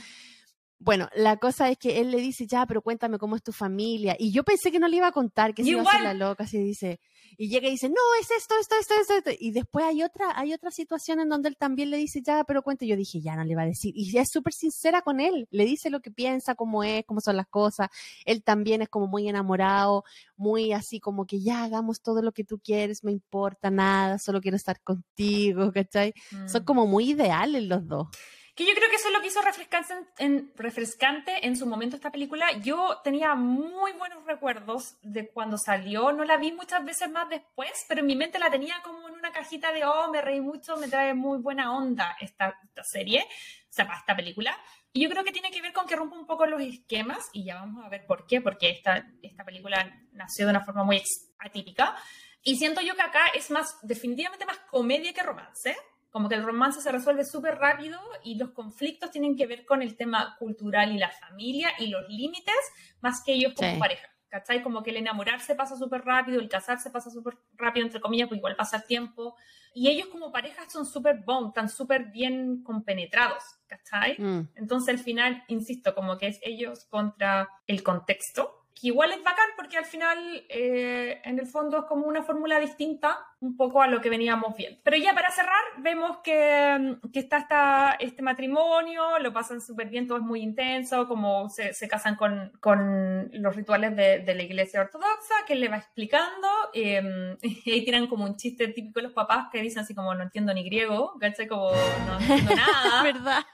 Bueno, 0.85 1.09
la 1.15 1.39
cosa 1.39 1.70
es 1.70 1.78
que 1.78 1.98
él 2.01 2.11
le 2.11 2.19
dice, 2.19 2.47
ya, 2.47 2.66
pero 2.66 2.82
cuéntame 2.82 3.16
cómo 3.19 3.36
es 3.36 3.43
tu 3.43 3.52
familia. 3.52 4.16
Y 4.19 4.32
yo 4.32 4.44
pensé 4.44 4.70
que 4.70 4.78
no 4.78 4.86
le 4.86 4.98
iba 4.98 5.06
a 5.06 5.12
contar, 5.12 5.55
que 5.55 5.65
se 5.65 5.70
iba 5.70 5.81
a 5.81 5.85
hacer 5.85 6.02
la 6.02 6.12
loca, 6.12 6.44
así 6.44 6.59
dice. 6.59 7.01
Y 7.39 7.48
llega 7.48 7.69
y 7.69 7.70
dice, 7.70 7.89
no, 7.89 7.94
es 8.20 8.31
esto, 8.31 8.55
esto, 8.61 8.74
esto, 8.78 8.94
esto, 9.01 9.15
esto. 9.16 9.31
Y 9.40 9.51
después 9.52 9.82
hay 9.86 10.02
otra, 10.02 10.39
hay 10.39 10.52
otra 10.52 10.70
situación 10.70 11.20
en 11.20 11.31
donde 11.31 11.48
él 11.48 11.56
también 11.56 11.89
le 11.89 11.97
dice, 11.97 12.20
ya, 12.23 12.44
pero 12.44 12.61
cuente. 12.62 12.86
Yo 12.86 12.97
dije, 12.97 13.23
ya 13.23 13.35
no 13.35 13.44
le 13.44 13.56
va 13.56 13.62
a 13.62 13.66
decir. 13.66 13.94
Y 13.97 14.16
es 14.19 14.28
súper 14.31 14.52
sincera 14.52 15.01
con 15.01 15.20
él. 15.20 15.48
Le 15.51 15.65
dice 15.65 15.89
lo 15.89 16.01
que 16.01 16.11
piensa, 16.11 16.55
cómo 16.55 16.85
es, 16.85 17.02
cómo 17.06 17.23
son 17.23 17.39
las 17.39 17.47
cosas. 17.47 17.89
Él 18.27 18.44
también 18.44 18.82
es 18.82 18.90
como 18.90 19.06
muy 19.06 19.27
enamorado, 19.27 20.05
muy 20.36 20.73
así 20.73 21.01
como 21.01 21.24
que 21.24 21.40
ya 21.40 21.65
hagamos 21.65 22.02
todo 22.02 22.20
lo 22.20 22.32
que 22.32 22.44
tú 22.44 22.61
quieres, 22.62 23.02
me 23.05 23.11
importa 23.11 23.70
nada, 23.70 24.19
solo 24.19 24.43
quiero 24.43 24.59
estar 24.59 24.82
contigo, 24.82 25.73
¿cachai? 25.73 26.12
Son 26.47 26.61
Mm. 26.62 26.65
como 26.66 26.86
muy 26.86 27.11
ideales 27.12 27.62
los 27.65 27.86
dos. 27.89 28.09
Que 28.55 28.64
yo 28.64 28.72
creo 28.74 28.89
que 28.89 28.97
eso 28.97 29.09
es 29.09 29.14
lo 29.14 29.20
que 29.20 29.26
hizo 29.26 29.43
refrescante 29.43 29.94
en, 30.18 30.52
refrescante 30.55 31.44
en 31.44 31.56
su 31.56 31.66
momento 31.66 31.97
esta 31.97 32.12
película. 32.12 32.52
Yo 32.59 33.01
tenía 33.02 33.35
muy 33.35 33.93
buenos 33.93 34.24
recuerdos 34.24 34.97
de 35.02 35.28
cuando 35.28 35.59
salió. 35.59 36.12
No 36.12 36.24
la 36.24 36.36
vi 36.36 36.52
muchas 36.52 36.85
veces 36.85 37.10
más 37.10 37.28
después, 37.28 37.72
pero 37.89 38.01
en 38.01 38.06
mi 38.06 38.14
mente 38.14 38.39
la 38.39 38.52
tenía 38.52 38.76
como 38.85 39.09
en 39.09 39.14
una 39.14 39.32
cajita 39.32 39.72
de, 39.72 39.85
oh, 39.85 40.09
me 40.12 40.20
reí 40.20 40.40
mucho, 40.40 40.76
me 40.76 40.86
trae 40.86 41.14
muy 41.14 41.39
buena 41.39 41.76
onda 41.76 42.16
esta, 42.20 42.56
esta 42.62 42.85
serie, 42.85 43.22
o 43.22 43.72
sea, 43.72 43.89
esta 43.98 44.14
película. 44.14 44.56
Y 44.93 45.02
yo 45.02 45.10
creo 45.10 45.24
que 45.24 45.32
tiene 45.32 45.51
que 45.51 45.60
ver 45.60 45.72
con 45.72 45.89
que 45.89 45.97
rompe 45.97 46.16
un 46.16 46.26
poco 46.26 46.47
los 46.47 46.62
esquemas, 46.62 47.28
y 47.32 47.47
ya 47.47 47.56
vamos 47.56 47.85
a 47.85 47.89
ver 47.89 48.06
por 48.06 48.24
qué, 48.24 48.40
porque 48.40 48.70
esta, 48.70 49.05
esta 49.20 49.44
película 49.44 49.93
nació 50.12 50.47
de 50.47 50.51
una 50.51 50.64
forma 50.64 50.85
muy 50.85 51.02
atípica. 51.40 51.97
Y 52.44 52.56
siento 52.56 52.81
yo 52.82 52.94
que 52.94 53.02
acá 53.02 53.26
es 53.35 53.51
más, 53.51 53.78
definitivamente 53.82 54.47
más 54.47 54.59
comedia 54.70 55.12
que 55.12 55.24
romance. 55.24 55.74
Como 56.15 56.28
que 56.28 56.36
el 56.36 56.45
romance 56.45 56.81
se 56.81 56.93
resuelve 56.93 57.24
súper 57.24 57.57
rápido 57.59 57.99
y 58.23 58.36
los 58.36 58.53
conflictos 58.53 59.11
tienen 59.11 59.36
que 59.36 59.49
ver 59.49 59.66
con 59.66 59.82
el 59.82 59.97
tema 59.97 60.36
cultural 60.39 60.93
y 60.93 60.97
la 60.99 61.11
familia 61.11 61.70
y 61.81 61.89
los 61.89 62.09
límites, 62.09 62.55
más 63.01 63.20
que 63.24 63.32
ellos 63.32 63.53
como 63.57 63.73
Sí. 63.73 63.81
pareja. 63.81 64.09
¿Cachai? 64.28 64.62
Como 64.62 64.85
que 64.85 64.91
el 64.91 64.99
enamorarse 64.99 65.57
pasa 65.57 65.77
súper 65.77 66.05
rápido, 66.05 66.41
el 66.41 66.49
casarse 66.49 66.91
pasa 66.91 67.11
súper 67.11 67.36
rápido, 67.55 67.85
entre 67.86 68.01
comillas, 68.01 68.28
pues 68.28 68.39
igual 68.39 68.55
pasa 68.55 68.77
el 68.77 68.85
tiempo. 68.85 69.35
Y 69.74 69.89
ellos 69.91 70.07
como 70.07 70.31
pareja 70.31 70.62
son 70.70 70.86
súper 70.86 71.24
bond, 71.24 71.49
están 71.49 71.69
súper 71.69 72.05
bien 72.12 72.62
compenetrados, 72.62 73.43
¿cachai? 73.66 74.15
Mm. 74.16 74.51
Entonces 74.55 74.95
al 74.95 75.01
final, 75.01 75.43
insisto, 75.49 75.97
como 75.97 76.16
que 76.16 76.28
es 76.28 76.39
ellos 76.43 76.85
contra 76.85 77.49
el 77.66 77.82
contexto, 77.82 78.64
que 78.74 78.88
igual 78.88 79.12
es 79.12 79.22
bacán 79.22 79.46
porque 79.56 79.78
al 79.78 79.84
final, 79.84 80.44
eh, 80.48 81.20
en 81.24 81.38
el 81.38 81.46
fondo, 81.46 81.78
es 81.78 81.84
como 81.84 82.06
una 82.06 82.22
fórmula 82.22 82.59
distinta 82.59 83.26
un 83.40 83.56
poco 83.56 83.80
a 83.82 83.86
lo 83.86 84.01
que 84.01 84.10
veníamos 84.10 84.56
viendo. 84.56 84.80
Pero 84.82 84.96
ya 84.96 85.14
para 85.14 85.30
cerrar, 85.30 85.62
vemos 85.78 86.18
que, 86.24 86.76
mm, 86.78 87.10
que 87.10 87.20
está 87.20 87.38
esta, 87.38 87.96
este 88.01 88.22
matrimonio, 88.22 89.18
lo 89.20 89.32
pasan 89.32 89.60
súper 89.60 89.88
bien, 89.88 90.09
todo 90.09 90.18
es 90.18 90.24
muy 90.24 90.40
intenso, 90.40 91.06
como 91.06 91.48
se, 91.48 91.72
se 91.72 91.86
casan 91.86 92.16
con, 92.16 92.52
con 92.60 93.30
los 93.32 93.55
rituales 93.55 93.94
de, 93.94 94.20
de 94.20 94.34
la 94.34 94.42
iglesia 94.42 94.80
ortodoxa, 94.80 95.34
que 95.46 95.52
él 95.52 95.60
le 95.60 95.68
va 95.68 95.76
explicando, 95.76 96.48
eh, 96.72 97.36
y 97.42 97.70
ahí 97.70 97.84
tiran 97.84 98.09
como 98.09 98.24
un 98.24 98.36
chiste 98.36 98.68
típico 98.68 98.98
de 98.98 99.05
los 99.05 99.12
papás 99.12 99.48
que 99.52 99.62
dicen 99.62 99.82
así 99.82 99.94
como, 99.94 100.14
no 100.14 100.24
entiendo 100.24 100.52
ni 100.52 100.64
griego, 100.64 101.16
¿cachai? 101.20 101.46
Como, 101.46 101.70
no 102.06 102.18
entiendo 102.18 102.55
nada. 102.56 103.02
¿Verdad? 103.02 103.44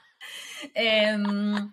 Em, 0.73 1.71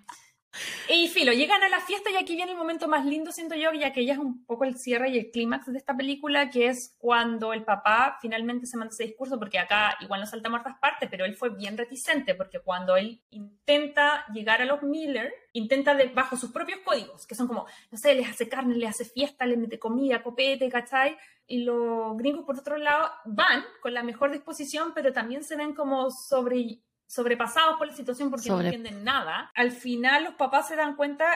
y 0.89 1.09
filo, 1.09 1.33
llegan 1.33 1.63
a 1.63 1.69
la 1.69 1.81
fiesta 1.81 2.11
y 2.11 2.17
aquí 2.17 2.35
viene 2.35 2.53
el 2.53 2.59
momento 2.59 2.89
más 2.89 3.05
lindo, 3.05 3.33
siento 3.33 3.55
yo, 3.55 3.73
ya 3.73 3.93
que 3.93 4.05
ya 4.05 4.15
es 4.15 4.19
un 4.19 4.45
poco 4.45 4.65
el 4.65 4.79
cierre 4.79 5.11
y 5.11 5.19
el 5.19 5.31
clímax 5.31 5.67
de 5.67 5.79
esta 5.79 5.97
película, 5.97 6.51
que 6.51 6.67
es 6.67 6.97
cuando 6.99 7.53
el 7.53 7.65
papá 7.65 8.19
finalmente 8.21 8.67
se 8.67 8.77
manda 8.77 8.93
ese 8.93 9.05
discurso, 9.05 9.39
porque 9.39 9.59
acá 9.59 9.97
igual 10.01 10.21
nos 10.21 10.31
saltamos 10.31 10.61
otras 10.61 10.79
partes, 10.79 11.09
pero 11.11 11.25
él 11.25 11.35
fue 11.35 11.51
bien 11.51 11.77
reticente, 11.77 12.35
porque 12.35 12.61
cuando 12.61 12.97
él 12.97 13.23
intenta 13.31 14.25
llegar 14.33 14.63
a 14.63 14.65
los 14.65 14.83
Miller, 14.83 15.33
intenta 15.53 15.95
de, 15.95 16.07
bajo 16.07 16.37
sus 16.37 16.53
propios 16.53 16.81
códigos, 16.81 17.27
que 17.27 17.35
son 17.35 17.47
como, 17.47 17.67
no 17.91 17.99
sé, 17.99 18.15
les 18.15 18.29
hace 18.29 18.49
carne, 18.49 18.75
les 18.75 18.91
hace 18.91 19.05
fiesta, 19.05 19.47
les 19.47 19.59
mete 19.59 19.79
comida, 19.79 20.23
copete, 20.23 20.69
¿cachai? 20.69 21.17
Y 21.47 21.65
los 21.65 22.17
gringos, 22.17 22.45
por 22.45 22.59
otro 22.59 22.77
lado, 22.77 23.11
van 23.25 23.65
con 23.81 23.95
la 23.95 24.03
mejor 24.03 24.31
disposición, 24.31 24.93
pero 24.95 25.13
también 25.13 25.45
se 25.45 25.57
ven 25.57 25.75
como 25.75 26.11
sobre 26.11 26.81
sobrepasados 27.09 27.77
por 27.79 27.89
la 27.89 27.95
situación 27.95 28.31
porque 28.31 28.47
Sobre- 28.47 28.69
no 28.69 28.75
entienden 28.75 29.03
nada. 29.03 29.51
Al 29.55 29.73
final 29.73 30.23
los 30.25 30.35
papás 30.35 30.69
se 30.69 30.77
dan 30.77 30.95
cuenta 30.95 31.27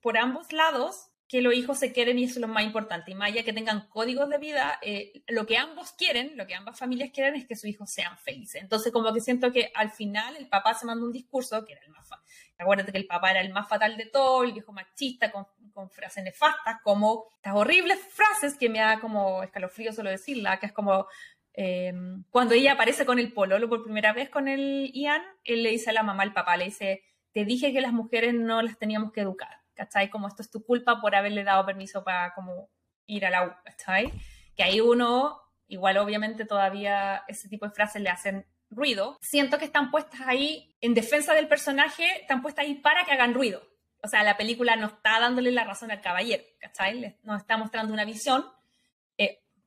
por 0.00 0.16
ambos 0.16 0.52
lados 0.52 1.08
que 1.26 1.40
los 1.40 1.54
hijos 1.54 1.78
se 1.78 1.92
quieren 1.92 2.18
y 2.18 2.24
eso 2.24 2.34
es 2.34 2.40
lo 2.42 2.48
más 2.48 2.62
importante. 2.62 3.10
Y 3.10 3.14
más 3.14 3.30
allá 3.30 3.42
que 3.42 3.54
tengan 3.54 3.88
códigos 3.88 4.28
de 4.28 4.38
vida, 4.38 4.78
eh, 4.82 5.24
lo 5.28 5.46
que 5.46 5.56
ambos 5.56 5.92
quieren, 5.92 6.36
lo 6.36 6.46
que 6.46 6.54
ambas 6.54 6.78
familias 6.78 7.10
quieren 7.12 7.34
es 7.34 7.46
que 7.46 7.56
sus 7.56 7.64
hijos 7.64 7.90
sean 7.90 8.16
felices. 8.18 8.62
Entonces 8.62 8.92
como 8.92 9.12
que 9.12 9.20
siento 9.22 9.50
que 9.50 9.72
al 9.74 9.90
final 9.90 10.36
el 10.36 10.46
papá 10.48 10.74
se 10.74 10.84
manda 10.86 11.04
un 11.04 11.10
discurso 11.12 11.64
que 11.64 11.72
era 11.72 11.82
el 11.82 11.90
más 11.90 12.06
fatal. 12.06 12.24
Acuérdate 12.58 12.92
que 12.92 12.98
el 12.98 13.06
papá 13.06 13.30
era 13.30 13.40
el 13.40 13.50
más 13.52 13.66
fatal 13.68 13.96
de 13.96 14.06
todo, 14.06 14.44
el 14.44 14.52
viejo 14.52 14.72
machista 14.72 15.32
con, 15.32 15.46
con 15.72 15.90
frases 15.90 16.22
nefastas, 16.22 16.80
como 16.82 17.30
estas 17.36 17.54
horribles 17.54 17.98
frases 17.98 18.56
que 18.56 18.68
me 18.68 18.78
da 18.78 19.00
como 19.00 19.42
escalofrío 19.42 19.92
solo 19.92 20.10
decirla, 20.10 20.60
que 20.60 20.66
es 20.66 20.72
como 20.72 21.06
eh, 21.54 21.92
cuando 22.30 22.54
ella 22.54 22.72
aparece 22.72 23.06
con 23.06 23.18
el 23.18 23.32
pololo 23.32 23.68
por 23.68 23.84
primera 23.84 24.12
vez 24.12 24.28
con 24.28 24.48
el 24.48 24.90
Ian, 24.92 25.22
él 25.44 25.62
le 25.62 25.70
dice 25.70 25.90
a 25.90 25.92
la 25.92 26.02
mamá, 26.02 26.24
al 26.24 26.32
papá, 26.32 26.56
le 26.56 26.66
dice, 26.66 27.04
te 27.32 27.44
dije 27.44 27.72
que 27.72 27.80
las 27.80 27.92
mujeres 27.92 28.34
no 28.34 28.60
las 28.60 28.76
teníamos 28.76 29.12
que 29.12 29.20
educar, 29.20 29.60
¿cachai? 29.74 30.10
Como 30.10 30.26
esto 30.26 30.42
es 30.42 30.50
tu 30.50 30.64
culpa 30.64 31.00
por 31.00 31.14
haberle 31.14 31.44
dado 31.44 31.64
permiso 31.64 32.02
para 32.02 32.34
como 32.34 32.70
ir 33.06 33.24
a 33.24 33.30
la 33.30 33.46
U, 33.46 33.52
¿cachai? 33.64 34.12
Que 34.56 34.64
ahí 34.64 34.80
uno, 34.80 35.40
igual 35.68 35.96
obviamente 35.98 36.44
todavía 36.44 37.22
ese 37.28 37.48
tipo 37.48 37.66
de 37.66 37.72
frases 37.72 38.02
le 38.02 38.10
hacen 38.10 38.46
ruido. 38.70 39.18
Siento 39.20 39.58
que 39.58 39.64
están 39.64 39.92
puestas 39.92 40.22
ahí 40.26 40.76
en 40.80 40.94
defensa 40.94 41.34
del 41.34 41.46
personaje, 41.46 42.04
están 42.20 42.42
puestas 42.42 42.64
ahí 42.64 42.74
para 42.74 43.04
que 43.04 43.12
hagan 43.12 43.34
ruido. 43.34 43.62
O 44.02 44.08
sea, 44.08 44.22
la 44.22 44.36
película 44.36 44.74
no 44.76 44.88
está 44.88 45.20
dándole 45.20 45.52
la 45.52 45.64
razón 45.64 45.90
al 45.90 46.00
caballero, 46.00 46.42
¿cachai? 46.60 47.16
Nos 47.22 47.40
está 47.40 47.56
mostrando 47.56 47.92
una 47.92 48.04
visión 48.04 48.44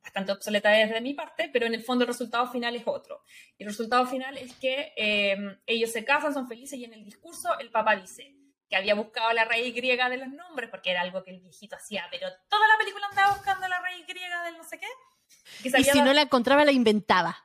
bastante 0.03 0.31
obsoleta 0.31 0.69
desde 0.69 1.01
mi 1.01 1.13
parte, 1.13 1.49
pero 1.51 1.65
en 1.65 1.73
el 1.73 1.83
fondo 1.83 2.03
el 2.03 2.07
resultado 2.07 2.49
final 2.51 2.75
es 2.75 2.83
otro. 2.85 3.23
Y 3.57 3.63
el 3.63 3.69
resultado 3.69 4.05
final 4.05 4.37
es 4.37 4.53
que 4.55 4.93
eh, 4.95 5.37
ellos 5.65 5.91
se 5.91 6.05
casan, 6.05 6.33
son 6.33 6.47
felices 6.47 6.79
y 6.79 6.85
en 6.85 6.93
el 6.93 7.03
discurso 7.03 7.57
el 7.59 7.69
papá 7.69 7.95
dice 7.95 8.33
que 8.69 8.75
había 8.75 8.95
buscado 8.95 9.31
la 9.33 9.45
raíz 9.45 9.73
griega 9.73 10.09
de 10.09 10.17
los 10.17 10.29
nombres, 10.29 10.69
porque 10.69 10.91
era 10.91 11.01
algo 11.01 11.23
que 11.23 11.31
el 11.31 11.39
viejito 11.39 11.75
hacía, 11.75 12.05
pero 12.11 12.27
toda 12.49 12.67
la 12.67 12.77
película 12.77 13.07
andaba 13.09 13.33
buscando 13.33 13.67
la 13.67 13.79
raíz 13.79 14.05
griega 14.05 14.43
del 14.43 14.57
no 14.57 14.63
sé 14.63 14.77
qué. 14.77 14.87
Que 15.63 15.79
Y 15.79 15.83
si 15.83 16.01
no 16.01 16.13
la 16.13 16.23
encontraba, 16.23 16.65
la 16.65 16.71
inventaba. 16.71 17.37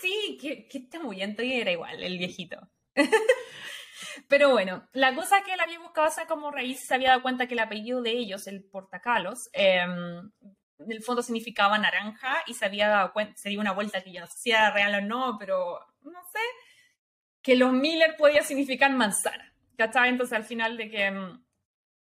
sí, 0.00 0.38
que, 0.40 0.68
que 0.68 0.78
está 0.78 1.00
muy 1.00 1.16
bien, 1.16 1.36
y 1.38 1.60
era 1.60 1.72
igual, 1.72 2.02
el 2.02 2.18
viejito. 2.18 2.58
Pero 4.28 4.50
bueno, 4.50 4.88
la 4.92 5.14
cosa 5.14 5.38
es 5.38 5.44
que 5.44 5.52
él 5.54 5.60
había 5.60 5.78
buscado 5.78 6.08
esa 6.08 6.26
como 6.26 6.50
raíz, 6.50 6.86
se 6.86 6.94
había 6.94 7.10
dado 7.10 7.22
cuenta 7.22 7.46
que 7.46 7.54
el 7.54 7.60
apellido 7.60 8.02
de 8.02 8.10
ellos, 8.10 8.46
el 8.46 8.64
Portacalos, 8.64 9.48
eh, 9.52 9.84
en 10.84 10.92
el 10.92 11.02
fondo 11.02 11.22
significaba 11.22 11.78
naranja 11.78 12.42
y 12.46 12.54
se 12.54 12.64
había 12.64 12.88
dado 12.88 13.12
cuenta, 13.12 13.36
se 13.36 13.48
dio 13.48 13.60
una 13.60 13.72
vuelta 13.72 14.02
que 14.02 14.12
yo 14.12 14.20
no 14.20 14.26
sé 14.26 14.38
si 14.38 14.50
era 14.50 14.70
real 14.70 14.94
o 14.94 15.00
no, 15.06 15.36
pero 15.38 15.80
no 16.02 16.20
sé, 16.32 16.40
que 17.42 17.56
los 17.56 17.72
Miller 17.72 18.16
podía 18.16 18.42
significar 18.42 18.92
manzana, 18.92 19.54
¿cachai? 19.76 20.10
Entonces 20.10 20.36
al 20.36 20.44
final 20.44 20.76
de 20.76 20.90
que, 20.90 21.10
mm, 21.10 21.44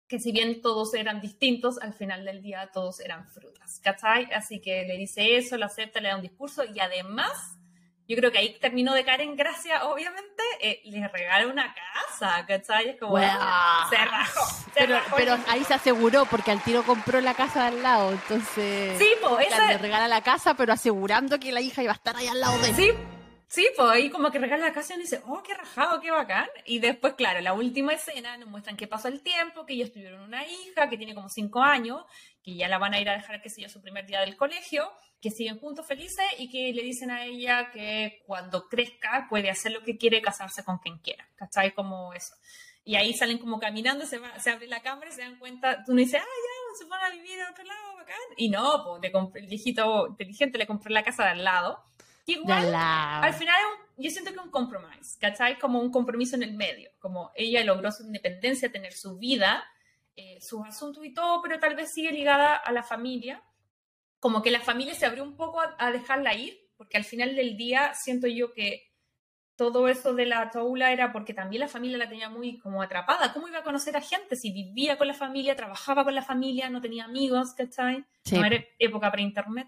que 0.07 0.19
si 0.19 0.31
bien 0.31 0.61
todos 0.61 0.93
eran 0.93 1.21
distintos, 1.21 1.79
al 1.79 1.93
final 1.93 2.25
del 2.25 2.41
día 2.41 2.69
todos 2.73 2.99
eran 2.99 3.27
frutas, 3.27 3.79
¿cachai? 3.83 4.31
Así 4.33 4.61
que 4.61 4.85
le 4.85 4.97
dice 4.97 5.37
eso, 5.37 5.57
lo 5.57 5.65
acepta, 5.65 5.99
le 5.99 6.09
da 6.09 6.15
un 6.15 6.21
discurso 6.21 6.63
y 6.63 6.79
además 6.79 7.57
yo 8.07 8.15
creo 8.17 8.31
que 8.31 8.37
ahí 8.37 8.57
terminó 8.59 8.93
de 8.93 9.03
caer 9.03 9.21
en 9.21 9.35
gracia, 9.35 9.85
obviamente, 9.85 10.43
eh, 10.61 10.81
le 10.85 11.07
regala 11.07 11.47
una 11.47 11.73
casa, 11.75 12.45
¿cachai? 12.47 12.89
Es 12.89 12.99
como, 12.99 13.11
Wow. 13.11 13.21
se 13.89 13.97
rajó, 13.97 14.45
se 14.45 14.71
Pero, 14.73 14.95
rajó. 14.95 15.15
pero 15.17 15.37
ahí 15.47 15.63
se 15.63 15.73
aseguró 15.73 16.25
porque 16.25 16.51
al 16.51 16.63
tiro 16.63 16.83
compró 16.83 17.19
la 17.21 17.33
casa 17.33 17.61
de 17.63 17.67
al 17.77 17.83
lado, 17.83 18.11
entonces 18.11 18.97
Sí, 18.97 19.09
pues, 19.21 19.47
esa, 19.47 19.67
le 19.67 19.77
regala 19.77 20.07
la 20.07 20.21
casa, 20.21 20.53
pero 20.55 20.73
asegurando 20.73 21.39
que 21.39 21.51
la 21.51 21.61
hija 21.61 21.83
iba 21.83 21.91
a 21.91 21.95
estar 21.95 22.15
ahí 22.15 22.27
al 22.27 22.39
lado 22.39 22.57
de 22.59 22.69
él. 22.69 22.75
Sí, 22.75 22.91
sí, 23.49 23.67
pues 23.75 23.89
ahí 23.89 24.09
como 24.09 24.31
que 24.31 24.39
regala 24.39 24.67
la 24.67 24.73
casa 24.73 24.93
y 24.93 24.95
uno 24.97 25.03
dice, 25.03 25.21
oh, 25.27 25.41
qué 25.43 25.53
rajado, 25.53 25.99
qué 26.01 26.11
bacán. 26.11 26.47
Y 26.65 26.79
después, 26.79 27.13
claro, 27.15 27.41
la 27.41 27.53
última 27.53 27.93
escena 27.93 28.37
nos 28.37 28.49
muestran 28.49 28.77
que 28.77 28.87
pasó 28.87 29.07
el 29.09 29.21
tiempo, 29.21 29.65
que 29.65 29.73
ellos 29.73 29.91
tuvieron 29.91 30.21
una 30.21 30.45
hija 30.45 30.89
que 30.89 30.97
tiene 30.97 31.13
como 31.15 31.29
cinco 31.29 31.61
años, 31.61 32.03
que 32.47 32.55
ya 32.55 32.69
la 32.69 32.77
van 32.77 32.93
a 32.93 32.99
ir 33.01 33.09
a 33.09 33.13
dejar, 33.13 33.41
qué 33.41 33.49
sé 33.49 33.61
yo, 33.61 33.67
su 33.67 33.81
primer 33.81 34.05
día 34.05 34.21
del 34.21 34.37
colegio, 34.37 34.89
que 35.21 35.31
siguen 35.31 35.59
juntos 35.59 35.85
felices 35.85 36.25
y 36.37 36.49
que 36.49 36.71
le 36.71 36.81
dicen 36.81 37.11
a 37.11 37.25
ella 37.25 37.71
que 37.71 38.23
cuando 38.25 38.69
crezca 38.69 39.27
puede 39.29 39.49
hacer 39.49 39.73
lo 39.73 39.81
que 39.83 39.97
quiere, 39.97 40.21
casarse 40.21 40.63
con 40.63 40.77
quien 40.77 40.97
quiera, 40.99 41.27
¿cachai? 41.35 41.73
Como 41.73 42.13
eso. 42.13 42.35
Y 42.85 42.95
ahí 42.95 43.13
salen 43.13 43.37
como 43.37 43.59
caminando, 43.59 44.05
se, 44.05 44.17
va- 44.17 44.39
se 44.39 44.49
abre 44.49 44.67
la 44.67 44.79
cámara 44.81 45.09
y 45.09 45.13
se 45.13 45.23
dan 45.23 45.37
cuenta, 45.39 45.83
tú 45.83 45.91
no 45.93 45.99
dices, 45.99 46.21
ah, 46.21 46.25
ya, 46.25 46.77
se 46.77 46.85
van 46.85 47.03
a 47.03 47.09
vivir 47.09 47.37
a 47.41 47.51
otro 47.51 47.65
lado, 47.65 47.95
bacán. 47.97 48.15
Y 48.37 48.47
no, 48.47 48.81
pues 48.85 49.01
le 49.01 49.11
compré- 49.11 49.41
el 49.41 49.47
viejito 49.47 50.07
inteligente 50.07 50.57
le 50.57 50.67
compró 50.67 50.89
la 50.93 51.03
casa 51.03 51.25
de 51.25 51.31
al 51.31 51.43
lado. 51.43 51.83
De 52.25 52.31
igual, 52.33 52.59
al 52.65 52.71
lado. 52.71 53.23
al 53.25 53.33
final 53.33 53.55
yo 53.97 54.09
siento 54.09 54.31
que 54.31 54.39
un 54.39 54.51
compromise, 54.51 55.17
¿cachai? 55.19 55.59
Como 55.59 55.81
un 55.81 55.91
compromiso 55.91 56.37
en 56.37 56.43
el 56.43 56.53
medio, 56.53 56.91
como 56.99 57.31
ella 57.35 57.61
logró 57.65 57.91
su 57.91 58.03
independencia, 58.03 58.71
tener 58.71 58.93
su 58.93 59.17
vida, 59.17 59.65
eh, 60.17 60.41
sus 60.41 60.65
asuntos 60.67 61.05
y 61.05 61.13
todo, 61.13 61.41
pero 61.41 61.59
tal 61.59 61.75
vez 61.75 61.93
sigue 61.93 62.11
ligada 62.11 62.55
a 62.55 62.71
la 62.73 62.83
familia, 62.83 63.41
como 64.19 64.41
que 64.41 64.51
la 64.51 64.59
familia 64.59 64.93
se 64.95 65.05
abrió 65.05 65.23
un 65.23 65.37
poco 65.37 65.61
a, 65.61 65.75
a 65.77 65.91
dejarla 65.91 66.33
ir, 66.33 66.59
porque 66.75 66.97
al 66.97 67.05
final 67.05 67.35
del 67.35 67.55
día 67.55 67.93
siento 67.93 68.27
yo 68.27 68.51
que 68.51 68.87
todo 69.57 69.87
eso 69.89 70.13
de 70.13 70.27
la 70.27 70.51
Toula 70.51 70.91
era 70.91 71.11
porque 71.11 71.33
también 71.33 71.61
la 71.61 71.67
familia 71.67 71.97
la 71.97 72.07
tenía 72.07 72.29
muy 72.29 72.59
como 72.59 72.81
atrapada. 72.81 73.33
¿Cómo 73.33 73.47
iba 73.47 73.59
a 73.59 73.63
conocer 73.63 73.97
a 73.97 74.01
gente 74.01 74.35
si 74.35 74.51
vivía 74.51 74.97
con 74.97 75.07
la 75.07 75.15
familia, 75.15 75.55
trabajaba 75.55 76.03
con 76.03 76.13
la 76.13 76.21
familia, 76.21 76.69
no 76.69 76.79
tenía 76.79 77.05
amigos, 77.05 77.53
¿cachai? 77.55 78.05
Sí. 78.23 78.37
No 78.37 78.45
era 78.45 78.63
época 78.77 79.11
pre-internet. 79.11 79.67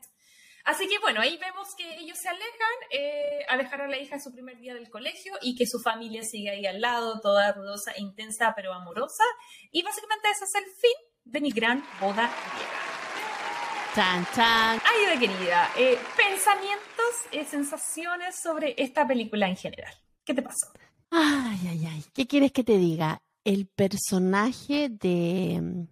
Así 0.69 0.87
que 0.87 0.99
bueno, 0.99 1.19
ahí 1.19 1.35
vemos 1.37 1.73
que 1.75 1.95
ellos 1.95 2.19
se 2.19 2.29
alejan 2.29 2.75
eh, 2.91 3.43
a 3.49 3.57
dejar 3.57 3.81
a 3.81 3.87
la 3.87 3.97
hija 3.97 4.17
en 4.17 4.21
su 4.21 4.31
primer 4.31 4.59
día 4.59 4.75
del 4.75 4.87
colegio 4.91 5.33
y 5.41 5.55
que 5.55 5.65
su 5.65 5.79
familia 5.79 6.21
sigue 6.21 6.51
ahí 6.51 6.67
al 6.67 6.79
lado, 6.79 7.19
toda 7.21 7.51
rudosa 7.53 7.91
e 7.93 8.01
intensa, 8.03 8.53
pero 8.55 8.71
amorosa. 8.71 9.23
Y 9.71 9.81
básicamente 9.81 10.27
ese 10.29 10.45
es 10.45 10.55
el 10.63 10.65
fin 10.65 10.91
de 11.23 11.41
mi 11.41 11.49
gran 11.49 11.83
boda 11.99 12.29
griega. 12.53 13.95
Chan, 13.95 14.27
chan. 14.35 14.81
Ayuda 14.85 15.19
querida, 15.19 15.71
eh, 15.75 15.97
pensamientos, 16.15 17.15
eh, 17.31 17.45
sensaciones 17.45 18.35
sobre 18.39 18.75
esta 18.77 19.07
película 19.07 19.49
en 19.49 19.57
general. 19.57 19.91
¿Qué 20.23 20.35
te 20.35 20.43
pasó? 20.43 20.67
Ay, 21.09 21.59
ay, 21.67 21.87
ay. 21.87 22.05
¿Qué 22.13 22.27
quieres 22.27 22.51
que 22.51 22.63
te 22.63 22.77
diga? 22.77 23.23
El 23.43 23.65
personaje 23.65 24.89
de 24.89 25.59
mm, 25.59 25.87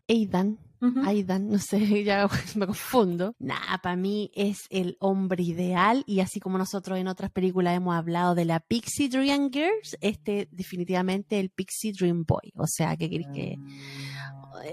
Aidan, 0.82 0.98
Ujú. 0.98 1.08
Aidan, 1.08 1.50
no 1.50 1.60
sé, 1.60 1.78
ya 2.04 2.28
me 2.56 2.66
confundo. 2.66 3.36
Nah, 3.40 3.78
para 3.82 3.96
mí 3.96 4.32
es 4.34 4.66
el 4.70 4.98
hombre 5.00 5.44
ideal 5.44 6.04
y 6.06 6.20
así 6.20 6.40
como 6.40 6.58
nosotros 6.58 6.98
en 6.98 7.08
otras 7.08 7.32
películas 7.32 7.76
hemos 7.76 7.96
hablado 7.96 8.36
de 8.36 8.46
la 8.46 8.60
Pixie 8.60 9.10
Dream 9.10 9.50
Girls, 9.52 9.98
este 10.02 10.48
definitivamente 10.52 11.40
el 11.40 11.50
Pixie 11.50 11.94
Dream 11.94 12.26
Boy. 12.26 12.52
O 12.56 12.68
sea, 12.68 12.96
¿qué 12.98 13.10
querés 13.10 13.28
que...? 13.34 13.58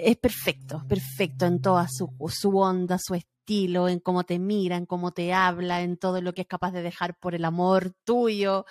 Es 0.00 0.16
perfecto, 0.16 0.82
perfecto 0.88 1.44
en 1.44 1.60
toda 1.60 1.86
su, 1.88 2.10
su 2.28 2.56
onda, 2.56 2.98
su 2.98 3.14
estilo, 3.14 3.33
en 3.46 4.00
cómo 4.00 4.24
te 4.24 4.38
mira, 4.38 4.76
en 4.76 4.86
cómo 4.86 5.12
te 5.12 5.32
habla, 5.32 5.82
en 5.82 5.96
todo 5.96 6.20
lo 6.20 6.32
que 6.32 6.42
es 6.42 6.46
capaz 6.46 6.72
de 6.72 6.82
dejar 6.82 7.18
por 7.18 7.34
el 7.34 7.44
amor 7.44 7.92
tuyo. 8.04 8.64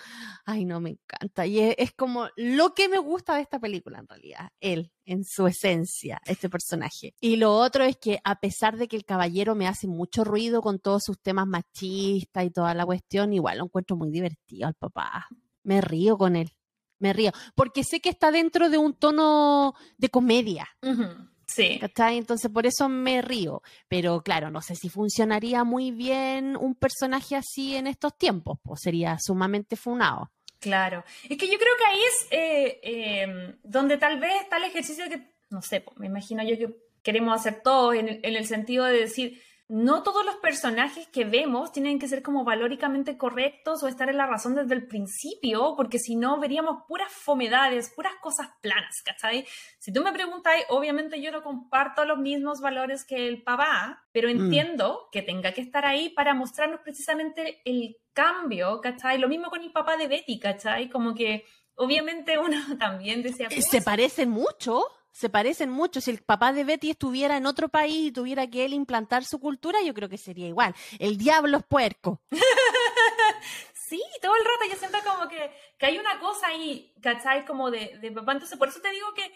Ay, 0.46 0.66
no, 0.66 0.80
me 0.80 0.92
encanta. 0.92 1.46
Y 1.46 1.60
es, 1.60 1.94
como 1.94 2.28
lo 2.36 2.74
que 2.74 2.90
me 2.90 2.98
gusta 2.98 3.36
de 3.36 3.42
esta 3.42 3.60
película, 3.60 4.00
en 4.00 4.08
realidad. 4.08 4.50
Él, 4.60 4.92
en 5.06 5.24
su 5.24 5.48
esencia, 5.48 6.20
este 6.26 6.50
personaje. 6.50 7.14
Y 7.20 7.36
lo 7.36 7.56
otro 7.56 7.84
es 7.84 7.98
que, 7.98 8.20
a 8.24 8.40
pesar 8.40 8.78
de 8.78 8.88
que 8.88 8.96
el 8.96 9.06
caballero 9.06 9.56
me 9.56 9.68
hace 9.68 9.88
mucho 9.88 10.24
ruido 10.24 10.62
con 10.62 10.80
todos 10.80 11.04
sus 11.04 11.20
temas 11.22 11.48
machistas 11.48 12.46
y 12.46 12.50
toda 12.50 12.74
la 12.74 12.86
cuestión, 12.86 13.34
igual 13.34 13.60
lo 13.60 13.66
encuentro 13.66 13.96
muy 13.96 14.10
divertido 14.10 14.68
al 14.68 14.76
papá. 14.76 15.28
Me 15.64 15.82
río 15.82 16.18
con 16.18 16.36
él. 16.36 16.52
Me 17.00 17.14
río. 17.14 17.32
Porque 17.56 17.84
sé 17.84 18.00
que 18.00 18.10
está 18.10 18.32
dentro 18.32 18.70
de 18.70 18.78
un 18.78 18.94
tono 18.94 19.74
de 19.98 20.10
comedia. 20.10 20.68
Ujú. 20.82 21.33
Sí. 21.48 21.78
¿Cachai? 21.80 22.18
Entonces 22.18 22.50
por 22.52 22.66
eso 22.66 22.90
me 22.90 23.22
río. 23.22 23.62
Pero 23.88 24.22
claro, 24.22 24.50
no 24.50 24.62
sé 24.62 24.76
si 24.76 24.90
funcionaría 24.90 25.64
muy 25.64 25.92
bien 25.92 26.58
un 26.58 26.76
personaje 26.76 27.36
así 27.36 27.76
en 27.76 27.88
estos 27.88 28.18
tiempos. 28.18 28.60
Pues 28.64 28.82
sería 28.82 29.18
sumamente 29.20 29.76
funado. 29.76 30.32
Claro. 30.60 31.04
Es 31.30 31.38
que 31.38 31.48
yo 31.48 31.58
creo 31.58 31.74
que 31.78 31.92
ahí 31.92 32.00
es 32.02 32.28
eh, 32.32 32.80
eh, 32.84 33.56
donde 33.64 33.98
tal 33.98 34.20
vez 34.20 34.32
está 34.42 34.58
el 34.58 34.64
ejercicio 34.64 35.10
que, 35.10 35.22
no 35.50 35.62
sé, 35.62 35.82
po, 35.82 35.94
me 35.98 36.08
imagino 36.08 36.42
yo 36.44 36.58
que 36.58 36.74
queremos 37.02 37.38
hacer 37.38 37.62
todos 37.62 37.96
en 37.96 38.08
el, 38.08 38.20
en 38.24 38.36
el 38.36 38.48
sentido 38.48 38.86
de 38.86 39.00
decir, 39.00 39.42
no 39.74 40.04
todos 40.04 40.24
los 40.24 40.36
personajes 40.36 41.08
que 41.08 41.26
vemos 41.26 41.72
tienen 41.72 41.98
que 41.98 42.08
ser 42.08 42.22
como 42.22 42.44
valóricamente 42.44 43.18
correctos 43.18 43.82
o 43.82 43.88
estar 43.88 44.08
en 44.08 44.18
la 44.18 44.28
razón 44.28 44.54
desde 44.54 44.76
el 44.76 44.86
principio, 44.86 45.74
porque 45.76 45.98
si 45.98 46.16
no 46.16 46.40
veríamos 46.40 46.84
puras 46.88 47.12
fomedades, 47.12 47.90
puras 47.90 48.14
cosas 48.22 48.50
planas, 48.62 49.02
¿cachai? 49.04 49.48
Si 49.80 49.92
tú 49.92 50.04
me 50.04 50.12
preguntas, 50.12 50.54
obviamente 50.70 51.20
yo 51.20 51.32
no 51.32 51.42
comparto 51.42 52.06
los 52.06 52.20
mismos 52.20 52.62
valores 52.62 53.04
que 53.04 53.28
el 53.28 53.42
papá, 53.42 54.06
pero 54.12 54.30
entiendo 54.30 55.10
que 55.12 55.24
tenga 55.24 55.54
que 55.54 55.62
estar 55.62 55.88
ahí 55.88 56.10
para 56.10 56.36
mostrarnos 56.36 56.82
precisamente 56.82 57.64
el 57.66 57.98
cambio, 58.14 58.80
¿cachai? 58.80 59.18
Lo 59.18 59.28
mismo 59.28 59.50
con 59.50 59.64
el 59.64 59.72
papá 59.72 59.98
de 59.98 60.08
Betty, 60.08 60.38
¿cachai? 60.38 60.88
Como 60.88 61.16
que 61.16 61.46
obviamente 61.74 62.38
uno 62.38 62.58
también 62.78 63.24
decía... 63.24 63.48
Eh, 63.50 63.64
Se 63.64 63.82
parecen 63.82 64.30
mucho. 64.30 64.84
Se 65.14 65.30
parecen 65.30 65.70
mucho. 65.70 66.02
Si 66.02 66.12
el 66.12 66.22
papá 66.22 66.52
de 66.52 66.66
Betty 66.66 66.90
estuviera 66.90 67.38
en 67.38 67.46
otro 67.46 67.70
país 67.70 68.08
y 68.08 68.12
tuviera 68.12 68.48
que 68.48 68.66
él 68.66 68.74
implantar 68.74 69.24
su 69.24 69.40
cultura, 69.40 69.80
yo 69.82 69.94
creo 69.94 70.10
que 70.10 70.18
sería 70.18 70.48
igual. 70.48 70.76
El 71.00 71.18
diablo 71.18 71.58
es 71.60 71.64
puerco. 71.64 72.22
Sí, 73.94 74.02
todo 74.24 74.36
el 74.36 74.44
rato 74.44 74.72
yo 74.72 74.78
siento 74.78 74.98
como 75.08 75.30
que, 75.30 75.52
que 75.78 75.86
hay 75.86 76.00
una 76.00 76.20
cosa 76.20 76.48
ahí, 76.48 76.96
¿cachai? 77.00 77.46
Como 77.46 77.70
de, 77.70 78.00
de 78.02 78.12
papá. 78.12 78.32
Entonces, 78.32 78.58
por 78.58 78.70
eso 78.70 78.80
te 78.82 78.90
digo 78.90 79.14
que, 79.14 79.32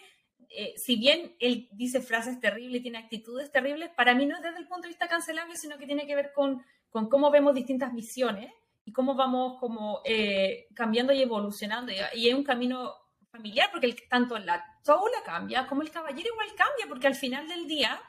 eh, 0.50 0.74
si 0.76 0.96
bien 0.96 1.36
él 1.38 1.68
dice 1.70 2.00
frases 2.00 2.40
terribles, 2.40 2.82
tiene 2.82 2.98
actitudes 2.98 3.52
terribles, 3.52 3.90
para 3.90 4.14
mí 4.14 4.26
no 4.26 4.36
es 4.36 4.42
desde 4.42 4.58
el 4.58 4.66
punto 4.66 4.82
de 4.82 4.88
vista 4.88 5.06
cancelable, 5.06 5.54
sino 5.56 5.78
que 5.78 5.86
tiene 5.86 6.08
que 6.08 6.16
ver 6.16 6.32
con, 6.32 6.64
con 6.88 7.08
cómo 7.08 7.30
vemos 7.30 7.54
distintas 7.54 7.92
visiones 7.94 8.52
y 8.84 8.92
cómo 8.92 9.14
vamos 9.14 9.60
como 9.60 10.00
eh, 10.04 10.66
cambiando 10.74 11.12
y 11.12 11.22
evolucionando. 11.22 11.92
Y, 11.92 11.98
y 12.14 12.28
es 12.28 12.34
un 12.34 12.42
camino 12.42 12.96
familiar, 13.30 13.68
porque 13.70 13.86
el- 13.86 14.08
tanto 14.08 14.38
la 14.38 14.64
toula 14.84 15.22
cambia 15.24 15.66
como 15.66 15.82
el 15.82 15.90
caballero 15.90 16.28
igual 16.32 16.48
cambia, 16.56 16.86
porque 16.88 17.06
al 17.06 17.14
final 17.14 17.46
del 17.48 17.66
día, 17.66 18.00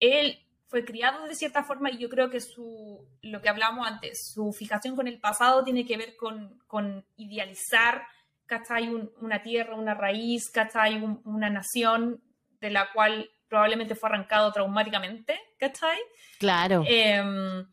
él 0.00 0.38
fue 0.68 0.84
criado 0.84 1.24
de 1.26 1.34
cierta 1.34 1.64
forma 1.64 1.90
y 1.90 1.98
yo 1.98 2.08
creo 2.08 2.28
que 2.30 2.40
su, 2.40 3.06
lo 3.22 3.40
que 3.40 3.48
hablábamos 3.48 3.86
antes, 3.86 4.32
su 4.34 4.52
fijación 4.52 4.96
con 4.96 5.08
el 5.08 5.18
pasado 5.20 5.64
tiene 5.64 5.86
que 5.86 5.96
ver 5.96 6.16
con, 6.16 6.58
con 6.66 7.06
idealizar, 7.16 8.06
¿cachai? 8.46 8.88
Un- 8.88 9.10
una 9.20 9.42
tierra, 9.42 9.74
una 9.76 9.94
raíz, 9.94 10.50
¿cachai? 10.50 10.96
Un- 11.02 11.20
una 11.24 11.48
nación 11.50 12.22
de 12.60 12.70
la 12.70 12.92
cual 12.92 13.30
probablemente 13.48 13.94
fue 13.94 14.10
arrancado 14.10 14.52
traumáticamente, 14.52 15.40
¿cachai? 15.58 15.98
Claro. 16.38 16.84
Em, 16.86 17.66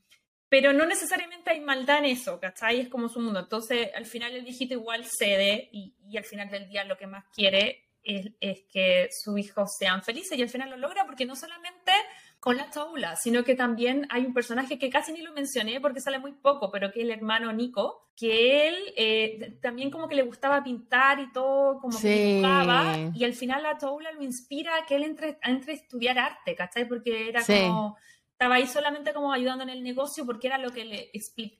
pero 0.57 0.71
no 0.71 0.85
necesariamente 0.85 1.49
hay 1.49 1.59
maldad 1.59 1.97
en 1.97 2.05
eso, 2.05 2.39
¿cachai? 2.39 2.79
Es 2.79 2.87
como 2.87 3.09
su 3.09 3.19
mundo. 3.19 3.41
Entonces, 3.41 3.89
al 3.93 4.05
final 4.05 4.33
el 4.33 4.43
viejito 4.45 4.73
igual 4.73 5.03
cede 5.03 5.67
y, 5.73 5.93
y 6.07 6.15
al 6.15 6.23
final 6.23 6.49
del 6.49 6.69
día 6.69 6.85
lo 6.85 6.95
que 6.97 7.07
más 7.07 7.25
quiere 7.35 7.89
es, 8.03 8.27
es 8.39 8.61
que 8.71 9.09
sus 9.11 9.37
hijos 9.37 9.71
sean 9.77 10.01
felices 10.01 10.37
y 10.37 10.41
al 10.41 10.47
final 10.47 10.69
lo 10.69 10.77
logra 10.77 11.05
porque 11.05 11.25
no 11.25 11.35
solamente 11.35 11.91
con 12.39 12.55
la 12.55 12.69
toula, 12.71 13.17
sino 13.17 13.43
que 13.43 13.53
también 13.55 14.07
hay 14.09 14.25
un 14.25 14.33
personaje 14.33 14.79
que 14.79 14.89
casi 14.89 15.11
ni 15.11 15.21
lo 15.23 15.33
mencioné 15.33 15.81
porque 15.81 15.99
sale 15.99 16.19
muy 16.19 16.31
poco, 16.31 16.71
pero 16.71 16.89
que 16.89 16.99
es 17.01 17.05
el 17.05 17.11
hermano 17.11 17.51
Nico, 17.51 18.11
que 18.15 18.69
él 18.69 18.75
eh, 18.95 19.57
también 19.61 19.89
como 19.91 20.07
que 20.07 20.15
le 20.15 20.21
gustaba 20.23 20.63
pintar 20.63 21.19
y 21.19 21.33
todo, 21.33 21.81
como 21.81 21.99
que 21.99 22.07
Sí. 22.07 22.13
dibujaba, 22.37 23.11
y 23.13 23.25
al 23.25 23.33
final 23.33 23.61
la 23.63 23.77
toula 23.77 24.09
lo 24.13 24.23
inspira 24.23 24.77
a 24.77 24.85
que 24.85 24.95
él 24.95 25.03
entre, 25.03 25.37
entre 25.43 25.73
a 25.73 25.75
estudiar 25.75 26.17
arte, 26.17 26.55
¿cachai? 26.55 26.87
Porque 26.87 27.27
era 27.27 27.41
Sí. 27.41 27.53
como 27.53 27.97
estaba 28.35 28.55
ahí 28.55 28.67
solamente 28.67 29.13
como 29.13 29.31
ayudando 29.31 29.63
en 29.63 29.69
el 29.69 29.81
negocio 29.81 30.25
porque 30.25 30.47
era 30.47 30.57
lo 30.57 30.71
que 30.71 30.83
le 30.83 31.09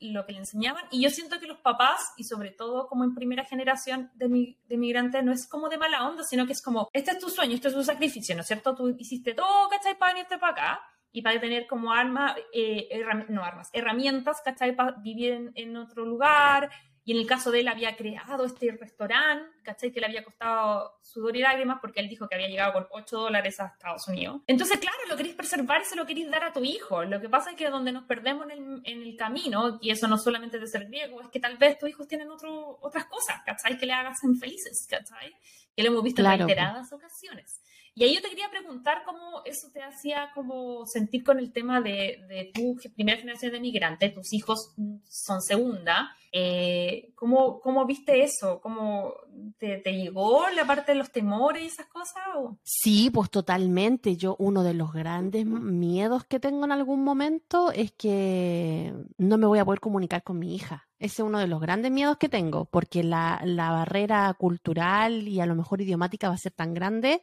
lo 0.02 0.26
que 0.26 0.34
le 0.34 0.40
enseñaban 0.40 0.84
y 0.92 1.02
yo 1.02 1.10
siento 1.10 1.40
que 1.40 1.48
los 1.48 1.60
papás 1.60 2.12
y 2.18 2.26
sobre 2.26 2.52
todo 2.52 2.88
como 2.88 3.06
en 3.06 3.16
primera 3.16 3.46
generación 3.46 4.12
de, 4.16 4.28
mi, 4.28 4.60
de 4.68 4.76
migrantes 4.76 5.24
no 5.24 5.32
es 5.32 5.48
como 5.48 5.70
de 5.70 5.78
mala 5.78 6.06
onda 6.06 6.24
sino 6.24 6.46
que 6.46 6.52
es 6.52 6.62
como 6.62 6.90
este 6.92 7.12
es 7.12 7.20
tu 7.20 7.30
sueño 7.30 7.56
este 7.56 7.70
es 7.70 7.74
tu 7.74 7.84
sacrificio 7.84 8.36
¿no 8.36 8.42
es 8.42 8.48
cierto? 8.48 8.76
tú 8.76 8.94
hiciste 9.00 9.34
todo 9.34 9.70
¿cachai? 9.70 9.98
para 9.98 10.14
venirte 10.14 10.38
para 10.38 10.52
acá 10.52 10.82
y 11.14 11.22
para 11.22 11.40
tener 11.40 11.66
como 11.66 11.94
armas 11.94 12.36
eh, 12.54 12.90
no 13.30 13.46
armas 13.46 13.70
herramientas 13.72 14.42
¿cachai? 14.44 14.76
para 14.76 14.98
vivir 14.98 15.32
en, 15.32 15.52
en 15.56 15.78
otro 15.78 16.04
lugar 16.04 16.70
y 17.08 17.12
en 17.12 17.20
el 17.20 17.28
caso 17.28 17.52
de 17.52 17.60
él 17.60 17.68
había 17.68 17.96
creado 17.96 18.46
este 18.46 18.72
restaurante, 18.72 19.48
¿cachai? 19.62 19.92
Que 19.92 20.00
le 20.00 20.08
había 20.08 20.24
costado 20.24 20.98
sudor 21.04 21.38
y 21.38 21.42
lágrimas 21.42 21.78
porque 21.80 22.00
él 22.00 22.10
dijo 22.10 22.28
que 22.28 22.34
había 22.34 22.48
llegado 22.48 22.74
con 22.74 22.88
8 22.90 23.18
dólares 23.18 23.60
a 23.60 23.68
Estados 23.68 24.08
Unidos. 24.08 24.42
Entonces, 24.48 24.80
claro, 24.80 24.98
lo 25.08 25.16
queréis 25.16 25.36
preservar 25.36 25.84
y 25.84 25.86
se 25.86 25.96
lo 25.96 26.08
queréis 26.08 26.32
dar 26.32 26.44
a 26.44 26.52
tu 26.52 26.64
hijo. 26.64 27.04
Lo 27.04 27.22
que 27.22 27.30
pasa 27.30 27.52
es 27.52 27.58
que 27.58 27.70
donde 27.70 27.92
nos 27.92 28.06
perdemos 28.06 28.50
en 28.50 28.52
el, 28.52 28.82
en 28.86 29.04
el 29.04 29.16
camino, 29.16 29.78
y 29.82 29.92
eso 29.92 30.08
no 30.08 30.18
solamente 30.18 30.58
de 30.58 30.66
ser 30.66 30.88
griego, 30.88 31.22
es 31.22 31.30
que 31.30 31.40
tal 31.40 31.58
vez 31.58 31.78
tus 31.78 31.90
hijos 31.90 32.08
tienen 32.08 32.32
otro, 32.32 32.80
otras 32.82 33.06
cosas, 33.06 33.40
¿cachai? 33.46 33.78
Que 33.78 33.86
le 33.86 33.94
hagan 33.94 34.16
felices, 34.40 34.88
¿cachai? 34.90 35.32
Que 35.76 35.84
lo 35.84 35.90
hemos 35.90 36.04
visto 36.04 36.24
Claro, 36.24 36.42
en 36.42 36.48
reiteradas 36.48 36.92
ocasiones. 36.92 37.62
Y 37.98 38.04
ahí 38.04 38.14
yo 38.14 38.22
te 38.22 38.28
quería 38.28 38.50
preguntar 38.50 39.04
cómo 39.06 39.42
eso 39.46 39.70
te 39.72 39.82
hacía 39.82 40.30
como 40.36 40.86
sentir 40.86 41.24
con 41.24 41.40
el 41.40 41.54
tema 41.54 41.80
de, 41.80 42.52
tu 42.54 42.76
primera 42.94 43.18
generación 43.18 43.54
de 43.54 43.62
migrante, 43.62 44.10
tus 44.10 44.34
hijos 44.34 44.76
son 45.08 45.42
segunda. 45.42 46.14
Eh, 46.34 47.14
¿cómo, 47.16 47.62
¿Cómo 47.62 47.86
viste 47.86 48.22
eso? 48.22 48.60
¿Cómo 48.60 49.14
te, 49.58 49.82
llegó 49.86 50.50
la 50.50 50.68
parte 50.68 50.92
de 50.92 50.98
los 50.98 51.10
temores 51.10 51.64
y 51.64 51.68
esas 51.68 51.86
cosas? 51.86 52.22
Sí, 52.64 53.10
pues 53.12 53.30
totalmente. 53.30 54.18
Yo, 54.18 54.36
uno 54.40 54.62
de 54.64 54.74
los 54.74 54.92
grandes 54.92 55.46
miedos 55.46 56.26
que 56.26 56.42
tengo 56.42 56.66
en 56.66 56.74
algún 56.74 57.02
momento 57.02 57.72
es 57.72 57.94
que 57.94 58.94
no 59.18 59.38
me 59.38 59.48
voy 59.48 59.60
a 59.60 59.66
poder 59.66 59.80
comunicar 59.80 60.22
con 60.24 60.38
mi 60.38 60.54
hija. 60.54 60.90
Ese 61.00 61.22
es 61.22 61.28
uno 61.28 61.40
de 61.40 61.48
los 61.48 61.62
grandes 61.62 61.92
miedos 61.92 62.18
que 62.18 62.28
tengo, 62.28 62.66
porque 62.66 63.04
la, 63.04 63.40
la 63.46 63.72
barrera 63.72 64.34
cultural 64.34 65.30
y 65.30 65.40
a 65.40 65.46
lo 65.46 65.56
mejor 65.56 65.80
idiomática 65.80 66.28
va 66.28 66.36
a 66.36 66.38
ser 66.38 66.52
tan 66.52 66.74
grande 66.74 67.22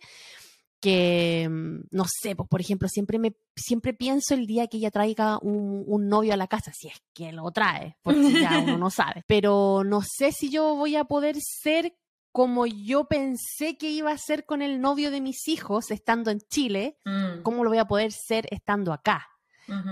que, 0.83 1.49
mm, 1.49 1.85
no 1.93 2.05
sé, 2.07 2.37
pues 2.37 2.49
por 2.49 2.61
ejemplo, 2.61 2.89
siempre 2.89 3.19
me 3.19 3.35
siempre 3.57 3.95
pienso 3.95 4.35
el 4.35 4.47
día 4.47 4.67
que 4.67 4.77
ella 4.79 4.91
traiga 4.91 5.39
un, 5.41 5.85
un 5.87 6.09
novio 6.09 6.35
a 6.35 6.37
la 6.37 6.49
casa, 6.49 6.73
si 6.75 6.89
es 6.89 7.01
que 7.15 7.33
lo 7.33 7.51
trae, 7.53 7.97
porque 8.03 8.33
ya 8.41 8.59
uno 8.59 8.77
no 8.77 8.91
sabe. 8.91 9.23
Pero 9.27 9.85
no 9.85 10.03
sé 10.03 10.33
si 10.33 10.51
yo 10.51 10.75
voy 10.75 10.97
a 10.97 11.05
poder 11.05 11.37
ser 11.41 11.95
como 12.33 12.67
yo 12.67 13.05
pensé 13.05 13.77
que 13.77 13.91
iba 13.91 14.11
a 14.11 14.17
ser 14.19 14.47
con 14.47 14.63
el 14.63 14.81
novio 14.81 15.11
de 15.11 15.21
mis 15.21 15.49
hijos 15.49 15.91
estando 15.91 16.31
en 16.31 16.41
Chile, 16.41 16.97
Mm. 17.05 17.43
¿cómo 17.43 17.63
lo 17.63 17.71
voy 17.71 17.79
a 17.79 17.87
poder 17.87 18.11
ser 18.11 18.47
estando 18.51 18.93
acá? 18.93 19.29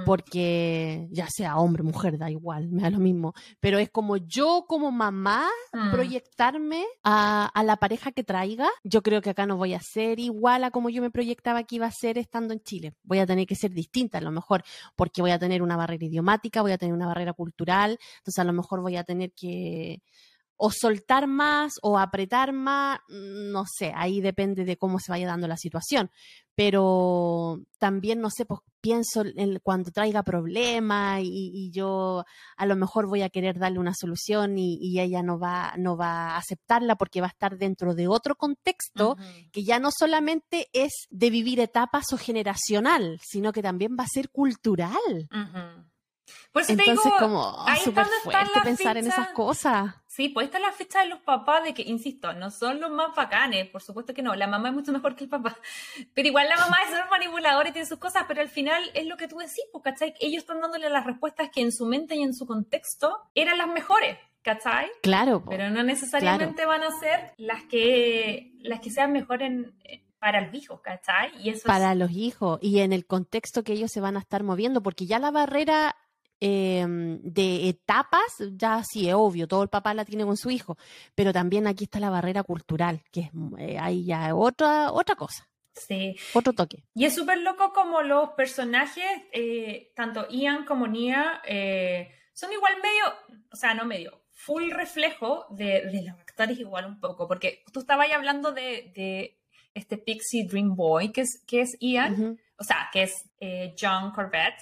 Porque 0.05 1.09
ya 1.11 1.29
sea 1.29 1.57
hombre, 1.59 1.83
mujer, 1.83 2.19
da 2.19 2.31
igual, 2.31 2.69
me 2.71 2.83
da 2.83 2.91
lo 2.91 2.99
mismo, 2.99 3.35
pero 3.61 3.79
es 3.79 3.91
como 3.91 4.17
yo 4.17 4.65
como 4.67 4.91
mamá 4.91 5.47
Mm. 5.73 5.93
proyectarme 5.93 6.85
a, 7.05 7.47
a 7.47 7.63
la 7.63 7.77
pareja 7.77 8.11
que 8.11 8.25
traiga, 8.25 8.69
yo 8.83 9.03
creo 9.03 9.21
que 9.21 9.31
acá 9.31 9.47
no 9.47 9.57
voy 9.57 9.75
a 9.75 9.81
ser 9.81 10.19
igual 10.19 10.65
a 10.65 10.73
como 10.73 10.91
yo 10.91 11.01
me 11.01 11.11
proyectaba 11.11 11.63
que 11.63 11.77
iba 11.77 11.87
a 11.87 11.93
ser 11.93 12.19
estando 12.19 12.53
en 12.53 12.61
Chile. 12.61 12.95
Voy 13.05 13.21
a 13.21 13.27
tener 13.27 13.47
que 13.47 13.55
ser 13.55 13.71
distinta 13.71 14.19
a 14.19 14.21
lo 14.21 14.33
mejor, 14.33 14.65
porque 14.97 15.23
voy 15.23 15.31
a 15.31 15.39
tener 15.39 15.63
una 15.63 15.77
barrera 15.77 16.05
idiomática, 16.05 16.63
voy 16.63 16.73
a 16.73 16.79
tener 16.79 16.93
una 16.95 17.07
barrera 17.07 17.33
cultural, 17.35 17.99
entonces 18.19 18.39
a 18.41 18.45
lo 18.45 18.53
mejor 18.53 18.81
voy 18.81 18.97
a 18.97 19.05
tener 19.05 19.33
que 19.33 20.03
o 20.63 20.71
soltar 20.71 21.27
más 21.27 21.73
o 21.81 21.99
apretar 21.99 22.53
más, 22.53 22.99
mm, 23.09 23.51
no 23.51 23.65
sé, 23.67 23.95
ahí 23.97 24.21
depende 24.21 24.67
de 24.67 24.77
cómo 24.77 24.99
se 24.99 25.11
vaya 25.11 25.27
dando 25.27 25.49
la 25.49 25.57
situación. 25.57 26.11
Pero 26.55 27.63
también, 27.79 28.21
no 28.21 28.29
sé, 28.29 28.45
pues 28.45 28.61
pienso 28.83 29.23
en 29.25 29.59
cuando 29.63 29.91
traiga 29.91 30.23
problemas 30.23 31.23
y, 31.23 31.51
y 31.55 31.71
yo 31.71 32.27
a 32.59 32.67
lo 32.67 32.77
mejor 32.77 33.07
voy 33.07 33.23
a 33.23 33.31
querer 33.31 33.59
darle 33.59 33.79
una 33.79 33.95
solución 33.95 34.59
y, 34.59 34.77
y 34.83 35.01
ella 35.01 35.23
no 35.23 35.39
va, 35.39 35.73
no 35.79 35.97
va 35.97 36.33
a 36.33 36.37
aceptarla 36.37 36.97
porque 36.97 37.23
va 37.23 37.29
a 37.29 37.31
estar 37.31 37.57
dentro 37.57 37.95
de 37.95 38.09
otro 38.09 38.37
contexto 38.37 39.17
que 39.53 39.65
ya 39.65 39.79
no 39.79 39.89
solamente 39.91 40.69
es 40.75 41.07
de 41.09 41.31
vivir 41.31 41.61
etapas 41.61 42.13
o 42.13 42.19
generacional, 42.19 43.19
sino 43.23 43.53
que 43.53 43.63
también 43.63 43.97
va 43.99 44.05
a 44.05 44.09
ser 44.09 44.29
cultural. 44.29 45.27
Por 46.53 46.63
eso 46.63 46.75
te 46.77 46.81
Entonces, 46.83 47.05
digo, 47.05 47.17
como 47.19 47.41
oh, 47.43 47.65
ahí 47.69 47.79
están 47.79 48.07
fuerte 48.23 48.51
las 48.55 48.65
pensar 48.65 48.97
en 48.97 49.07
esas 49.07 49.19
fichas. 49.19 49.35
cosas. 49.35 49.95
Sí, 50.07 50.29
pues 50.29 50.47
esta 50.47 50.59
es 50.59 50.63
la 50.65 50.73
fecha 50.73 51.01
de 51.03 51.07
los 51.09 51.21
papás 51.21 51.63
de 51.65 51.73
que, 51.73 51.83
insisto, 51.83 52.33
no 52.33 52.51
son 52.51 52.81
los 52.81 52.91
más 52.91 53.15
bacanes, 53.15 53.69
por 53.69 53.81
supuesto 53.81 54.13
que 54.13 54.23
no, 54.23 54.35
la 54.35 54.47
mamá 54.49 54.69
es 54.69 54.75
mucho 54.75 54.93
mejor 54.93 55.15
que 55.15 55.25
el 55.25 55.31
papá, 55.31 55.57
pero 56.15 56.29
igual 56.29 56.49
la 56.49 56.57
mamá 56.57 56.77
es 56.85 56.91
súper 56.91 57.09
manipuladora 57.11 57.69
y 57.69 57.73
tiene 57.73 57.87
sus 57.87 57.99
cosas, 57.99 58.25
pero 58.27 58.41
al 58.41 58.49
final 58.49 58.83
es 58.95 59.07
lo 59.07 59.17
que 59.17 59.29
tú 59.29 59.39
decís, 59.39 59.63
pues, 59.73 59.85
¿cachai? 59.85 60.15
Ellos 60.21 60.43
están 60.43 60.61
dándole 60.61 60.91
las 60.91 61.07
respuestas 61.07 61.49
que 61.53 61.61
en 61.61 61.73
su 61.73 61.87
mente 61.87 62.17
y 62.17 62.23
en 62.23 62.35
su 62.35 62.47
contexto 62.47 63.17
eran 63.35 63.57
las 63.59 63.69
mejores, 63.69 64.19
¿cachai? 64.43 64.91
Claro. 65.03 65.45
Pero 65.49 65.71
no 65.71 65.83
necesariamente 65.85 66.67
van 66.67 66.83
a 66.83 66.91
ser 66.99 67.33
las 67.39 67.63
que, 67.65 68.53
las 68.61 68.81
que 68.81 68.91
sean 68.91 69.13
mejores 69.13 69.47
en- 69.49 69.75
eh, 69.85 70.05
para 70.19 70.41
el 70.41 70.55
hijo, 70.55 70.83
¿cachai? 70.83 71.31
Y 71.43 71.49
eso 71.51 71.67
para 71.67 71.93
es... 71.93 71.99
los 71.99 72.11
hijos 72.11 72.59
y 72.61 72.81
en 72.81 72.93
el 72.93 73.07
contexto 73.07 73.63
que 73.65 73.73
ellos 73.73 73.91
se 73.91 74.01
van 74.03 74.17
a 74.17 74.21
estar 74.21 74.43
moviendo, 74.43 74.83
porque 74.83 75.07
ya 75.07 75.19
la 75.19 75.31
barrera 75.31 75.97
eh, 76.41 76.85
de 76.89 77.69
etapas, 77.69 78.23
ya 78.53 78.83
sí 78.83 79.09
es 79.09 79.15
obvio, 79.15 79.47
todo 79.47 79.63
el 79.63 79.69
papá 79.69 79.93
la 79.95 80.05
tiene 80.05 80.25
con 80.25 80.37
su 80.37 80.51
hijo, 80.51 80.77
pero 81.15 81.33
también 81.33 81.67
aquí 81.67 81.85
está 81.85 82.01
la 82.01 82.11
barrera 82.11 82.43
cultural, 82.43 83.03
que 83.13 83.21
es 83.21 83.31
eh, 83.59 83.79
ahí 83.79 84.05
ya 84.07 84.35
otra, 84.35 84.91
otra 84.93 85.17
cosa, 85.17 85.47
Sí. 85.75 86.17
otro 86.35 86.53
toque. 86.53 86.85
Y 86.95 87.05
es 87.05 87.15
súper 87.15 87.39
loco 87.39 87.73
como 87.73 88.03
los 88.03 88.31
personajes, 88.31 89.05
eh, 89.33 89.93
tanto 89.95 90.27
Ian 90.31 90.65
como 90.65 90.87
Nia, 90.87 91.41
eh, 91.47 92.11
son 92.33 92.53
igual 92.53 92.75
medio, 92.83 93.41
o 93.53 93.57
sea, 93.57 93.75
no 93.75 93.85
medio, 93.85 94.23
full 94.33 94.71
reflejo 94.71 95.45
de, 95.51 95.85
de 95.87 96.03
los 96.03 96.19
actores 96.19 96.59
igual 96.59 96.87
un 96.87 96.99
poco, 97.01 97.29
porque 97.29 97.63
tú 97.73 97.81
estabas 97.81 98.07
ahí 98.07 98.13
hablando 98.13 98.53
de, 98.53 98.93
de 98.97 99.39
este 99.75 99.99
Pixie 99.99 100.47
Dream 100.49 100.75
Boy, 100.75 101.13
que 101.13 101.21
es, 101.21 101.45
que 101.47 101.61
es 101.61 101.77
Ian, 101.81 102.39
o 102.59 102.65
sea, 102.65 102.89
que 102.93 103.03
es 103.03 103.15
John 103.79 104.11
Corbett, 104.13 104.55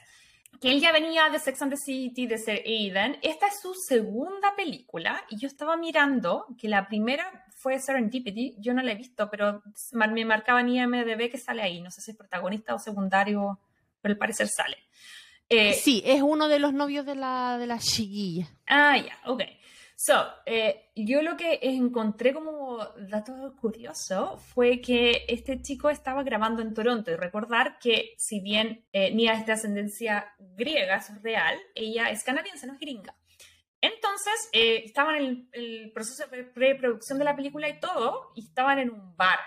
que 0.61 0.71
él 0.71 0.81
ya 0.81 0.93
venía 0.93 1.29
de 1.31 1.39
Sex 1.39 1.63
and 1.63 1.73
the 1.73 1.77
City, 1.77 2.27
de 2.27 2.39
ser 2.39 2.63
Aiden. 2.67 3.19
Esta 3.23 3.47
es 3.47 3.61
su 3.61 3.75
segunda 3.75 4.55
película 4.57 5.23
y 5.31 5.39
yo 5.39 5.47
estaba 5.47 5.77
mirando 5.77 6.47
que 6.59 6.69
la 6.69 6.89
primera 6.89 7.47
fue 7.57 7.79
Serendipity, 7.79 8.55
yo 8.59 8.75
no 8.75 8.83
la 8.83 8.93
he 8.93 8.97
visto, 8.97 9.29
pero 9.31 9.63
me 9.93 10.25
marcaba 10.25 10.61
en 10.61 10.69
IMDB 10.69 11.31
que 11.31 11.39
sale 11.39 11.63
ahí, 11.63 11.81
no 11.81 11.91
sé 11.91 12.01
si 12.01 12.13
es 12.13 12.17
protagonista 12.17 12.75
o 12.75 12.79
secundario, 12.79 13.59
pero 14.01 14.13
al 14.13 14.19
parecer 14.19 14.49
sale. 14.49 14.77
Eh, 15.49 15.73
Sí, 15.75 16.03
es 16.05 16.23
uno 16.23 16.49
de 16.49 16.59
los 16.59 16.73
novios 16.73 17.07
de 17.07 17.15
la, 17.15 17.57
de 17.59 17.67
la 17.67 17.79
chiquilla. 17.79 18.47
Ah, 18.67 18.97
ya, 18.97 19.19
ok. 19.27 19.43
So, 20.01 20.15
eh, 20.47 20.93
yo 20.95 21.23
lo 21.23 21.37
que 21.37 21.59
encontré 21.61 22.33
como 22.33 22.79
dato 23.11 23.57
curioso 23.61 24.37
fue 24.39 24.81
que 24.81 25.25
este 25.27 25.61
chico 25.61 25.91
estaba 25.91 26.23
grabando 26.23 26.63
en 26.63 26.73
Toronto 26.73 27.11
y 27.11 27.17
recordar 27.17 27.81
que 27.81 28.15
si 28.17 28.39
bien 28.39 28.87
eh, 28.93 29.13
Nia 29.13 29.33
es 29.33 29.45
de 29.45 29.55
ascendencia 29.55 30.37
griega, 30.39 30.99
es 30.99 31.21
real, 31.21 31.59
ella 31.75 32.11
es 32.11 32.23
canadiense, 32.23 32.69
no 32.69 32.75
es 32.75 32.79
gringa. 32.79 33.17
Entonces, 33.81 34.49
eh, 34.53 34.83
estaban 34.85 35.17
en 35.17 35.25
el, 35.25 35.49
el 35.51 35.91
proceso 35.91 36.29
de 36.29 36.45
preproducción 36.45 37.19
de 37.19 37.25
la 37.25 37.35
película 37.35 37.69
y 37.69 37.81
todo, 37.81 38.31
y 38.37 38.45
estaban 38.45 38.79
en 38.79 38.91
un 38.91 39.17
bar. 39.17 39.41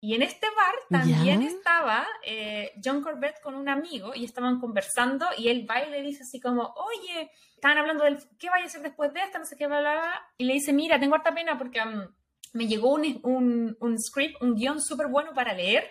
Y 0.00 0.14
en 0.14 0.22
este 0.22 0.46
bar 0.54 0.74
también 1.00 1.40
Ya. 1.40 1.48
estaba 1.48 2.06
eh, 2.24 2.72
John 2.84 3.02
Corbett 3.02 3.40
con 3.42 3.54
un 3.54 3.68
amigo 3.68 4.12
y 4.14 4.24
estaban 4.24 4.60
conversando 4.60 5.26
y 5.38 5.48
él 5.48 5.66
va 5.68 5.82
y 5.82 5.90
le 5.90 6.02
dice 6.02 6.22
así 6.22 6.38
como, 6.40 6.74
oye, 6.74 7.30
estaban 7.54 7.78
hablando 7.78 8.04
del 8.04 8.18
qué 8.38 8.50
vaya 8.50 8.64
a 8.64 8.66
hacer 8.66 8.82
después 8.82 9.12
de 9.14 9.20
esta, 9.22 9.38
no 9.38 9.44
sé 9.46 9.56
qué, 9.56 9.66
bla, 9.66 9.80
bla, 9.80 9.92
bla. 9.94 10.26
Y 10.38 10.44
le 10.44 10.52
dice, 10.54 10.72
mira, 10.72 11.00
tengo 11.00 11.14
harta 11.14 11.34
pena 11.34 11.56
porque 11.58 11.82
mm, 11.84 12.14
me 12.52 12.66
llegó 12.68 12.92
un, 12.92 13.20
un, 13.22 13.76
un 13.80 13.98
script, 13.98 14.40
un 14.42 14.54
guion 14.54 14.80
súper 14.82 15.08
bueno 15.08 15.32
para 15.34 15.54
leer, 15.54 15.90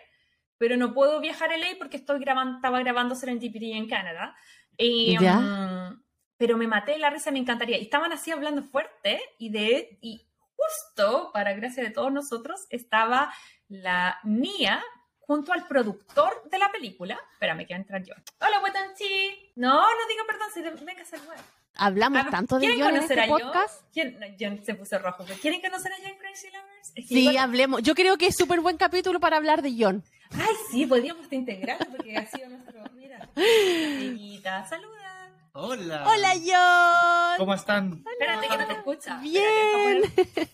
pero 0.57 0.77
no 0.77 0.94
puedo 0.94 1.19
viajar 1.19 1.52
a 1.52 1.57
LA 1.57 1.69
porque 1.77 1.98
estoy 1.98 2.19
grabando, 2.19 2.57
estaba 2.57 2.80
grabando 2.80 3.15
Serendipity 3.15 3.73
en 3.73 3.90
Canadá. 3.90 4.36
Y, 4.77 5.18
Ya. 5.19 5.40
mm, 5.40 6.03
pero 6.38 6.57
me 6.57 6.68
maté 6.68 6.98
la 6.99 7.10
risa, 7.10 7.32
me 7.32 7.40
encantaría. 7.40 7.77
Y 7.80 7.82
estaban 7.84 8.14
así 8.14 8.30
hablando 8.32 8.61
fuerte 8.61 9.19
y 9.40 9.49
de 9.49 9.98
y 10.02 10.27
justo, 10.57 11.32
para 11.34 11.53
gracia 11.53 11.84
de 11.84 11.90
todos 11.91 12.11
nosotros, 12.14 12.65
estaba 12.69 13.34
la 13.69 14.19
Nia 14.23 14.83
junto 15.19 15.53
al 15.53 15.67
productor 15.67 16.43
de 16.49 16.59
la 16.59 16.71
película. 16.71 17.19
Espérame, 17.33 17.65
que 17.65 17.73
va 17.73 17.77
a 17.77 17.81
entrar 17.81 18.03
yo. 18.03 18.13
Hola, 18.39 18.59
Wetanchi. 18.63 19.51
No, 19.55 19.73
no 19.81 20.07
diga 20.07 20.23
perdón, 20.27 20.47
si 20.53 20.61
te- 20.61 20.85
venga 20.85 21.01
a 21.01 21.05
saludar. 21.05 21.37
Hablamos 21.77 22.21
Ah, 22.25 22.29
tanto 22.31 22.55
de 22.57 22.67
¿quieren 22.67 22.81
John 22.85 22.95
en 22.95 23.01
este 23.01 23.19
a 23.21 23.27
podcast. 23.27 23.81
¿Quién? 23.91 24.17
No, 24.19 24.25
John 24.39 24.63
se 24.63 24.75
puso 24.75 24.97
rojo. 24.99 25.25
¿Quieren 25.41 25.59
conocer 25.61 25.91
a 25.91 25.95
John 26.01 26.17
Crazy 26.19 26.47
Lovers? 26.49 26.89
Es 26.89 26.93
que 26.93 27.03
Sí, 27.15 27.19
igual- 27.21 27.37
hablemos. 27.37 27.83
Yo 27.83 27.95
creo 27.95 28.17
que 28.17 28.27
es 28.27 28.35
súper 28.37 28.61
buen 28.61 28.77
capítulo 28.77 29.19
para 29.19 29.35
hablar 29.37 29.61
de 29.61 29.75
John. 29.77 30.03
Ay, 30.31 30.55
sí, 30.71 30.85
podríamos 30.85 31.31
integrarlo 31.33 31.85
porque 31.95 32.15
ha 32.17 32.25
sido 32.27 32.47
nuestro. 32.49 32.81
Mira, 32.93 33.29
amiguita, 33.35 34.65
saluda. 34.67 35.31
Hola. 35.53 36.05
Hola, 36.07 36.33
John. 36.45 37.37
¿Cómo 37.39 37.53
están? 37.53 38.03
Espérate 38.09 38.47
que 38.47 38.57
no 38.57 38.67
te 38.67 38.73
escucha. 38.73 39.17
Bien. 39.17 40.03
Espérate, 40.15 40.49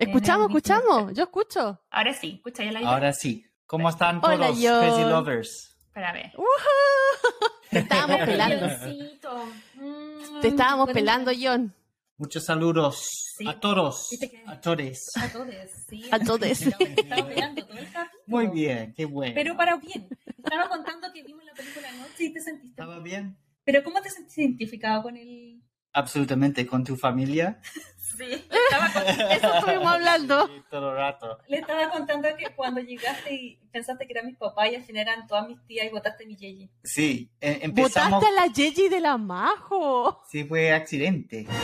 Escuchamos, 0.00 0.46
escuchamos. 0.48 1.12
Yo 1.14 1.24
escucho. 1.24 1.80
Ahora 1.90 2.14
sí, 2.14 2.32
escucha 2.36 2.64
ya 2.64 2.72
la 2.72 2.80
idea. 2.80 2.90
Ahora 2.90 3.12
sí. 3.12 3.44
¿Cómo 3.66 3.88
están 3.88 4.20
todos, 4.20 4.34
Hola, 4.34 4.48
John. 4.48 4.80
Crazy 4.80 5.02
Lovers? 5.08 5.76
Espérame. 5.86 6.32
Te 7.70 7.78
estábamos 7.78 8.20
pelando. 8.20 8.66
Mm, 9.74 10.40
Te 10.40 10.48
estábamos 10.48 10.86
bueno, 10.86 10.94
pelando, 10.94 11.30
John. 11.40 11.74
Muchos 12.16 12.44
saludos 12.44 12.98
Sí. 13.36 13.46
a 13.46 13.60
todos. 13.60 14.08
A 14.46 14.60
todos. 14.60 15.10
A 15.16 15.28
todos, 15.30 15.54
sí. 15.88 16.08
A 16.10 16.18
todos. 16.18 16.48
Muy 18.26 18.48
bien, 18.48 18.92
qué 18.94 19.04
bueno. 19.04 19.34
Pero 19.34 19.56
para 19.56 19.76
bien. 19.76 20.08
Estaba 20.36 20.68
contando 20.68 21.08
que 21.12 21.22
vimos 21.22 21.44
la 21.44 21.52
película 21.52 21.88
anoche 21.90 22.24
y 22.24 22.32
te 22.32 22.40
sentiste. 22.40 22.70
¿Estaba 22.82 22.98
bien? 22.98 23.36
Pero 23.64 23.84
¿cómo 23.84 24.00
te 24.00 24.10
sentiste 24.10 24.42
identificado 24.42 25.02
con 25.02 25.16
el...? 25.16 25.62
Absolutamente, 25.92 26.66
con 26.66 26.84
tu 26.84 26.96
familia. 26.96 27.60
Sí, 28.20 28.46
estaba 28.70 28.92
con- 28.92 29.30
Eso 29.32 29.54
estuvimos 29.54 29.86
hablando. 29.92 30.46
Sí, 30.46 30.62
todo 30.70 30.90
el 30.90 30.96
rato. 30.96 31.38
Le 31.48 31.58
estaba 31.58 31.88
contando 31.90 32.28
que 32.36 32.54
cuando 32.54 32.80
llegaste 32.80 33.32
y 33.34 33.56
pensaste 33.72 34.06
que 34.06 34.12
eran 34.12 34.26
mis 34.26 34.36
papás 34.36 34.70
y 34.70 34.74
al 34.76 34.82
final 34.84 35.02
eran 35.08 35.26
todas 35.26 35.48
mis 35.48 35.64
tías 35.66 35.86
y 35.86 35.90
votaste 35.90 36.26
mi 36.26 36.36
Yeji. 36.36 36.70
Sí, 36.84 37.30
eh, 37.40 37.60
empezamos. 37.62 38.20
Botaste 38.22 38.38
a 38.38 38.46
la 38.46 38.52
Yeji 38.52 38.88
de 38.88 39.00
la 39.00 39.16
Majo. 39.16 40.22
Sí, 40.30 40.44
fue 40.44 40.72
accidente. 40.72 41.46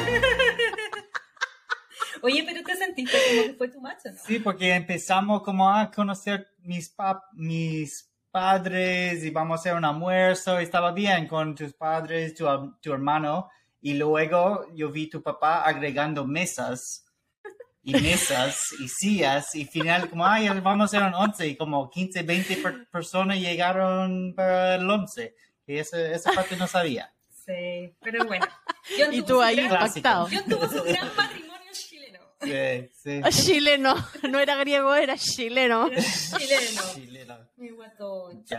Oye, 2.22 2.42
pero 2.46 2.62
te 2.64 2.74
sentiste 2.76 3.16
como 3.28 3.42
que 3.44 3.54
fue 3.54 3.68
tu 3.68 3.80
macho, 3.80 4.10
¿no? 4.10 4.18
Sí, 4.26 4.38
porque 4.38 4.72
empezamos 4.74 5.42
como 5.42 5.68
a 5.70 5.90
conocer 5.90 6.48
mis, 6.58 6.88
pap 6.88 7.22
mis 7.34 8.10
padres 8.30 9.22
y 9.24 9.30
vamos 9.30 9.58
a 9.58 9.60
hacer 9.60 9.74
un 9.74 9.84
almuerzo. 9.84 10.58
y 10.60 10.64
Estaba 10.64 10.92
bien 10.92 11.26
con 11.28 11.54
tus 11.54 11.72
padres, 11.74 12.34
tu, 12.34 12.46
tu 12.80 12.92
hermano. 12.92 13.48
Y 13.80 13.94
luego 13.94 14.66
yo 14.74 14.90
vi 14.90 15.08
tu 15.08 15.22
papá 15.22 15.62
agregando 15.62 16.26
mesas 16.26 17.04
y 17.82 17.92
mesas 18.00 18.58
y 18.80 18.88
sillas. 18.88 19.54
Y 19.54 19.64
final, 19.64 20.08
como, 20.10 20.26
ay, 20.26 20.48
vamos 20.60 20.82
a 20.92 20.96
hacer 20.96 21.02
un 21.06 21.14
once. 21.14 21.46
Y 21.46 21.56
como 21.56 21.88
15, 21.90 22.22
20 22.22 22.56
per- 22.56 22.88
personas 22.90 23.38
llegaron 23.38 24.34
para 24.34 24.74
el 24.76 24.88
once. 24.90 25.34
Y 25.66 25.76
esa, 25.78 26.00
esa 26.10 26.32
parte 26.32 26.56
no 26.56 26.66
sabía. 26.66 27.12
Sí, 27.28 27.94
pero 28.00 28.24
bueno. 28.24 28.46
John 28.98 29.12
Y 29.14 29.18
tuvo 29.18 29.26
tú 29.26 29.34
su 29.34 29.42
ahí 29.42 29.56
gran- 29.56 29.72
impactado. 29.72 30.28
John 30.32 30.44
tuvo 30.48 30.68
su 30.68 30.82
gran 30.82 31.14
matrimonio 31.16 31.70
chileno. 31.72 32.18
Sí, 32.40 32.90
sí. 33.02 33.20
Chileno. 33.52 33.94
No 34.30 34.38
era 34.40 34.56
griego, 34.56 34.94
era 34.94 35.16
chileno. 35.16 35.88
Chileno. 35.90 36.82
Chileno. 36.94 37.38
Mi 37.56 37.70
guatón. 37.70 38.44
Ya. 38.46 38.58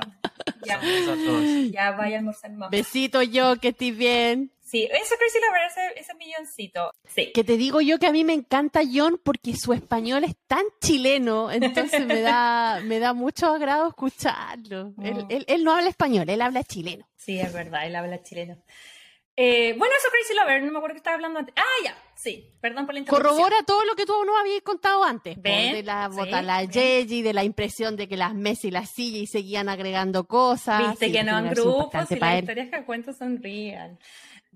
Ya, 0.66 0.80
Saludos 0.82 1.08
a 1.10 1.26
todos. 1.26 1.72
ya 1.72 1.92
vaya 1.92 2.16
a 2.16 2.20
almorzar 2.20 2.52
más. 2.54 2.70
Besito 2.72 3.22
yo, 3.22 3.58
que 3.60 3.70
estés 3.70 3.96
bien. 3.96 4.52
Sí, 4.70 4.84
ese 4.84 5.16
Crazy 5.18 5.38
Lover, 5.40 5.62
ese, 5.66 6.00
ese 6.02 6.14
milloncito. 6.16 6.92
Sí. 7.08 7.32
Que 7.34 7.46
te 7.46 7.56
digo 7.56 7.80
yo 7.80 8.00
que 8.00 8.08
a 8.08 8.12
mí 8.12 8.26
me 8.26 8.34
encanta 8.34 8.82
John 8.92 9.18
porque 9.24 9.56
su 9.56 9.72
español 9.72 10.26
es 10.26 10.36
tan 10.46 10.66
chileno, 10.82 11.50
entonces 11.50 12.06
me 12.06 12.20
da, 12.20 12.82
me 12.84 13.00
da 13.00 13.14
mucho 13.14 13.48
agrado 13.48 13.88
escucharlo. 13.88 14.94
Él, 15.02 15.20
Oh. 15.22 15.28
él- 15.30 15.46
él 15.48 15.64
no 15.64 15.74
habla 15.74 15.90
español, 15.90 16.30
él 16.30 16.42
habla 16.42 16.64
chileno. 16.64 17.08
Sí, 17.16 17.40
es 17.40 17.54
verdad, 17.54 17.86
él 17.88 17.96
habla 17.96 18.22
chileno. 18.22 18.58
Eh, 19.40 19.76
bueno, 19.78 19.94
eso 20.00 20.08
Crazy 20.12 20.34
Lover, 20.34 20.64
no 20.64 20.72
me 20.72 20.78
acuerdo 20.80 20.96
que 20.96 20.98
estaba 20.98 21.14
hablando 21.14 21.38
antes. 21.40 21.54
Ah, 21.56 21.84
ya, 21.86 21.96
sí, 22.16 22.52
perdón 22.60 22.88
por 22.88 22.96
la 22.96 23.00
interrupción. 23.02 23.32
Corrobora 23.36 23.58
todo 23.68 23.86
lo 23.86 23.96
que 23.96 24.06
tú 24.08 24.14
no 24.26 24.36
habías 24.36 24.64
contado 24.64 25.04
antes. 25.04 25.40
Ven, 25.40 25.74
de 25.74 25.84
la 25.84 26.10
sí, 26.10 26.18
bota, 26.18 26.42
la 26.42 26.62
ven. 26.62 26.72
Yeji, 26.72 27.22
de 27.22 27.34
la 27.34 27.44
impresión 27.44 27.96
de 27.96 28.08
que 28.08 28.18
las 28.18 28.34
mesas 28.34 28.66
y 28.66 28.72
las 28.72 28.90
sillas 28.90 29.30
seguían 29.30 29.70
agregando 29.70 30.26
cosas. 30.26 30.90
Viste 30.90 31.06
sí, 31.06 31.12
que 31.12 31.24
no 31.24 31.38
en 31.38 31.52
grupos 31.52 32.12
y 32.12 32.16
las 32.16 32.40
historias 32.42 32.70
que 32.70 32.84
cuento 32.84 33.14
son 33.14 33.42
real. 33.42 34.00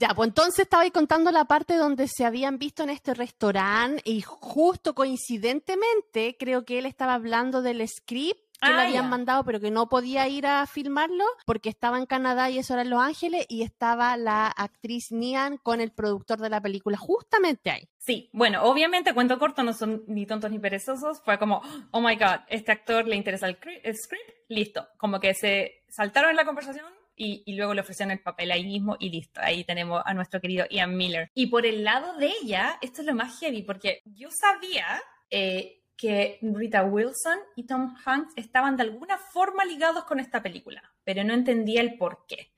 Ya, 0.01 0.15
pues 0.15 0.29
entonces 0.29 0.59
estaba 0.59 0.83
ahí 0.83 0.91
contando 0.91 1.31
la 1.31 1.45
parte 1.45 1.75
donde 1.75 2.07
se 2.07 2.25
habían 2.25 2.57
visto 2.57 2.81
en 2.83 2.89
este 2.89 3.13
restaurante 3.13 4.01
y 4.03 4.21
justo 4.21 4.95
coincidentemente 4.95 6.35
creo 6.39 6.65
que 6.65 6.79
él 6.79 6.85
estaba 6.85 7.13
hablando 7.13 7.61
del 7.61 7.87
script 7.87 8.39
que 8.61 8.67
le 8.69 8.75
Ah, 8.75 8.81
habían 8.85 9.03
ya. 9.05 9.09
mandado 9.09 9.43
pero 9.43 9.59
que 9.59 9.71
no 9.71 9.89
podía 9.89 10.27
ir 10.27 10.45
a 10.45 10.65
filmarlo 10.67 11.23
porque 11.45 11.69
estaba 11.69 11.97
en 11.97 12.05
Canadá 12.05 12.49
y 12.49 12.59
eso 12.59 12.73
era 12.73 12.83
en 12.83 12.89
Los 12.91 13.01
Ángeles 13.01 13.45
y 13.49 13.63
estaba 13.63 14.15
la 14.17 14.47
actriz 14.47 15.11
Nian 15.11 15.57
con 15.57 15.81
el 15.81 15.91
productor 15.91 16.39
de 16.39 16.49
la 16.49 16.61
película 16.61 16.95
justamente 16.97 17.71
ahí. 17.71 17.87
Sí, 17.97 18.29
bueno, 18.33 18.63
obviamente, 18.63 19.13
cuento 19.13 19.37
corto, 19.39 19.63
no 19.63 19.73
son 19.73 20.03
ni 20.07 20.25
tontos 20.27 20.49
ni 20.51 20.59
perezosos. 20.59 21.21
Fue 21.23 21.37
como, 21.39 21.61
oh 21.91 22.01
my 22.01 22.15
god, 22.15 22.41
este 22.49 22.71
actor 22.71 23.07
le 23.07 23.15
interesa 23.15 23.47
el, 23.47 23.57
el 23.83 23.95
script, 23.95 24.29
listo. 24.49 24.87
Como 24.97 25.19
que 25.19 25.33
se 25.35 25.83
saltaron 25.89 26.31
en 26.31 26.35
la 26.35 26.45
conversación 26.45 26.85
y, 27.15 27.43
y 27.45 27.55
luego 27.55 27.73
le 27.73 27.81
ofrecieron 27.81 28.11
el 28.11 28.21
papel 28.21 28.51
ahí 28.51 28.65
mismo 28.65 28.97
y 28.99 29.09
listo. 29.09 29.41
Ahí 29.43 29.63
tenemos 29.63 30.01
a 30.05 30.13
nuestro 30.13 30.41
querido 30.41 30.65
Ian 30.69 30.95
Miller. 30.95 31.29
Y 31.33 31.47
por 31.47 31.65
el 31.65 31.83
lado 31.83 32.17
de 32.17 32.31
ella, 32.41 32.77
esto 32.81 33.01
es 33.01 33.07
lo 33.07 33.13
más 33.13 33.39
heavy, 33.39 33.63
porque 33.63 34.01
yo 34.05 34.29
sabía 34.31 35.01
eh, 35.29 35.81
que 36.01 36.39
Rita 36.41 36.83
Wilson 36.83 37.37
y 37.55 37.67
Tom 37.67 37.95
Hanks 38.03 38.33
estaban 38.35 38.75
de 38.75 38.83
alguna 38.83 39.19
forma 39.19 39.63
ligados 39.65 40.05
con 40.05 40.19
esta 40.19 40.41
película, 40.41 40.81
pero 41.03 41.23
no 41.23 41.33
entendía 41.33 41.81
el 41.81 41.95
por 41.97 42.25
qué. 42.27 42.51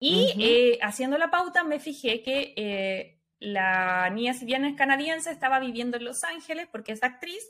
Y 0.00 0.34
eh, 0.40 0.78
haciendo 0.82 1.16
la 1.16 1.30
pauta 1.30 1.62
me 1.62 1.78
fijé 1.78 2.20
que 2.22 2.52
eh, 2.56 3.22
la 3.38 4.10
niña, 4.10 4.34
si 4.34 4.44
bien 4.44 4.64
es 4.64 4.76
canadiense, 4.76 5.30
estaba 5.30 5.60
viviendo 5.60 5.96
en 5.96 6.04
Los 6.04 6.24
Ángeles 6.24 6.66
porque 6.70 6.92
es 6.92 7.02
actriz 7.02 7.48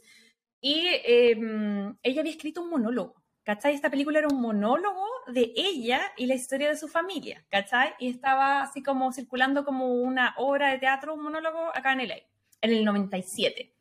y 0.60 0.86
eh, 0.86 1.36
mm, 1.36 1.98
ella 2.02 2.20
había 2.20 2.32
escrito 2.32 2.62
un 2.62 2.70
monólogo. 2.70 3.23
¿Cachai? 3.44 3.74
Esta 3.74 3.90
película 3.90 4.18
era 4.18 4.28
un 4.28 4.40
monólogo 4.40 5.06
de 5.26 5.52
ella 5.54 6.00
y 6.16 6.26
la 6.26 6.34
historia 6.34 6.68
de 6.68 6.78
su 6.78 6.88
familia, 6.88 7.44
¿cachai? 7.50 7.94
Y 7.98 8.08
estaba 8.08 8.62
así 8.62 8.82
como 8.82 9.12
circulando 9.12 9.66
como 9.66 9.92
una 9.92 10.34
obra 10.38 10.70
de 10.70 10.78
teatro, 10.78 11.12
un 11.12 11.22
monólogo 11.24 11.68
acá 11.74 11.92
en 11.92 12.08
LA, 12.08 12.16
en 12.62 12.70
el 12.72 12.84
97. 12.86 13.74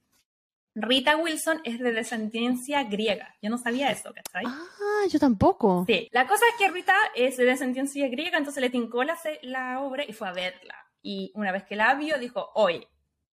Rita 0.75 1.15
Wilson 1.15 1.61
es 1.63 1.79
de 1.79 1.93
descendencia 1.93 2.83
griega. 2.83 3.35
Yo 3.41 3.49
no 3.49 3.57
sabía 3.57 3.91
eso, 3.91 4.11
¿cachai? 4.13 4.43
Ah, 4.45 5.07
yo 5.07 5.19
tampoco. 5.19 5.85
Sí, 5.87 6.09
la 6.11 6.27
cosa 6.27 6.43
es 6.49 6.55
que 6.57 6.71
Rita 6.71 6.95
es 7.15 7.37
de 7.37 7.45
descendencia 7.45 8.07
griega, 8.09 8.37
entonces 8.37 8.59
le 8.59 8.69
tincó 8.69 9.03
la, 9.03 9.79
obra 9.79 10.03
y 10.03 10.11
fue 10.13 10.27
a 10.27 10.33
verla. 10.33 10.75
Y 11.01 11.31
una 11.35 11.51
vez 11.51 11.63
que 11.63 11.75
la 11.75 11.93
vio, 11.93 12.17
dijo, 12.17 12.51
oye, 12.55 12.87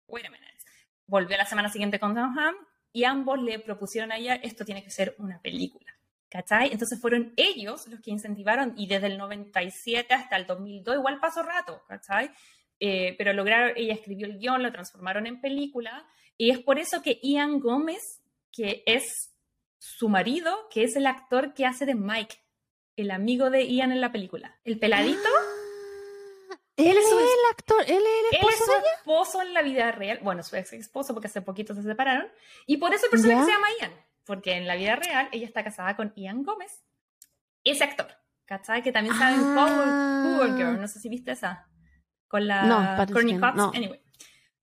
wait 0.09 0.27
a 0.27 0.31
minute. 0.31 0.47
Volvió 1.07 1.37
la 1.39 1.47
semana 1.47 1.71
siguiente 1.71 1.99
con 1.99 2.15
Tom 2.15 2.37
Hanks 2.37 2.61
y 2.93 3.05
ambos 3.05 3.41
le 3.41 3.59
propusieron 3.61 4.13
a 4.13 4.17
ella, 4.17 4.35
esto 4.35 4.65
tiene 4.65 4.83
que 4.83 4.91
ser 4.91 5.15
una 5.19 5.41
película. 5.41 5.98
¿Cachai? 6.31 6.71
Entonces 6.73 7.01
fueron 7.01 7.33
ellos 7.37 7.87
los 7.89 8.01
que 8.01 8.11
incentivaron 8.11 8.75
y 8.77 8.87
desde 8.87 9.07
el 9.07 9.17
97 9.17 10.13
hasta 10.13 10.37
el 10.37 10.47
2002 10.47 10.97
igual 10.97 11.19
pasó 11.21 11.43
rato, 11.43 11.83
¿cachai? 11.89 12.31
Eh, 12.81 13.15
pero 13.17 13.33
lograron, 13.33 13.73
ella 13.77 13.95
escribió 13.95 14.27
el 14.27 14.39
guion, 14.39 14.63
lo 14.63 14.71
transformaron 14.71 15.27
en 15.27 15.41
película 15.41 16.07
y 16.37 16.51
es 16.51 16.59
por 16.59 16.79
eso 16.79 17.01
que 17.03 17.19
Ian 17.23 17.61
Gómez, 17.61 18.21
que 18.53 18.83
es 18.87 19.31
su 19.79 20.09
marido, 20.11 20.69
que 20.71 20.85
es 20.85 20.97
el 20.97 21.07
actor 21.07 21.55
que 21.55 21.65
hace 21.65 21.87
de 21.87 21.95
Mike, 21.95 22.37
el 22.97 23.11
amigo 23.11 23.49
de 23.49 23.67
Ian 23.67 23.91
en 23.91 24.01
la 24.03 24.13
película. 24.13 24.59
El 24.65 24.79
peladito, 24.79 25.29
Ah, 26.51 26.57
él 26.77 26.97
es 26.97 27.09
su- 27.09 27.19
el 27.19 27.27
actor, 27.51 27.81
él 27.87 27.89
es 27.89 27.97
el 27.97 27.99
él 27.99 28.27
es 28.33 28.35
esposo 28.55 28.65
su 28.65 28.71
de 28.71 28.79
ella. 28.79 28.93
esposo 28.99 29.43
en 29.43 29.55
la 29.55 29.63
vida 29.63 29.93
real, 29.93 30.19
bueno, 30.23 30.43
su 30.43 30.55
ex 30.57 30.73
esposo 30.75 31.13
porque 31.15 31.27
hace 31.29 31.43
poquito 31.43 31.75
se 31.75 31.83
separaron, 31.83 32.29
y 32.67 32.77
por 32.77 32.93
eso 32.95 33.07
el 33.07 33.11
personaje 33.11 33.45
se 33.47 33.51
llama 33.51 33.67
Ian, 33.81 33.93
porque 34.29 34.53
en 34.53 34.67
la 34.69 34.77
vida 34.77 34.95
real 34.95 35.29
ella 35.33 35.47
está 35.47 35.65
casada 35.65 35.97
con 35.97 36.13
Ian 36.15 36.45
Gómez, 36.45 36.85
ese 37.65 37.83
actor, 37.83 38.07
¿cachai? 38.45 38.83
Que 38.83 38.93
también 38.93 39.17
sabe 39.17 39.35
en 39.37 39.41
Ah. 39.59 40.25
Power, 40.27 40.49
Power 40.49 40.57
Girl, 40.59 40.81
no 40.81 40.87
sé 40.87 41.01
si 41.01 41.09
viste 41.09 41.33
esa, 41.33 41.67
con 42.29 42.47
la 42.47 42.63
No, 42.63 43.07
Courtney. 43.13 43.39
Cox, 43.41 43.57
No. 43.57 43.73
anyway. 43.75 44.01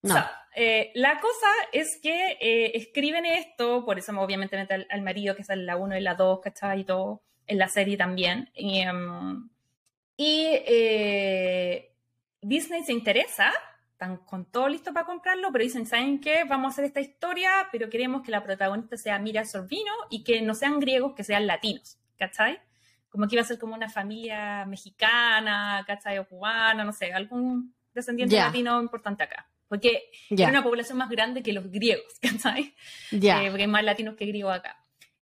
No. 0.03 0.13
So, 0.15 0.23
eh, 0.55 0.91
la 0.93 1.19
cosa 1.19 1.47
es 1.73 1.99
que 2.01 2.37
eh, 2.39 2.71
escriben 2.75 3.25
esto, 3.25 3.83
por 3.83 3.97
eso 3.97 4.17
obviamente 4.21 4.55
mete 4.55 4.75
al, 4.75 4.87
al 4.89 5.01
marido, 5.01 5.35
que 5.35 5.41
es 5.41 5.49
en 5.49 5.65
la 5.65 5.75
1 5.75 5.97
y 5.97 6.01
la 6.01 6.13
2, 6.13 6.41
¿cachai? 6.41 6.81
Y 6.81 6.83
todo, 6.85 7.23
en 7.47 7.57
la 7.57 7.67
serie 7.67 7.97
también. 7.97 8.51
Y, 8.53 8.81
em, 8.81 9.49
y, 10.15 10.45
eh, 10.47 11.91
Disney 12.39 12.83
se 12.83 12.93
interesa, 12.93 13.51
están 13.95 14.17
con 14.17 14.43
todo 14.51 14.67
listo 14.67 14.91
para 14.93 15.05
comprarlo, 15.05 15.49
pero 15.53 15.63
dicen, 15.63 15.85
¿saben 15.85 16.19
qué? 16.19 16.43
Vamos 16.43 16.67
a 16.67 16.71
hacer 16.73 16.83
esta 16.85 16.99
historia, 16.99 17.69
pero 17.71 17.89
queremos 17.89 18.23
que 18.23 18.31
la 18.31 18.43
protagonista 18.43 18.97
sea 18.97 19.17
Mira 19.19 19.45
Sorvino 19.45 19.93
y 20.09 20.25
que 20.25 20.41
no 20.41 20.53
sean 20.53 20.81
griegos, 20.81 21.13
que 21.15 21.23
sean 21.23 21.47
latinos, 21.47 21.97
¿cachai? 22.17 22.59
Como 23.07 23.25
que 23.25 23.35
iba 23.35 23.41
a 23.41 23.45
ser 23.45 23.57
como 23.57 23.73
una 23.73 23.87
familia 23.89 24.65
mexicana, 24.65 25.81
¿cachai? 25.87 26.17
O 26.19 26.27
cubana, 26.27 26.83
no 26.83 26.91
sé, 26.91 27.13
algún 27.13 27.73
descendiente 27.93 28.35
Ya. 28.35 28.47
latino 28.47 28.81
importante 28.81 29.23
acá. 29.23 29.47
Porque 29.69 30.03
Ya, 30.29 30.49
era 30.49 30.59
una 30.59 30.63
población 30.63 30.97
más 30.97 31.09
grande 31.09 31.41
que 31.41 31.53
los 31.53 31.71
griegos, 31.71 32.19
¿cachai? 32.53 32.75
ya. 33.11 33.43
Eh, 33.43 33.47
porque 33.49 33.63
hay 33.63 33.69
más 33.69 33.83
latinos 33.85 34.15
que 34.15 34.25
griegos 34.25 34.53
acá. 34.55 34.77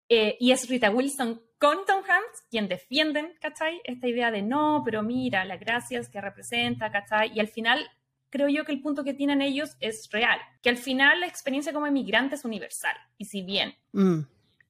Eh, 0.07 0.37
y 0.39 0.51
es 0.53 0.69
Rita 0.69 0.89
Wilson 0.89 1.41
con 1.57 1.85
Tom 1.85 2.03
Hanks 2.07 2.43
quien 2.49 2.69
defienden, 2.69 3.33
¿cachai? 3.41 3.81
Esta 3.83 4.07
idea 4.07 4.31
de 4.31 4.41
no, 4.41 4.81
pero 4.85 5.03
mira, 5.03 5.43
las 5.43 5.59
gracias 5.59 6.07
que 6.09 6.21
representa, 6.21 6.89
¿cachai? 6.89 7.31
Y 7.35 7.39
al 7.41 7.47
final, 7.49 7.85
creo 8.31 8.47
yo 8.47 8.65
que 8.65 8.71
el 8.71 8.81
punto 8.81 9.03
que 9.03 9.13
tienen 9.13 9.41
ellos 9.41 9.75
es 9.79 10.09
real, 10.11 10.39
que 10.63 10.69
al 10.69 10.77
final 10.77 11.19
la 11.19 11.27
experiencia 11.27 11.73
como 11.73 11.85
emigrante 11.85 12.35
es 12.35 12.45
universal. 12.45 12.95
Y 13.17 13.25
si 13.25 13.43
bien 13.43 13.75
Mm. 13.91 14.21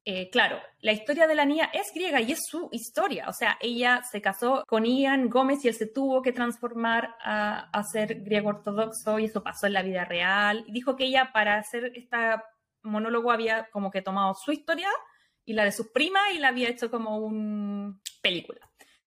eh, 0.04 0.30
claro, 0.32 0.60
la 0.82 0.92
historia 0.94 1.28
de 1.28 1.36
la 1.36 1.46
niña 1.46 1.70
es 1.74 1.94
griega 1.94 2.20
y 2.20 2.32
es 2.32 2.40
su 2.50 2.70
historia. 2.72 3.30
O 3.30 3.34
sea, 3.34 3.58
ella 3.62 4.02
se 4.12 4.20
casó 4.22 4.64
con 4.68 4.84
Ian 4.86 5.30
Gómez 5.30 5.64
y 5.64 5.68
él 5.68 5.76
se 5.76 5.86
tuvo 5.86 6.22
que 6.24 6.34
transformar 6.34 7.16
a, 7.24 7.70
a 7.70 7.84
ser 7.84 8.22
griego 8.24 8.50
ortodoxo 8.50 9.20
y 9.20 9.26
eso 9.26 9.44
pasó 9.44 9.68
en 9.68 9.74
la 9.74 9.84
vida 9.84 10.04
real. 10.04 10.64
Y 10.68 10.72
dijo 10.72 10.96
que 10.96 11.06
ella 11.06 11.32
para 11.32 11.58
hacer 11.60 11.92
este 11.96 12.18
monólogo 12.82 13.32
había 13.32 13.70
como 13.70 13.92
que 13.92 14.02
tomado 14.02 14.34
su 14.34 14.52
historia 14.52 14.90
y 15.46 15.54
la 15.54 15.66
de 15.66 15.72
sus 15.72 15.90
primas 15.92 16.24
y 16.34 16.40
la 16.40 16.48
había 16.48 16.70
hecho 16.70 16.90
como 16.90 17.18
una 17.18 17.96
película. 18.24 18.71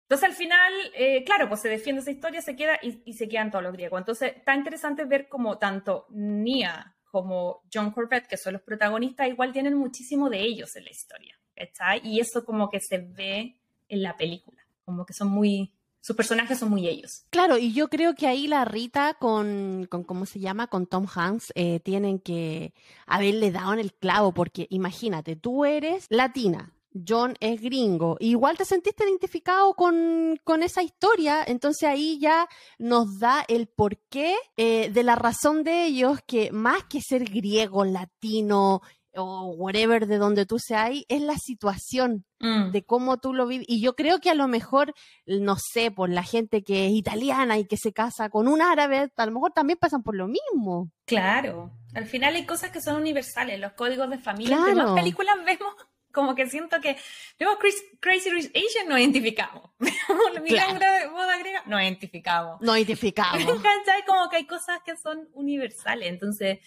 Entonces 0.09 0.29
al 0.29 0.35
final, 0.35 0.73
eh, 0.95 1.23
claro, 1.23 1.47
pues 1.47 1.61
se 1.61 1.69
defiende 1.69 2.01
esa 2.01 2.09
historia, 2.09 2.41
se 2.41 2.55
queda 2.55 2.79
y, 2.81 3.13
se 3.13 3.29
quedan 3.29 3.51
todos 3.51 3.63
los 3.63 3.73
griegos. 3.73 3.99
Entonces 3.99 4.37
está 4.37 4.55
interesante 4.55 5.05
ver 5.05 5.29
como 5.29 5.59
tanto 5.59 6.07
Nia 6.09 6.95
como 7.05 7.61
John 7.71 7.91
Corbett, 7.91 8.27
que 8.27 8.37
son 8.37 8.53
los 8.53 8.61
protagonistas, 8.63 9.27
igual 9.27 9.51
tienen 9.51 9.75
muchísimo 9.75 10.29
de 10.29 10.41
ellos 10.41 10.75
en 10.75 10.85
la 10.85 10.91
historia. 10.91 11.39
¿cachai? 11.59 12.01
Y 12.03 12.19
eso 12.19 12.45
como 12.45 12.69
que 12.69 12.79
se 12.79 12.97
ve 12.97 13.59
en 13.87 14.01
la 14.01 14.15
película, 14.17 14.65
como 14.85 15.05
que 15.05 15.13
son 15.13 15.29
muy, 15.29 15.73
sus 16.01 16.15
personajes 16.15 16.57
son 16.57 16.69
muy 16.69 16.87
ellos. 16.87 17.25
Claro, 17.29 17.57
y 17.57 17.73
yo 17.73 17.89
creo 17.89 18.15
que 18.15 18.27
ahí 18.27 18.47
la 18.47 18.65
Rita 18.65 19.15
con, 19.15 19.87
con 19.89 20.03
¿cómo 20.03 20.25
se 20.25 20.39
llama? 20.39 20.67
Con 20.67 20.87
Tom 20.87 21.05
Hanks 21.13 21.51
eh, 21.55 21.79
tienen 21.81 22.19
que 22.19 22.73
haberle 23.05 23.51
dado 23.51 23.73
en 23.73 23.79
el 23.79 23.93
clavo, 23.93 24.33
porque 24.33 24.67
imagínate, 24.69 25.35
tú 25.35 25.65
eres 25.65 26.05
latina, 26.09 26.73
John 27.07 27.35
es 27.39 27.61
gringo, 27.61 28.17
igual 28.19 28.57
te 28.57 28.65
sentiste 28.65 29.03
identificado 29.03 29.73
con, 29.75 30.39
con 30.43 30.63
esa 30.63 30.81
historia, 30.81 31.43
entonces 31.45 31.87
ahí 31.87 32.17
ya 32.19 32.47
nos 32.79 33.19
da 33.19 33.45
el 33.47 33.67
porqué 33.67 34.35
eh, 34.57 34.89
de 34.91 35.03
la 35.03 35.15
razón 35.15 35.63
de 35.63 35.85
ellos 35.85 36.19
que 36.25 36.51
más 36.51 36.83
que 36.85 37.01
ser 37.01 37.25
griego, 37.25 37.85
latino 37.85 38.81
o 39.15 39.47
whatever 39.57 40.05
de 40.07 40.17
donde 40.17 40.45
tú 40.45 40.59
seas, 40.59 40.91
es 41.07 41.21
la 41.21 41.35
situación 41.37 42.25
Mm. 42.41 42.71
de 42.71 42.85
cómo 42.85 43.17
tú 43.17 43.33
lo 43.33 43.47
vives. 43.47 43.65
Y 43.67 43.81
yo 43.81 43.97
creo 43.97 44.19
que 44.19 44.29
a 44.29 44.33
lo 44.33 44.47
mejor, 44.47 44.93
no 45.25 45.57
sé, 45.57 45.91
por 45.91 46.09
la 46.09 46.23
gente 46.23 46.63
que 46.63 46.85
es 46.85 46.93
italiana 46.93 47.57
y 47.57 47.65
que 47.65 47.75
se 47.75 47.91
casa 47.91 48.29
con 48.29 48.47
un 48.47 48.61
árabe, 48.61 49.11
a 49.13 49.25
lo 49.25 49.31
mejor 49.33 49.51
también 49.51 49.77
pasan 49.77 50.03
por 50.03 50.15
lo 50.15 50.27
mismo. 50.29 50.89
Claro, 51.05 51.71
al 51.93 52.05
final 52.05 52.35
hay 52.35 52.45
cosas 52.45 52.71
que 52.71 52.81
son 52.81 52.95
universales, 52.95 53.59
los 53.59 53.73
códigos 53.73 54.09
de 54.09 54.19
familia, 54.19 54.55
Claro. 54.55 54.75
más 54.91 54.93
películas 55.01 55.35
vemos, 55.45 55.73
como 56.13 56.35
que 56.35 56.47
siento 56.49 56.79
que 56.81 56.97
vemos 57.37 57.57
Chris- 57.59 57.83
Crazy 57.99 58.29
Rich 58.29 58.51
Asian, 58.55 58.87
nos 58.87 58.99
identificamos. 58.99 59.69
Milagro 60.43 60.79
de 60.79 61.07
boda 61.07 61.37
griega, 61.37 61.63
nos 61.65 61.81
identificamos. 61.81 62.61
No 62.61 62.75
identificamos. 62.75 63.43
¿Cachai? 63.63 64.05
Como 64.05 64.29
que 64.29 64.37
hay 64.37 64.45
cosas 64.45 64.79
que 64.85 64.95
son 64.97 65.27
universales. 65.33 66.09
Entonces, 66.09 66.59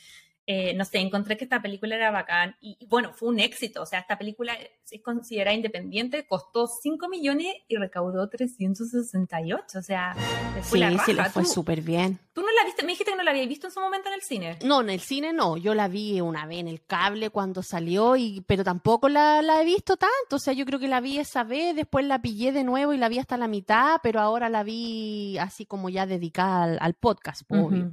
eh, 0.55 0.75
no 0.75 0.85
sé, 0.85 0.99
encontré 0.99 1.37
que 1.37 1.45
esta 1.45 1.63
película 1.63 1.95
era 1.97 2.11
bacán 2.11 2.57
y, 2.61 2.77
y, 2.79 2.87
bueno, 2.87 3.13
fue 3.15 3.29
un 3.31 3.39
éxito. 3.41 3.83
O 3.83 3.87
sea, 3.87 4.01
esta 4.01 4.19
película 4.19 4.53
es 4.91 5.03
considerada 5.03 5.55
independiente, 5.57 6.27
costó 6.27 6.67
5 6.67 7.09
millones 7.09 7.55
y 7.69 7.77
recaudó 7.77 8.29
368. 8.29 9.79
O 9.79 9.83
sea, 9.83 10.15
fue 10.63 10.63
Sí, 10.63 10.79
la 10.79 10.91
raja. 10.91 11.05
sí, 11.07 11.13
le 11.15 11.25
fue 11.27 11.43
¿Tú- 11.45 11.49
súper 11.49 11.81
bien. 11.83 12.19
¿Tú 12.33 12.41
no 12.41 12.47
la 12.59 12.65
viste? 12.65 12.83
Me 12.83 12.93
dijiste 12.93 13.11
que 13.13 13.17
no 13.17 13.23
la 13.23 13.31
habías 13.31 13.47
visto 13.49 13.67
en 13.67 13.73
su 13.75 13.81
momento 13.81 14.09
en 14.09 14.15
el 14.15 14.23
cine. 14.23 14.59
No, 14.65 14.81
en 14.81 14.89
el 14.91 15.01
cine 15.01 15.33
no, 15.35 15.59
yo 15.59 15.75
la 15.75 15.89
vi 15.89 16.21
una 16.23 16.47
vez 16.47 16.61
en 16.61 16.69
el 16.69 16.83
cable 16.85 17.29
cuando 17.31 17.63
salió, 17.63 18.17
y, 18.17 18.41
pero 18.47 18.65
tampoco 18.65 19.09
la, 19.11 19.43
la 19.43 19.61
he 19.61 19.65
visto 19.67 19.97
tanto, 19.99 20.37
o 20.37 20.39
sea, 20.39 20.55
yo 20.55 20.65
creo 20.65 20.79
que 20.79 20.89
la 20.89 21.01
vi 21.03 21.19
esa 21.19 21.45
vez, 21.45 21.77
después 21.77 22.07
la 22.07 22.23
pillé 22.23 22.53
de 22.53 22.65
nuevo 22.65 22.95
y 22.95 22.99
la 22.99 23.11
vi 23.11 23.19
hasta 23.19 23.37
la 23.37 23.49
mitad, 23.49 23.97
pero 24.03 24.21
ahora 24.21 24.49
la 24.49 24.63
vi 24.63 25.37
así 25.39 25.67
como 25.67 25.91
ya 25.91 26.07
dedicada 26.07 26.65
al, 26.65 26.79
al 26.81 26.95
podcast. 26.95 27.43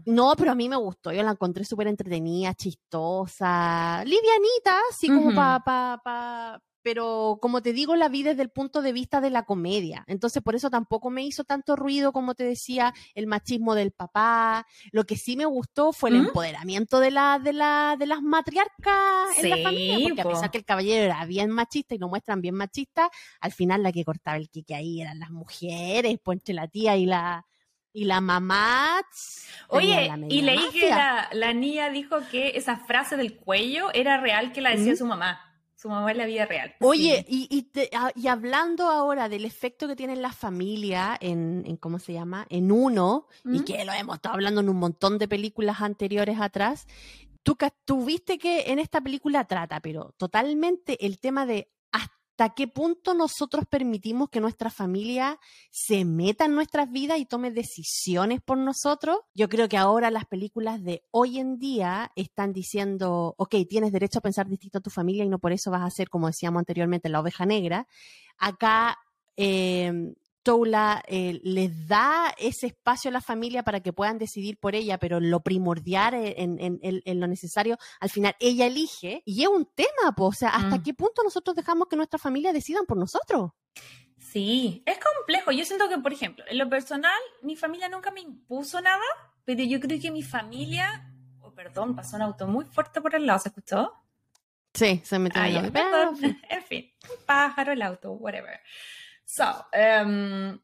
No, 0.05 0.33
pero 0.37 0.51
a 0.51 0.55
mí 0.55 0.69
me 0.69 0.77
gustó, 0.77 1.11
yo 1.11 1.21
la 1.23 1.31
encontré 1.31 1.65
súper 1.65 1.87
entretenida, 1.87 2.48
chistosa, 2.55 4.03
livianita, 4.05 4.79
así 4.91 5.11
como 5.11 5.31
Ujú. 5.31 5.33
pa, 5.33 5.61
pa, 5.63 6.01
pa, 6.03 6.59
pero 6.81 7.37
como 7.41 7.61
te 7.61 7.73
digo, 7.73 7.95
la 7.95 8.07
vi 8.09 8.23
desde 8.23 8.41
el 8.41 8.49
punto 8.51 8.81
de 8.81 8.93
vista 8.93 9.19
de 9.21 9.29
la 9.29 9.43
comedia, 9.43 10.03
entonces 10.07 10.41
por 10.41 10.55
eso 10.55 10.69
tampoco 10.69 11.09
me 11.09 11.23
hizo 11.23 11.43
tanto 11.43 11.75
ruido, 11.75 12.11
como 12.13 12.35
te 12.35 12.43
decía, 12.45 12.93
el 13.15 13.27
machismo 13.27 13.75
del 13.75 13.91
papá, 13.91 14.65
lo 14.91 15.03
que 15.05 15.17
sí 15.17 15.35
me 15.37 15.45
gustó 15.45 15.91
fue 15.93 16.09
el 16.09 16.15
¿Mm? 16.15 16.17
empoderamiento 16.17 16.99
de, 16.99 17.11
la, 17.11 17.39
de, 17.43 17.53
la, 17.53 17.95
de 17.99 18.05
las 18.07 18.21
matriarcas 18.21 19.37
en 19.37 19.49
la 19.49 19.57
Sí, 19.57 19.61
familia, 19.61 19.99
porque 20.01 20.21
po. 20.21 20.21
a 20.21 20.27
pesar 20.27 20.51
que 20.51 20.57
el 20.57 20.65
caballero 20.65 21.03
era 21.05 21.25
bien 21.25 21.49
machista 21.51 21.95
y 21.95 21.97
lo 21.99 22.07
muestran 22.09 22.41
bien 22.41 22.55
machista, 22.55 23.09
al 23.41 23.51
final 23.51 23.83
la 23.83 23.91
que 23.91 24.03
cortaba 24.05 24.37
el 24.37 24.49
quique 24.49 24.73
ahí 24.75 25.01
eran 25.01 25.19
las 25.19 25.31
mujeres, 25.31 26.17
pues 26.23 26.37
entre 26.39 26.53
la 26.55 26.67
tía 26.67 26.95
y 26.97 27.05
la 27.05 27.45
y 27.93 28.05
la 28.05 28.21
mamá. 28.21 29.01
Oye, 29.69 30.07
la 30.07 30.17
y 30.29 30.41
leí 30.41 30.61
que 30.71 30.89
la, 30.89 31.29
la 31.31 31.53
niña 31.53 31.89
dijo 31.89 32.17
que 32.31 32.49
esa 32.55 32.77
frase 32.77 33.17
del 33.17 33.37
cuello 33.37 33.91
era 33.93 34.19
real 34.19 34.51
que 34.51 34.61
la 34.61 34.71
decía 34.71 34.93
¿Mm? 34.93 34.97
su 34.97 35.05
mamá. 35.05 35.45
Su 35.75 35.87
mamá 35.89 36.11
en 36.11 36.17
la 36.17 36.25
vida 36.25 36.45
real. 36.45 36.75
Oye, 36.81 37.23
Sí. 37.27 37.47
y, 37.49 37.57
y, 37.57 37.61
te- 37.63 37.89
a- 37.95 38.11
y 38.13 38.27
hablando 38.27 38.89
ahora 38.89 39.29
del 39.29 39.45
efecto 39.45 39.87
que 39.87 39.95
tiene 39.95 40.11
en 40.13 40.21
la 40.21 40.33
familia, 40.33 41.17
en, 41.21 41.63
en 41.65 41.77
¿cómo 41.77 41.99
se 41.99 42.11
llama? 42.11 42.45
En 42.49 42.69
uno, 42.71 43.27
y 43.45 43.63
que 43.63 43.85
lo 43.85 43.93
hemos 43.93 44.15
estado 44.17 44.35
hablando 44.35 44.59
en 44.59 44.67
un 44.67 44.75
montón 44.75 45.17
de 45.17 45.29
películas 45.29 45.79
anteriores 45.79 46.41
atrás, 46.41 46.85
tú, 47.43 47.55
ca- 47.55 47.73
tú 47.85 48.03
viste 48.03 48.37
que 48.37 48.71
en 48.71 48.79
esta 48.79 48.99
película 48.99 49.45
trata, 49.45 49.79
pero 49.79 50.13
totalmente 50.17 51.05
el 51.05 51.17
tema 51.17 51.45
de 51.45 51.71
hasta 52.39 52.55
qué 52.55 52.69
punto 52.69 53.13
nosotros 53.13 53.65
permitimos 53.69 54.29
que 54.29 54.39
nuestra 54.39 54.69
familia 54.69 55.37
se 55.71 56.05
meta 56.05 56.45
en 56.45 56.55
nuestras 56.55 56.89
vidas 56.89 57.19
y 57.19 57.25
tome 57.25 57.51
decisiones 57.51 58.39
por 58.41 58.57
nosotros. 58.57 59.17
Yo 59.33 59.49
creo 59.49 59.67
que 59.67 59.75
ahora 59.75 60.09
las 60.09 60.23
películas 60.23 60.81
de 60.81 61.03
hoy 61.11 61.39
en 61.39 61.59
día 61.59 62.13
están 62.15 62.53
diciendo, 62.53 63.35
ok, 63.37 63.55
tienes 63.67 63.91
derecho 63.91 64.19
a 64.19 64.21
pensar 64.21 64.47
distinto 64.47 64.77
a 64.77 64.81
tu 64.81 64.89
familia 64.89 65.25
y 65.25 65.29
no 65.29 65.39
por 65.39 65.51
eso 65.51 65.69
vas 65.69 65.83
a 65.83 65.89
ser, 65.89 66.07
como 66.07 66.27
decíamos 66.27 66.61
anteriormente, 66.61 67.09
la 67.09 67.19
oveja 67.19 67.45
negra. 67.45 67.87
Acá 68.37 68.97
eh, 69.35 69.91
Toula 70.43 71.03
eh, 71.07 71.39
les 71.43 71.87
da 71.87 72.33
ese 72.37 72.67
espacio 72.67 73.09
a 73.09 73.11
la 73.13 73.21
familia 73.21 73.63
para 73.63 73.81
que 73.81 73.93
puedan 73.93 74.17
decidir 74.17 74.57
por 74.57 74.75
ella, 74.75 74.97
pero 74.97 75.19
lo 75.19 75.41
primordial 75.41 76.13
en, 76.13 76.59
en- 76.59 76.79
en- 76.81 77.01
en 77.05 77.19
lo 77.19 77.27
necesario, 77.27 77.77
al 77.99 78.09
final 78.09 78.35
ella 78.39 78.65
elige. 78.65 79.21
Y 79.25 79.41
es 79.43 79.47
un 79.49 79.65
tema, 79.75 80.13
po, 80.15 80.27
o 80.27 80.33
sea, 80.33 80.49
¿hasta 80.49 80.77
Mm. 80.77 80.83
qué 80.83 80.93
punto 80.93 81.23
nosotros 81.23 81.55
dejamos 81.55 81.87
que 81.87 81.95
nuestra 81.95 82.17
familia 82.19 82.53
decidan 82.53 82.85
por 82.85 82.97
nosotros? 82.97 83.51
Sí, 84.17 84.83
es 84.85 84.97
complejo. 84.99 85.51
Yo 85.51 85.65
siento 85.65 85.87
que, 85.89 85.97
por 85.97 86.13
ejemplo, 86.13 86.43
en 86.47 86.57
lo 86.57 86.69
personal, 86.69 87.19
mi 87.41 87.55
familia 87.55 87.89
nunca 87.89 88.11
me 88.11 88.21
impuso 88.21 88.79
nada, 88.81 89.01
pero 89.45 89.63
yo 89.63 89.79
creo 89.79 89.99
que 89.99 90.11
mi 90.11 90.23
familia, 90.23 91.11
oh, 91.41 91.51
perdón, 91.53 91.95
pasó 91.95 92.15
un 92.15 92.21
auto 92.23 92.47
muy 92.47 92.65
fuerte 92.65 93.01
por 93.01 93.15
el 93.15 93.25
lado, 93.25 93.39
¿se 93.39 93.49
escuchó? 93.49 93.93
Sí, 94.73 95.01
se 95.03 95.17
metió 95.17 95.41
Ah, 95.41 95.49
en 95.49 95.71
perdón. 95.71 96.17
Pero, 96.21 96.33
En 96.49 96.63
fin, 96.63 96.91
un 97.09 97.25
pájaro, 97.25 97.71
el 97.71 97.81
auto, 97.81 98.11
whatever. 98.11 98.59
So, 99.29 99.67
em, 99.71 100.59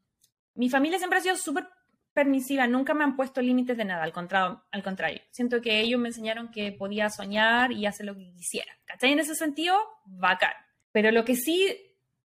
mi 0.56 0.70
familia 0.72 0.98
siempre 0.98 1.20
ha 1.20 1.22
sido 1.22 1.38
súper 1.38 1.68
permisiva, 2.14 2.66
nunca 2.66 2.96
me 2.96 3.04
han 3.04 3.16
puesto 3.16 3.40
límites 3.40 3.78
de 3.78 3.86
nada, 3.86 4.04
al 4.04 4.12
contrario, 4.12 4.64
al 4.72 4.82
contrario. 4.82 5.22
Siento 5.30 5.62
que 5.62 5.82
ellos 5.82 6.00
me 6.00 6.08
enseñaron 6.08 6.50
que 6.50 6.72
podía 6.72 7.12
soñar 7.12 7.72
y 7.72 7.86
hacer 7.86 8.08
lo 8.08 8.16
que 8.16 8.34
quisiera. 8.34 8.72
¿Cachai? 8.86 9.12
En 9.12 9.20
ese 9.20 9.36
sentido, 9.36 9.78
bacán. 10.06 10.54
Pero 10.92 11.12
lo 11.12 11.24
que 11.26 11.36
sí 11.36 11.78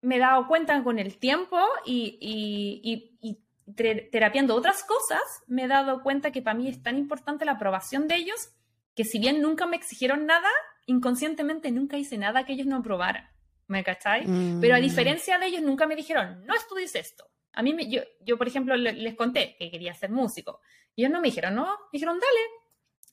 me 0.01 0.17
he 0.17 0.21
dado 0.21 0.47
cuenta 0.49 0.83
con 0.83 0.99
el 0.99 1.19
tiempo 1.19 1.59
y, 1.85 2.17
y, 2.19 2.81
y, 2.83 3.19
y 3.21 4.11
terapiando 4.11 4.55
otras 4.55 4.85
cosas, 4.85 5.21
me 5.49 5.65
he 5.65 5.69
dado 5.69 6.03
cuenta 6.03 6.31
que 6.31 6.41
para 6.41 6.57
mí 6.57 6.67
es 6.67 6.83
tan 6.83 6.97
importante 6.97 7.45
la 7.45 7.53
aprobación 7.53 8.09
de 8.09 8.15
ellos 8.15 8.55
que 8.95 9.05
si 9.05 9.19
bien 9.19 9.43
nunca 9.43 9.67
me 9.67 9.77
exigieron 9.77 10.25
nada, 10.25 10.49
inconscientemente 10.87 11.71
nunca 11.73 11.99
hice 11.99 12.17
nada 12.17 12.47
que 12.47 12.55
ellos 12.55 12.67
no 12.67 12.77
aprobaran. 12.77 13.32
¿Me 13.73 13.83
cachai? 13.83 14.27
Pero 14.61 14.75
a 14.75 14.79
Mm. 14.79 14.83
diferencia 14.83 15.39
de 15.39 15.47
ellos, 15.47 15.63
nunca 15.63 15.87
me 15.87 15.97
dijeron, 15.97 16.45
no 16.47 16.55
estudies 16.55 16.95
esto. 16.95 17.25
A 17.55 17.63
mí, 17.63 17.73
me- 17.73 17.89
yo, 17.91 18.03
yo, 18.21 18.37
por 18.37 18.47
ejemplo, 18.47 18.77
le- 18.77 18.93
les 18.93 19.15
conté 19.15 19.57
que 19.59 19.71
quería 19.71 19.95
ser 19.95 20.11
músico. 20.11 20.61
Y 20.95 21.03
ellos 21.03 21.13
no 21.13 21.21
me 21.23 21.29
dijeron, 21.29 21.55
no, 21.55 21.65
me 21.65 21.89
dijeron, 21.93 22.19
dale. 22.21 22.41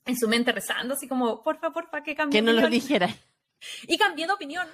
En 0.04 0.16
su 0.18 0.28
mente 0.28 0.52
rezando, 0.52 0.94
así 0.94 1.08
como, 1.08 1.42
porfa, 1.42 1.70
porfa, 1.72 2.02
que 2.02 2.14
cambie 2.14 2.38
que 2.40 2.42
no 2.42 2.52
lo 2.52 2.58
opinión". 2.66 2.70
dijera. 2.82 3.08
Y 3.88 3.96
cambié 3.98 4.26
de 4.26 4.32
opinión. 4.32 4.66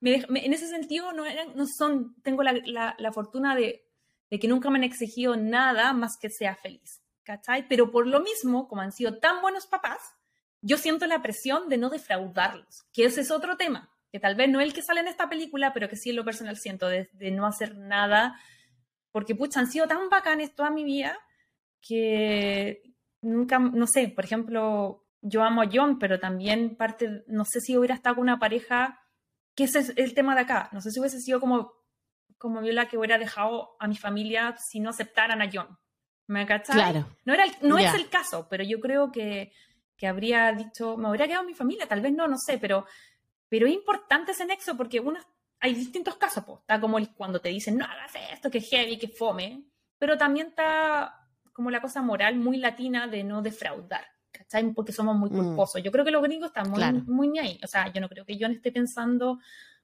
Me 0.00 0.24
me- 0.28 0.44
en 0.46 0.52
ese 0.52 0.68
sentido, 0.68 1.12
no, 1.12 1.24
eran, 1.26 1.56
no 1.56 1.64
son, 1.66 2.14
tengo 2.22 2.42
la, 2.42 2.52
la- 2.64 2.94
la 2.98 3.12
fortuna 3.12 3.54
de, 3.56 3.84
de 4.30 4.38
que 4.38 4.48
nunca 4.48 4.70
me 4.70 4.78
han 4.78 4.84
exigido 4.84 5.36
nada 5.36 5.92
más 5.92 6.16
que 6.20 6.30
sea 6.30 6.54
feliz. 6.56 7.00
¿Cachai? 7.24 7.68
Pero 7.68 7.90
por 7.92 8.06
lo 8.08 8.20
mismo, 8.20 8.66
como 8.68 8.82
han 8.82 8.90
sido 8.92 9.18
tan 9.18 9.40
buenos 9.42 9.66
papás, 9.66 10.00
yo 10.60 10.76
siento 10.76 11.06
la 11.06 11.22
presión 11.22 11.68
de 11.68 11.78
no 11.78 11.88
defraudarlos, 11.90 12.82
que 12.92 13.04
ese 13.04 13.20
es 13.20 13.30
otro 13.30 13.56
tema, 13.56 13.91
que 14.12 14.20
tal 14.20 14.34
vez 14.36 14.48
no 14.48 14.60
es 14.60 14.66
el 14.66 14.74
que 14.74 14.82
sale 14.82 15.00
en 15.00 15.08
esta 15.08 15.28
película, 15.28 15.72
pero 15.72 15.88
que 15.88 15.96
sí 15.96 16.10
en 16.10 16.16
lo 16.16 16.24
personal 16.24 16.56
siento, 16.58 16.86
de, 16.86 17.08
de 17.14 17.30
no 17.32 17.46
hacer 17.46 17.76
nada, 17.76 18.38
porque 19.10 19.34
pucha, 19.34 19.58
han 19.60 19.66
sido 19.70 19.88
tan 19.88 20.08
bacanes 20.10 20.54
toda 20.54 20.70
mi 20.70 20.84
vida 20.84 21.18
que 21.80 22.82
nunca, 23.22 23.58
no 23.58 23.86
sé, 23.86 24.08
por 24.08 24.24
ejemplo, 24.24 25.04
yo 25.20 25.42
amo 25.42 25.62
a 25.62 25.68
John, 25.72 25.98
pero 25.98 26.18
también 26.20 26.76
parte, 26.76 27.24
no 27.26 27.44
sé 27.44 27.60
si 27.60 27.76
hubiera 27.76 27.94
estado 27.94 28.16
con 28.16 28.22
una 28.22 28.38
pareja, 28.38 29.00
que 29.54 29.64
ese 29.64 29.80
es 29.80 29.92
el 29.96 30.14
tema 30.14 30.34
de 30.34 30.42
acá, 30.42 30.68
no 30.72 30.80
sé 30.80 30.90
si 30.90 31.00
hubiese 31.00 31.20
sido 31.20 31.40
como, 31.40 31.72
como 32.38 32.60
Viola 32.60 32.88
que 32.88 32.98
hubiera 32.98 33.18
dejado 33.18 33.76
a 33.78 33.86
mi 33.88 33.96
familia 33.96 34.56
si 34.58 34.80
no 34.80 34.90
aceptaran 34.90 35.42
a 35.42 35.50
John. 35.52 35.78
¿Me 36.28 36.46
cachai? 36.46 36.76
Claro. 36.76 37.06
No, 37.24 37.34
era 37.34 37.44
el- 37.44 37.56
no 37.62 37.76
es 37.78 37.94
el 37.94 38.08
caso, 38.08 38.46
pero 38.48 38.62
yo 38.64 38.80
creo 38.80 39.10
que, 39.12 39.52
que 39.96 40.06
habría 40.06 40.52
dicho, 40.52 40.96
me 40.96 41.08
habría 41.08 41.26
quedado 41.26 41.44
mi 41.44 41.54
familia, 41.54 41.86
tal 41.86 42.00
vez 42.00 42.12
no, 42.12 42.26
no 42.28 42.36
sé, 42.38 42.58
pero, 42.58 42.86
pero 43.52 43.66
es 43.66 43.74
importante 43.74 44.32
ese 44.32 44.46
nexo 44.46 44.74
porque 44.78 44.98
uno, 44.98 45.20
hay 45.60 45.74
distintos 45.74 46.16
casos, 46.16 46.42
está 46.60 46.80
como 46.80 46.96
el, 46.96 47.10
cuando 47.10 47.38
te 47.38 47.50
dicen, 47.50 47.76
no 47.76 47.84
hagas 47.84 48.12
esto, 48.32 48.50
que 48.50 48.56
es 48.58 48.70
heavy, 48.70 48.96
que 48.98 49.08
fome, 49.08 49.64
pero 49.98 50.16
también 50.16 50.46
está 50.46 51.14
como 51.52 51.70
la 51.70 51.82
cosa 51.82 52.00
moral 52.00 52.36
muy 52.36 52.56
latina 52.56 53.06
de 53.08 53.22
no 53.24 53.42
defraudar, 53.42 54.06
¿cachai? 54.30 54.72
Porque 54.72 54.90
somos 54.92 55.16
muy 55.16 55.28
Mm. 55.28 55.36
culposos. 55.36 55.82
Yo 55.82 55.92
creo 55.92 56.02
que 56.02 56.10
los 56.10 56.22
gringos 56.22 56.46
están 56.48 56.70
muy, 56.70 56.78
Claro. 56.78 57.02
muy 57.06 57.38
ahí, 57.38 57.60
o 57.62 57.66
sea, 57.66 57.92
yo 57.92 58.00
no 58.00 58.08
creo 58.08 58.24
que 58.24 58.38
yo 58.38 58.48
no 58.48 58.54
esté 58.54 58.72
pensando, 58.72 59.38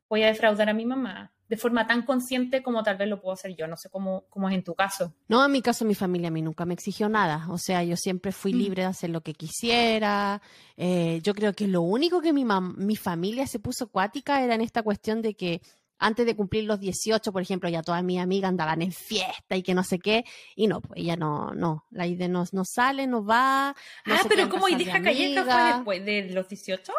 voy 0.08 0.22
a 0.22 0.28
defraudar 0.28 0.70
a 0.70 0.72
mi 0.72 0.86
mamá 0.86 1.30
de 1.48 1.56
forma 1.56 1.86
tan 1.86 2.02
consciente 2.02 2.62
como 2.62 2.82
tal 2.82 2.96
vez 2.98 3.08
lo 3.08 3.20
puedo 3.20 3.32
hacer 3.32 3.56
yo, 3.56 3.66
no 3.66 3.76
sé 3.76 3.88
cómo, 3.88 4.24
cómo 4.28 4.48
es 4.48 4.54
en 4.54 4.62
tu 4.62 4.74
caso. 4.74 5.14
No, 5.28 5.44
en 5.44 5.50
mi 5.52 5.62
caso, 5.62 5.84
mi 5.84 5.94
familia 5.94 6.28
a 6.28 6.30
mí 6.30 6.42
nunca 6.42 6.64
me 6.66 6.74
exigió 6.74 7.08
nada. 7.08 7.46
O 7.50 7.56
sea, 7.58 7.82
yo 7.82 7.96
siempre 7.96 8.32
fui 8.32 8.52
Mm. 8.52 8.56
libre 8.58 8.82
de 8.82 8.88
hacer 8.88 9.10
lo 9.10 9.22
que 9.22 9.32
quisiera. 9.34 10.42
Eh, 10.76 11.20
yo 11.22 11.34
creo 11.34 11.52
que 11.54 11.66
lo 11.66 11.82
único 11.82 12.20
que 12.20 12.32
mi, 12.32 12.44
mam- 12.44 12.76
mi 12.76 12.96
familia 12.96 13.46
se 13.46 13.58
puso 13.58 13.84
acuática 13.84 14.42
era 14.42 14.54
en 14.54 14.60
esta 14.60 14.82
cuestión 14.82 15.22
de 15.22 15.34
que 15.34 15.62
antes 16.00 16.26
de 16.26 16.36
cumplir 16.36 16.64
los 16.64 16.78
18, 16.78 17.32
por 17.32 17.42
ejemplo, 17.42 17.68
ya 17.68 17.82
todas 17.82 18.04
mis 18.04 18.20
amigas 18.20 18.50
andaban 18.50 18.82
en 18.82 18.92
fiesta 18.92 19.56
y 19.56 19.62
que 19.62 19.74
no 19.74 19.82
sé 19.82 19.98
qué. 19.98 20.24
Y 20.54 20.66
no, 20.68 20.80
pues 20.80 21.00
ella 21.00 21.16
no, 21.16 21.52
no. 21.54 21.86
La 21.90 22.06
idea 22.06 22.28
no, 22.28 22.44
no 22.52 22.64
sale, 22.64 23.06
no 23.08 23.24
va. 23.24 23.74
no 24.06 24.14
ah, 24.14 24.18
pero 24.22 24.28
queda 24.34 24.42
en 24.42 24.48
como 24.48 24.62
casa 24.66 24.76
de 24.76 24.82
Ideja 24.84 25.02
Calleja 25.02 25.44
fue 25.44 25.72
después 25.74 26.04
de 26.04 26.30
los 26.34 26.48
18? 26.48 26.92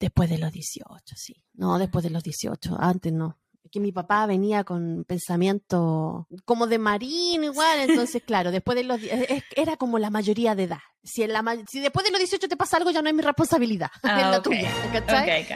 Después 0.00 0.28
de 0.28 0.38
los 0.38 0.52
18, 0.52 1.14
sí. 1.16 1.34
No, 1.54 1.78
después 1.78 2.02
de 2.04 2.10
los 2.10 2.22
18. 2.22 2.76
Antes 2.78 3.12
no. 3.12 3.38
Que 3.76 3.80
mi 3.80 3.92
papá 3.92 4.24
venía 4.24 4.64
con 4.64 5.04
pensamiento 5.04 6.26
como 6.46 6.66
de 6.66 6.78
marino 6.78 7.44
igual, 7.44 7.80
entonces 7.80 8.22
claro, 8.24 8.50
después 8.50 8.74
de 8.74 8.84
los 8.84 9.02
es- 9.02 9.44
era 9.54 9.76
como 9.76 9.98
la 9.98 10.08
mayoría 10.08 10.54
de 10.54 10.62
edad. 10.62 10.78
Si, 11.04 11.22
en 11.22 11.34
la, 11.34 11.44
si 11.68 11.80
después 11.80 12.02
de 12.06 12.10
los 12.10 12.18
18 12.18 12.48
te 12.48 12.56
pasa 12.56 12.78
algo 12.78 12.90
ya 12.90 13.02
no 13.02 13.10
es 13.10 13.14
mi 13.14 13.20
responsabilidad, 13.20 13.90
Ah, 14.02 14.16
es 14.22 14.30
la 14.30 14.38
ok. 14.38 14.44
tuya. 14.44 14.70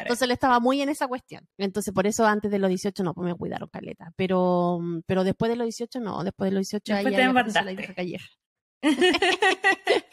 Entonces 0.02 0.20
él 0.22 0.32
estaba 0.32 0.60
muy 0.60 0.82
en 0.82 0.90
esa 0.90 1.08
cuestión. 1.08 1.48
Entonces 1.56 1.94
por 1.94 2.06
eso 2.06 2.26
antes 2.26 2.50
de 2.50 2.58
los 2.58 2.68
18 2.68 3.02
no, 3.02 3.14
pues 3.14 3.24
me 3.26 3.34
cuidaron 3.34 3.70
caleta. 3.72 4.12
Pero, 4.16 4.80
pero 5.06 5.24
después 5.24 5.48
de 5.50 5.56
los 5.56 5.64
18 5.64 5.98
no, 6.00 6.22
después 6.22 6.50
de 6.50 6.56
los 6.56 6.68
18 6.68 6.92
ahí 6.92 7.04
Después 7.06 7.14
te 7.16 7.22
ahí 7.22 7.30
apareció 7.30 7.62
la 7.88 7.94
calleja. 7.94 8.26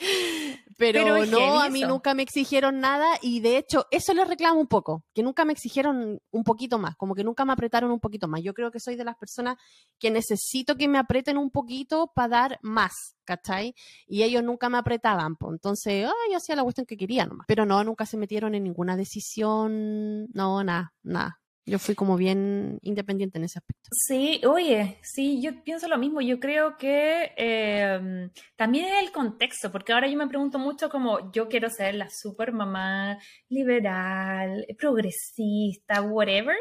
Pero, 0.77 1.25
no, 1.25 1.59
a 1.59 1.69
mí 1.69 1.81
nunca 1.81 2.13
me 2.13 2.21
exigieron 2.21 2.79
nada 2.79 3.17
y 3.21 3.39
de 3.39 3.57
hecho 3.57 3.87
eso 3.89 4.13
les 4.13 4.27
reclamo 4.27 4.59
un 4.59 4.67
poco, 4.67 5.03
que 5.13 5.23
nunca 5.23 5.43
me 5.43 5.53
exigieron 5.53 6.19
un 6.29 6.43
poquito 6.43 6.77
más, 6.77 6.95
como 6.95 7.15
que 7.15 7.23
nunca 7.23 7.45
me 7.45 7.53
apretaron 7.53 7.89
un 7.91 7.99
poquito 7.99 8.27
más. 8.27 8.41
Yo 8.43 8.53
creo 8.53 8.69
que 8.69 8.79
soy 8.79 8.95
de 8.95 9.03
las 9.03 9.17
personas 9.17 9.57
que 9.99 10.11
necesito 10.11 10.75
que 10.75 10.87
me 10.87 10.99
aprieten 10.99 11.37
un 11.37 11.49
poquito 11.49 12.11
para 12.13 12.27
dar 12.27 12.59
más, 12.61 13.15
¿cachai? 13.25 13.73
Y 14.05 14.21
ellos 14.21 14.43
nunca 14.43 14.69
me 14.69 14.77
apretaban, 14.77 15.35
pues 15.35 15.53
entonces 15.53 16.07
yo 16.29 16.37
hacía 16.37 16.55
la 16.55 16.63
cuestión 16.63 16.85
que 16.85 16.97
quería 16.97 17.25
nomás. 17.25 17.45
Pero 17.47 17.65
no, 17.65 17.83
nunca 17.83 18.05
se 18.05 18.17
metieron 18.17 18.53
en 18.53 18.63
ninguna 18.63 18.95
decisión, 18.95 20.27
no, 20.33 20.63
nada, 20.63 20.93
nada. 21.01 21.41
Yo 21.67 21.79
fui 21.79 21.95
como 21.95 22.15
bien 22.15 22.79
independiente 22.81 23.37
en 23.37 23.43
ese 23.43 23.59
aspecto. 23.59 23.89
Sí, 23.91 24.39
oye, 24.47 24.99
sí, 25.03 25.41
yo 25.41 25.63
pienso 25.65 25.89
lo 25.89 25.97
mismo. 25.97 26.21
Yo 26.21 26.39
creo 26.39 26.77
que 26.77 27.33
eh, 27.35 28.29
también 28.55 28.85
es 28.85 29.03
el 29.03 29.11
contexto, 29.11 29.69
porque 29.69 29.91
ahora 29.91 30.07
yo 30.07 30.17
me 30.17 30.29
pregunto 30.29 30.59
mucho 30.59 30.89
como 30.89 31.29
yo 31.33 31.49
quiero 31.49 31.69
ser 31.69 31.95
la 31.95 32.09
super 32.09 32.53
mamá 32.53 33.19
liberal, 33.49 34.65
progresista, 34.79 36.01
whatever, 36.01 36.55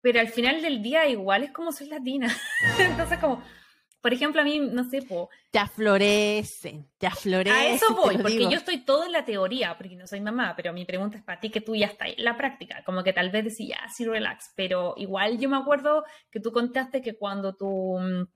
pero 0.00 0.18
al 0.18 0.28
final 0.28 0.62
del 0.62 0.82
día 0.82 1.06
igual 1.08 1.42
es 1.42 1.52
como 1.52 1.70
soy 1.70 1.88
latina. 1.88 2.34
Entonces 2.78 3.18
como, 3.18 3.42
por 4.02 4.12
ejemplo, 4.12 4.40
a 4.40 4.44
mí, 4.44 4.58
no 4.58 4.82
sé, 4.84 5.00
po, 5.02 5.30
Te 5.50 5.60
aflorecen, 5.60 6.90
te 6.98 7.06
aflorecen. 7.06 7.56
a 7.56 7.68
eso 7.68 7.94
voy, 7.94 8.18
porque 8.18 8.36
digo. 8.38 8.50
yo 8.50 8.56
estoy 8.58 8.84
todo 8.84 9.04
en 9.04 9.12
la 9.12 9.24
teoría, 9.24 9.76
porque 9.78 9.94
no 9.96 10.06
soy 10.08 10.20
mamá, 10.20 10.54
pero 10.56 10.72
mi 10.72 10.84
pregunta 10.84 11.16
es 11.16 11.22
para 11.22 11.40
ti, 11.40 11.50
que 11.50 11.60
tú 11.60 11.76
ya 11.76 11.86
estás 11.86 12.08
en 12.08 12.24
la 12.24 12.36
práctica, 12.36 12.82
como 12.84 13.04
que 13.04 13.12
tal 13.12 13.30
vez 13.30 13.44
decís, 13.44 13.68
ya, 13.68 13.88
sí, 13.88 14.04
relax, 14.04 14.52
pero 14.56 14.94
igual 14.96 15.38
yo 15.38 15.48
me 15.48 15.56
acuerdo 15.56 16.04
que 16.30 16.40
tú 16.40 16.50
contaste 16.50 17.00
que 17.00 17.16
cuando 17.16 17.54
tu, 17.54 17.98
mm, 17.98 18.26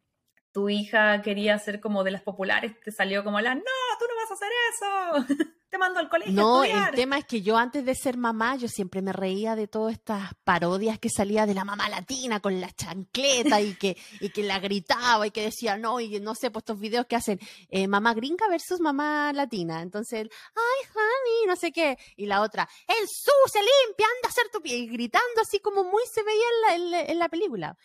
tu 0.57 0.71
hija 0.71 1.21
quería 1.21 1.59
ser 1.59 1.81
como 1.81 2.03
de 2.03 2.13
las 2.13 2.23
populares, 2.23 2.73
te 2.83 2.91
salió 2.91 3.23
como 3.23 3.39
la, 3.43 3.55
no, 3.55 3.61
tú 3.99 4.07
no 4.09 4.15
vas 4.23 4.31
a 4.31 4.35
hacer 4.35 5.27
eso, 5.29 5.45
te 5.69 5.77
mando 5.77 6.01
al 6.01 6.09
colegio 6.09 6.33
No, 6.33 6.63
a 6.63 6.67
el 6.67 6.95
tema 6.95 7.19
es 7.19 7.27
que 7.27 7.43
yo 7.43 7.59
antes 7.59 7.85
de 7.85 7.95
ser 7.95 8.17
mamá, 8.17 8.57
yo 8.57 8.67
siempre 8.67 9.03
me 9.03 9.13
reía 9.13 9.55
de 9.55 9.69
todas 9.69 9.93
estas 9.93 10.31
parodias 10.45 10.99
que 10.99 11.11
salía 11.11 11.45
de 11.45 11.53
la 11.53 11.65
mamá 11.67 11.91
latina 11.91 12.41
con 12.41 12.59
la 12.59 12.71
chancleta 12.71 13.61
y 13.61 13.75
que, 13.75 13.99
y 14.23 14.31
que 14.31 14.45
la 14.45 14.59
gritaba 14.59 15.27
y 15.27 15.31
que 15.31 15.43
decía 15.43 15.77
no, 15.77 16.01
y 16.01 16.21
no 16.21 16.35
sé, 16.35 16.51
pues 16.51 16.63
estos 16.63 16.81
videos 16.81 17.05
que 17.05 17.17
hacen 17.17 17.39
eh, 17.69 17.87
mamá 17.87 18.15
gringa 18.15 18.49
versus 18.49 18.81
mamá 18.81 19.35
latina. 19.35 19.83
Entonces, 19.83 20.27
ay, 20.55 20.89
honey, 20.95 21.47
no 21.49 21.57
sé 21.57 21.71
qué. 21.71 21.99
Y 22.17 22.25
la 22.25 22.41
otra, 22.41 22.67
el 22.89 23.07
su 23.09 23.31
se 23.53 23.59
limpia, 23.59 24.07
anda 24.07 24.29
a 24.29 24.29
hacer 24.31 24.45
tu 24.51 24.63
pie. 24.63 24.79
Y 24.79 24.87
gritando 24.89 25.43
así 25.43 25.59
como 25.61 25.85
muy 25.85 26.03
se 26.11 26.23
veía 26.23 26.45
en 26.55 26.61
la, 26.63 26.75
en 26.77 26.91
la- 26.93 27.13
en 27.13 27.19
la 27.19 27.29
película. 27.29 27.77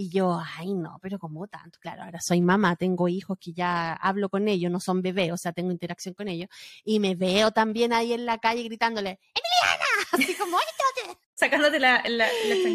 Y 0.00 0.10
yo, 0.10 0.40
ay, 0.56 0.74
no, 0.74 1.00
pero 1.02 1.18
como 1.18 1.48
tanto, 1.48 1.80
claro, 1.80 2.04
ahora 2.04 2.20
soy 2.22 2.40
mamá, 2.40 2.76
tengo 2.76 3.08
hijos 3.08 3.36
que 3.40 3.52
ya 3.52 3.94
hablo 3.94 4.28
con 4.28 4.46
ellos, 4.46 4.70
no 4.70 4.78
son 4.78 5.02
bebés, 5.02 5.32
o 5.32 5.36
sea, 5.36 5.52
tengo 5.52 5.72
interacción 5.72 6.14
con 6.14 6.28
ellos 6.28 6.48
y 6.84 7.00
me 7.00 7.16
veo 7.16 7.50
también 7.50 7.92
ahí 7.92 8.12
en 8.12 8.24
la 8.24 8.38
calle 8.38 8.62
gritándole, 8.62 9.18
¡Emiliana! 9.34 9.86
Así 10.12 10.34
como, 10.36 10.56
"Ay, 10.56 11.16
Sacándote 11.34 11.80
la, 11.80 12.04
la, 12.08 12.28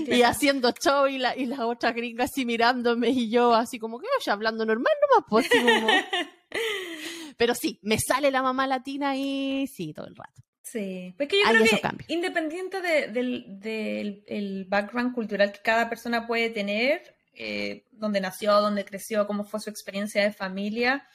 y 0.07 0.21
haciendo 0.21 0.71
show 0.71 1.07
y 1.07 1.17
la, 1.17 1.33
y 1.37 1.45
la 1.45 1.65
otra 1.65 1.93
gringa 1.93 2.25
así 2.25 2.45
mirándome 2.45 3.09
y 3.09 3.29
yo 3.29 3.53
así 3.53 3.79
como 3.79 3.99
que 3.99 4.07
oye, 4.19 4.31
hablando 4.31 4.65
normal 4.65 4.93
nomás, 5.01 5.25
pues 5.29 5.45
así 5.49 5.59
como... 5.61 5.87
Pero 7.37 7.55
sí, 7.55 7.79
me 7.83 7.99
sale 7.99 8.31
la 8.31 8.41
mamá 8.41 8.67
latina 8.67 9.15
y 9.15 9.65
sí, 9.67 9.93
todo 9.93 10.07
el 10.07 10.15
rato. 10.15 10.41
Sí, 10.73 11.13
pues 11.17 11.29
que 11.29 11.37
yo 11.39 11.45
Hay 11.45 11.53
creo 11.53 11.65
esos 11.65 11.77
que 11.77 11.81
cambios. 11.83 12.09
independiente 12.09 12.81
de- 12.81 13.07
del, 13.09 13.45
del- 13.59 14.23
el 14.27 14.65
background 14.65 15.13
cultural 15.13 15.51
que 15.51 15.59
cada 15.61 15.87
persona 15.87 16.25
puede 16.25 16.49
tener, 16.49 17.15
eh, 17.35 17.85
donde 17.91 18.19
nació, 18.19 18.59
donde 18.59 18.83
creció, 18.83 19.27
cómo 19.27 19.43
fue 19.43 19.59
su 19.59 19.69
experiencia 19.69 20.23
de 20.23 20.33
familia, 20.33 21.07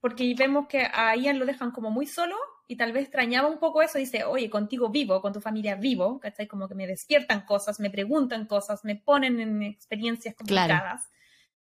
porque 0.00 0.34
vemos 0.36 0.68
que 0.68 0.86
a 0.92 1.16
Ian 1.16 1.38
lo 1.38 1.46
dejan 1.46 1.70
como 1.70 1.90
muy 1.90 2.06
solo 2.06 2.36
y 2.68 2.76
tal 2.76 2.92
vez 2.92 3.04
extrañaba 3.04 3.48
un 3.48 3.58
poco 3.58 3.80
eso, 3.80 3.96
dice, 3.98 4.24
oye, 4.24 4.50
contigo 4.50 4.90
vivo, 4.90 5.20
con 5.22 5.32
tu 5.32 5.40
familia 5.40 5.76
vivo, 5.76 6.20
¿cachai? 6.20 6.46
Como 6.46 6.68
que 6.68 6.74
me 6.74 6.86
despiertan 6.86 7.46
cosas, 7.46 7.80
me 7.80 7.90
preguntan 7.90 8.46
cosas, 8.46 8.84
me 8.84 8.96
ponen 8.96 9.40
en 9.40 9.62
experiencias 9.62 10.34
Claro. 10.34 10.74
complicadas, 10.74 11.10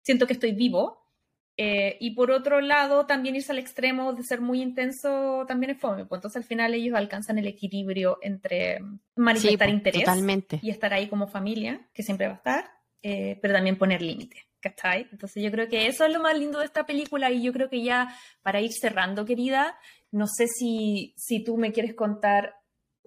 siento 0.03 0.27
que 0.27 0.35
estoy 0.35 0.53
vivo. 0.53 1.08
Eh, 1.61 1.97
y 1.99 2.13
por 2.13 2.31
otro 2.31 2.61
lado, 2.61 3.05
también 3.05 3.35
irse 3.35 3.51
al 3.51 3.59
extremo 3.59 4.13
de 4.13 4.23
ser 4.23 4.41
muy 4.41 4.63
intenso 4.63 5.45
también 5.49 5.71
es 5.73 5.81
fome. 5.81 6.05
Pues 6.07 6.21
entonces 6.21 6.37
al 6.37 6.45
final 6.45 6.73
ellos 6.73 6.97
alcanzan 6.97 7.37
el 7.39 7.49
equilibrio 7.49 8.19
entre 8.23 8.79
manifestar 9.17 9.67
Sí, 9.67 9.73
po, 9.73 9.77
interés 9.77 10.05
totalmente. 10.05 10.61
y 10.63 10.71
estar 10.71 10.95
ahí 10.95 11.09
como 11.09 11.27
familia, 11.27 11.81
que 11.93 12.05
siempre 12.05 12.29
va 12.29 12.35
a 12.35 12.37
estar, 12.37 12.71
eh, 13.03 13.39
pero 13.43 13.55
también 13.55 13.77
poner 13.77 14.01
límite. 14.03 14.45
¿Cachai? 14.61 15.07
Entonces 15.13 15.41
yo 15.43 15.53
creo 15.53 15.69
que 15.69 15.87
eso 15.87 16.05
es 16.05 16.13
lo 16.13 16.21
más 16.21 16.37
lindo 16.37 16.59
de 16.59 16.65
esta 16.65 16.85
película 16.85 17.31
y 17.31 17.43
yo 17.43 17.53
creo 17.53 17.69
que 17.69 17.83
ya 17.83 18.13
para 18.43 18.61
ir 18.61 18.73
cerrando, 18.73 19.25
querida, 19.25 19.79
no 20.11 20.27
sé 20.27 20.47
si, 20.49 21.15
si 21.17 21.45
tú 21.45 21.57
me 21.59 21.71
quieres 21.73 21.95
contar 21.95 22.55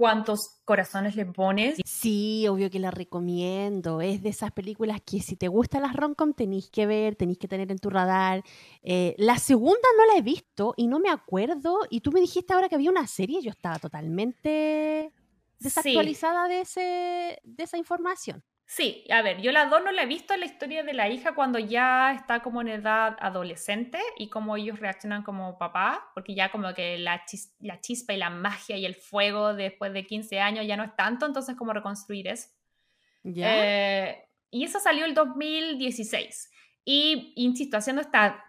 cuántos 0.02 0.64
corazones 0.66 1.16
le 1.16 1.28
pones. 1.28 1.78
Sí, 1.86 2.48
obvio 2.48 2.72
que 2.72 2.80
la 2.80 2.90
recomiendo. 2.90 4.02
Es 4.02 4.24
de 4.24 4.30
esas 4.30 4.52
películas 4.52 5.00
que 5.06 5.22
si 5.22 5.36
te 5.36 5.48
gustan 5.48 5.84
las 5.84 5.96
rom-com 5.96 6.34
tenéis 6.34 6.72
que 6.72 6.88
ver, 6.88 7.16
tenéis 7.16 7.38
que 7.38 7.48
tener 7.48 7.72
en 7.72 7.78
tu 7.78 7.92
radar. 7.92 8.44
Eh, 8.82 9.14
la 9.20 9.38
segunda 9.38 9.88
no 10.00 10.12
la 10.12 10.18
he 10.18 10.24
visto 10.24 10.74
y 10.76 10.88
no 10.88 10.98
me 11.00 11.12
acuerdo. 11.12 11.82
Y 11.92 12.02
tú 12.02 12.12
me 12.12 12.20
dijiste 12.20 12.52
ahora 12.52 12.68
que 12.68 12.74
había 12.74 12.90
una 12.90 13.06
serie, 13.06 13.44
yo 13.44 13.52
estaba 13.52 13.78
totalmente 13.78 15.14
desactualizada 15.60 16.48
de, 16.48 16.62
ese, 16.62 17.40
de 17.44 17.64
esa 17.64 17.78
información. 17.78 18.44
Sí, 18.74 19.04
a 19.10 19.22
ver, 19.22 19.42
yo 19.42 19.52
la 19.52 19.66
dos 19.66 19.84
no 19.84 19.92
la 19.92 20.04
he 20.04 20.06
visto 20.06 20.38
la 20.38 20.46
historia 20.46 20.82
de 20.82 20.94
la 20.94 21.10
hija 21.10 21.36
cuando 21.36 21.60
ya 21.60 22.14
está 22.14 22.42
como 22.42 22.62
en 22.62 22.70
edad 22.70 23.18
adolescente 23.20 24.00
y 24.16 24.30
cómo 24.30 24.56
ellos 24.56 24.80
reaccionan 24.80 25.24
como 25.24 25.58
papá, 25.58 26.10
porque 26.14 26.34
ya 26.36 26.50
como 26.54 26.74
que 26.74 26.98
la, 26.98 27.26
chis- 27.26 27.54
la 27.60 27.82
chispa 27.82 28.14
y 28.14 28.18
la 28.18 28.30
magia 28.30 28.78
y 28.78 28.86
el 28.86 28.96
fuego 28.96 29.54
después 29.54 29.92
de 29.92 30.06
15 30.06 30.40
años 30.40 30.66
ya 30.66 30.78
no 30.78 30.86
es 30.86 30.96
tanto, 30.96 31.26
entonces 31.26 31.58
cómo 31.58 31.74
reconstruir 31.74 32.30
eso. 32.30 32.48
¿Ya? 33.24 33.52
Eh, 33.54 34.30
y 34.52 34.64
eso 34.64 34.80
salió 34.80 35.04
el 35.04 35.16
2016. 35.16 36.50
Y, 36.86 37.34
insisto, 37.36 37.76
haciendo 37.76 38.02
esta, 38.02 38.42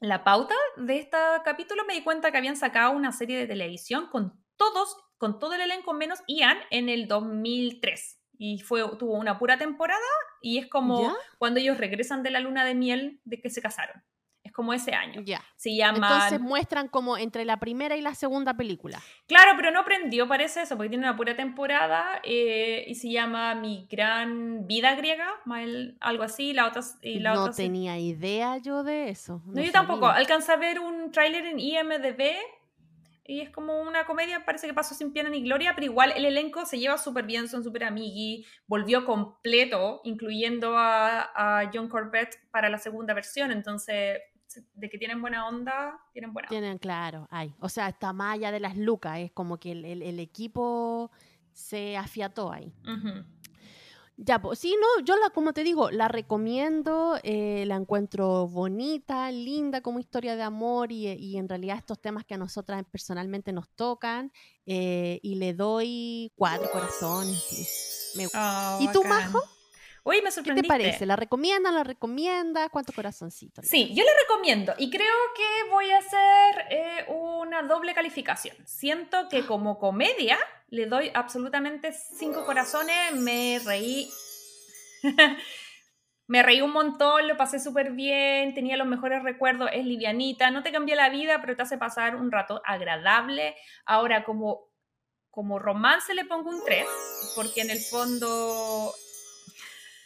la 0.00 0.24
pauta 0.24 0.56
de 0.76 0.98
este 0.98 1.16
capítulo, 1.44 1.84
me 1.84 1.94
di 1.94 2.02
cuenta 2.02 2.32
que 2.32 2.38
habían 2.38 2.56
sacado 2.56 2.90
una 2.90 3.12
serie 3.12 3.38
de 3.38 3.46
televisión 3.46 4.08
con 4.08 4.44
todos, 4.56 4.96
con 5.18 5.38
todo 5.38 5.54
el 5.54 5.60
elenco 5.60 5.92
menos 5.92 6.18
Ian 6.26 6.58
en 6.72 6.88
el 6.88 7.06
2003. 7.06 8.17
Y 8.38 8.60
fue, 8.60 8.82
tuvo 8.98 9.14
una 9.14 9.38
pura 9.38 9.58
temporada 9.58 10.00
y 10.40 10.58
es 10.58 10.68
como 10.68 11.02
¿Ya? 11.02 11.14
cuando 11.38 11.60
ellos 11.60 11.76
regresan 11.76 12.22
de 12.22 12.30
la 12.30 12.40
luna 12.40 12.64
de 12.64 12.74
miel 12.74 13.20
de 13.24 13.40
que 13.40 13.50
se 13.50 13.60
casaron. 13.60 14.02
Es 14.44 14.52
como 14.52 14.72
ese 14.72 14.94
año. 14.94 15.20
ya. 15.22 15.42
Se 15.56 15.74
llama... 15.76 15.96
Entonces 15.96 16.40
muestran 16.40 16.88
como 16.88 17.18
entre 17.18 17.44
la 17.44 17.58
primera 17.58 17.96
y 17.96 18.00
la 18.00 18.14
segunda 18.14 18.54
película. 18.54 19.02
Claro, 19.26 19.52
pero 19.56 19.70
no 19.70 19.84
prendió, 19.84 20.26
parece 20.26 20.62
eso, 20.62 20.76
porque 20.76 20.88
tiene 20.88 21.04
una 21.04 21.16
pura 21.16 21.36
temporada 21.36 22.20
eh, 22.22 22.84
y 22.86 22.94
se 22.94 23.10
llama 23.10 23.54
Mi 23.56 23.86
Gran 23.90 24.66
Vida 24.66 24.94
Griega, 24.94 25.28
algo 26.00 26.22
así. 26.22 26.54
La 26.54 26.66
otra, 26.66 26.82
y 27.02 27.18
la 27.18 27.34
no 27.34 27.42
otra 27.42 27.54
tenía 27.54 27.98
idea 27.98 28.56
yo 28.56 28.84
de 28.84 29.10
eso. 29.10 29.42
No, 29.44 29.60
yo 29.60 29.70
tampoco. 29.70 30.06
Alcancé 30.06 30.52
a 30.52 30.56
ver 30.56 30.78
un 30.78 31.10
tráiler 31.10 31.44
en 31.44 31.58
IMDB 31.58 32.36
y 33.28 33.40
es 33.42 33.50
como 33.50 33.80
una 33.82 34.06
comedia, 34.06 34.44
parece 34.44 34.66
que 34.66 34.72
pasó 34.74 34.94
sin 34.94 35.12
pena 35.12 35.28
ni 35.28 35.42
gloria, 35.42 35.72
pero 35.74 35.84
igual 35.84 36.12
el 36.16 36.24
elenco 36.24 36.64
se 36.64 36.78
lleva 36.78 36.96
súper 36.96 37.26
bien, 37.26 37.46
son 37.46 37.62
súper 37.62 37.84
amigui, 37.84 38.44
volvió 38.66 39.04
completo, 39.04 40.00
incluyendo 40.02 40.76
a, 40.78 41.30
a 41.60 41.70
John 41.72 41.88
Corbett 41.88 42.34
para 42.50 42.70
la 42.70 42.78
segunda 42.78 43.12
versión, 43.14 43.52
entonces 43.52 44.18
de 44.74 44.88
que 44.88 44.96
tienen 44.96 45.20
buena 45.20 45.46
onda, 45.46 46.00
tienen 46.12 46.32
buena 46.32 46.48
onda. 46.48 46.58
Tienen, 46.58 46.78
claro, 46.78 47.28
hay. 47.30 47.54
O 47.60 47.68
sea, 47.68 47.88
está 47.88 48.14
más 48.14 48.34
allá 48.36 48.50
de 48.50 48.60
las 48.60 48.78
lucas, 48.78 49.18
es 49.18 49.30
como 49.32 49.58
que 49.58 49.72
el, 49.72 49.84
el- 49.84 50.02
el 50.02 50.18
equipo 50.20 51.10
se 51.52 51.96
afiató 51.98 52.50
ahí. 52.50 52.72
Ya, 54.20 54.42
pues 54.42 54.58
sí, 54.58 54.74
no, 54.80 55.04
yo 55.04 55.16
la, 55.16 55.30
como 55.30 55.52
te 55.52 55.62
digo, 55.62 55.92
la 55.92 56.08
recomiendo, 56.08 57.20
eh, 57.22 57.62
la 57.68 57.76
encuentro 57.76 58.48
bonita, 58.48 59.30
linda 59.30 59.80
como 59.80 60.00
historia 60.00 60.34
de 60.34 60.42
amor 60.42 60.90
y, 60.90 61.06
y 61.06 61.36
en 61.36 61.48
realidad 61.48 61.76
estos 61.78 62.00
temas 62.00 62.24
que 62.24 62.34
a 62.34 62.36
nosotras 62.38 62.82
personalmente 62.90 63.52
nos 63.52 63.68
tocan 63.76 64.32
eh, 64.66 65.20
y 65.22 65.36
le 65.36 65.54
doy 65.54 66.32
cuatro 66.34 66.68
corazones. 66.72 67.40
sí. 67.48 68.18
Me- 68.18 68.26
Oh, 68.34 68.78
¿Y 68.80 68.88
tú. 68.88 69.04
Majo? 69.04 69.40
Uy, 70.08 70.22
me 70.22 70.22
¿Qué 70.22 70.26
te 70.28 70.32
sorprendiste. 70.32 70.68
parece? 70.68 71.04
¿La 71.04 71.16
recomiendas? 71.16 71.70
¿La 71.70 71.84
recomiendas? 71.84 72.70
¿Cuántos 72.70 72.94
corazoncitos? 72.94 73.62
le 73.62 73.68
Sí, 73.68 73.94
yo 73.94 74.02
le 74.04 74.10
recomiendo 74.22 74.72
y 74.78 74.88
creo 74.88 75.14
que 75.36 75.70
voy 75.70 75.90
a 75.90 75.98
hacer 75.98 76.64
eh, 76.70 77.04
una 77.08 77.62
doble 77.64 77.92
calificación. 77.92 78.56
Siento 78.64 79.28
que 79.28 79.44
como 79.46 79.78
comedia 79.78 80.38
le 80.70 80.86
doy 80.86 81.10
absolutamente 81.12 81.92
cinco 81.92 82.46
corazones, 82.46 83.12
me 83.16 83.60
reí. 83.62 84.10
me 86.26 86.42
reí 86.42 86.62
un 86.62 86.72
montón, 86.72 87.28
lo 87.28 87.36
pasé 87.36 87.60
súper 87.60 87.92
bien, 87.92 88.54
tenía 88.54 88.78
los 88.78 88.86
mejores 88.86 89.22
recuerdos, 89.22 89.68
es 89.74 89.84
livianita, 89.84 90.50
no 90.50 90.62
te 90.62 90.72
cambia 90.72 90.96
la 90.96 91.10
vida, 91.10 91.42
pero 91.42 91.54
te 91.54 91.64
hace 91.64 91.76
pasar 91.76 92.16
un 92.16 92.32
rato 92.32 92.62
agradable. 92.64 93.56
Ahora, 93.84 94.24
como, 94.24 94.70
como 95.30 95.58
romance 95.58 96.14
le 96.14 96.24
pongo 96.24 96.48
un 96.48 96.64
3, 96.64 96.86
porque 97.36 97.60
en 97.60 97.68
el 97.68 97.80
fondo 97.80 98.94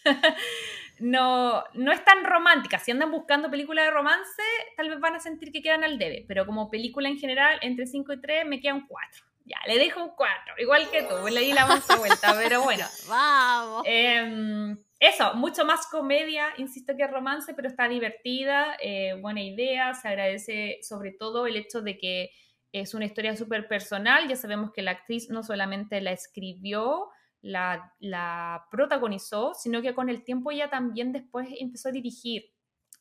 no, 1.00 1.64
no 1.74 1.92
es 1.92 2.04
tan 2.04 2.24
romántica. 2.24 2.78
Si 2.78 2.90
andan 2.90 3.10
buscando 3.10 3.50
películas 3.50 3.86
de 3.86 3.90
romance, 3.90 4.42
tal 4.76 4.90
vez 4.90 5.00
van 5.00 5.16
a 5.16 5.20
sentir 5.20 5.52
que 5.52 5.62
quedan 5.62 5.84
al 5.84 5.98
debe, 5.98 6.24
pero 6.28 6.46
como 6.46 6.70
película 6.70 7.08
en 7.08 7.18
general, 7.18 7.58
entre 7.62 7.86
5 7.86 8.12
y 8.12 8.20
3 8.20 8.46
me 8.46 8.60
queda 8.60 8.74
un 8.74 8.86
4. 8.86 9.24
Ya, 9.44 9.58
le 9.66 9.78
dejo 9.78 10.02
un 10.02 10.10
4, 10.10 10.54
igual 10.58 10.88
que 10.90 11.02
tú, 11.02 11.28
le 11.28 11.40
di 11.40 11.52
la 11.52 11.66
mansa 11.66 11.96
vuelta, 11.96 12.32
pero 12.40 12.62
bueno. 12.62 12.86
Vamos. 13.08 13.82
Em, 13.86 14.78
eso, 15.00 15.34
mucho 15.34 15.64
más 15.64 15.88
comedia, 15.88 16.46
insisto 16.58 16.96
que 16.96 17.08
romance, 17.08 17.52
pero 17.54 17.66
está 17.66 17.88
divertida, 17.88 18.76
eh, 18.80 19.14
buena 19.20 19.42
idea, 19.42 19.94
se 19.94 20.06
agradece 20.06 20.78
sobre 20.82 21.10
todo 21.10 21.48
el 21.48 21.56
hecho 21.56 21.82
de 21.82 21.98
que 21.98 22.30
es 22.70 22.94
una 22.94 23.04
historia 23.04 23.36
súper 23.36 23.66
personal, 23.66 24.28
ya 24.28 24.36
sabemos 24.36 24.72
que 24.72 24.82
la 24.82 24.92
actriz 24.92 25.28
no 25.28 25.42
solamente 25.42 26.00
la 26.00 26.12
escribió, 26.12 27.10
la, 27.42 28.66
protagonizó, 28.70 29.52
sino 29.54 29.82
que 29.82 29.94
con 29.94 30.08
el 30.08 30.24
tiempo 30.24 30.50
ella 30.50 30.70
también 30.70 31.12
después 31.12 31.48
empezó 31.58 31.88
a 31.88 31.92
dirigir. 31.92 32.44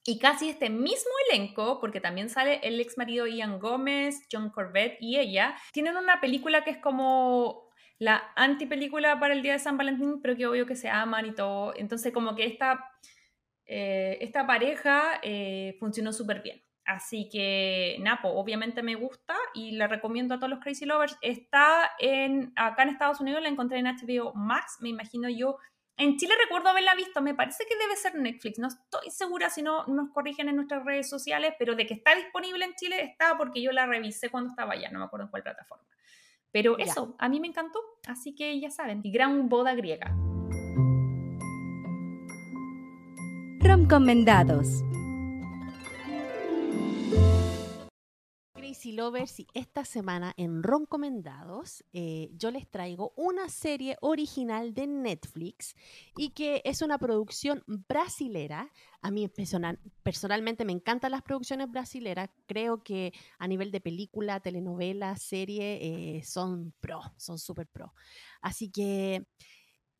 Y 0.03 0.17
casi 0.17 0.49
este 0.49 0.69
mismo 0.71 1.11
elenco, 1.29 1.79
porque 1.79 2.01
también 2.01 2.29
sale 2.29 2.59
el 2.63 2.79
ex 2.79 2.97
marido 2.97 3.27
Ian 3.27 3.59
Gómez, 3.59 4.27
John 4.31 4.49
Corbett 4.49 4.97
y 4.99 5.19
ella, 5.19 5.55
tienen 5.73 5.95
una 5.95 6.19
película 6.19 6.63
que 6.63 6.71
es 6.71 6.77
como 6.77 7.69
la 7.99 8.31
antipelícula 8.35 9.19
para 9.19 9.35
el 9.35 9.43
Día 9.43 9.53
de 9.53 9.59
San 9.59 9.77
Valentín, 9.77 10.19
pero 10.21 10.35
que 10.35 10.47
obvio 10.47 10.65
que 10.65 10.75
se 10.75 10.89
aman 10.89 11.27
y 11.27 11.35
todo. 11.35 11.73
Entonces 11.75 12.11
como 12.11 12.35
que 12.35 12.47
esta, 12.47 12.83
eh, 13.65 14.17
esta 14.21 14.47
pareja 14.47 15.19
eh, 15.21 15.77
funcionó 15.79 16.11
súper 16.11 16.41
bien. 16.41 16.63
Así 16.91 17.29
que 17.29 17.95
Napo, 18.01 18.27
obviamente 18.27 18.83
me 18.83 18.95
gusta 18.95 19.33
y 19.53 19.71
la 19.71 19.87
recomiendo 19.87 20.35
a 20.35 20.39
todos 20.39 20.49
los 20.49 20.59
Crazy 20.59 20.85
Lovers. 20.85 21.17
Está 21.21 21.89
en, 21.99 22.51
acá 22.57 22.83
en 22.83 22.89
Estados 22.89 23.21
Unidos, 23.21 23.41
la 23.41 23.47
encontré 23.47 23.79
en 23.79 23.85
HBO 23.85 24.33
Max, 24.33 24.77
me 24.81 24.89
imagino 24.89 25.29
yo. 25.29 25.57
En 25.95 26.17
Chile 26.17 26.33
recuerdo 26.43 26.67
haberla 26.67 26.93
visto, 26.95 27.21
me 27.21 27.33
parece 27.33 27.65
que 27.65 27.77
debe 27.77 27.95
ser 27.95 28.15
Netflix, 28.15 28.59
no 28.59 28.67
estoy 28.67 29.09
segura 29.09 29.49
si 29.49 29.61
no 29.61 29.85
nos 29.87 30.09
corrigen 30.09 30.49
en 30.49 30.57
nuestras 30.57 30.83
redes 30.83 31.07
sociales, 31.09 31.53
pero 31.57 31.75
de 31.75 31.85
que 31.85 31.93
está 31.93 32.13
disponible 32.13 32.65
en 32.65 32.73
Chile 32.73 33.01
está 33.03 33.37
porque 33.37 33.61
yo 33.61 33.71
la 33.71 33.85
revisé 33.85 34.29
cuando 34.29 34.49
estaba 34.49 34.73
allá, 34.73 34.89
no 34.91 34.99
me 34.99 35.05
acuerdo 35.05 35.27
en 35.27 35.31
cuál 35.31 35.43
plataforma. 35.43 35.85
Pero 36.51 36.77
Ya. 36.77 36.83
eso, 36.83 37.15
a 37.19 37.29
mí 37.29 37.39
me 37.39 37.47
encantó, 37.47 37.79
así 38.05 38.35
que 38.35 38.59
ya 38.59 38.69
saben, 38.69 38.99
y 39.03 39.11
gran 39.13 39.47
boda 39.47 39.73
griega. 39.75 40.13
Romcomendados. 43.61 44.83
Crazy 48.53 48.91
Lovers 48.91 49.39
y 49.39 49.47
esta 49.53 49.85
semana 49.85 50.33
en 50.37 50.61
Roncomendados 50.61 51.83
eh, 51.93 52.29
yo 52.33 52.51
les 52.51 52.69
traigo 52.69 53.11
una 53.15 53.49
serie 53.49 53.97
original 54.01 54.73
de 54.73 54.87
Netflix 54.87 55.75
y 56.15 56.29
que 56.29 56.61
es 56.63 56.81
una 56.81 56.97
producción 56.97 57.63
brasilera. 57.65 58.71
A 59.01 59.09
mí 59.09 59.27
personal- 59.29 59.79
personalmente 60.03 60.63
me 60.63 60.73
encantan 60.73 61.11
las 61.11 61.23
producciones 61.23 61.71
brasileras. 61.71 62.29
Creo 62.45 62.83
que 62.83 63.13
a 63.39 63.47
nivel 63.47 63.71
de 63.71 63.81
película, 63.81 64.39
telenovela, 64.41 65.15
serie 65.15 66.17
eh, 66.17 66.23
son 66.23 66.73
pro, 66.79 67.01
son 67.17 67.39
súper 67.39 67.67
pro. 67.67 67.93
Así 68.41 68.69
que 68.69 69.25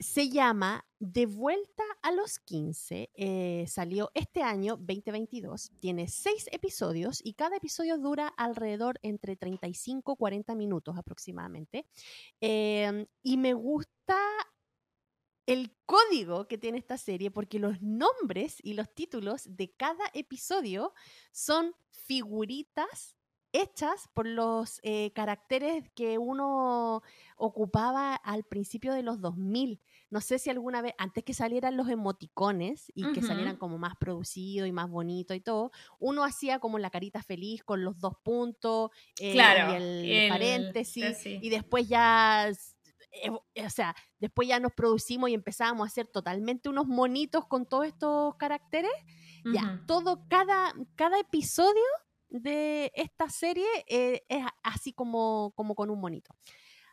se 0.01 0.29
llama 0.29 0.85
De 0.99 1.25
vuelta 1.25 1.83
a 2.01 2.11
los 2.11 2.39
15. 2.39 3.11
eh, 3.13 3.65
salió 3.67 4.11
este 4.13 4.41
año 4.41 4.77
2022. 4.77 5.71
Tiene 5.79 6.07
seis 6.07 6.47
episodios 6.51 7.21
y 7.23 7.33
cada 7.33 7.57
episodio 7.57 7.97
dura 7.97 8.27
alrededor 8.27 8.99
entre 9.03 9.35
35 9.35 10.13
y 10.13 10.15
40 10.17 10.55
minutos 10.55 10.97
aproximadamente. 10.97 11.85
Em, 12.39 13.05
y 13.21 13.37
me 13.37 13.53
gusta 13.53 14.17
el 15.45 15.75
código 15.85 16.47
que 16.47 16.57
tiene 16.57 16.77
esta 16.77 16.97
serie 16.97 17.31
porque 17.31 17.59
los 17.59 17.81
nombres 17.81 18.57
y 18.63 18.73
los 18.73 18.93
títulos 18.93 19.43
de 19.45 19.71
cada 19.71 20.05
episodio 20.13 20.93
son 21.31 21.75
figuritas 21.89 23.15
hechas 23.53 24.09
por 24.13 24.27
los 24.27 24.79
eh, 24.83 25.11
caracteres 25.13 25.89
que 25.93 26.17
uno 26.17 27.03
ocupaba 27.35 28.15
al 28.15 28.43
principio 28.43 28.93
de 28.93 29.03
los 29.03 29.19
2000. 29.21 29.81
No 30.11 30.21
sé 30.21 30.37
si 30.37 30.49
alguna 30.51 30.81
vez, 30.83 30.93
antes 30.99 31.23
que 31.23 31.33
salieran 31.33 31.77
los 31.77 31.89
emoticones 31.89 32.91
y 32.93 33.11
que 33.13 33.21
salieran 33.23 33.57
como 33.57 33.79
más 33.79 33.95
producido 33.99 34.67
y 34.67 34.71
más 34.71 34.89
bonito 34.89 35.33
y 35.33 35.41
todo, 35.41 35.71
uno 35.99 36.23
hacía 36.23 36.59
como 36.59 36.77
la 36.79 36.89
carita 36.91 37.23
feliz 37.23 37.63
con 37.63 37.83
los 37.83 37.97
dos 37.99 38.13
puntos 38.23 38.91
eh, 39.17 39.31
Claro, 39.31 39.69
y 39.69 39.73
el, 39.73 39.83
el- 40.11 40.29
paréntesis 40.29 41.25
y 41.25 41.49
después 41.49 41.87
ya, 41.87 42.47
s- 42.49 42.75
evo- 43.25 43.45
o 43.65 43.69
sea, 43.69 43.95
después 44.19 44.47
ya 44.47 44.59
nos 44.59 44.73
producimos 44.73 45.29
y 45.29 45.33
empezábamos 45.33 45.85
a 45.85 45.87
hacer 45.87 46.07
totalmente 46.07 46.69
unos 46.69 46.87
monitos 46.87 47.47
con 47.47 47.65
todos 47.65 47.85
estos 47.87 48.35
caracteres. 48.35 48.91
Ya, 49.43 49.61
Ujú. 49.63 49.85
todo, 49.87 50.25
cada, 50.29 50.73
cada 50.95 51.19
episodio 51.19 51.81
de 52.29 52.91
esta 52.95 53.29
serie 53.29 53.65
eh, 53.87 54.21
es 54.29 54.45
así 54.63 54.93
como, 54.93 55.51
como 55.55 55.75
con 55.75 55.89
un 55.89 55.99
monito. 55.99 56.35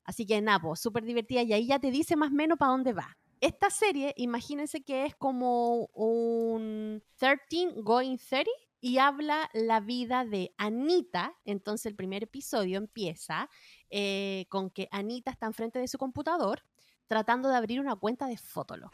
Así 0.08 0.24
que 0.24 0.40
Napo, 0.40 0.74
súper 0.74 1.04
divertida 1.04 1.42
y 1.42 1.52
ahí 1.52 1.66
ya 1.66 1.78
te 1.78 1.90
dice 1.90 2.16
más 2.16 2.30
o 2.30 2.34
menos 2.34 2.56
para 2.56 2.70
dónde 2.70 2.94
va. 2.94 3.18
Esta 3.42 3.68
serie, 3.68 4.14
imagínense 4.16 4.82
que 4.82 5.04
es 5.04 5.14
como 5.14 5.84
un 5.92 7.02
13 7.18 7.82
going 7.82 8.16
30 8.16 8.50
y 8.80 8.96
habla 8.96 9.50
la 9.52 9.80
vida 9.80 10.24
de 10.24 10.54
Anita. 10.56 11.34
Entonces 11.44 11.84
el 11.84 11.94
primer 11.94 12.22
episodio 12.22 12.78
empieza 12.78 13.50
eh, 13.90 14.46
con 14.48 14.70
que 14.70 14.88
Anita 14.92 15.30
está 15.30 15.44
enfrente 15.44 15.78
de 15.78 15.88
su 15.88 15.98
computador 15.98 16.62
tratando 17.06 17.50
de 17.50 17.56
abrir 17.56 17.78
una 17.78 17.94
cuenta 17.94 18.28
de 18.28 18.38
Fotolog. 18.38 18.90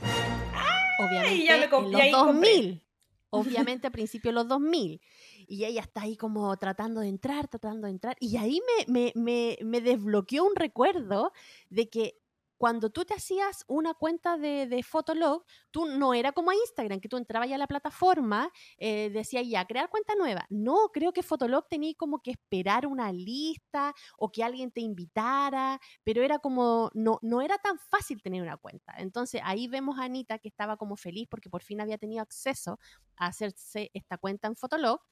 Obviamente 0.98 1.44
ya 1.44 1.54
en 1.54 1.70
los 1.70 2.00
ahí 2.00 2.10
compré. 2.10 2.10
2000. 2.10 2.86
Obviamente 3.30 3.86
a 3.86 3.90
principios 3.92 4.32
de 4.32 4.34
los 4.34 4.48
2000. 4.48 5.00
Y 5.48 5.64
ella 5.64 5.80
está 5.80 6.02
ahí 6.02 6.16
como 6.16 6.56
tratando 6.56 7.00
de 7.00 7.08
entrar, 7.08 7.48
tratando 7.48 7.86
de 7.86 7.92
entrar. 7.92 8.16
Y 8.20 8.36
ahí 8.36 8.60
me, 8.86 8.92
me, 8.92 9.12
me, 9.14 9.58
me 9.64 9.80
desbloqueó 9.80 10.44
un 10.44 10.56
recuerdo 10.56 11.32
de 11.70 11.88
que 11.88 12.23
cuando 12.64 12.88
tú 12.88 13.04
te 13.04 13.12
hacías 13.12 13.62
una 13.68 13.92
cuenta 13.92 14.38
de, 14.38 14.66
de 14.66 14.82
Fotolog, 14.82 15.44
tú 15.70 15.84
no 15.84 16.14
era 16.14 16.32
como 16.32 16.50
a 16.50 16.54
Instagram, 16.54 16.98
que 16.98 17.10
tú 17.10 17.18
entrabas 17.18 17.50
ya 17.50 17.56
a 17.56 17.58
la 17.58 17.66
plataforma, 17.66 18.50
eh, 18.78 19.10
decía 19.10 19.42
ya, 19.42 19.66
crear 19.66 19.90
cuenta 19.90 20.14
nueva. 20.14 20.46
No, 20.48 20.88
creo 20.90 21.12
que 21.12 21.22
Fotolog 21.22 21.68
tenía 21.68 21.92
como 21.94 22.22
que 22.22 22.30
esperar 22.30 22.86
una 22.86 23.12
lista 23.12 23.92
o 24.16 24.32
que 24.32 24.42
alguien 24.42 24.70
te 24.72 24.80
invitara, 24.80 25.78
pero 26.04 26.22
era 26.22 26.38
como, 26.38 26.90
no, 26.94 27.18
no 27.20 27.42
era 27.42 27.58
tan 27.58 27.78
fácil 27.78 28.22
tener 28.22 28.40
una 28.40 28.56
cuenta. 28.56 28.94
Entonces 28.96 29.42
ahí 29.44 29.68
vemos 29.68 29.98
a 29.98 30.04
Anita 30.04 30.38
que 30.38 30.48
estaba 30.48 30.78
como 30.78 30.96
feliz 30.96 31.28
porque 31.28 31.50
por 31.50 31.62
fin 31.62 31.82
había 31.82 31.98
tenido 31.98 32.22
acceso 32.22 32.78
a 33.18 33.26
hacerse 33.26 33.90
esta 33.92 34.16
cuenta 34.16 34.48
en 34.48 34.56
Fotolog. 34.56 35.02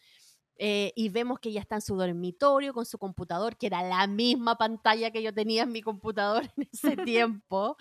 Eh, 0.56 0.92
y 0.94 1.08
vemos 1.08 1.40
que 1.40 1.48
ella 1.48 1.60
está 1.60 1.76
en 1.76 1.80
su 1.80 1.96
dormitorio 1.96 2.72
con 2.72 2.86
su 2.86 2.98
computador, 2.98 3.56
que 3.56 3.66
era 3.66 3.82
la 3.82 4.06
misma 4.06 4.56
pantalla 4.56 5.10
que 5.10 5.22
yo 5.22 5.32
tenía 5.32 5.62
en 5.62 5.72
mi 5.72 5.82
computador 5.82 6.44
en 6.56 6.68
ese 6.72 6.96
tiempo, 7.04 7.76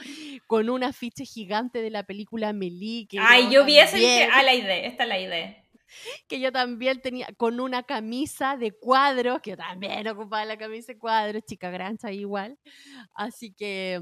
con 0.48 0.70
un 0.70 0.84
afiche 0.84 1.26
gigante 1.26 1.82
de 1.82 1.90
la 1.90 2.04
película 2.04 2.50
Amélie. 2.50 3.08
que 3.08 3.20
Ay, 3.20 3.50
yo 3.52 3.66
vi 3.66 3.80
eso 3.80 3.98
y 3.98 4.02
dije, 4.02 4.30
ah, 4.32 4.44
la 4.44 4.54
idea, 4.54 4.88
esta 4.88 5.04
es 5.04 5.10
la 5.10 5.20
idea. 5.20 5.62
que 6.28 6.40
yo 6.40 6.52
también 6.52 7.02
tenía 7.02 7.28
con 7.38 7.60
una 7.60 7.84
camisa 7.84 8.58
de 8.58 8.72
cuadros, 8.72 9.42
que 9.42 9.52
yo 9.52 9.58
también 9.58 10.08
ocupaba 10.08 10.46
la 10.46 10.58
camisa 10.58 10.94
de 10.94 11.00
cuadros, 11.00 11.44
chica 11.46 11.70
grancha 11.70 12.12
igual. 12.12 12.58
Así 13.14 13.54
que, 13.54 14.02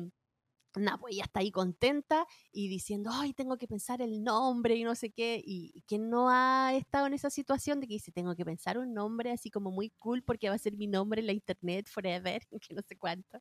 nada, 0.75 0.97
pues 0.97 1.13
ella 1.13 1.23
está 1.23 1.39
ahí 1.39 1.51
contenta 1.51 2.25
y 2.51 2.67
diciendo, 2.67 3.09
ay, 3.13 3.33
tengo 3.33 3.57
que 3.57 3.67
pensar 3.67 4.01
el 4.01 4.23
nombre 4.23 4.75
y 4.75 4.83
no 4.83 4.95
sé 4.95 5.11
qué, 5.11 5.41
y 5.43 5.83
que 5.87 5.97
no 5.97 6.29
ha 6.29 6.73
estado 6.75 7.07
en 7.07 7.13
esa 7.13 7.29
situación 7.29 7.79
de 7.79 7.87
que 7.87 7.93
dice, 7.95 8.11
tengo 8.11 8.35
que 8.35 8.45
pensar 8.45 8.77
un 8.77 8.93
nombre 8.93 9.31
así 9.31 9.49
como 9.49 9.71
muy 9.71 9.89
cool 9.91 10.23
porque 10.23 10.49
va 10.49 10.55
a 10.55 10.59
ser 10.59 10.77
mi 10.77 10.87
nombre 10.87 11.21
en 11.21 11.27
la 11.27 11.33
internet 11.33 11.87
forever, 11.89 12.47
que 12.61 12.73
no 12.73 12.81
sé 12.87 12.97
cuánto. 12.97 13.39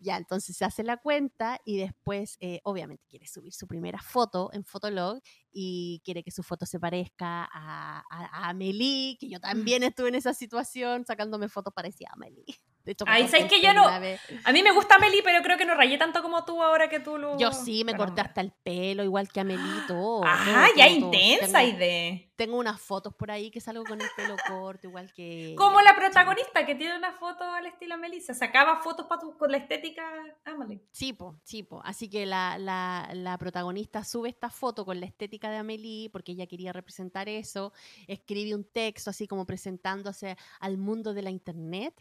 Ya, 0.00 0.16
entonces 0.16 0.56
se 0.56 0.64
hace 0.64 0.82
la 0.82 0.96
cuenta 0.96 1.60
y 1.64 1.78
después, 1.78 2.36
eh, 2.40 2.60
obviamente, 2.64 3.04
quiere 3.08 3.26
subir 3.26 3.52
su 3.52 3.66
primera 3.66 4.00
foto 4.00 4.50
en 4.52 4.64
Fotolog 4.64 5.20
y 5.52 6.00
quiere 6.04 6.22
que 6.22 6.30
su 6.30 6.42
foto 6.42 6.64
se 6.66 6.80
parezca 6.80 7.44
a, 7.44 7.98
a, 8.10 8.44
a 8.46 8.48
Amelie, 8.50 9.16
que 9.18 9.28
yo 9.28 9.40
también 9.40 9.82
estuve 9.82 10.08
en 10.08 10.14
esa 10.14 10.32
situación 10.34 11.04
sacándome 11.04 11.48
fotos 11.48 11.74
parecidas 11.74 12.12
a 12.12 12.14
Amelie. 12.14 12.44
De 12.84 12.96
Ay, 13.06 13.28
¿sabes 13.28 13.46
que 13.46 13.60
yo 13.60 13.74
no- 13.74 14.00
vez. 14.00 14.20
A 14.44 14.52
mí 14.52 14.62
me 14.62 14.72
gusta 14.72 14.98
Meli, 14.98 15.20
pero 15.22 15.42
creo 15.42 15.58
que 15.58 15.66
no 15.66 15.74
rayé 15.74 15.98
tanto 15.98 16.22
como 16.22 16.44
tú 16.44 16.62
ahora 16.62 16.88
que 16.88 16.98
tú 16.98 17.18
lo. 17.18 17.38
Yo 17.38 17.52
sí, 17.52 17.84
me 17.84 17.94
corté 17.94 18.22
hasta 18.22 18.40
el 18.40 18.52
pelo, 18.52 19.04
igual 19.04 19.28
que 19.28 19.44
todo. 19.86 20.22
Ah, 20.24 20.42
todo, 20.44 20.76
ya 20.76 20.86
todo, 20.88 21.00
todo. 21.00 21.12
intensa 21.12 21.58
Tengo, 21.58 21.76
idea. 21.76 22.20
tengo 22.36 22.58
unas 22.58 22.80
fotos 22.80 23.14
por 23.14 23.30
ahí 23.30 23.50
que 23.50 23.60
salgo 23.60 23.84
con 23.84 24.00
el 24.00 24.08
pelo 24.16 24.36
corto, 24.48 24.86
igual 24.86 25.12
que... 25.12 25.54
Como 25.58 25.80
la 25.82 25.94
protagonista 25.94 26.64
que 26.64 26.74
tiene 26.74 26.96
una 26.96 27.12
foto 27.12 27.44
al 27.44 27.66
estilo 27.66 27.98
Melissa. 27.98 28.32
Sacaba 28.34 28.80
fotos 28.82 29.06
pa 29.06 29.18
tu- 29.18 29.36
con 29.36 29.50
la 29.50 29.58
estética 29.58 30.02
Amelie. 30.44 30.80
Sí, 30.90 31.12
po, 31.12 31.36
sí, 31.44 31.62
po. 31.62 31.82
Así 31.84 32.08
que 32.08 32.24
la, 32.26 32.56
la, 32.58 33.10
la 33.12 33.36
protagonista 33.38 34.04
sube 34.04 34.30
esta 34.30 34.48
foto 34.50 34.84
con 34.86 35.00
la 35.00 35.06
estética 35.06 35.50
de 35.50 35.58
Amelie 35.58 36.08
porque 36.10 36.32
ella 36.32 36.46
quería 36.46 36.72
representar 36.72 37.28
eso. 37.28 37.72
Escribe 38.06 38.54
un 38.54 38.64
texto 38.64 39.10
así 39.10 39.26
como 39.28 39.44
presentándose 39.46 40.36
al 40.60 40.78
mundo 40.78 41.12
de 41.14 41.22
la 41.22 41.30
internet. 41.30 41.94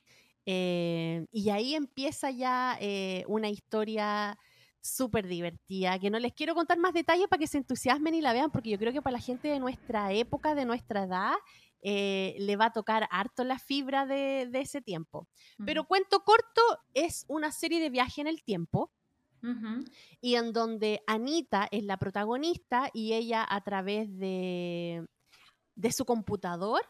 Eh, 0.52 1.28
y 1.32 1.52
ahí 1.52 1.76
empieza 1.76 2.32
ya 2.32 2.76
eh, 2.82 3.24
una 3.28 3.50
historia 3.50 4.36
súper 4.82 5.28
divertida, 5.28 6.00
que 6.00 6.10
no 6.10 6.18
les 6.18 6.34
quiero 6.34 6.56
contar 6.56 6.80
más 6.80 6.92
detalles 6.92 7.28
para 7.28 7.40
que 7.40 7.46
se 7.46 7.60
entusiasmen 7.60 8.16
y 8.16 8.22
la 8.22 8.34
vean, 8.34 8.50
porque 8.50 8.72
yo 8.72 8.80
creo 8.80 8.92
que 8.92 9.04
para 9.04 9.18
la 9.18 9.22
gente 9.22 9.48
de 9.48 9.60
nuestra 9.60 10.12
época, 10.12 10.56
de 10.56 10.66
nuestra 10.66 11.04
edad, 11.04 11.34
eh, 11.84 12.36
le 12.40 12.56
va 12.56 12.66
a 12.66 12.74
tocar 12.74 13.08
harto 13.12 13.44
la 13.44 13.60
fibra 13.60 14.08
de, 14.08 14.48
de 14.50 14.62
ese 14.62 14.82
tiempo. 14.82 15.28
Pero 15.64 15.84
cuento 15.84 16.24
corto 16.24 16.62
es 16.96 17.26
una 17.28 17.52
serie 17.52 17.80
de 17.80 17.92
viaje 17.92 18.20
en 18.20 18.28
el 18.28 18.42
tiempo 18.42 18.92
y 20.20 20.34
en 20.34 20.52
donde 20.52 21.04
Anita 21.06 21.68
es 21.70 21.84
la 21.84 21.98
protagonista 21.98 22.90
y 22.92 23.14
ella 23.14 23.46
a 23.48 23.64
través 23.64 24.18
de, 24.18 25.06
de 25.76 25.92
su 25.92 26.06
computador 26.06 26.82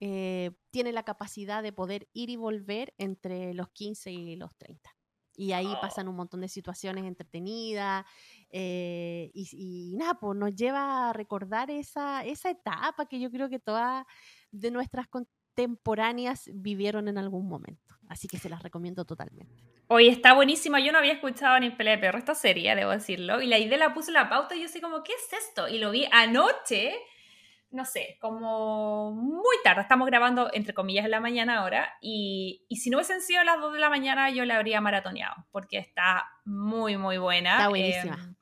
eh, 0.00 0.52
tiene 0.70 0.92
la 0.92 1.02
capacidad 1.02 1.62
de 1.62 1.72
poder 1.72 2.08
ir 2.12 2.30
y 2.30 2.36
volver 2.36 2.94
entre 2.98 3.54
los 3.54 3.68
15 3.70 4.12
y 4.12 4.36
los 4.36 4.54
30. 4.56 4.90
Y 5.38 5.52
ahí 5.52 5.68
pasan 5.82 6.08
un 6.08 6.16
montón 6.16 6.40
de 6.40 6.48
situaciones 6.48 7.04
entretenidas 7.04 8.06
eh, 8.50 9.30
y, 9.34 9.48
y 9.52 9.96
nada, 9.96 10.14
pues 10.14 10.36
nos 10.38 10.54
lleva 10.54 11.10
a 11.10 11.12
recordar 11.12 11.70
esa, 11.70 12.24
esa 12.24 12.48
etapa 12.48 13.06
que 13.06 13.20
yo 13.20 13.30
creo 13.30 13.50
que 13.50 13.58
todas 13.58 14.06
de 14.50 14.70
nuestras 14.70 15.06
contemporáneas 15.08 16.50
vivieron 16.54 17.08
en 17.08 17.18
algún 17.18 17.48
momento. 17.48 17.96
Así 18.08 18.28
que 18.28 18.38
se 18.38 18.48
las 18.48 18.62
recomiendo 18.62 19.04
totalmente. 19.04 19.54
Oye, 19.88 20.08
está 20.08 20.34
buenísima. 20.34 20.80
Yo 20.80 20.92
no 20.92 20.98
había 20.98 21.12
escuchado 21.12 21.58
ni 21.60 21.70
pelea 21.70 21.96
de 21.96 22.00
perro 22.00 22.18
esta 22.18 22.34
serie, 22.34 22.74
debo 22.74 22.90
decirlo. 22.90 23.40
Y 23.40 23.46
la 23.46 23.58
idea 23.58 23.78
la 23.78 23.94
puse 23.94 24.10
en 24.10 24.14
la 24.14 24.28
pauta 24.28 24.54
y 24.54 24.60
yo 24.60 24.66
así 24.66 24.80
como, 24.80 25.02
¿qué 25.02 25.12
es 25.12 25.32
esto? 25.32 25.68
Y 25.68 25.78
lo 25.78 25.90
vi 25.90 26.06
anoche, 26.12 26.94
no 27.70 27.84
sé, 27.84 28.16
como 28.20 29.12
muy 29.12 29.56
tarde. 29.64 29.82
Estamos 29.82 30.06
grabando, 30.06 30.50
entre 30.52 30.74
comillas, 30.74 31.04
en 31.04 31.10
la 31.10 31.20
mañana 31.20 31.58
ahora. 31.58 31.96
Y, 32.00 32.64
y 32.68 32.76
si 32.76 32.90
no 32.90 32.98
hubiesen 32.98 33.20
sido 33.20 33.42
las 33.44 33.60
2 33.60 33.74
de 33.74 33.80
la 33.80 33.90
mañana, 33.90 34.30
yo 34.30 34.44
la 34.44 34.56
habría 34.56 34.80
maratoneado, 34.80 35.34
porque 35.50 35.78
está 35.78 36.28
muy, 36.44 36.96
muy 36.96 37.18
buena. 37.18 37.56
Está 37.56 37.68
buenísima. 37.68 38.14
Eh, 38.14 38.36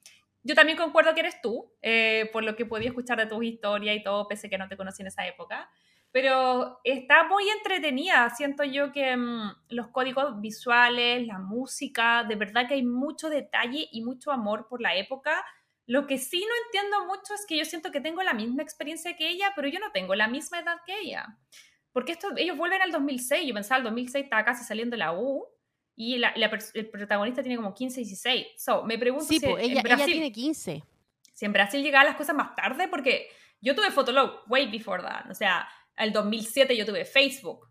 yo 0.45 0.55
también 0.55 0.77
concuerdo 0.77 1.15
que 1.15 1.21
eres 1.21 1.41
tú, 1.41 1.73
eh, 1.81 2.29
por 2.33 2.45
lo 2.45 2.55
que 2.55 2.67
podía 2.67 2.89
escuchar 2.89 3.19
de 3.19 3.27
tus 3.27 3.43
historias 3.43 3.97
y 3.97 4.03
todo, 4.03 4.29
pese 4.29 4.47
a 4.47 4.51
que 4.51 4.59
no 4.59 4.69
te 4.69 4.77
conocí 4.77 5.03
en 5.03 5.09
esa 5.09 5.27
época. 5.27 5.71
Pero 6.13 6.81
está 6.85 7.25
muy 7.25 7.49
entretenida. 7.49 8.31
Siento 8.31 8.63
yo 8.63 8.93
que 8.93 9.17
mm, 9.17 9.57
los 9.71 9.89
códigos 9.89 10.41
visuales, 10.41 11.27
la 11.27 11.39
música, 11.39 12.25
de 12.25 12.37
verdad 12.37 12.69
que 12.69 12.75
hay 12.75 12.85
mucho 12.85 13.31
detalle 13.31 13.89
y 13.91 14.05
mucho 14.05 14.31
amor 14.31 14.69
por 14.69 14.83
la 14.83 14.95
época. 14.95 15.45
Lo 15.87 16.07
que 16.07 16.19
sí 16.19 16.41
no 16.41 16.55
entiendo 16.67 17.05
mucho 17.07 17.35
es 17.35 17.45
que 17.47 17.57
yo 17.59 17.65
siento 17.65 17.91
que 17.93 18.01
tengo 18.01 18.23
la 18.23 18.33
misma 18.33 18.63
experiencia 18.63 19.17
que 19.17 19.29
ella, 19.29 19.53
pero 19.55 19.69
yo 19.69 19.79
no 19.81 19.93
tengo 19.93 20.15
la 20.15 20.29
misma 20.29 20.61
edad 20.61 20.77
que 20.87 20.99
ella. 21.01 21.39
Porque 21.93 22.13
esto, 22.13 22.29
ellos 22.37 22.57
vuelven 22.57 22.81
al 22.83 22.91
2006. 22.91 23.47
Yo 23.47 23.55
pensaba, 23.55 23.79
el 23.79 23.85
2006 23.85 24.25
estaba 24.25 24.45
casi 24.45 24.65
saliendo 24.65 24.97
la 24.97 25.13
U. 25.13 25.47
Y 25.97 26.19
la- 26.19 26.35
el 26.75 26.91
protagonista 26.91 27.43
tiene 27.43 27.57
como 27.57 27.73
15, 27.75 28.01
16. 28.01 28.47
So, 28.57 28.83
me 28.83 28.99
pregunto 28.99 29.27
Sí, 29.27 29.39
si 29.39 29.47
pues 29.47 29.63
en 29.65 29.71
ella, 29.71 29.81
ella 29.81 29.83
Brasil- 29.83 30.13
tiene 30.13 30.33
15. 30.33 30.83
si 31.33 31.45
en 31.45 31.53
Brasil 31.53 31.83
llegaban 31.83 32.07
las 32.07 32.17
cosas 32.17 32.35
más 32.35 32.55
tarde, 32.57 32.89
porque 32.89 33.29
yo 33.61 33.75
tuve 33.77 33.91
Fotolog 33.93 34.43
way 34.49 34.69
before 34.71 35.03
that. 35.03 35.31
O 35.31 35.35
sea, 35.35 35.69
el 35.97 36.13
2007 36.13 36.77
yo 36.77 36.85
tuve 36.85 37.05
Facebook. 37.05 37.69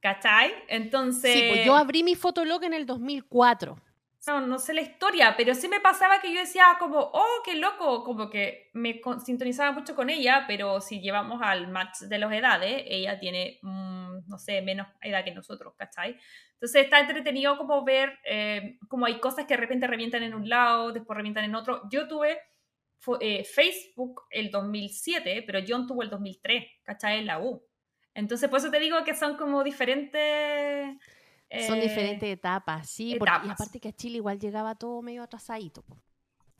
¿Cachai? 0.00 0.52
Entonces. 0.68 1.32
Sí, 1.32 1.44
pues 1.48 1.64
yo 1.64 1.76
abrí 1.76 2.02
mi 2.02 2.16
fotolog 2.16 2.64
en 2.64 2.74
el 2.74 2.86
2004. 2.86 3.80
No, 4.26 4.40
no 4.46 4.58
sé 4.58 4.72
la 4.74 4.82
historia, 4.82 5.34
pero 5.36 5.54
sí 5.54 5.66
me 5.68 5.80
pasaba 5.80 6.20
que 6.20 6.32
yo 6.32 6.40
decía 6.40 6.64
como, 6.78 6.98
oh, 7.00 7.42
qué 7.44 7.56
loco, 7.56 8.04
como 8.04 8.30
que 8.30 8.70
me 8.72 9.00
sintonizaba 9.24 9.72
mucho 9.72 9.96
con 9.96 10.10
ella, 10.10 10.44
pero 10.46 10.80
si 10.80 11.00
llevamos 11.00 11.40
al 11.42 11.68
match 11.68 12.00
de 12.02 12.18
las 12.18 12.32
edades, 12.32 12.84
ella 12.86 13.18
tiene, 13.18 13.58
mm, 13.62 14.28
no 14.28 14.38
sé, 14.38 14.62
menos 14.62 14.86
edad 15.00 15.24
que 15.24 15.32
nosotros, 15.34 15.74
¿cachai? 15.76 16.16
Entonces 16.54 16.84
está 16.84 17.00
entretenido 17.00 17.58
como 17.58 17.84
ver 17.84 18.18
eh, 18.24 18.78
como 18.88 19.06
hay 19.06 19.18
cosas 19.18 19.46
que 19.46 19.54
de 19.54 19.60
repente 19.60 19.88
revientan 19.88 20.22
en 20.22 20.34
un 20.34 20.48
lado, 20.48 20.92
después 20.92 21.16
revientan 21.16 21.44
en 21.44 21.56
otro. 21.56 21.82
Yo 21.90 22.06
tuve 22.06 22.38
fo- 23.04 23.18
eh, 23.20 23.44
Facebook 23.44 24.22
el 24.30 24.50
2007, 24.50 25.42
pero 25.46 25.60
John 25.66 25.86
tuvo 25.86 26.02
el 26.02 26.10
2003, 26.10 26.64
¿cachai? 26.84 27.18
En 27.18 27.26
la 27.26 27.40
U. 27.40 27.64
Entonces, 28.14 28.48
por 28.48 28.58
eso 28.60 28.70
te 28.70 28.78
digo 28.80 29.02
que 29.04 29.14
son 29.14 29.36
como 29.36 29.64
diferentes... 29.64 30.96
Son 31.66 31.78
eh, 31.78 31.82
diferentes 31.82 32.28
etapas, 32.28 32.88
sí. 32.88 33.16
porque- 33.18 33.46
y 33.46 33.50
aparte 33.50 33.80
que 33.80 33.88
a 33.88 33.92
Chile 33.92 34.16
igual 34.16 34.38
llegaba 34.38 34.74
todo 34.74 35.02
medio 35.02 35.22
atrasadito. 35.22 35.82
po. 35.82 35.96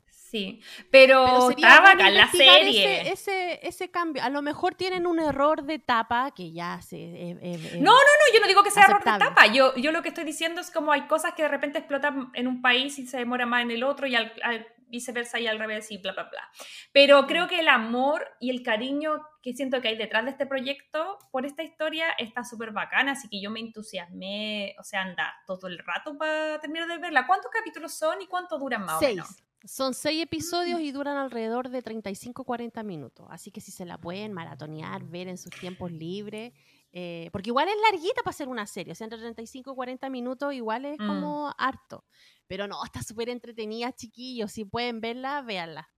Sí, 0.09 0.61
pero, 0.89 1.25
Pero 1.25 1.49
estaba 1.51 1.91
en 1.91 2.15
la 2.15 2.27
serie. 2.31 3.01
Ese, 3.01 3.11
ese, 3.11 3.67
ese 3.67 3.91
cambio. 3.91 4.23
A 4.23 4.29
lo 4.31 4.41
mejor 4.41 4.73
tienen 4.73 5.05
un 5.05 5.19
error 5.19 5.61
de 5.63 5.75
etapa 5.75 6.31
que 6.31 6.51
ya 6.51 6.81
se... 6.81 6.97
eh, 6.97 7.37
eh, 7.39 7.57
No, 7.75 7.91
no, 7.91 7.97
no, 7.97 8.33
yo 8.33 8.41
no 8.41 8.47
digo 8.47 8.63
que 8.63 8.71
sea 8.71 8.85
error 8.85 9.03
de 9.03 9.11
etapa. 9.11 9.45
Yo, 9.47 9.75
yo 9.75 9.91
lo 9.91 10.01
que 10.01 10.09
estoy 10.09 10.23
diciendo 10.23 10.59
es 10.59 10.71
como 10.71 10.91
hay 10.91 11.01
cosas 11.03 11.33
que 11.35 11.43
de 11.43 11.49
repente 11.49 11.77
explotan 11.77 12.31
en 12.33 12.47
un 12.47 12.63
país 12.63 12.97
y 12.97 13.05
se 13.05 13.17
demora 13.17 13.45
más 13.45 13.61
en 13.61 13.69
el 13.71 13.83
otro 13.83 14.07
y 14.07 14.15
al, 14.15 14.33
al- 14.43 14.65
viceversa 14.93 15.39
y 15.39 15.47
al 15.47 15.59
revés 15.59 15.91
y 15.91 15.97
bla, 15.97 16.13
bla, 16.13 16.29
bla. 16.29 16.49
Pero 16.93 17.25
creo 17.25 17.47
que 17.47 17.59
el 17.59 17.67
amor 17.67 18.25
y 18.39 18.51
el 18.51 18.63
cariño 18.63 19.21
que 19.41 19.53
siento 19.53 19.81
que 19.81 19.89
hay 19.89 19.97
detrás 19.97 20.23
de 20.23 20.31
este 20.31 20.45
proyecto 20.45 21.17
por 21.31 21.45
esta 21.45 21.63
historia 21.63 22.05
está 22.17 22.45
súper 22.45 22.71
bacana, 22.71 23.13
así 23.13 23.27
que 23.27 23.41
yo 23.41 23.49
me 23.49 23.59
entusiasmé, 23.59 24.75
o 24.79 24.83
sea, 24.83 25.01
anda 25.01 25.33
todo 25.45 25.67
el 25.67 25.79
rato 25.79 26.17
para 26.17 26.59
terminar 26.61 26.87
de 26.87 26.99
verla. 26.99 27.27
¿Cuántos 27.27 27.51
capítulos 27.51 27.93
son 27.93 28.21
y 28.21 28.27
cuánto 28.27 28.57
duran 28.57 28.85
más 28.85 28.97
o 28.97 28.99
Seis. 28.99 29.15
menos? 29.15 29.43
Son 29.65 29.93
seis 29.93 30.21
episodios 30.21 30.81
y 30.81 30.91
duran 30.91 31.15
alrededor 31.15 31.69
de 31.69 31.81
35-40 31.81 32.83
minutos. 32.83 33.27
Así 33.29 33.49
que 33.49 33.61
si 33.61 33.71
se 33.71 33.85
la 33.85 33.97
pueden 33.97 34.33
maratonear, 34.33 35.05
ver 35.05 35.29
en 35.29 35.37
sus 35.37 35.51
tiempos 35.51 35.89
libres. 35.89 36.51
Eh, 36.93 37.29
porque 37.33 37.49
igual 37.49 37.67
es 37.67 37.75
larguita 37.91 38.21
para 38.23 38.29
hacer 38.31 38.47
una 38.47 38.65
serie. 38.67 38.93
O 38.93 38.95
sea, 38.95 39.05
entre 39.05 39.19
35 39.19 39.71
y 39.71 39.75
40 39.75 40.09
minutos 40.09 40.53
igual 40.53 40.85
es 40.85 40.99
Mm. 40.99 41.07
como 41.07 41.53
harto. 41.57 42.05
Pero 42.47 42.67
no, 42.67 42.83
está 42.85 43.01
súper 43.03 43.29
entretenida, 43.29 43.91
chiquillos. 43.93 44.51
Si 44.51 44.63
pueden 44.63 45.01
verla, 45.01 45.41
véanla. 45.41 45.89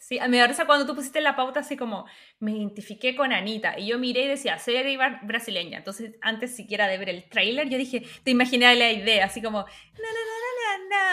Sí, 0.00 0.16
me 0.28 0.38
da 0.38 0.46
risa 0.46 0.64
cuando 0.64 0.86
tú 0.86 0.94
pusiste 0.94 1.20
la 1.20 1.34
pauta 1.34 1.58
así 1.58 1.76
como, 1.76 2.06
me 2.38 2.52
identifiqué 2.52 3.16
con 3.16 3.32
Anita, 3.32 3.76
y 3.80 3.88
yo 3.88 3.98
miré 3.98 4.26
y 4.26 4.28
decía, 4.28 4.56
serie 4.56 4.96
bra- 4.96 5.18
brasileña, 5.26 5.78
entonces 5.78 6.14
antes 6.22 6.54
siquiera 6.54 6.86
de 6.86 6.98
ver 6.98 7.08
el 7.08 7.28
tráiler, 7.28 7.68
yo 7.68 7.76
dije, 7.76 8.06
te 8.22 8.30
imaginé 8.30 8.72
la 8.76 8.92
idea, 8.92 9.24
así 9.24 9.42
como, 9.42 9.58
na, 9.58 9.64
na, 9.64 9.66
na, 9.66 10.37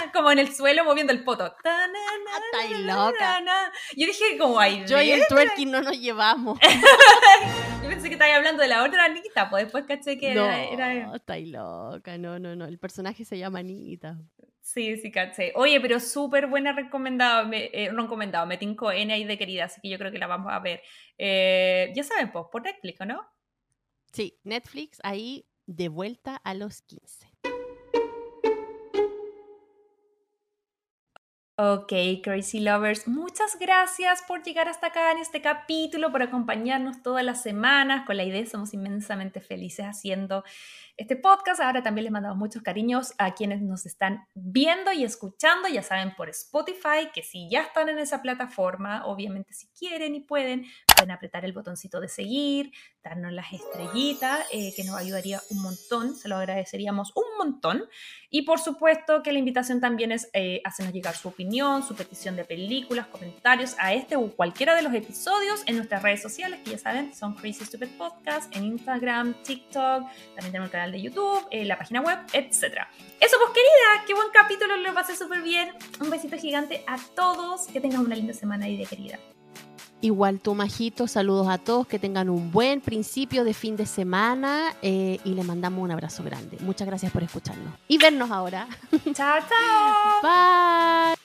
na, 0.05 0.11
como 0.11 0.31
en 0.31 0.39
el 0.39 0.53
suelo 0.53 0.83
moviendo 0.83 1.13
el 1.13 1.23
poto. 1.23 1.55
Ta, 1.63 1.87
na, 1.87 1.93
na, 1.93 2.45
Estáis 2.45 2.79
na, 2.85 2.95
na, 2.95 3.05
loca. 3.05 3.71
Yo 3.95 4.07
dije, 4.07 4.37
como, 4.37 4.59
ay, 4.59 4.83
Yo 4.87 5.01
y 5.01 5.11
el 5.11 5.25
twerking 5.27 5.71
no 5.71 5.81
nos 5.81 5.99
llevamos. 5.99 6.59
yo 7.83 7.89
pensé 7.89 8.07
que 8.07 8.13
estabas 8.15 8.35
hablando 8.35 8.61
de 8.61 8.67
la 8.69 8.83
otra 8.83 9.05
Anita, 9.05 9.49
pues 9.49 9.65
después 9.65 9.85
caché 9.85 10.17
que 10.17 10.33
no, 10.33 10.45
era, 10.45 10.93
era- 10.93 11.15
estáis 11.15 11.47
loca. 11.49 12.17
No, 12.17 12.39
no, 12.39 12.55
no. 12.55 12.65
El 12.65 12.79
personaje 12.79 13.25
se 13.25 13.37
llama 13.37 13.59
Anita. 13.59 14.17
Sí, 14.61 14.97
sí, 14.97 15.11
caché. 15.11 15.51
Oye, 15.55 15.79
pero 15.79 15.99
súper 15.99 16.47
buena 16.47 16.73
recomendado, 16.73 17.47
me, 17.47 17.65
eh, 17.71 17.91
recomendado, 17.91 18.47
me 18.47 18.57
tincó 18.57 18.91
N 18.91 19.13
ahí 19.13 19.23
de 19.23 19.37
querida, 19.37 19.65
así 19.65 19.79
que 19.79 19.89
yo 19.89 19.97
creo 19.99 20.11
que 20.11 20.17
la 20.17 20.25
vamos 20.27 20.51
a 20.51 20.59
ver. 20.59 20.81
Eh, 21.19 21.91
ya 21.95 22.03
saben, 22.03 22.31
pues, 22.31 22.45
por 22.51 22.63
Netflix, 22.63 22.99
¿o 23.01 23.05
no? 23.05 23.23
Sí, 24.11 24.39
Netflix 24.43 24.99
ahí 25.03 25.45
de 25.67 25.89
vuelta 25.89 26.37
a 26.37 26.53
los 26.53 26.81
15. 26.81 27.27
Ok, 31.57 31.94
Crazy 32.22 32.60
Lovers, 32.60 33.07
muchas 33.07 33.57
gracias 33.57 34.22
por 34.27 34.44
llegar 34.44 34.68
hasta 34.68 34.88
acá 34.88 35.14
en 35.14 35.19
este 35.19 35.41
capítulo, 35.41 36.11
por 36.11 36.22
acompañarnos 36.22 37.02
todas 37.02 37.23
las 37.23 37.44
semanas. 37.44 38.06
Con 38.06 38.18
la 38.18 38.26
idea 38.26 38.45
somos 38.45 38.73
inmensamente 38.73 39.40
felices 39.40 39.86
haciendo 39.86 40.44
este 40.98 41.15
podcast. 41.15 41.61
Ahora 41.61 41.82
también 41.82 42.03
les 42.03 42.11
mandamos 42.11 42.38
muchos 42.38 42.61
cariños 42.61 43.14
a 43.18 43.34
quienes 43.36 43.61
nos 43.61 43.86
están 43.86 44.27
viendo 44.34 44.91
y 44.91 45.06
escuchando, 45.06 45.69
ya 45.69 45.82
saben, 45.82 46.14
por 46.15 46.27
Spotify, 46.27 47.10
que 47.14 47.23
si 47.23 47.49
ya 47.49 47.61
están 47.61 47.88
en 47.88 47.99
esa 47.99 48.22
plataforma, 48.22 49.06
obviamente 49.06 49.53
si 49.53 49.68
quieren 49.68 50.14
y 50.15 50.19
pueden, 50.19 50.65
pueden 50.94 51.11
apretar 51.11 51.45
el 51.45 51.53
botoncito 51.53 52.02
de 52.02 52.10
seguir, 52.10 52.72
darnos 53.02 53.32
las 53.32 53.53
estrellitas, 53.53 54.45
eh, 54.52 54.73
que 54.76 54.84
nos 54.84 54.98
ayudaría 54.98 55.41
un 55.52 55.61
montón, 55.61 56.15
se 56.15 56.27
lo 56.27 56.36
agradeceríamos 56.36 57.14
un 57.15 57.38
montón. 57.38 57.86
Y 58.30 58.41
por 58.41 58.60
supuesto 58.60 59.23
que 59.23 59.32
la 59.32 59.40
invitación 59.40 59.80
también 59.80 60.11
es 60.11 60.30
eh, 60.34 60.61
hacernos 60.65 60.94
llegar 60.94 61.15
su 61.15 61.30
opinión, 61.30 61.44
su 61.51 61.95
petición 61.95 62.35
de 62.35 62.43
películas, 62.43 63.07
comentarios 63.07 63.76
a 63.80 63.93
este 63.93 64.15
o 64.15 64.27
cualquiera 64.31 64.76
de 64.76 64.81
los 64.81 64.93
episodios 64.93 65.63
en 65.65 65.77
nuestras 65.77 66.03
redes 66.03 66.22
sociales, 66.22 66.59
que 66.63 66.72
ya 66.72 66.77
saben, 66.77 67.13
son 67.13 67.35
Crazy 67.35 67.65
Stupid 67.65 67.89
Podcast, 67.97 68.53
en 68.55 68.65
Instagram, 68.65 69.34
TikTok, 69.43 70.03
también 70.35 70.51
tenemos 70.51 70.67
el 70.67 70.72
canal 70.72 70.91
de 70.91 71.01
YouTube, 71.01 71.47
eh, 71.51 71.65
la 71.65 71.77
página 71.77 72.01
web, 72.01 72.17
etc. 72.34 72.88
Eso 73.19 73.38
pues 73.39 73.51
querida, 73.53 74.05
qué 74.07 74.13
buen 74.13 74.27
capítulo, 74.34 74.76
lo 74.77 74.93
pasé 74.93 75.15
súper 75.15 75.41
bien. 75.41 75.69
Un 76.01 76.09
besito 76.09 76.38
gigante 76.38 76.84
a 76.88 76.97
todos, 77.15 77.67
que 77.67 77.80
tengan 77.80 78.01
una 78.01 78.15
linda 78.15 78.34
semana 78.34 78.67
y 78.67 78.77
de 78.77 78.85
querida. 78.85 79.19
Igual 80.01 80.39
tú, 80.39 80.53
Majito, 80.53 81.07
saludos 81.07 81.47
a 81.47 81.57
todos, 81.57 81.88
que 81.88 81.97
tengan 81.99 82.30
un 82.30 82.51
buen 82.51 82.81
principio 82.81 83.43
de 83.43 83.53
fin 83.53 83.76
de 83.76 83.85
semana 83.85 84.76
eh, 84.81 85.19
y 85.23 85.34
les 85.34 85.45
mandamos 85.45 85.84
un 85.84 85.91
abrazo 85.91 86.23
grande. 86.23 86.57
Muchas 86.59 86.85
gracias 86.85 87.11
por 87.11 87.23
escucharnos 87.23 87.73
y 87.88 87.97
vernos 87.97 88.30
ahora. 88.30 88.67
chao, 89.13 89.39
chao. 89.39 90.22
Bye. 90.22 91.24